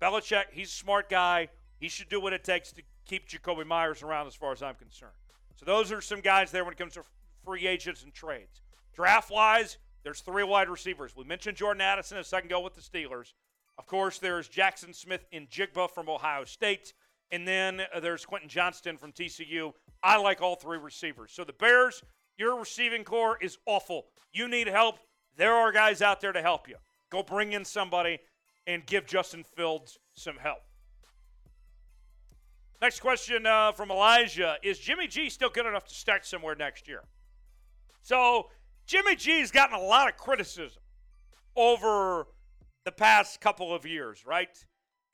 Belichick, 0.00 0.46
he's 0.50 0.68
a 0.68 0.72
smart 0.72 1.08
guy. 1.08 1.48
He 1.78 1.88
should 1.88 2.08
do 2.08 2.20
what 2.20 2.32
it 2.32 2.42
takes 2.42 2.72
to 2.72 2.82
keep 3.06 3.28
Jakobi 3.28 3.66
Meyers 3.66 4.02
around 4.02 4.26
as 4.26 4.34
far 4.34 4.52
as 4.52 4.62
I'm 4.62 4.74
concerned. 4.74 5.12
So 5.54 5.66
those 5.66 5.92
are 5.92 6.00
some 6.00 6.20
guys 6.20 6.50
there 6.50 6.64
when 6.64 6.72
it 6.72 6.78
comes 6.78 6.94
to 6.94 7.02
free 7.44 7.66
agents 7.66 8.02
and 8.02 8.12
trades. 8.12 8.62
Draft 8.94 9.30
wise, 9.30 9.78
there's 10.02 10.20
three 10.20 10.42
wide 10.42 10.68
receivers. 10.68 11.14
We 11.14 11.24
mentioned 11.24 11.56
Jordan 11.56 11.82
Addison 11.82 12.18
a 12.18 12.24
second 12.24 12.48
ago 12.48 12.60
with 12.60 12.74
the 12.74 12.80
Steelers. 12.80 13.34
Of 13.78 13.86
course, 13.86 14.18
there's 14.18 14.48
Jaxon 14.48 14.94
Smith-Njigba 14.94 15.90
from 15.90 16.08
Ohio 16.08 16.44
State. 16.44 16.94
And 17.30 17.46
then 17.46 17.82
uh, 17.94 18.00
there's 18.00 18.24
Quentin 18.24 18.48
Johnston 18.48 18.96
from 18.96 19.12
TCU. 19.12 19.72
I 20.02 20.16
like 20.16 20.40
all 20.40 20.56
three 20.56 20.78
receivers. 20.78 21.32
So 21.32 21.44
the 21.44 21.52
Bears, 21.52 22.02
your 22.36 22.58
receiving 22.58 23.04
corps 23.04 23.38
is 23.40 23.58
awful. 23.66 24.06
You 24.32 24.48
need 24.48 24.66
help. 24.66 24.98
There 25.40 25.54
are 25.54 25.72
guys 25.72 26.02
out 26.02 26.20
there 26.20 26.32
to 26.32 26.42
help 26.42 26.68
you. 26.68 26.74
Go 27.08 27.22
bring 27.22 27.54
in 27.54 27.64
somebody 27.64 28.18
and 28.66 28.84
give 28.84 29.06
Justin 29.06 29.42
Fields 29.42 29.98
some 30.12 30.36
help. 30.36 30.58
Next 32.82 33.00
question 33.00 33.46
uh, 33.46 33.72
from 33.72 33.90
Elijah 33.90 34.56
Is 34.62 34.78
Jimmy 34.78 35.06
G 35.06 35.30
still 35.30 35.48
good 35.48 35.64
enough 35.64 35.86
to 35.86 35.94
start 35.94 36.26
somewhere 36.26 36.54
next 36.54 36.86
year? 36.86 37.04
So, 38.02 38.50
Jimmy 38.84 39.16
G's 39.16 39.50
gotten 39.50 39.74
a 39.74 39.82
lot 39.82 40.10
of 40.10 40.18
criticism 40.18 40.82
over 41.56 42.26
the 42.84 42.92
past 42.92 43.40
couple 43.40 43.74
of 43.74 43.86
years, 43.86 44.26
right? 44.26 44.62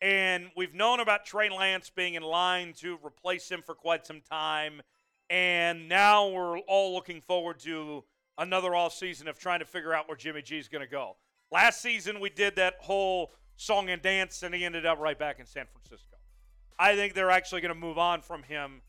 And 0.02 0.50
we've 0.56 0.74
known 0.74 0.98
about 0.98 1.24
Trey 1.24 1.50
Lance 1.50 1.88
being 1.88 2.14
in 2.14 2.24
line 2.24 2.72
to 2.78 2.98
replace 3.00 3.48
him 3.48 3.62
for 3.64 3.76
quite 3.76 4.04
some 4.04 4.22
time. 4.28 4.82
And 5.30 5.88
now 5.88 6.28
we're 6.30 6.58
all 6.58 6.94
looking 6.94 7.20
forward 7.20 7.60
to 7.60 8.02
another 8.38 8.74
off 8.74 8.94
season 8.94 9.28
of 9.28 9.38
trying 9.38 9.60
to 9.60 9.64
figure 9.64 9.94
out 9.94 10.08
where 10.08 10.16
Jimmy 10.16 10.42
G 10.42 10.58
is 10.58 10.68
going 10.68 10.84
to 10.84 10.90
go. 10.90 11.16
Last 11.50 11.80
season, 11.80 12.20
we 12.20 12.30
did 12.30 12.56
that 12.56 12.74
whole 12.80 13.32
song 13.56 13.88
and 13.90 14.02
dance, 14.02 14.42
and 14.42 14.54
he 14.54 14.64
ended 14.64 14.84
up 14.84 14.98
right 14.98 15.18
back 15.18 15.38
in 15.38 15.46
San 15.46 15.66
Francisco. 15.72 16.16
I 16.78 16.94
think 16.94 17.14
they're 17.14 17.30
actually 17.30 17.60
going 17.60 17.74
to 17.74 17.80
move 17.80 17.98
on 17.98 18.20
from 18.20 18.42
him 18.42 18.82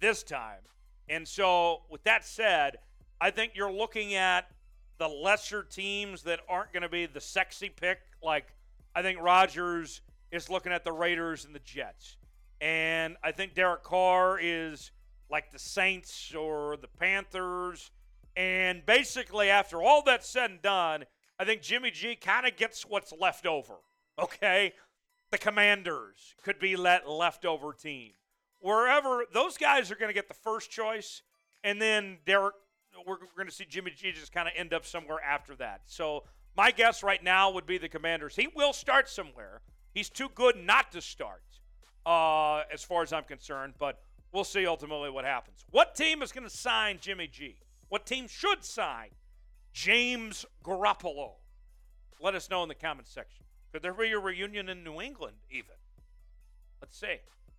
this 0.00 0.22
time. 0.22 0.60
And 1.08 1.26
so, 1.26 1.82
with 1.90 2.04
that 2.04 2.24
said, 2.24 2.78
I 3.20 3.30
think 3.30 3.52
you're 3.54 3.72
looking 3.72 4.14
at 4.14 4.50
the 4.98 5.08
lesser 5.08 5.62
teams 5.62 6.22
that 6.22 6.40
aren't 6.48 6.72
going 6.72 6.82
to 6.82 6.88
be 6.88 7.06
the 7.06 7.20
sexy 7.20 7.68
pick. 7.68 7.98
Like, 8.22 8.46
I 8.94 9.02
think 9.02 9.20
Rodgers 9.20 10.00
is 10.30 10.50
looking 10.50 10.72
at 10.72 10.84
the 10.84 10.92
Raiders 10.92 11.44
and 11.44 11.54
the 11.54 11.60
Jets. 11.60 12.16
And 12.60 13.16
I 13.22 13.32
think 13.32 13.54
Derek 13.54 13.82
Carr 13.82 14.38
is 14.40 14.90
like 15.30 15.52
the 15.52 15.58
Saints 15.58 16.34
or 16.34 16.76
the 16.80 16.88
Panthers. 16.88 17.90
And 18.36 18.84
basically, 18.84 19.48
after 19.48 19.82
all 19.82 20.02
that's 20.02 20.28
said 20.28 20.50
and 20.50 20.62
done, 20.62 21.04
I 21.38 21.44
think 21.44 21.62
Jimmy 21.62 21.90
G 21.90 22.16
kind 22.16 22.46
of 22.46 22.56
gets 22.56 22.82
what's 22.82 23.12
left 23.18 23.46
over. 23.46 23.76
Okay? 24.18 24.74
The 25.30 25.38
Commanders 25.38 26.34
could 26.42 26.58
be 26.58 26.74
that 26.76 27.08
leftover 27.08 27.72
team. 27.72 28.12
Wherever 28.60 29.24
those 29.32 29.56
guys 29.56 29.90
are 29.90 29.96
going 29.96 30.08
to 30.08 30.14
get 30.14 30.28
the 30.28 30.34
first 30.34 30.70
choice, 30.70 31.22
and 31.64 31.80
then 31.80 32.18
Derek, 32.26 32.54
we're, 33.06 33.14
we're 33.14 33.36
going 33.36 33.48
to 33.48 33.54
see 33.54 33.66
Jimmy 33.68 33.90
G 33.90 34.12
just 34.12 34.32
kind 34.32 34.48
of 34.48 34.54
end 34.56 34.72
up 34.72 34.86
somewhere 34.86 35.18
after 35.20 35.54
that. 35.56 35.82
So 35.86 36.24
my 36.56 36.70
guess 36.70 37.02
right 37.02 37.22
now 37.22 37.50
would 37.50 37.66
be 37.66 37.78
the 37.78 37.88
Commanders. 37.88 38.36
He 38.36 38.48
will 38.54 38.72
start 38.72 39.08
somewhere. 39.08 39.60
He's 39.92 40.08
too 40.08 40.28
good 40.34 40.56
not 40.56 40.92
to 40.92 41.00
start, 41.00 41.42
uh, 42.04 42.62
as 42.72 42.82
far 42.82 43.02
as 43.02 43.12
I'm 43.12 43.24
concerned. 43.24 43.74
But 43.78 43.98
we'll 44.32 44.44
see 44.44 44.66
ultimately 44.66 45.10
what 45.10 45.24
happens. 45.24 45.64
What 45.70 45.94
team 45.94 46.22
is 46.22 46.32
going 46.32 46.44
to 46.44 46.54
sign 46.54 46.98
Jimmy 47.00 47.26
G? 47.26 47.56
What 47.88 48.06
team 48.06 48.26
should 48.28 48.64
sign 48.64 49.10
James 49.72 50.44
Garoppolo? 50.64 51.32
Let 52.20 52.34
us 52.34 52.50
know 52.50 52.62
in 52.62 52.68
the 52.68 52.74
comments 52.74 53.12
section. 53.12 53.44
Could 53.72 53.82
there 53.82 53.92
be 53.92 54.10
a 54.12 54.18
reunion 54.18 54.68
in 54.68 54.82
New 54.82 55.00
England 55.00 55.36
even? 55.50 55.74
Let's 56.80 56.98
see. 56.98 57.16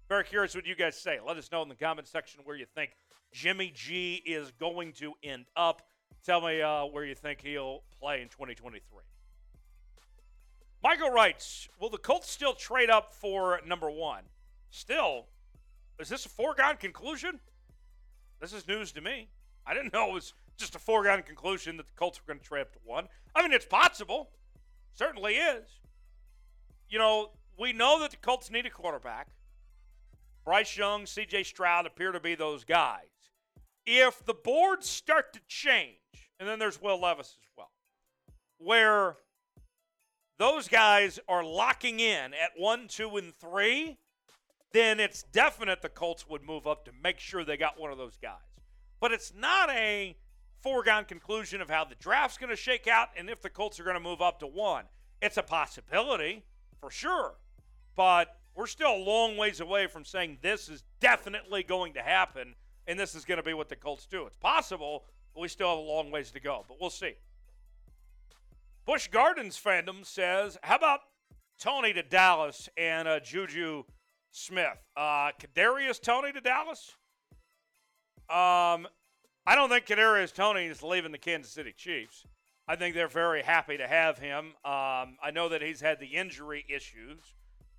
Very 0.09 0.23
curious 0.23 0.55
what 0.55 0.65
you 0.65 0.75
guys 0.75 0.99
say. 0.99 1.19
Let 1.25 1.37
us 1.37 1.51
know 1.51 1.61
in 1.61 1.69
the 1.69 1.75
comment 1.75 2.07
section 2.07 2.41
where 2.43 2.55
you 2.55 2.65
think 2.65 2.91
Jimmy 3.31 3.71
G 3.73 4.21
is 4.25 4.51
going 4.51 4.93
to 4.93 5.13
end 5.23 5.45
up. 5.55 5.81
Tell 6.25 6.41
me 6.41 6.61
uh, 6.61 6.85
where 6.85 7.03
you 7.03 7.15
think 7.15 7.41
he'll 7.41 7.83
play 7.99 8.21
in 8.21 8.29
2023. 8.29 8.81
Michael 10.83 11.09
writes 11.09 11.67
Will 11.79 11.89
the 11.89 11.97
Colts 11.97 12.29
still 12.29 12.53
trade 12.53 12.89
up 12.89 13.13
for 13.13 13.61
number 13.65 13.89
one? 13.89 14.23
Still, 14.69 15.25
is 15.99 16.09
this 16.09 16.25
a 16.25 16.29
foregone 16.29 16.77
conclusion? 16.77 17.39
This 18.39 18.53
is 18.53 18.67
news 18.67 18.91
to 18.93 19.01
me. 19.01 19.29
I 19.67 19.73
didn't 19.73 19.93
know 19.93 20.09
it 20.09 20.13
was 20.13 20.33
just 20.57 20.75
a 20.75 20.79
foregone 20.79 21.23
conclusion 21.23 21.77
that 21.77 21.87
the 21.87 21.93
Colts 21.93 22.19
were 22.19 22.33
going 22.33 22.39
to 22.39 22.45
trade 22.45 22.61
up 22.61 22.73
to 22.73 22.79
one. 22.83 23.07
I 23.35 23.41
mean, 23.41 23.51
it's 23.51 23.65
possible. 23.65 24.29
Certainly 24.93 25.35
is. 25.35 25.79
You 26.89 26.99
know, 26.99 27.31
we 27.59 27.73
know 27.73 27.99
that 27.99 28.11
the 28.11 28.17
Colts 28.17 28.49
need 28.49 28.65
a 28.65 28.69
quarterback. 28.69 29.27
Bryce 30.45 30.77
Young, 30.77 31.03
CJ 31.03 31.45
Stroud 31.45 31.85
appear 31.85 32.11
to 32.13 32.19
be 32.19 32.33
those 32.33 32.63
guys. 32.63 33.09
If 33.85 34.25
the 34.25 34.33
boards 34.33 34.87
start 34.87 35.33
to 35.33 35.41
change, 35.47 35.97
and 36.39 36.47
then 36.47 36.59
there's 36.59 36.81
Will 36.81 36.99
Levis 36.99 37.37
as 37.37 37.49
well, 37.57 37.71
where 38.57 39.17
those 40.39 40.67
guys 40.67 41.19
are 41.27 41.43
locking 41.43 41.99
in 41.99 42.33
at 42.33 42.51
one, 42.55 42.87
two, 42.87 43.17
and 43.17 43.35
three, 43.35 43.97
then 44.71 44.99
it's 44.99 45.23
definite 45.23 45.81
the 45.81 45.89
Colts 45.89 46.29
would 46.29 46.43
move 46.43 46.67
up 46.67 46.85
to 46.85 46.91
make 47.03 47.19
sure 47.19 47.43
they 47.43 47.57
got 47.57 47.79
one 47.79 47.91
of 47.91 47.97
those 47.97 48.17
guys. 48.21 48.56
But 48.99 49.11
it's 49.11 49.33
not 49.35 49.69
a 49.69 50.15
foregone 50.61 51.05
conclusion 51.05 51.61
of 51.61 51.69
how 51.69 51.85
the 51.85 51.95
draft's 51.95 52.37
going 52.37 52.49
to 52.49 52.55
shake 52.55 52.87
out 52.87 53.09
and 53.17 53.29
if 53.29 53.41
the 53.41 53.49
Colts 53.49 53.79
are 53.79 53.83
going 53.83 53.95
to 53.95 54.01
move 54.01 54.21
up 54.21 54.39
to 54.39 54.47
one. 54.47 54.85
It's 55.21 55.37
a 55.37 55.43
possibility 55.43 56.43
for 56.79 56.91
sure, 56.91 57.35
but 57.95 58.37
we're 58.55 58.67
still 58.67 58.95
a 58.95 58.97
long 58.97 59.37
ways 59.37 59.59
away 59.59 59.87
from 59.87 60.03
saying 60.03 60.39
this 60.41 60.69
is 60.69 60.83
definitely 60.99 61.63
going 61.63 61.93
to 61.93 62.01
happen 62.01 62.55
and 62.87 62.99
this 62.99 63.15
is 63.15 63.25
going 63.25 63.37
to 63.37 63.43
be 63.43 63.53
what 63.53 63.69
the 63.69 63.75
Colts 63.75 64.07
do. 64.07 64.25
It's 64.25 64.37
possible, 64.37 65.05
but 65.33 65.41
we 65.41 65.47
still 65.47 65.69
have 65.69 65.77
a 65.77 65.81
long 65.81 66.11
ways 66.11 66.31
to 66.31 66.39
go, 66.39 66.65
but 66.67 66.77
we'll 66.79 66.89
see. 66.89 67.13
Bush 68.85 69.09
Gardens 69.09 69.59
fandom 69.61 70.05
says, 70.05 70.57
how 70.63 70.77
about 70.77 71.01
Toney 71.59 71.93
to 71.93 72.03
Dallas 72.03 72.69
and 72.77 73.07
uh, 73.07 73.19
Juju 73.19 73.83
Smith? 74.31 74.77
Uh, 74.95 75.31
Kadarius 75.39 76.01
Toney 76.01 76.31
to 76.31 76.41
Dallas? 76.41 76.95
Um, 78.29 78.87
I 79.45 79.55
don't 79.55 79.69
think 79.69 79.85
Kadarius 79.85 80.33
Toney 80.33 80.65
is 80.65 80.83
leaving 80.83 81.11
the 81.11 81.17
Kansas 81.17 81.53
City 81.53 81.73
Chiefs. 81.75 82.25
I 82.67 82.75
think 82.75 82.95
they're 82.95 83.07
very 83.07 83.41
happy 83.41 83.77
to 83.77 83.87
have 83.87 84.17
him. 84.17 84.47
Um, 84.65 85.17
I 85.23 85.31
know 85.33 85.47
that 85.49 85.61
he's 85.61 85.79
had 85.79 86.01
the 86.01 86.07
injury 86.07 86.65
issues, 86.67 87.19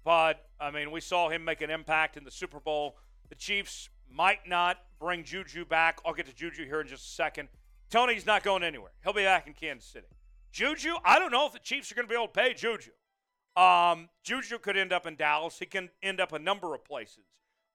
but 0.02 0.46
I 0.58 0.70
mean, 0.70 0.90
we 0.90 1.00
saw 1.02 1.28
him 1.28 1.44
make 1.44 1.60
an 1.60 1.68
impact 1.68 2.16
in 2.16 2.24
the 2.24 2.30
Super 2.30 2.58
Bowl. 2.58 2.96
The 3.28 3.34
Chiefs 3.34 3.90
might 4.10 4.48
not 4.48 4.78
bring 4.98 5.24
Juju 5.24 5.66
back. 5.66 5.98
I'll 6.06 6.14
get 6.14 6.26
to 6.26 6.34
Juju 6.34 6.64
here 6.64 6.80
in 6.80 6.86
just 6.86 7.04
a 7.04 7.10
second. 7.10 7.50
Toney's 7.90 8.24
not 8.24 8.42
going 8.42 8.62
anywhere. 8.62 8.92
He'll 9.04 9.12
be 9.12 9.24
back 9.24 9.46
in 9.46 9.52
Kansas 9.52 9.90
City. 9.90 10.06
Juju, 10.52 10.94
I 11.04 11.18
don't 11.18 11.30
know 11.30 11.46
if 11.46 11.52
the 11.52 11.58
Chiefs 11.58 11.92
are 11.92 11.94
going 11.94 12.06
to 12.06 12.10
be 12.10 12.16
able 12.16 12.28
to 12.28 12.32
pay 12.32 12.54
Juju. 12.54 12.90
Um, 13.56 14.08
Juju 14.22 14.58
could 14.58 14.76
end 14.78 14.92
up 14.92 15.06
in 15.06 15.16
Dallas. 15.16 15.58
He 15.58 15.66
can 15.66 15.90
end 16.02 16.20
up 16.20 16.32
a 16.32 16.38
number 16.38 16.74
of 16.74 16.84
places. 16.84 17.24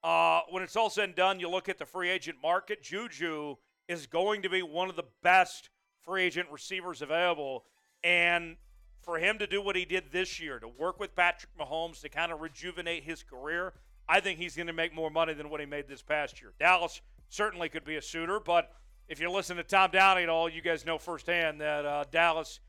Uh, 0.03 0.41
when 0.49 0.61
it's 0.63 0.75
all 0.75 0.89
said 0.89 1.05
and 1.05 1.15
done, 1.15 1.39
you 1.39 1.49
look 1.49 1.69
at 1.69 1.77
the 1.77 1.85
free 1.85 2.09
agent 2.09 2.37
market. 2.43 2.83
Juju 2.83 3.55
is 3.87 4.05
going 4.05 4.41
to 4.41 4.49
be 4.49 4.61
one 4.61 4.89
of 4.89 4.95
the 4.95 5.05
best 5.21 5.69
free 6.03 6.23
agent 6.23 6.49
receivers 6.51 7.01
available. 7.01 7.63
And 8.03 8.57
for 9.01 9.17
him 9.17 9.37
to 9.39 9.47
do 9.47 9.61
what 9.61 9.75
he 9.75 9.85
did 9.85 10.11
this 10.11 10.39
year, 10.39 10.59
to 10.59 10.67
work 10.67 10.99
with 10.99 11.15
Patrick 11.15 11.51
Mahomes 11.57 12.01
to 12.01 12.09
kind 12.09 12.31
of 12.31 12.41
rejuvenate 12.41 13.03
his 13.03 13.23
career, 13.23 13.73
I 14.07 14.19
think 14.19 14.39
he's 14.39 14.55
going 14.55 14.67
to 14.67 14.73
make 14.73 14.93
more 14.93 15.09
money 15.09 15.33
than 15.33 15.49
what 15.49 15.61
he 15.61 15.65
made 15.65 15.87
this 15.87 16.01
past 16.01 16.41
year. 16.41 16.51
Dallas 16.59 17.01
certainly 17.29 17.69
could 17.69 17.85
be 17.85 17.95
a 17.95 18.01
suitor, 18.01 18.39
but 18.39 18.71
if 19.07 19.19
you 19.19 19.31
listen 19.31 19.57
to 19.57 19.63
Tom 19.63 19.91
Downey 19.91 20.23
at 20.23 20.29
all, 20.29 20.49
you 20.49 20.61
guys 20.61 20.85
know 20.85 20.97
firsthand 20.97 21.61
that 21.61 21.85
uh, 21.85 22.03
Dallas 22.11 22.59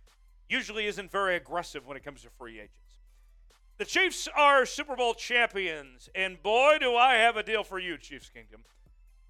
usually 0.48 0.86
isn't 0.86 1.10
very 1.10 1.36
aggressive 1.36 1.86
when 1.86 1.96
it 1.96 2.04
comes 2.04 2.22
to 2.22 2.30
free 2.30 2.60
agents. 2.60 2.83
The 3.76 3.84
Chiefs 3.84 4.28
are 4.36 4.64
Super 4.66 4.94
Bowl 4.94 5.14
champions, 5.14 6.08
and 6.14 6.40
boy, 6.40 6.76
do 6.78 6.94
I 6.94 7.14
have 7.14 7.36
a 7.36 7.42
deal 7.42 7.64
for 7.64 7.80
you, 7.80 7.98
Chiefs 7.98 8.30
Kingdom. 8.30 8.62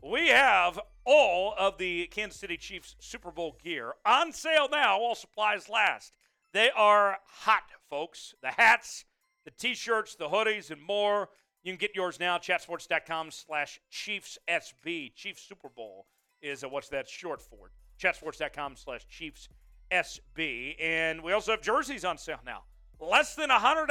We 0.02 0.28
have 0.28 0.78
all 1.06 1.54
of 1.58 1.78
the 1.78 2.08
Kansas 2.08 2.40
City 2.40 2.58
Chiefs 2.58 2.94
Super 2.98 3.30
Bowl 3.30 3.56
gear 3.64 3.94
on 4.04 4.34
sale 4.34 4.68
now 4.70 5.00
while 5.00 5.14
supplies 5.14 5.70
last. 5.70 6.12
They 6.52 6.70
are 6.76 7.20
hot, 7.24 7.70
folks. 7.88 8.34
The 8.42 8.50
hats, 8.50 9.06
the 9.46 9.50
t-shirts, 9.50 10.14
the 10.14 10.28
hoodies, 10.28 10.70
and 10.70 10.82
more. 10.82 11.30
You 11.62 11.72
can 11.72 11.78
get 11.78 11.96
yours 11.96 12.20
now, 12.20 12.36
chatsports.com 12.36 13.30
slash 13.30 13.80
Chiefs 13.88 14.36
SB. 14.46 15.14
Chiefs 15.14 15.40
Super 15.40 15.70
Bowl 15.70 16.04
is 16.42 16.62
uh, 16.62 16.68
what's 16.68 16.90
that 16.90 17.08
short 17.08 17.40
for. 17.40 17.70
Chatsports.com 17.98 18.76
slash 18.76 19.06
Chiefs 19.08 19.48
SB. 19.90 20.76
And 20.78 21.22
we 21.22 21.32
also 21.32 21.52
have 21.52 21.62
jerseys 21.62 22.04
on 22.04 22.18
sale 22.18 22.40
now. 22.44 22.64
Less 23.10 23.34
than 23.34 23.50
$100. 23.50 23.88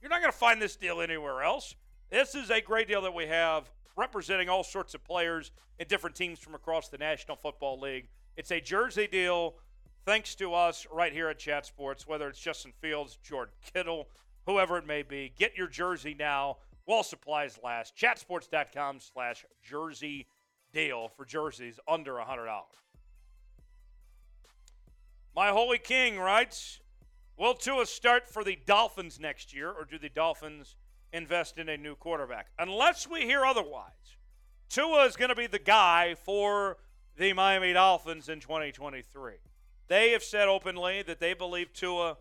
You're 0.00 0.10
not 0.10 0.20
going 0.20 0.32
to 0.32 0.38
find 0.38 0.62
this 0.62 0.76
deal 0.76 1.00
anywhere 1.00 1.42
else. 1.42 1.74
This 2.10 2.34
is 2.34 2.50
a 2.50 2.60
great 2.60 2.88
deal 2.88 3.02
that 3.02 3.14
we 3.14 3.26
have 3.26 3.70
representing 3.96 4.48
all 4.48 4.62
sorts 4.62 4.94
of 4.94 5.04
players 5.04 5.50
and 5.78 5.88
different 5.88 6.14
teams 6.16 6.38
from 6.38 6.54
across 6.54 6.88
the 6.88 6.98
National 6.98 7.36
Football 7.36 7.80
League. 7.80 8.08
It's 8.36 8.52
a 8.52 8.60
jersey 8.60 9.08
deal 9.08 9.56
thanks 10.06 10.34
to 10.36 10.54
us 10.54 10.86
right 10.92 11.12
here 11.12 11.28
at 11.28 11.38
Chat 11.38 11.66
Sports, 11.66 12.06
whether 12.06 12.28
it's 12.28 12.38
Justin 12.38 12.72
Fields, 12.80 13.18
Jordan 13.22 13.54
Kittle, 13.74 14.08
whoever 14.46 14.78
it 14.78 14.86
may 14.86 15.02
be. 15.02 15.32
Get 15.36 15.56
your 15.56 15.66
jersey 15.66 16.14
now 16.18 16.58
while 16.84 17.02
supplies 17.02 17.58
last. 17.62 17.96
Chatsports.com 17.96 19.00
slash 19.00 19.44
jersey 19.62 20.26
deal 20.72 21.08
for 21.08 21.24
jerseys 21.24 21.78
under 21.88 22.14
$100. 22.14 22.46
My 25.34 25.48
Holy 25.50 25.78
King 25.78 26.18
writes, 26.18 26.80
Will 27.38 27.54
Tua 27.54 27.86
start 27.86 28.28
for 28.28 28.42
the 28.42 28.58
Dolphins 28.66 29.20
next 29.20 29.54
year, 29.54 29.70
or 29.70 29.84
do 29.84 29.98
the 29.98 30.08
Dolphins– 30.08 30.76
invest 31.12 31.58
in 31.58 31.68
a 31.68 31.76
new 31.76 31.94
quarterback. 31.94 32.48
Unless 32.58 33.08
we 33.08 33.22
hear 33.22 33.44
otherwise, 33.44 34.16
Tua 34.68 35.04
is 35.04 35.16
going 35.16 35.30
to 35.30 35.34
be 35.34 35.46
the 35.46 35.58
guy 35.58 36.14
for 36.24 36.78
the 37.16 37.32
Miami 37.32 37.72
Dolphins 37.72 38.28
in 38.28 38.40
2023. 38.40 39.34
They 39.88 40.10
have 40.10 40.22
said 40.22 40.48
openly 40.48 41.02
that 41.02 41.20
they 41.20 41.34
believe 41.34 41.72
Tua 41.72 42.18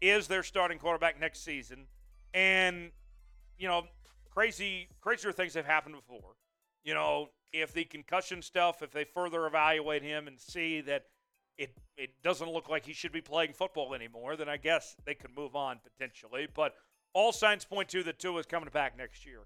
is 0.00 0.28
their 0.28 0.42
starting 0.42 0.78
quarterback 0.78 1.18
next 1.20 1.44
season. 1.44 1.86
And, 2.32 2.92
you 3.58 3.66
know, 3.66 3.84
crazy, 4.30 4.88
crazier 5.00 5.32
things 5.32 5.54
have 5.54 5.66
happened 5.66 5.96
before. 5.96 6.36
You 6.84 6.94
know, 6.94 7.30
if 7.52 7.72
the 7.72 7.84
concussion 7.84 8.40
stuff, 8.42 8.82
if 8.82 8.92
they 8.92 9.04
further 9.04 9.46
evaluate 9.46 10.02
him 10.02 10.28
and 10.28 10.38
see 10.38 10.80
that 10.82 11.06
it, 11.58 11.76
it 11.96 12.10
doesn't 12.22 12.50
look 12.50 12.68
like 12.68 12.86
he 12.86 12.92
should 12.92 13.12
be 13.12 13.20
playing 13.20 13.52
football 13.52 13.92
anymore, 13.94 14.36
then 14.36 14.48
I 14.48 14.56
guess 14.56 14.96
they 15.04 15.14
could 15.14 15.36
move 15.36 15.56
on 15.56 15.80
potentially. 15.82 16.46
But 16.54 16.74
all 17.12 17.32
signs 17.32 17.64
point 17.64 17.88
to 17.90 18.02
that 18.04 18.18
Tua 18.18 18.38
is 18.38 18.46
coming 18.46 18.70
back 18.72 18.96
next 18.96 19.26
year. 19.26 19.40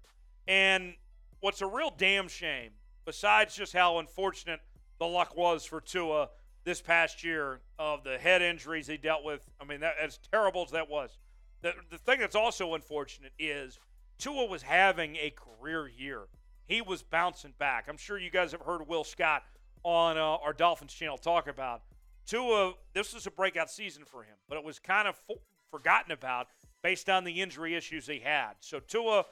And 0.47 0.93
what's 1.39 1.61
a 1.61 1.67
real 1.67 1.91
damn 1.97 2.27
shame, 2.27 2.71
besides 3.05 3.55
just 3.55 3.73
how 3.73 3.97
unfortunate 3.97 4.59
the 4.99 5.07
luck 5.07 5.35
was 5.35 5.65
for 5.65 5.81
Tua 5.81 6.29
this 6.63 6.81
past 6.81 7.23
year 7.23 7.61
of 7.79 8.03
the 8.03 8.17
head 8.17 8.41
injuries 8.41 8.87
he 8.87 8.97
dealt 8.97 9.23
with, 9.23 9.49
I 9.59 9.65
mean, 9.65 9.81
that, 9.81 9.95
as 10.01 10.19
terrible 10.31 10.63
as 10.63 10.71
that 10.71 10.89
was, 10.89 11.17
the, 11.61 11.73
the 11.89 11.97
thing 11.97 12.19
that's 12.19 12.35
also 12.35 12.75
unfortunate 12.75 13.33
is 13.39 13.79
Tua 14.19 14.45
was 14.45 14.61
having 14.61 15.15
a 15.15 15.31
career 15.31 15.87
year. 15.87 16.23
He 16.67 16.81
was 16.81 17.01
bouncing 17.01 17.53
back. 17.57 17.87
I'm 17.89 17.97
sure 17.97 18.17
you 18.17 18.29
guys 18.29 18.51
have 18.51 18.61
heard 18.61 18.87
Will 18.87 19.03
Scott 19.03 19.43
on 19.83 20.17
uh, 20.17 20.21
our 20.21 20.53
Dolphins 20.53 20.93
channel 20.93 21.17
talk 21.17 21.47
about 21.47 21.81
Tua. 22.25 22.73
This 22.93 23.13
was 23.13 23.27
a 23.27 23.31
breakout 23.31 23.69
season 23.69 24.03
for 24.05 24.23
him, 24.23 24.35
but 24.47 24.57
it 24.57 24.63
was 24.63 24.79
kind 24.79 25.07
of 25.07 25.15
fo- 25.27 25.41
forgotten 25.71 26.11
about 26.11 26.47
based 26.81 27.09
on 27.09 27.23
the 27.23 27.41
injury 27.41 27.75
issues 27.75 28.07
he 28.07 28.19
had. 28.19 28.53
So 28.59 28.79
Tua, 28.79 29.25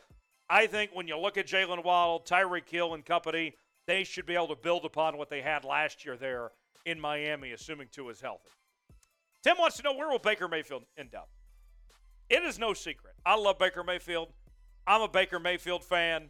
I 0.50 0.68
think 0.68 0.92
when 0.94 1.08
you 1.08 1.18
look 1.18 1.38
at 1.38 1.48
Jaylen 1.48 1.84
Waddle, 1.84 2.22
Tyreek 2.26 2.70
Hill, 2.70 2.94
and 2.94 3.06
company, 3.06 3.54
they 3.88 4.04
should 4.04 4.26
be 4.26 4.36
able 4.36 4.48
to 4.48 4.56
build 4.56 4.86
upon 4.86 5.18
what 5.18 5.30
they 5.30 5.42
had 5.42 5.64
last 5.64 6.06
year 6.06 6.18
there 6.18 6.52
in 6.86 7.00
Miami, 7.00 7.52
assuming 7.52 7.88
Tua 7.92 8.12
is 8.12 8.22
healthy. 8.22 8.50
Tim 9.44 9.58
wants 9.58 9.78
to 9.78 9.84
know 9.84 9.94
where 9.94 10.10
will 10.10 10.20
Baker 10.20 10.48
Mayfield 10.48 10.84
end 10.98 11.16
up. 11.16 11.30
It 12.30 12.44
is 12.44 12.60
no 12.60 12.74
secret. 12.74 13.14
I 13.26 13.36
love 13.36 13.58
Baker 13.60 13.84
Mayfield. 13.84 14.30
I'm 14.88 15.02
a 15.02 15.08
Baker 15.08 15.40
Mayfield 15.40 15.84
fan. 15.84 16.30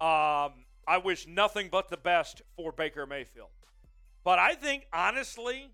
Um, 0.00 0.64
I 0.88 1.00
wish 1.02 1.26
nothing 1.26 1.68
but 1.70 1.88
the 1.88 1.96
best 1.96 2.42
for 2.56 2.72
Baker 2.72 3.06
Mayfield. 3.06 3.48
But 4.24 4.38
I 4.38 4.54
think, 4.54 4.86
honestly, 4.92 5.70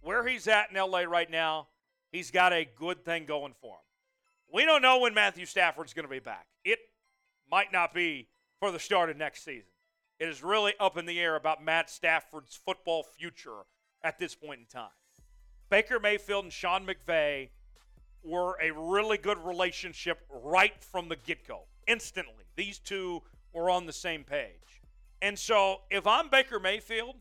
where 0.00 0.26
he's 0.26 0.46
at 0.48 0.70
in 0.70 0.76
LA 0.76 1.00
right 1.00 1.30
now, 1.30 1.68
he's 2.12 2.30
got 2.30 2.52
a 2.52 2.66
good 2.76 3.04
thing 3.04 3.24
going 3.24 3.54
for 3.60 3.74
him. 3.74 3.80
We 4.52 4.64
don't 4.64 4.82
know 4.82 5.00
when 5.00 5.14
Matthew 5.14 5.46
Stafford's 5.46 5.92
going 5.92 6.04
to 6.04 6.10
be 6.10 6.20
back. 6.20 6.46
It 6.64 6.78
might 7.50 7.72
not 7.72 7.92
be 7.92 8.28
for 8.60 8.70
the 8.70 8.78
start 8.78 9.10
of 9.10 9.16
next 9.16 9.44
season. 9.44 9.70
It 10.18 10.28
is 10.28 10.42
really 10.42 10.72
up 10.80 10.96
in 10.96 11.04
the 11.04 11.20
air 11.20 11.36
about 11.36 11.62
Matt 11.62 11.90
Stafford's 11.90 12.58
football 12.64 13.02
future 13.02 13.64
at 14.02 14.18
this 14.18 14.34
point 14.34 14.60
in 14.60 14.66
time. 14.66 14.90
Baker 15.68 15.98
Mayfield 15.98 16.44
and 16.44 16.52
Sean 16.52 16.86
McVay 16.86 17.50
were 18.22 18.56
a 18.62 18.70
really 18.72 19.18
good 19.18 19.38
relationship 19.38 20.18
right 20.30 20.82
from 20.82 21.08
the 21.08 21.16
get 21.16 21.46
go. 21.46 21.62
Instantly, 21.86 22.44
these 22.56 22.78
two 22.78 23.22
were 23.52 23.68
on 23.68 23.86
the 23.86 23.92
same 23.92 24.24
page. 24.24 24.80
And 25.22 25.38
so, 25.38 25.80
if 25.90 26.06
I'm 26.06 26.28
Baker 26.28 26.60
Mayfield, 26.60 27.16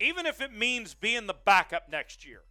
even 0.00 0.26
if 0.26 0.40
it 0.40 0.52
means 0.52 0.94
being 0.94 1.26
the 1.26 1.34
backup 1.34 1.90
next 1.90 2.26
year, 2.26 2.42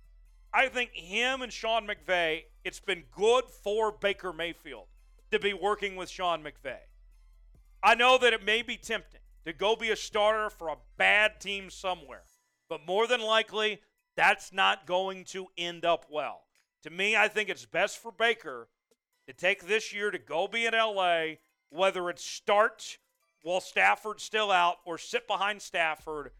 I 0.54 0.68
think 0.68 0.92
him 0.94 1.42
and 1.42 1.52
Sean 1.52 1.88
McVay, 1.88 2.44
it's 2.64 2.80
been 2.80 3.04
good 3.12 3.46
for 3.46 3.92
Baker 3.92 4.32
Mayfield 4.32 4.88
to 5.32 5.40
be 5.40 5.54
working 5.54 5.96
with 5.96 6.10
Sean 6.10 6.44
McVay. 6.44 6.80
I 7.84 7.96
know 7.96 8.18
that 8.18 8.34
it 8.34 8.44
may 8.44 8.62
be 8.62 8.78
tempting 8.78 9.22
to 9.46 9.54
go 9.54 9.76
be 9.76 9.90
a 9.90 9.96
starter 9.96 10.50
for 10.50 10.70
a 10.70 10.78
bad 10.98 11.40
team 11.40 11.70
somewhere, 11.70 12.24
but 12.68 12.86
more 12.86 13.08
than 13.08 13.22
likely, 13.22 13.82
that's 14.16 14.52
not 14.52 14.86
going 14.86 15.24
to 15.26 15.48
end 15.58 15.86
up 15.86 16.06
well. 16.10 16.42
To 16.84 16.90
me, 16.90 17.16
I 17.16 17.28
think 17.28 17.50
it's 17.50 17.66
best 17.66 17.98
for 18.00 18.12
Baker 18.12 18.70
to 19.28 19.34
take 19.34 19.68
this 19.68 19.94
year 19.94 20.12
to 20.12 20.18
go 20.18 20.48
be 20.48 20.66
in 20.66 20.74
LA, 20.74 21.36
whether 21.70 22.10
it's 22.10 22.26
start 22.26 22.98
while 23.42 23.62
Stafford's 23.62 24.24
still 24.24 24.52
out 24.52 24.78
or 24.86 24.98
sit 24.98 25.28
behind 25.28 25.62
Stafford, 25.62 26.32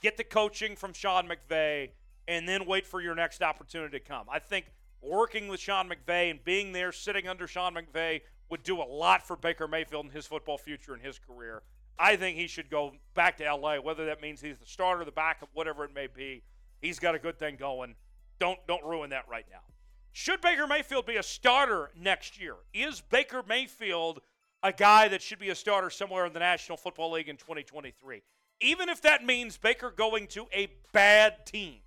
get 0.00 0.16
the 0.16 0.24
coaching 0.24 0.76
from 0.76 0.92
Sean 0.92 1.28
McVay, 1.28 1.90
and 2.28 2.48
then 2.48 2.66
wait 2.66 2.86
for 2.86 3.00
your 3.00 3.14
next 3.14 3.42
opportunity 3.42 3.98
to 3.98 4.04
come. 4.04 4.26
I 4.30 4.38
think 4.38 4.66
working 5.02 5.48
with 5.48 5.60
Sean 5.60 5.88
McVay 5.88 6.30
and 6.30 6.42
being 6.44 6.72
there, 6.72 6.92
sitting 6.92 7.28
under 7.28 7.46
Sean 7.46 7.74
McVay, 7.74 8.20
would 8.50 8.62
do 8.62 8.80
a 8.80 8.84
lot 8.84 9.26
for 9.26 9.36
Baker 9.36 9.68
Mayfield 9.68 10.06
and 10.06 10.14
his 10.14 10.26
football 10.26 10.58
future 10.58 10.92
and 10.92 11.02
his 11.02 11.18
career. 11.18 11.62
I 11.98 12.16
think 12.16 12.36
he 12.36 12.46
should 12.46 12.70
go 12.70 12.92
back 13.14 13.36
to 13.38 13.54
LA, 13.54 13.76
whether 13.76 14.06
that 14.06 14.20
means 14.20 14.40
he's 14.40 14.58
the 14.58 14.66
starter, 14.66 15.04
the 15.04 15.12
backup, 15.12 15.50
whatever 15.52 15.84
it 15.84 15.94
may 15.94 16.06
be. 16.06 16.42
He's 16.80 16.98
got 16.98 17.14
a 17.14 17.18
good 17.18 17.38
thing 17.38 17.56
going. 17.56 17.94
Don't 18.38 18.58
don't 18.66 18.84
ruin 18.84 19.10
that 19.10 19.28
right 19.28 19.44
now. 19.50 19.60
Should 20.12 20.40
Baker 20.40 20.66
Mayfield 20.66 21.06
be 21.06 21.16
a 21.16 21.22
starter 21.22 21.90
next 21.96 22.40
year? 22.40 22.54
Is 22.72 23.00
Baker 23.00 23.44
Mayfield 23.46 24.20
a 24.62 24.72
guy 24.72 25.08
that 25.08 25.22
should 25.22 25.38
be 25.38 25.50
a 25.50 25.54
starter 25.54 25.90
somewhere 25.90 26.26
in 26.26 26.32
the 26.32 26.40
National 26.40 26.76
Football 26.76 27.12
League 27.12 27.28
in 27.28 27.36
2023? 27.36 28.22
Even 28.60 28.88
if 28.88 29.00
that 29.02 29.24
means 29.24 29.56
Baker 29.56 29.90
going 29.90 30.26
to 30.28 30.46
a 30.52 30.68
bad 30.92 31.46
team, 31.46 31.78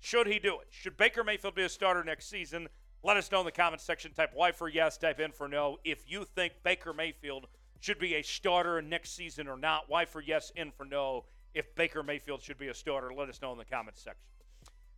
should 0.00 0.26
he 0.26 0.38
do 0.38 0.60
it? 0.60 0.68
Should 0.70 0.96
Baker 0.96 1.22
Mayfield 1.22 1.54
be 1.54 1.64
a 1.64 1.68
starter 1.68 2.02
next 2.02 2.30
season? 2.30 2.68
Let 3.02 3.16
us 3.16 3.30
know 3.30 3.40
in 3.40 3.46
the 3.46 3.52
comments 3.52 3.84
section. 3.84 4.12
Type 4.12 4.32
Y 4.34 4.52
for 4.52 4.68
yes, 4.68 4.96
type 4.96 5.20
in 5.20 5.32
for 5.32 5.48
no. 5.48 5.78
If 5.84 6.10
you 6.10 6.24
think 6.24 6.54
Baker 6.62 6.92
Mayfield 6.92 7.46
should 7.80 7.98
be 7.98 8.14
a 8.14 8.22
starter 8.22 8.80
next 8.82 9.14
season 9.14 9.46
or 9.46 9.56
not, 9.56 9.88
Y 9.88 10.04
for 10.04 10.20
yes, 10.20 10.50
in 10.56 10.70
for 10.70 10.84
no. 10.84 11.24
If 11.54 11.74
Baker 11.74 12.02
Mayfield 12.02 12.42
should 12.42 12.58
be 12.58 12.68
a 12.68 12.74
starter, 12.74 13.12
let 13.12 13.28
us 13.28 13.40
know 13.40 13.52
in 13.52 13.58
the 13.58 13.64
comments 13.64 14.02
section. 14.02 14.22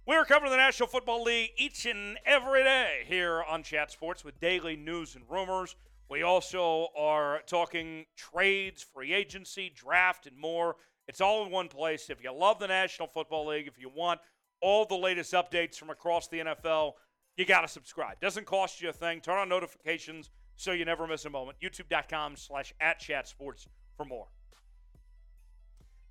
We're 0.07 0.25
covering 0.25 0.51
the 0.51 0.57
National 0.57 0.89
Football 0.89 1.23
League 1.25 1.51
each 1.57 1.87
and 1.87 2.19
every 2.25 2.65
day 2.65 3.05
here 3.07 3.43
on 3.49 3.63
Chat 3.63 3.91
Sports 3.91 4.25
with 4.25 4.41
daily 4.41 4.75
news 4.75 5.15
and 5.15 5.25
rumors. 5.29 5.77
We 6.09 6.23
also 6.23 6.89
are 6.97 7.43
talking 7.47 8.07
trades, 8.17 8.83
free 8.83 9.13
agency, 9.13 9.71
draft, 9.73 10.27
and 10.27 10.37
more. 10.37 10.77
It's 11.09 11.21
all 11.21 11.45
in 11.45 11.51
one 11.51 11.69
place. 11.69 12.11
If 12.11 12.23
you 12.23 12.33
love 12.33 12.59
the 12.59 12.69
National 12.69 13.09
Football 13.09 13.49
League, 13.49 13.67
if 13.67 13.79
you 13.79 13.91
want 13.95 14.21
all 14.61 14.85
the 14.85 14.97
latest 14.97 15.33
updates 15.33 15.77
from 15.77 15.91
across 15.91 16.29
the 16.29 16.39
NFL, 16.39 16.93
you 17.37 17.45
got 17.45 17.63
to 17.63 17.69
subscribe. 17.69 18.21
Doesn't 18.21 18.47
cost 18.47 18.81
you 18.81 18.91
a 18.91 18.93
thing. 18.93 19.21
Turn 19.21 19.39
on 19.39 19.49
notifications 19.49 20.31
so 20.57 20.73
you 20.73 20.85
never 20.85 21.07
miss 21.07 21.25
a 21.25 21.31
moment. 21.31 21.59
YouTube.com 21.63 22.37
slash 22.37 22.75
at 22.81 22.99
Chat 22.99 23.27
Sports 23.27 23.67
for 23.97 24.05
more. 24.05 24.27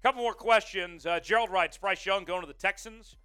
Couple 0.02 0.22
more 0.22 0.34
questions. 0.34 1.06
Uh, 1.06 1.20
Gerald 1.20 1.52
writes, 1.52 1.78
Bryce 1.78 2.06
Young 2.06 2.24
going 2.24 2.42
to 2.42 2.48
the 2.48 2.54
Texans. 2.54 3.16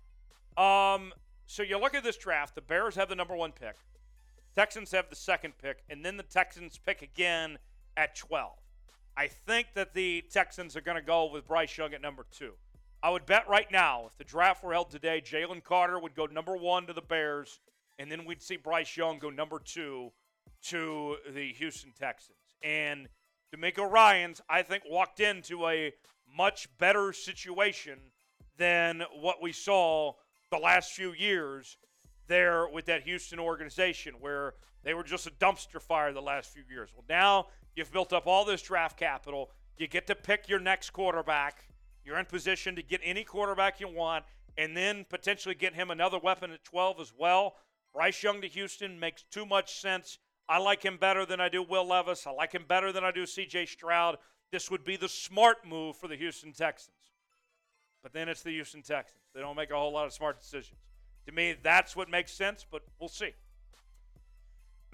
Um, 0.56 1.12
so 1.46 1.62
you 1.62 1.78
look 1.78 1.94
at 1.94 2.02
this 2.02 2.16
draft. 2.16 2.54
The 2.54 2.60
Bears 2.60 2.96
have 2.96 3.08
the 3.08 3.14
number 3.14 3.36
one 3.36 3.52
pick. 3.52 3.76
Texans 4.56 4.92
have 4.92 5.08
the 5.08 5.16
second 5.16 5.54
pick, 5.58 5.82
and 5.88 6.04
then 6.04 6.16
the 6.16 6.22
Texans 6.22 6.78
pick 6.78 7.02
again 7.02 7.58
at 7.96 8.16
12. 8.16 8.52
I 9.16 9.28
think 9.28 9.68
that 9.74 9.94
the 9.94 10.24
Texans 10.30 10.76
are 10.76 10.80
going 10.80 10.96
to 10.96 11.02
go 11.02 11.30
with 11.30 11.46
Bryce 11.46 11.76
Young 11.78 11.94
at 11.94 12.02
number 12.02 12.26
two. 12.32 12.54
I 13.02 13.10
would 13.10 13.26
bet 13.26 13.48
right 13.48 13.70
now, 13.70 14.06
if 14.06 14.16
the 14.18 14.24
draft 14.24 14.64
were 14.64 14.72
held 14.72 14.90
today, 14.90 15.20
Jalen 15.24 15.62
Carter 15.62 15.98
would 16.00 16.16
go 16.16 16.26
number 16.26 16.56
one 16.56 16.86
to 16.86 16.92
the 16.92 17.02
Bears, 17.02 17.60
and 17.98 18.10
then 18.10 18.24
we'd 18.24 18.42
see 18.42 18.56
Bryce 18.56 18.96
Young 18.96 19.18
go 19.18 19.30
number 19.30 19.60
two 19.64 20.10
to 20.64 21.16
the 21.32 21.52
Houston 21.52 21.92
Texans. 21.92 22.38
And 22.62 23.08
DeMeco 23.54 23.88
Ryans, 23.88 24.40
I 24.48 24.62
think, 24.62 24.82
walked 24.88 25.20
into 25.20 25.68
a 25.68 25.92
much 26.36 26.66
better 26.78 27.12
situation 27.12 27.98
than 28.56 29.02
what 29.20 29.40
we 29.40 29.52
saw 29.52 30.14
the 30.50 30.58
last 30.58 30.92
few 30.92 31.12
years 31.12 31.76
there 32.26 32.66
with 32.68 32.86
that 32.86 33.02
Houston 33.02 33.38
organization 33.38 34.14
where 34.18 34.54
they 34.82 34.94
were 34.94 35.04
just 35.04 35.26
a 35.26 35.30
dumpster 35.30 35.80
fire 35.80 36.12
the 36.12 36.22
last 36.22 36.52
few 36.52 36.62
years. 36.68 36.90
Well, 36.94 37.04
now 37.08 37.46
you've 37.74 37.92
built 37.92 38.12
up 38.12 38.26
all 38.26 38.44
this 38.44 38.62
draft 38.62 38.98
capital. 38.98 39.50
You 39.76 39.88
get 39.88 40.06
to 40.06 40.14
pick 40.14 40.48
your 40.48 40.60
next 40.60 40.90
quarterback. 40.90 41.68
You're 42.04 42.18
in 42.18 42.26
position 42.26 42.76
to 42.76 42.82
get 42.82 43.00
any 43.02 43.24
quarterback 43.24 43.80
you 43.80 43.88
want 43.88 44.24
and 44.56 44.76
then 44.76 45.04
potentially 45.08 45.54
get 45.54 45.74
him 45.74 45.90
another 45.90 46.18
weapon 46.18 46.50
at 46.50 46.64
12 46.64 47.00
as 47.00 47.12
well. 47.16 47.56
Bryce 47.92 48.22
Young 48.22 48.40
to 48.40 48.48
Houston 48.48 48.98
makes 48.98 49.24
too 49.30 49.46
much 49.46 49.80
sense. 49.80 50.18
I 50.48 50.58
like 50.58 50.82
him 50.82 50.98
better 50.98 51.24
than 51.24 51.40
I 51.40 51.48
do 51.48 51.62
Will 51.62 51.86
Levis. 51.86 52.26
I 52.26 52.30
like 52.30 52.52
him 52.52 52.64
better 52.68 52.92
than 52.92 53.04
I 53.04 53.10
do 53.10 53.22
CJ 53.22 53.68
Stroud. 53.68 54.18
This 54.52 54.70
would 54.70 54.84
be 54.84 54.96
the 54.96 55.08
smart 55.08 55.66
move 55.66 55.96
for 55.96 56.06
the 56.06 56.16
Houston 56.16 56.52
Texans. 56.52 56.96
But 58.02 58.12
then 58.12 58.28
it's 58.28 58.42
the 58.42 58.50
Houston 58.50 58.82
Texans. 58.82 59.22
They 59.34 59.40
don't 59.40 59.56
make 59.56 59.70
a 59.70 59.76
whole 59.76 59.92
lot 59.92 60.06
of 60.06 60.12
smart 60.12 60.40
decisions. 60.40 60.78
To 61.26 61.32
me, 61.32 61.56
that's 61.62 61.96
what 61.96 62.10
makes 62.10 62.32
sense, 62.32 62.66
but 62.70 62.82
we'll 63.00 63.08
see. 63.08 63.32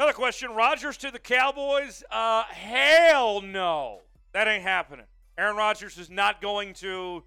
Another 0.01 0.15
question 0.15 0.53
Rodgers 0.53 0.97
to 0.97 1.11
the 1.11 1.19
Cowboys? 1.19 2.03
Uh, 2.11 2.45
hell 2.45 3.43
no. 3.43 3.99
That 4.33 4.49
ain't 4.49 4.63
happening. 4.63 5.05
Aaron 5.37 5.57
Rodgers 5.57 5.99
is 5.99 6.09
not 6.09 6.41
going 6.41 6.73
to 6.77 7.23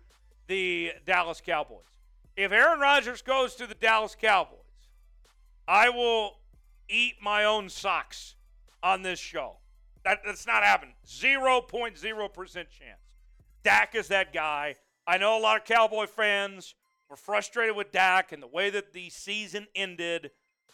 the 0.48 0.94
Dallas 1.06 1.40
Cowboys. 1.40 1.84
If 2.36 2.52
Aaron 2.52 2.80
Rodgers 2.80 3.22
goes 3.22 3.54
to 3.58 3.68
the 3.68 3.76
Dallas 3.76 4.18
Cowboys, 4.20 4.58
I 5.68 5.90
will 5.90 6.40
eat 6.90 7.18
my 7.22 7.44
own 7.44 7.70
socks 7.70 8.34
on 8.82 9.04
this 9.04 9.20
show. 9.20 9.58
That, 10.04 10.22
that's 10.26 10.48
not 10.48 10.64
happening. 10.64 10.96
0.0% 11.06 12.54
chance. 12.56 13.02
Dak 13.64 13.94
is 13.94 14.08
that 14.08 14.34
guy. 14.34 14.78
I 15.06 15.20
know 15.20 15.38
a 15.38 15.40
lot 15.40 15.58
of 15.58 15.66
Cowboy 15.66 16.08
fans 16.08 16.74
were 17.08 17.18
frustrated 17.18 17.76
with 17.76 17.92
Dak 17.92 18.32
and 18.32 18.42
the 18.42 18.48
way 18.48 18.72
that 18.72 18.94
the 18.94 19.12
season 19.12 19.68
ended, 19.76 20.32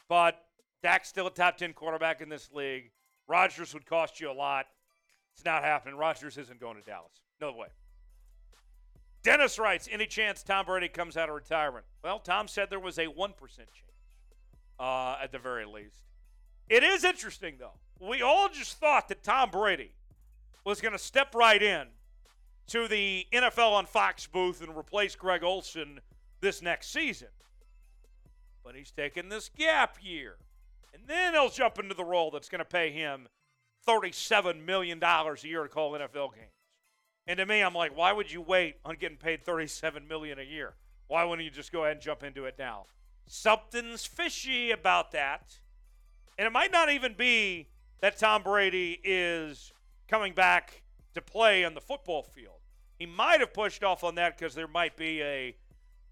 but 0.07 0.45
Dak's 0.81 1.10
still 1.10 1.27
a 1.27 1.31
top 1.31 1.57
10 1.57 1.73
quarterback 1.73 2.22
in 2.22 2.30
this 2.30 2.49
league. 2.53 2.91
Rodgers 3.27 3.73
would 3.73 3.85
cost 3.85 4.19
you 4.19 4.31
a 4.31 4.34
lot. 4.34 4.65
It's 5.34 5.45
not 5.45 5.64
happening. 5.64 5.95
Rodgers 5.95 6.38
isn't 6.38 6.60
going 6.60 6.77
to 6.77 6.81
Dallas. 6.81 7.22
No 7.39 7.51
way. 7.53 7.68
Dennis 9.23 9.60
writes, 9.60 9.88
any 9.91 10.06
chance 10.06 10.43
Tom 10.43 10.65
Brady 10.65 10.88
comes 10.88 11.18
out 11.18 11.30
of 11.30 11.35
retirement? 11.35 11.85
Well, 12.03 12.19
Tom 12.19 12.47
said 12.47 12.69
there 12.69 12.80
was 12.80 12.97
a 12.97 13.07
1% 13.07 13.38
chance 13.38 13.73
uh, 14.80 15.18
at 15.22 15.31
the 15.31 15.39
very 15.39 15.65
least. 15.65 16.03
It 16.69 16.84
is 16.84 17.03
interesting, 17.03 17.56
though. 17.60 17.73
We 17.99 18.22
all 18.22 18.47
just 18.49 18.80
thought 18.80 19.10
that 19.10 19.23
Tom 19.23 19.49
Brady 19.49 19.91
was 20.64 20.80
going 20.80 20.93
to 20.93 20.99
step 20.99 21.35
right 21.35 21.61
in 21.61 21.88
to 22.68 22.88
the 22.88 23.26
NFL 23.34 23.72
on 23.73 23.85
Fox 23.85 24.27
booth 24.27 24.61
and 24.61 24.77
replace 24.77 25.15
Greg 25.15 25.43
Olsen 25.43 25.99
this 26.39 26.61
next 26.61 26.91
season. 26.93 27.30
But 28.64 28.76
he's 28.76 28.91
taking 28.91 29.30
this 29.30 29.49
gap 29.49 29.97
year. 30.01 30.38
And 30.93 31.03
then 31.07 31.33
he'll 31.33 31.49
jump 31.49 31.79
into 31.79 31.93
the 31.93 32.03
role 32.03 32.31
that's 32.31 32.49
going 32.49 32.59
to 32.59 32.65
pay 32.65 32.91
him 32.91 33.27
$37 33.87 34.65
million 34.65 35.01
a 35.01 35.35
year 35.43 35.63
to 35.63 35.69
call 35.69 35.93
NFL 35.93 36.35
games. 36.35 36.51
And 37.27 37.37
to 37.37 37.45
me, 37.45 37.61
I'm 37.61 37.73
like, 37.75 37.95
why 37.95 38.11
would 38.11 38.31
you 38.31 38.41
wait 38.41 38.77
on 38.83 38.95
getting 38.95 39.17
paid 39.17 39.45
37 39.45 40.07
million 40.07 40.39
a 40.39 40.43
year? 40.43 40.73
Why 41.07 41.23
wouldn't 41.23 41.45
you 41.45 41.51
just 41.51 41.71
go 41.71 41.83
ahead 41.83 41.97
and 41.97 42.01
jump 42.01 42.23
into 42.23 42.45
it 42.45 42.55
now? 42.57 42.85
Something's 43.27 44.05
fishy 44.05 44.71
about 44.71 45.11
that. 45.11 45.59
And 46.37 46.47
it 46.47 46.51
might 46.51 46.71
not 46.71 46.89
even 46.89 47.13
be 47.13 47.67
that 48.01 48.17
Tom 48.17 48.43
Brady 48.43 48.99
is 49.03 49.73
coming 50.07 50.33
back 50.33 50.81
to 51.13 51.21
play 51.21 51.63
on 51.65 51.73
the 51.73 51.81
football 51.81 52.23
field. 52.23 52.61
He 52.97 53.05
might 53.05 53.39
have 53.39 53.53
pushed 53.53 53.83
off 53.83 54.03
on 54.03 54.15
that 54.15 54.37
because 54.37 54.55
there 54.55 54.67
might 54.67 54.97
be 54.97 55.21
a 55.21 55.55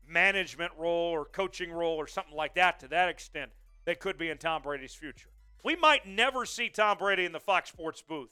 management 0.08 0.72
role 0.78 1.12
or 1.12 1.26
coaching 1.26 1.72
role 1.72 1.96
or 1.96 2.08
something 2.08 2.36
like 2.36 2.56
that 2.56 2.80
to 2.80 2.88
that 2.90 3.10
extent 3.10 3.52
that 3.88 4.02
could 4.02 4.18
be 4.18 4.30
in 4.30 4.38
Tom 4.38 4.62
Brady's 4.62 4.94
future. 4.94 5.30
We 5.64 5.78
might 5.78 6.06
never 6.06 6.46
see 6.46 6.70
Tom 6.70 6.98
Brady 6.98 7.24
in 7.24 7.32
the 7.32 7.40
Fox 7.40 7.70
Sports 7.70 8.04
booth. 8.08 8.30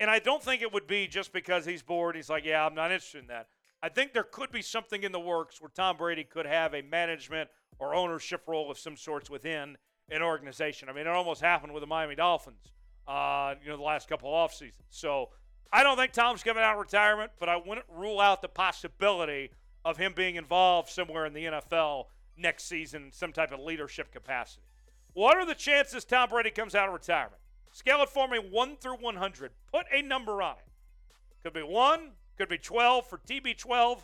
And 0.00 0.10
I 0.10 0.18
don't 0.18 0.42
think 0.42 0.62
it 0.62 0.72
would 0.72 0.88
be 0.88 1.06
just 1.06 1.32
because 1.32 1.64
he's 1.64 1.80
bored. 1.80 2.16
He's 2.16 2.28
like, 2.28 2.44
yeah, 2.44 2.66
I'm 2.66 2.74
not 2.74 2.90
interested 2.90 3.20
in 3.22 3.28
that. 3.28 3.46
I 3.82 3.88
think 3.88 4.12
there 4.12 4.24
could 4.24 4.50
be 4.50 4.62
something 4.62 5.04
in 5.04 5.12
the 5.12 5.20
works 5.20 5.60
where 5.60 5.70
Tom 5.74 5.96
Brady 5.96 6.24
could 6.24 6.44
have 6.44 6.74
a 6.74 6.82
management 6.82 7.48
or 7.78 7.94
ownership 7.94 8.42
role 8.48 8.68
of 8.68 8.78
some 8.78 8.96
sorts 8.96 9.30
within 9.30 9.76
an 10.10 10.22
organization. 10.22 10.88
I 10.88 10.92
mean, 10.92 11.06
it 11.06 11.10
almost 11.10 11.40
happened 11.40 11.72
with 11.72 11.82
the 11.82 11.86
Miami 11.86 12.16
Dolphins, 12.16 12.72
uh, 13.06 13.54
you 13.62 13.70
know, 13.70 13.76
the 13.76 13.84
last 13.84 14.08
couple 14.08 14.28
of 14.28 14.34
off 14.34 14.54
seasons. 14.54 14.88
So 14.90 15.30
I 15.72 15.84
don't 15.84 15.96
think 15.96 16.12
Tom's 16.12 16.42
coming 16.42 16.64
out 16.64 16.78
retirement, 16.78 17.30
but 17.38 17.48
I 17.48 17.56
wouldn't 17.56 17.86
rule 17.88 18.20
out 18.20 18.42
the 18.42 18.48
possibility 18.48 19.50
of 19.84 19.98
him 19.98 20.14
being 20.16 20.34
involved 20.34 20.90
somewhere 20.90 21.26
in 21.26 21.32
the 21.32 21.44
NFL 21.44 22.06
next 22.36 22.64
season 22.64 23.10
some 23.12 23.32
type 23.32 23.52
of 23.52 23.60
leadership 23.60 24.10
capacity. 24.12 24.65
What 25.16 25.38
are 25.38 25.46
the 25.46 25.54
chances 25.54 26.04
Tom 26.04 26.28
Brady 26.28 26.50
comes 26.50 26.74
out 26.74 26.88
of 26.88 26.92
retirement? 26.92 27.40
Scale 27.72 28.02
it 28.02 28.10
for 28.10 28.28
me 28.28 28.36
1 28.38 28.76
through 28.76 28.98
100. 28.98 29.50
Put 29.72 29.86
a 29.90 30.02
number 30.02 30.42
on 30.42 30.56
it. 30.56 30.66
Could 31.42 31.54
be 31.54 31.62
1, 31.62 32.10
could 32.36 32.50
be 32.50 32.58
12 32.58 33.08
for 33.08 33.16
TB12, 33.26 34.02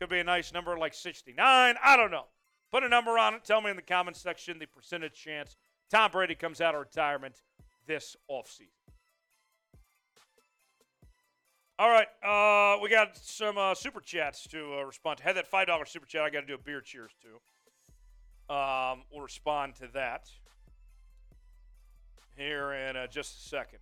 could 0.00 0.08
be 0.08 0.18
a 0.18 0.24
nice 0.24 0.52
number 0.52 0.76
like 0.76 0.92
69. 0.92 1.76
I 1.80 1.96
don't 1.96 2.10
know. 2.10 2.24
Put 2.72 2.82
a 2.82 2.88
number 2.88 3.16
on 3.16 3.34
it. 3.34 3.44
Tell 3.44 3.60
me 3.60 3.70
in 3.70 3.76
the 3.76 3.82
comments 3.82 4.20
section 4.20 4.58
the 4.58 4.66
percentage 4.66 5.14
chance 5.14 5.54
Tom 5.88 6.10
Brady 6.10 6.34
comes 6.34 6.60
out 6.60 6.74
of 6.74 6.80
retirement 6.80 7.42
this 7.86 8.16
offseason. 8.28 8.74
All 11.78 11.90
right, 11.90 12.08
uh, 12.24 12.80
we 12.82 12.90
got 12.90 13.16
some 13.16 13.56
uh, 13.56 13.76
super 13.76 14.00
chats 14.00 14.48
to 14.48 14.80
uh, 14.80 14.82
respond 14.82 15.18
to. 15.18 15.22
Had 15.22 15.36
that 15.36 15.46
five 15.46 15.68
dollar 15.68 15.84
super 15.84 16.06
chat. 16.06 16.22
I 16.22 16.30
got 16.30 16.40
to 16.40 16.46
do 16.46 16.54
a 16.54 16.58
beer 16.58 16.80
cheers 16.80 17.12
too. 17.22 17.38
Um, 18.52 19.04
we'll 19.12 19.22
respond 19.22 19.76
to 19.76 19.86
that 19.94 20.28
here 22.40 22.72
in 22.72 22.96
uh, 22.96 23.06
just 23.06 23.36
a 23.36 23.48
second. 23.48 23.78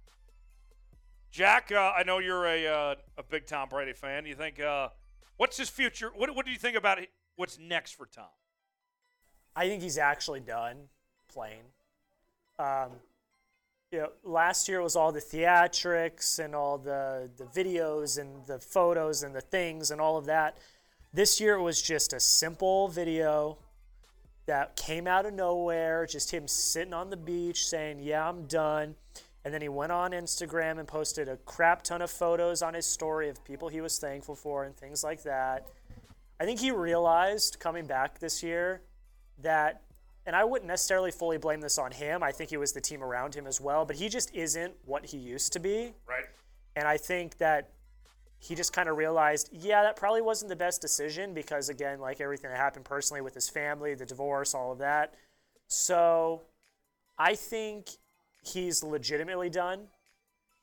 Jack, 1.31 1.71
uh, 1.73 1.93
I 1.97 2.03
know 2.03 2.19
you're 2.19 2.47
a 2.47 2.67
uh, 2.67 2.95
a 3.17 3.23
big 3.23 3.47
Tom 3.47 3.69
Brady 3.69 3.93
fan. 3.93 4.27
You 4.27 4.35
think 4.35 4.61
what's 5.37 5.57
his 5.57 5.69
future? 5.69 6.11
What 6.15 6.35
what 6.35 6.45
do 6.45 6.53
you 6.53 6.59
think 6.59 6.77
about? 6.77 6.99
What's 7.37 7.59
next 7.59 7.93
for 7.93 8.07
Tom? 8.07 8.25
I 9.55 9.69
think 9.69 9.83
he's 9.83 9.99
actually 9.99 10.41
done 10.41 10.77
playing. 11.33 11.65
Um, 12.59 12.91
you 13.91 13.99
know, 13.99 14.11
last 14.23 14.69
year 14.69 14.83
was 14.83 14.97
all 14.97 15.13
the 15.13 15.21
theatrics 15.21 16.39
and 16.39 16.55
all 16.55 16.79
the, 16.79 17.31
the 17.37 17.45
videos 17.45 18.19
and 18.19 18.47
the 18.47 18.59
photos 18.59 19.23
and 19.23 19.35
the 19.35 19.41
things 19.41 19.91
and 19.91 20.01
all 20.01 20.19
of 20.19 20.27
that. 20.27 20.59
This 21.13 21.41
year 21.41 21.55
it 21.55 21.63
was 21.63 21.81
just 21.81 22.13
a 22.13 22.21
simple 22.21 22.89
video 22.89 23.59
that 24.49 24.77
came 24.77 25.07
out 25.07 25.27
of 25.27 25.35
nowhere, 25.35 26.07
just 26.07 26.33
him 26.33 26.49
sitting 26.49 26.95
on 26.95 27.11
the 27.11 27.17
beach 27.17 27.67
saying, 27.67 28.01
Yeah, 28.01 28.29
I'm 28.29 28.47
done. 28.47 28.97
And 29.45 29.55
then 29.55 29.63
he 29.63 29.69
went 29.69 29.93
on 29.93 30.11
Instagram 30.11 30.79
and 30.79 30.89
posted 30.89 31.29
a 31.29 31.37
crap 31.37 31.83
ton 31.83 32.03
of 32.03 32.11
photos 32.11 32.61
on 32.61 32.75
his 32.75 32.85
story 32.85 33.29
of 33.29 33.45
people 33.45 33.69
he 33.69 33.81
was 33.81 33.99
thankful 33.99 34.35
for 34.35 34.65
and 34.65 34.77
things 34.77 35.05
like 35.05 35.23
that. 35.23 35.69
I 36.41 36.45
think 36.45 36.61
he 36.61 36.71
realized 36.71 37.61
coming 37.61 37.87
back 37.87 38.19
this 38.19 38.43
year 38.43 38.83
that, 39.43 39.83
and 40.27 40.35
I 40.35 40.45
wouldn't 40.45 40.69
necessarily 40.69 41.11
fully 41.11 41.39
blame 41.39 41.61
this 41.61 41.79
on 41.79 41.93
him. 41.93 42.23
I 42.23 42.33
think 42.33 42.51
it 42.51 42.59
was 42.59 42.73
the 42.73 42.81
team 42.81 43.03
around 43.03 43.35
him 43.35 43.47
as 43.47 43.61
well, 43.61 43.85
but 43.85 43.97
he 43.97 44.09
just 44.09 44.35
isn't 44.35 44.75
what 44.85 45.07
he 45.07 45.19
used 45.19 45.53
to 45.53 45.61
be. 45.61 45.93
Right. 46.09 46.25
And 46.75 46.89
I 46.89 46.97
think 46.97 47.39
that 47.39 47.71
he 48.41 48.55
just 48.55 48.73
kind 48.73 48.89
of 48.89 48.97
realized, 48.97 49.49
yeah, 49.53 49.83
that 49.83 49.97
probably 49.97 50.23
wasn't 50.23 50.49
the 50.49 50.57
best 50.57 50.81
decision 50.81 51.35
because, 51.35 51.69
again, 51.69 51.99
like 52.01 52.21
everything 52.21 52.51
that 52.51 52.57
happened 52.57 52.85
personally 52.85 53.21
with 53.21 53.35
his 53.35 53.49
family, 53.49 53.95
the 53.95 54.07
divorce, 54.07 54.55
all 54.55 54.73
of 54.73 54.79
that. 54.79 55.15
So 55.67 56.43
I 57.19 57.35
think 57.35 57.89
he's 58.43 58.83
legitimately 58.83 59.51
done. 59.51 59.89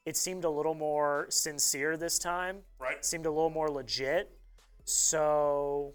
It 0.06 0.16
seemed 0.16 0.46
a 0.46 0.50
little 0.50 0.74
more 0.74 1.26
sincere 1.30 1.98
this 1.98 2.18
time. 2.18 2.60
Right. 2.80 2.98
It 2.98 3.06
seemed 3.06 3.26
a 3.26 3.32
little 3.32 3.50
more 3.50 3.70
legit. 3.70 4.32
So 4.86 5.94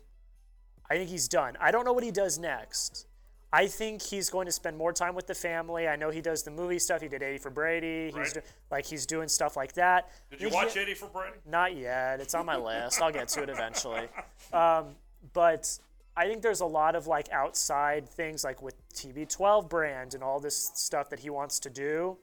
I 0.91 0.97
think 0.97 1.09
he's 1.09 1.29
done. 1.29 1.57
I 1.61 1.71
don't 1.71 1.85
know 1.85 1.93
what 1.93 2.05
he 2.05 2.11
does 2.11 2.39
next. 2.39 3.07
I 3.53 3.67
think 3.67 4.01
he's 4.01 4.31
going 4.31 4.47
to 4.47 4.53
spend 4.53 4.77
more 4.77 4.93
time 4.93 5.15
with 5.15 5.27
the 5.27 5.35
family. 5.35 5.89
I 5.89 5.97
know 5.97 6.11
he 6.11 6.21
does 6.21 6.45
the 6.45 6.53
movie 6.53 6.79
stuff. 6.79 7.01
He 7.01 7.09
did 7.09 7.23
80 7.23 7.39
for 7.39 7.51
Brady. 7.51 8.13
He's 8.17 8.35
do, 8.35 8.41
like 8.71 8.87
he's 8.87 9.07
doing 9.07 9.29
stuff 9.29 9.57
like 9.57 9.73
that. 9.73 10.11
Did 10.31 10.41
you 10.41 10.47
he's, 10.49 10.55
watch 10.55 10.77
80 10.77 10.95
for 10.95 11.07
Brady? 11.07 11.37
Not 11.45 11.77
yet. 11.77 12.21
It's 12.21 12.35
on 12.35 12.47
my 12.47 12.57
list. 12.57 13.03
I'll 13.03 13.13
get 13.13 13.29
to 13.29 13.43
it 13.43 13.49
eventually. 13.49 14.09
Um, 14.53 14.97
but 15.33 15.79
I 16.17 16.27
think 16.27 16.43
there's 16.43 16.61
a 16.61 16.67
lot 16.67 16.97
of 16.97 17.07
like 17.07 17.31
outside 17.31 18.09
things 18.09 18.43
like 18.43 18.61
with 18.63 18.75
TB12 18.95 19.69
brand 19.69 20.15
and 20.15 20.25
all 20.25 20.41
this 20.41 20.73
stuff 20.75 21.09
that 21.11 21.21
he 21.21 21.31
wants 21.31 21.61
to 21.61 21.71
do. 21.71 22.19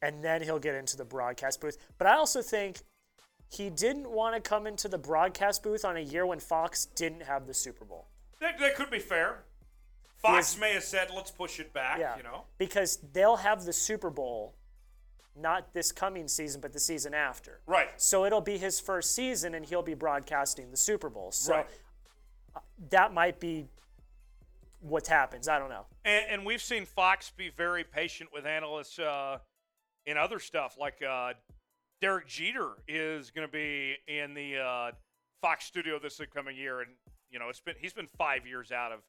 And 0.00 0.24
then 0.24 0.40
he'll 0.42 0.58
get 0.58 0.74
into 0.74 0.96
the 0.96 1.04
broadcast 1.04 1.60
booth. 1.60 1.76
But 1.98 2.06
I 2.06 2.14
also 2.14 2.40
think 2.40 2.78
he 3.50 3.68
didn't 3.68 4.10
want 4.10 4.36
to 4.36 4.40
come 4.40 4.66
into 4.66 4.88
the 4.88 4.96
broadcast 4.96 5.62
booth 5.62 5.84
on 5.84 5.98
a 5.98 6.00
year 6.00 6.24
when 6.24 6.40
Fox 6.40 6.86
didn't 6.86 7.24
have 7.24 7.46
the 7.46 7.52
Super 7.54 7.84
Bowl. 7.84 8.06
That, 8.40 8.58
that 8.58 8.74
could 8.74 8.90
be 8.90 9.00
fair. 9.00 9.44
Fox 10.20 10.58
may 10.58 10.74
have 10.74 10.84
said, 10.84 11.08
let's 11.14 11.30
push 11.30 11.60
it 11.60 11.72
back, 11.72 11.98
yeah, 11.98 12.16
you 12.16 12.22
know? 12.22 12.44
Because 12.58 12.98
they'll 13.12 13.36
have 13.36 13.64
the 13.64 13.72
Super 13.72 14.10
Bowl 14.10 14.54
not 15.36 15.72
this 15.72 15.92
coming 15.92 16.28
season, 16.28 16.60
but 16.60 16.72
the 16.72 16.80
season 16.80 17.14
after. 17.14 17.60
Right. 17.66 17.88
So 17.96 18.24
it'll 18.24 18.40
be 18.40 18.58
his 18.58 18.80
first 18.80 19.14
season 19.14 19.54
and 19.54 19.64
he'll 19.64 19.82
be 19.82 19.94
broadcasting 19.94 20.70
the 20.70 20.76
Super 20.76 21.08
Bowl. 21.08 21.32
So 21.32 21.54
right. 21.54 21.66
Uh, 22.54 22.60
that 22.90 23.14
might 23.14 23.40
be 23.40 23.66
what 24.80 25.06
happens. 25.06 25.48
I 25.48 25.58
don't 25.58 25.70
know. 25.70 25.86
And, 26.04 26.24
and 26.30 26.46
we've 26.46 26.60
seen 26.60 26.84
Fox 26.84 27.30
be 27.30 27.50
very 27.56 27.84
patient 27.84 28.30
with 28.32 28.44
analysts 28.44 28.98
uh, 28.98 29.38
in 30.06 30.16
other 30.16 30.38
stuff, 30.38 30.76
like 30.78 31.02
uh, 31.02 31.34
Derek 32.00 32.26
Jeter 32.26 32.72
is 32.88 33.30
going 33.30 33.46
to 33.46 33.52
be 33.52 33.94
in 34.08 34.34
the 34.34 34.58
uh, 34.58 34.90
Fox 35.40 35.64
studio 35.64 35.98
this 35.98 36.20
coming 36.32 36.56
year, 36.56 36.80
and 36.80 36.90
you 37.30 37.38
know 37.38 37.48
it's 37.48 37.60
been 37.60 37.74
he's 37.78 37.92
been 37.92 38.06
five 38.06 38.46
years 38.46 38.72
out 38.72 38.92
of 38.92 39.00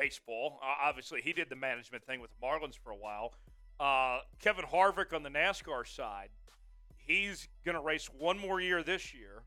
baseball. 0.00 0.58
Uh, 0.62 0.88
obviously, 0.88 1.20
he 1.20 1.32
did 1.32 1.48
the 1.50 1.56
management 1.56 2.04
thing 2.04 2.20
with 2.20 2.30
the 2.30 2.46
Marlins 2.46 2.76
for 2.82 2.90
a 2.90 2.96
while. 2.96 3.34
Uh, 3.78 4.20
Kevin 4.40 4.64
Harvick 4.64 5.14
on 5.14 5.22
the 5.22 5.30
NASCAR 5.30 5.86
side, 5.86 6.30
he's 6.96 7.48
going 7.64 7.74
to 7.74 7.82
race 7.82 8.08
one 8.18 8.38
more 8.38 8.60
year 8.60 8.82
this 8.82 9.14
year, 9.14 9.42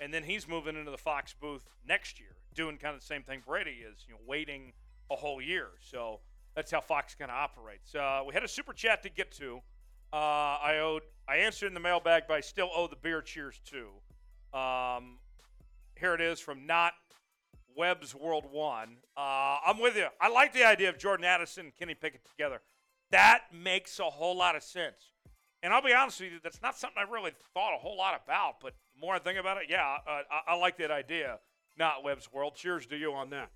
and 0.00 0.12
then 0.12 0.22
he's 0.22 0.46
moving 0.48 0.76
into 0.76 0.90
the 0.90 0.98
Fox 0.98 1.34
booth 1.38 1.66
next 1.86 2.20
year, 2.20 2.36
doing 2.54 2.76
kind 2.76 2.94
of 2.94 3.00
the 3.00 3.06
same 3.06 3.22
thing 3.22 3.42
Brady 3.46 3.82
is, 3.90 4.04
you 4.06 4.14
know, 4.14 4.20
waiting 4.26 4.72
a 5.10 5.16
whole 5.16 5.40
year. 5.40 5.68
So 5.80 6.20
that's 6.54 6.70
how 6.70 6.80
Fox 6.80 7.14
kind 7.14 7.30
of 7.30 7.36
operates. 7.36 7.94
Uh, 7.94 8.22
we 8.26 8.34
had 8.34 8.44
a 8.44 8.48
super 8.48 8.72
chat 8.72 9.02
to 9.02 9.08
get 9.08 9.32
to. 9.32 9.60
Uh, 10.12 10.16
I 10.62 10.78
owed. 10.80 11.02
I 11.28 11.36
answered 11.38 11.66
in 11.66 11.74
the 11.74 11.80
mailbag, 11.80 12.24
but 12.28 12.34
I 12.34 12.40
still 12.40 12.70
owe 12.74 12.86
the 12.86 12.96
beer 12.96 13.20
cheers 13.20 13.60
too. 13.64 13.88
Um, 14.56 15.18
here 15.96 16.14
it 16.14 16.20
is 16.20 16.38
from 16.38 16.66
not 16.66 16.92
Webb's 17.76 18.14
World 18.14 18.44
One. 18.50 18.96
Uh, 19.16 19.58
I'm 19.66 19.80
with 19.80 19.96
you. 19.96 20.06
I 20.20 20.28
like 20.28 20.52
the 20.52 20.64
idea 20.64 20.88
of 20.88 20.98
Jordan 20.98 21.24
Addison 21.24 21.66
and 21.66 21.74
Kenny 21.76 21.94
Pickett 21.94 22.24
together. 22.24 22.60
That 23.10 23.42
makes 23.52 23.98
a 23.98 24.04
whole 24.04 24.36
lot 24.36 24.56
of 24.56 24.62
sense. 24.62 25.12
And 25.62 25.72
I'll 25.72 25.82
be 25.82 25.94
honest 25.94 26.20
with 26.20 26.32
you, 26.32 26.38
that's 26.42 26.60
not 26.60 26.76
something 26.76 26.98
I 26.98 27.10
really 27.10 27.32
thought 27.54 27.74
a 27.74 27.78
whole 27.78 27.96
lot 27.96 28.20
about. 28.22 28.60
But 28.60 28.74
the 28.94 29.00
more 29.00 29.14
I 29.14 29.18
think 29.18 29.38
about 29.38 29.56
it, 29.58 29.64
yeah, 29.68 29.96
uh, 30.06 30.20
I, 30.30 30.52
I 30.52 30.56
like 30.56 30.76
that 30.78 30.90
idea. 30.90 31.38
Not 31.78 32.04
Webb's 32.04 32.30
World. 32.32 32.54
Cheers 32.54 32.86
to 32.86 32.96
you 32.96 33.12
on 33.12 33.30
that. 33.30 33.50